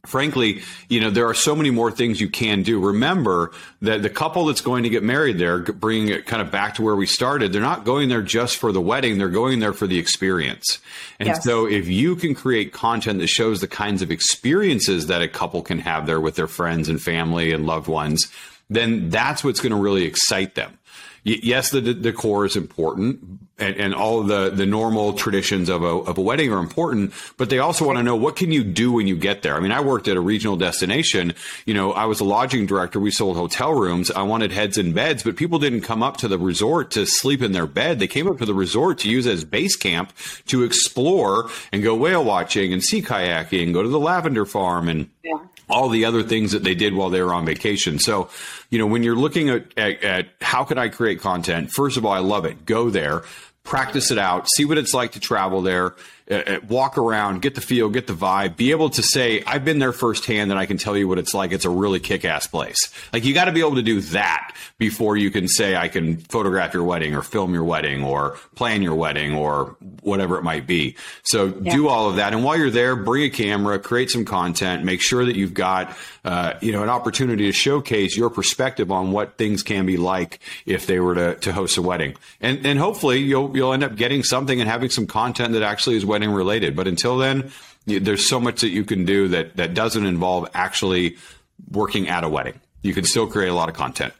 frankly, 0.06 0.62
you 0.88 1.00
know, 1.00 1.10
there 1.10 1.26
are 1.26 1.34
so 1.34 1.54
many 1.54 1.70
more 1.70 1.90
things 1.90 2.20
you 2.20 2.28
can 2.28 2.62
do. 2.62 2.80
Remember 2.80 3.52
that 3.82 4.02
the 4.02 4.10
couple 4.10 4.46
that's 4.46 4.60
going 4.60 4.82
to 4.82 4.88
get 4.88 5.02
married 5.02 5.38
there, 5.38 5.58
bringing 5.58 6.08
it 6.08 6.26
kind 6.26 6.42
of 6.42 6.50
back 6.50 6.74
to 6.76 6.82
where 6.82 6.96
we 6.96 7.06
started, 7.06 7.52
they're 7.52 7.60
not 7.60 7.84
going 7.84 8.08
there 8.08 8.22
just 8.22 8.56
for 8.56 8.72
the 8.72 8.80
wedding. 8.80 9.18
They're 9.18 9.28
going 9.28 9.60
there 9.60 9.72
for 9.72 9.86
the 9.86 9.98
experience. 9.98 10.78
And 11.18 11.28
yes. 11.28 11.44
so 11.44 11.66
if 11.66 11.88
you 11.88 12.16
can 12.16 12.34
create 12.34 12.72
content 12.72 13.18
that 13.20 13.28
shows 13.28 13.60
the 13.60 13.68
kinds 13.68 14.02
of 14.02 14.10
experiences 14.10 15.06
that 15.06 15.22
a 15.22 15.28
couple 15.28 15.62
can 15.62 15.78
have 15.80 16.06
there 16.06 16.20
with 16.20 16.36
their 16.36 16.46
friends 16.46 16.88
and 16.88 17.00
family 17.00 17.52
and 17.52 17.66
loved 17.66 17.88
ones, 17.88 18.32
then 18.70 19.10
that's 19.10 19.44
what's 19.44 19.60
going 19.60 19.72
to 19.72 19.80
really 19.80 20.04
excite 20.04 20.54
them. 20.54 20.78
Yes, 21.24 21.70
the, 21.70 21.80
the 21.80 21.94
decor 21.94 22.46
is 22.46 22.56
important 22.56 23.45
and, 23.58 23.76
and 23.76 23.94
all 23.94 24.22
the, 24.22 24.50
the 24.50 24.66
normal 24.66 25.14
traditions 25.14 25.68
of 25.68 25.82
a, 25.82 25.86
of 25.86 26.18
a 26.18 26.20
wedding 26.20 26.52
are 26.52 26.58
important, 26.58 27.12
but 27.36 27.48
they 27.48 27.58
also 27.58 27.86
want 27.86 27.98
to 27.98 28.02
know 28.02 28.16
what 28.16 28.36
can 28.36 28.52
you 28.52 28.62
do 28.62 28.92
when 28.92 29.06
you 29.06 29.16
get 29.16 29.42
there? 29.42 29.56
I 29.56 29.60
mean, 29.60 29.72
I 29.72 29.80
worked 29.80 30.08
at 30.08 30.16
a 30.16 30.20
regional 30.20 30.56
destination. 30.56 31.34
You 31.64 31.74
know, 31.74 31.92
I 31.92 32.04
was 32.04 32.20
a 32.20 32.24
lodging 32.24 32.66
director. 32.66 33.00
We 33.00 33.10
sold 33.10 33.36
hotel 33.36 33.72
rooms. 33.72 34.10
I 34.10 34.22
wanted 34.22 34.52
heads 34.52 34.76
in 34.76 34.92
beds, 34.92 35.22
but 35.22 35.36
people 35.36 35.58
didn't 35.58 35.82
come 35.82 36.02
up 36.02 36.18
to 36.18 36.28
the 36.28 36.38
resort 36.38 36.90
to 36.92 37.06
sleep 37.06 37.42
in 37.42 37.52
their 37.52 37.66
bed. 37.66 37.98
They 37.98 38.08
came 38.08 38.28
up 38.28 38.38
to 38.38 38.46
the 38.46 38.54
resort 38.54 38.98
to 38.98 39.10
use 39.10 39.26
as 39.26 39.44
base 39.44 39.76
camp 39.76 40.12
to 40.46 40.62
explore 40.62 41.48
and 41.72 41.82
go 41.82 41.94
whale 41.94 42.24
watching 42.24 42.72
and 42.72 42.82
sea 42.82 43.02
kayaking, 43.02 43.64
and 43.64 43.74
go 43.74 43.82
to 43.82 43.88
the 43.88 43.98
lavender 43.98 44.44
farm 44.44 44.88
and 44.88 45.08
yeah 45.22 45.38
all 45.68 45.88
the 45.88 46.04
other 46.04 46.22
things 46.22 46.52
that 46.52 46.62
they 46.62 46.74
did 46.74 46.94
while 46.94 47.10
they 47.10 47.20
were 47.20 47.34
on 47.34 47.44
vacation. 47.44 47.98
So, 47.98 48.28
you 48.70 48.78
know, 48.78 48.86
when 48.86 49.02
you're 49.02 49.16
looking 49.16 49.48
at, 49.48 49.66
at, 49.76 50.02
at 50.02 50.28
how 50.40 50.64
can 50.64 50.78
I 50.78 50.88
create 50.88 51.20
content, 51.20 51.70
first 51.70 51.96
of 51.96 52.06
all, 52.06 52.12
I 52.12 52.20
love 52.20 52.44
it. 52.44 52.66
Go 52.66 52.90
there 52.90 53.24
practice 53.66 54.10
it 54.10 54.18
out, 54.18 54.48
see 54.48 54.64
what 54.64 54.78
it's 54.78 54.94
like 54.94 55.12
to 55.12 55.20
travel 55.20 55.60
there, 55.60 55.94
uh, 56.28 56.34
uh, 56.34 56.60
walk 56.68 56.98
around, 56.98 57.40
get 57.40 57.54
the 57.54 57.60
feel, 57.60 57.88
get 57.88 58.08
the 58.08 58.12
vibe, 58.12 58.56
be 58.56 58.72
able 58.72 58.90
to 58.90 59.02
say, 59.02 59.44
I've 59.46 59.64
been 59.64 59.78
there 59.78 59.92
firsthand 59.92 60.50
and 60.50 60.58
I 60.58 60.66
can 60.66 60.76
tell 60.76 60.96
you 60.96 61.06
what 61.06 61.18
it's 61.18 61.34
like. 61.34 61.52
It's 61.52 61.64
a 61.64 61.70
really 61.70 62.00
kick 62.00 62.24
ass 62.24 62.48
place. 62.48 62.92
Like 63.12 63.24
you 63.24 63.32
got 63.32 63.44
to 63.44 63.52
be 63.52 63.60
able 63.60 63.76
to 63.76 63.82
do 63.82 64.00
that 64.00 64.56
before 64.78 65.16
you 65.16 65.30
can 65.30 65.46
say, 65.46 65.76
I 65.76 65.88
can 65.88 66.16
photograph 66.16 66.74
your 66.74 66.82
wedding 66.82 67.14
or 67.14 67.22
film 67.22 67.54
your 67.54 67.62
wedding 67.62 68.02
or 68.02 68.38
plan 68.56 68.82
your 68.82 68.96
wedding 68.96 69.34
or 69.34 69.76
whatever 70.02 70.36
it 70.36 70.42
might 70.42 70.66
be. 70.66 70.96
So 71.22 71.46
yeah. 71.46 71.72
do 71.72 71.88
all 71.88 72.10
of 72.10 72.16
that. 72.16 72.32
And 72.32 72.42
while 72.42 72.56
you're 72.56 72.70
there, 72.70 72.96
bring 72.96 73.22
a 73.24 73.30
camera, 73.30 73.78
create 73.78 74.10
some 74.10 74.24
content, 74.24 74.84
make 74.84 75.00
sure 75.00 75.24
that 75.24 75.36
you've 75.36 75.54
got, 75.54 75.96
uh, 76.24 76.54
you 76.60 76.72
know, 76.72 76.82
an 76.82 76.88
opportunity 76.88 77.46
to 77.46 77.52
showcase 77.52 78.16
your 78.16 78.30
perspective 78.30 78.90
on 78.90 79.12
what 79.12 79.38
things 79.38 79.62
can 79.62 79.86
be 79.86 79.96
like 79.96 80.40
if 80.66 80.86
they 80.86 80.98
were 80.98 81.14
to, 81.14 81.34
to 81.36 81.52
host 81.52 81.76
a 81.78 81.82
wedding. 81.82 82.16
And, 82.40 82.66
and 82.66 82.78
hopefully 82.78 83.20
you'll, 83.20 83.56
you'll 83.56 83.72
end 83.72 83.84
up 83.84 83.94
getting 83.94 84.24
something 84.24 84.60
and 84.60 84.68
having 84.68 84.90
some 84.90 85.06
content 85.06 85.52
that 85.52 85.62
actually 85.62 85.96
is 85.96 86.04
wedding 86.16 86.30
related. 86.30 86.74
But 86.74 86.88
until 86.88 87.18
then, 87.18 87.52
there's 87.84 88.26
so 88.26 88.40
much 88.40 88.62
that 88.62 88.70
you 88.70 88.84
can 88.84 89.04
do 89.04 89.28
that 89.28 89.56
that 89.56 89.74
doesn't 89.74 90.06
involve 90.06 90.48
actually 90.54 91.18
working 91.70 92.08
at 92.08 92.24
a 92.24 92.28
wedding. 92.28 92.58
You 92.80 92.94
can 92.94 93.04
still 93.04 93.26
create 93.26 93.48
a 93.48 93.54
lot 93.54 93.68
of 93.68 93.74
content. 93.74 94.14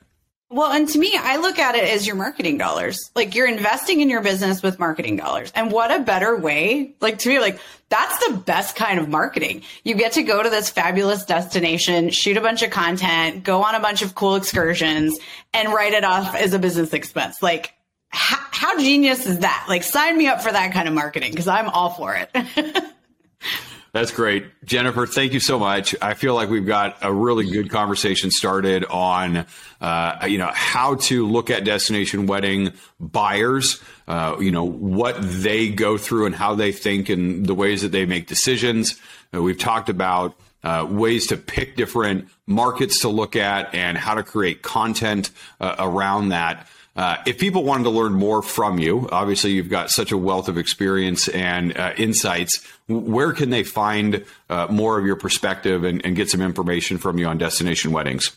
Well, 0.50 0.70
and 0.70 0.88
to 0.90 0.98
me, 0.98 1.12
I 1.18 1.38
look 1.38 1.58
at 1.58 1.74
it 1.74 1.88
as 1.88 2.06
your 2.06 2.16
marketing 2.16 2.58
dollars. 2.58 3.10
Like 3.16 3.34
you're 3.34 3.48
investing 3.48 4.00
in 4.00 4.10
your 4.10 4.22
business 4.22 4.62
with 4.62 4.78
marketing 4.78 5.16
dollars. 5.16 5.50
And 5.54 5.72
what 5.72 5.90
a 5.90 6.00
better 6.00 6.36
way, 6.36 6.94
like 7.00 7.18
to 7.20 7.28
me, 7.30 7.40
like 7.40 7.58
that's 7.88 8.28
the 8.28 8.36
best 8.36 8.76
kind 8.76 9.00
of 9.00 9.08
marketing. 9.08 9.62
You 9.84 9.94
get 9.94 10.12
to 10.12 10.22
go 10.22 10.42
to 10.42 10.50
this 10.50 10.68
fabulous 10.68 11.24
destination, 11.24 12.10
shoot 12.10 12.36
a 12.36 12.40
bunch 12.40 12.62
of 12.62 12.70
content, 12.70 13.42
go 13.42 13.64
on 13.64 13.74
a 13.74 13.80
bunch 13.80 14.02
of 14.02 14.14
cool 14.14 14.36
excursions 14.36 15.18
and 15.54 15.72
write 15.72 15.94
it 15.94 16.04
off 16.04 16.36
as 16.36 16.52
a 16.52 16.58
business 16.58 16.92
expense. 16.92 17.42
Like 17.42 17.72
how, 18.16 18.38
how 18.50 18.78
genius 18.78 19.26
is 19.26 19.40
that? 19.40 19.66
Like, 19.68 19.82
sign 19.82 20.16
me 20.16 20.26
up 20.26 20.40
for 20.40 20.50
that 20.50 20.72
kind 20.72 20.88
of 20.88 20.94
marketing 20.94 21.32
because 21.32 21.48
I'm 21.48 21.68
all 21.68 21.90
for 21.90 22.14
it. 22.14 22.30
That's 23.92 24.10
great. 24.10 24.46
Jennifer, 24.64 25.06
thank 25.06 25.32
you 25.32 25.40
so 25.40 25.58
much. 25.58 25.94
I 26.02 26.14
feel 26.14 26.34
like 26.34 26.48
we've 26.48 26.66
got 26.66 26.98
a 27.02 27.12
really 27.12 27.50
good 27.50 27.70
conversation 27.70 28.30
started 28.30 28.84
on, 28.84 29.46
uh, 29.80 30.26
you 30.28 30.38
know, 30.38 30.50
how 30.52 30.96
to 30.96 31.26
look 31.26 31.50
at 31.50 31.64
destination 31.64 32.26
wedding 32.26 32.72
buyers, 33.00 33.82
uh, 34.08 34.36
you 34.38 34.50
know, 34.50 34.64
what 34.64 35.16
they 35.20 35.68
go 35.68 35.96
through 35.98 36.26
and 36.26 36.34
how 36.34 36.54
they 36.54 36.72
think 36.72 37.08
and 37.08 37.46
the 37.46 37.54
ways 37.54 37.82
that 37.82 37.92
they 37.92 38.06
make 38.06 38.26
decisions. 38.26 39.00
Uh, 39.34 39.42
we've 39.42 39.58
talked 39.58 39.88
about 39.88 40.36
uh, 40.62 40.86
ways 40.88 41.28
to 41.28 41.36
pick 41.36 41.76
different 41.76 42.28
markets 42.46 43.00
to 43.00 43.08
look 43.08 43.36
at 43.36 43.74
and 43.74 43.96
how 43.96 44.14
to 44.14 44.22
create 44.22 44.62
content 44.62 45.30
uh, 45.60 45.76
around 45.78 46.30
that. 46.30 46.66
Uh, 46.96 47.18
if 47.26 47.38
people 47.38 47.62
wanted 47.62 47.84
to 47.84 47.90
learn 47.90 48.14
more 48.14 48.42
from 48.42 48.78
you, 48.78 49.06
obviously 49.12 49.52
you've 49.52 49.68
got 49.68 49.90
such 49.90 50.12
a 50.12 50.16
wealth 50.16 50.48
of 50.48 50.56
experience 50.56 51.28
and 51.28 51.76
uh, 51.76 51.92
insights. 51.98 52.64
Where 52.88 53.32
can 53.32 53.50
they 53.50 53.64
find 53.64 54.24
uh, 54.48 54.68
more 54.70 54.98
of 54.98 55.04
your 55.04 55.16
perspective 55.16 55.84
and, 55.84 56.02
and, 56.06 56.16
get 56.16 56.30
some 56.30 56.40
information 56.40 56.96
from 56.96 57.18
you 57.18 57.26
on 57.26 57.36
destination 57.36 57.92
weddings? 57.92 58.34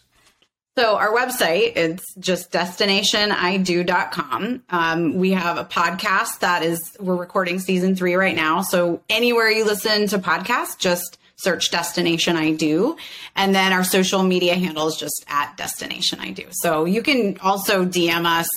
So 0.78 0.98
our 0.98 1.14
website 1.14 1.78
it's 1.78 2.14
just 2.16 2.52
destinationido.com. 2.52 4.64
Um, 4.70 5.16
we 5.16 5.32
have 5.32 5.58
a 5.58 5.64
podcast 5.66 6.40
that 6.40 6.64
is 6.64 6.98
we're 7.00 7.16
recording 7.16 7.60
season 7.60 7.96
three 7.96 8.16
right 8.16 8.36
now. 8.36 8.62
So 8.62 9.02
anywhere 9.10 9.50
you 9.50 9.64
listen 9.66 10.08
to 10.08 10.20
podcasts, 10.20 10.78
just 10.78 11.18
search 11.42 11.72
destination 11.72 12.36
I 12.36 12.52
do. 12.52 12.98
And 13.36 13.56
then 13.56 13.72
our 13.72 13.84
social 13.84 14.24
media 14.24 14.56
handle 14.56 14.88
is 14.88 14.98
just 14.98 15.24
at 15.28 15.56
destination 15.58 16.20
I 16.20 16.32
do. 16.32 16.46
So 16.52 16.86
you 16.86 17.02
can 17.02 17.38
also 17.40 17.86
DM 17.86 18.26
us. 18.26 18.48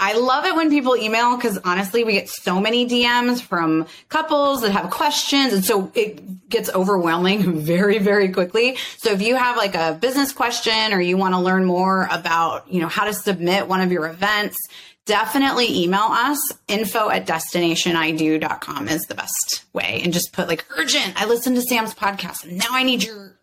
I 0.00 0.14
love 0.14 0.44
it 0.44 0.56
when 0.56 0.70
people 0.70 0.96
email 0.96 1.36
because 1.36 1.58
honestly, 1.58 2.02
we 2.02 2.14
get 2.14 2.28
so 2.28 2.60
many 2.60 2.86
DMs 2.86 3.40
from 3.40 3.86
couples 4.08 4.62
that 4.62 4.72
have 4.72 4.90
questions. 4.90 5.52
And 5.52 5.64
so 5.64 5.92
it 5.94 6.48
gets 6.48 6.68
overwhelming 6.74 7.60
very, 7.60 7.98
very 7.98 8.30
quickly. 8.30 8.76
So 8.98 9.12
if 9.12 9.22
you 9.22 9.36
have 9.36 9.56
like 9.56 9.76
a 9.76 9.96
business 10.00 10.32
question 10.32 10.92
or 10.92 11.00
you 11.00 11.16
want 11.16 11.34
to 11.34 11.40
learn 11.40 11.64
more 11.64 12.08
about, 12.10 12.70
you 12.70 12.80
know, 12.80 12.88
how 12.88 13.04
to 13.04 13.14
submit 13.14 13.68
one 13.68 13.80
of 13.80 13.92
your 13.92 14.08
events, 14.08 14.58
definitely 15.06 15.82
email 15.82 16.08
us. 16.10 16.38
Info 16.68 17.10
at 17.10 17.26
destinationido.com 17.26 18.88
is 18.88 19.02
the 19.02 19.14
best 19.14 19.64
way. 19.72 20.00
And 20.02 20.12
just 20.12 20.32
put 20.32 20.48
like 20.48 20.64
urgent. 20.76 21.20
I 21.20 21.26
listened 21.26 21.56
to 21.56 21.62
Sam's 21.62 21.94
podcast 21.94 22.44
and 22.44 22.56
now 22.56 22.68
I 22.70 22.82
need 22.82 23.04
your 23.04 23.33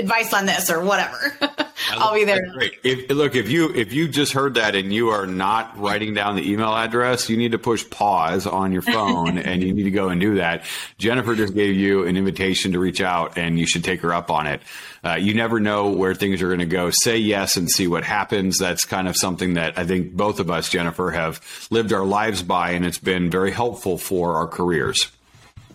advice 0.00 0.34
on 0.34 0.46
this 0.46 0.70
or 0.70 0.82
whatever. 0.82 1.32
I'll 1.92 2.14
be 2.14 2.24
there. 2.24 2.46
Great. 2.52 2.74
If, 2.84 3.10
look, 3.10 3.34
if 3.34 3.48
you 3.48 3.72
if 3.74 3.92
you 3.92 4.08
just 4.08 4.32
heard 4.32 4.54
that 4.54 4.74
and 4.74 4.92
you 4.92 5.10
are 5.10 5.26
not 5.26 5.78
writing 5.78 6.14
down 6.14 6.36
the 6.36 6.50
email 6.50 6.74
address, 6.74 7.28
you 7.28 7.36
need 7.36 7.52
to 7.52 7.58
push 7.58 7.88
pause 7.88 8.46
on 8.46 8.72
your 8.72 8.82
phone 8.82 9.38
and 9.50 9.62
you 9.62 9.72
need 9.72 9.84
to 9.84 9.90
go 9.90 10.08
and 10.08 10.20
do 10.20 10.36
that. 10.36 10.64
Jennifer 10.98 11.34
just 11.34 11.54
gave 11.54 11.74
you 11.74 12.04
an 12.06 12.16
invitation 12.16 12.72
to 12.72 12.78
reach 12.78 13.00
out, 13.00 13.38
and 13.38 13.58
you 13.58 13.66
should 13.66 13.84
take 13.84 14.00
her 14.00 14.12
up 14.12 14.30
on 14.30 14.46
it. 14.46 14.60
Uh, 15.02 15.14
you 15.14 15.34
never 15.34 15.58
know 15.60 15.90
where 15.90 16.14
things 16.14 16.42
are 16.42 16.48
going 16.48 16.60
to 16.60 16.66
go. 16.66 16.90
Say 16.90 17.16
yes 17.16 17.56
and 17.56 17.70
see 17.70 17.86
what 17.86 18.04
happens. 18.04 18.58
That's 18.58 18.84
kind 18.84 19.08
of 19.08 19.16
something 19.16 19.54
that 19.54 19.78
I 19.78 19.86
think 19.86 20.12
both 20.12 20.40
of 20.40 20.50
us, 20.50 20.68
Jennifer, 20.68 21.10
have 21.10 21.40
lived 21.70 21.92
our 21.92 22.04
lives 22.04 22.42
by, 22.42 22.72
and 22.72 22.84
it's 22.84 22.98
been 22.98 23.30
very 23.30 23.50
helpful 23.50 23.96
for 23.96 24.34
our 24.36 24.46
careers. 24.46 25.10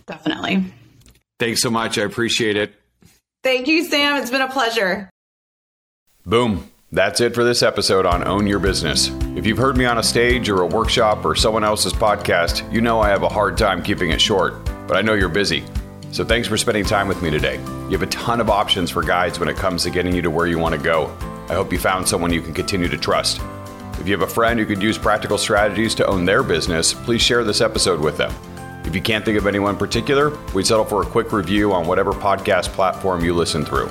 Definitely. 0.06 0.64
Thanks 1.38 1.60
so 1.60 1.70
much. 1.70 1.98
I 1.98 2.02
appreciate 2.02 2.56
it. 2.56 2.74
Thank 3.46 3.68
you, 3.68 3.84
Sam. 3.84 4.16
It's 4.16 4.28
been 4.28 4.42
a 4.42 4.50
pleasure. 4.50 5.08
Boom. 6.24 6.68
That's 6.90 7.20
it 7.20 7.32
for 7.32 7.44
this 7.44 7.62
episode 7.62 8.04
on 8.04 8.26
Own 8.26 8.44
Your 8.44 8.58
Business. 8.58 9.06
If 9.36 9.46
you've 9.46 9.56
heard 9.56 9.76
me 9.76 9.84
on 9.84 9.98
a 9.98 10.02
stage 10.02 10.48
or 10.48 10.62
a 10.62 10.66
workshop 10.66 11.24
or 11.24 11.36
someone 11.36 11.62
else's 11.62 11.92
podcast, 11.92 12.68
you 12.72 12.80
know 12.80 12.98
I 12.98 13.08
have 13.08 13.22
a 13.22 13.28
hard 13.28 13.56
time 13.56 13.84
keeping 13.84 14.10
it 14.10 14.20
short, 14.20 14.64
but 14.88 14.96
I 14.96 15.00
know 15.00 15.14
you're 15.14 15.28
busy. 15.28 15.62
So 16.10 16.24
thanks 16.24 16.48
for 16.48 16.56
spending 16.56 16.84
time 16.84 17.06
with 17.06 17.22
me 17.22 17.30
today. 17.30 17.54
You 17.84 17.90
have 17.90 18.02
a 18.02 18.06
ton 18.06 18.40
of 18.40 18.50
options 18.50 18.90
for 18.90 19.00
guides 19.00 19.38
when 19.38 19.48
it 19.48 19.56
comes 19.56 19.84
to 19.84 19.90
getting 19.90 20.12
you 20.12 20.22
to 20.22 20.30
where 20.30 20.48
you 20.48 20.58
want 20.58 20.74
to 20.74 20.80
go. 20.80 21.16
I 21.48 21.54
hope 21.54 21.70
you 21.70 21.78
found 21.78 22.08
someone 22.08 22.32
you 22.32 22.42
can 22.42 22.52
continue 22.52 22.88
to 22.88 22.98
trust. 22.98 23.40
If 24.00 24.08
you 24.08 24.18
have 24.18 24.28
a 24.28 24.32
friend 24.32 24.58
who 24.58 24.66
could 24.66 24.82
use 24.82 24.98
practical 24.98 25.38
strategies 25.38 25.94
to 25.94 26.06
own 26.08 26.24
their 26.24 26.42
business, 26.42 26.92
please 26.92 27.22
share 27.22 27.44
this 27.44 27.60
episode 27.60 28.00
with 28.00 28.16
them. 28.16 28.34
If 28.86 28.94
you 28.94 29.02
can't 29.02 29.24
think 29.24 29.36
of 29.36 29.46
anyone 29.46 29.72
in 29.72 29.78
particular, 29.78 30.30
we'd 30.54 30.66
settle 30.66 30.84
for 30.84 31.02
a 31.02 31.06
quick 31.06 31.32
review 31.32 31.72
on 31.72 31.86
whatever 31.86 32.12
podcast 32.12 32.68
platform 32.68 33.24
you 33.24 33.34
listen 33.34 33.64
through. 33.64 33.88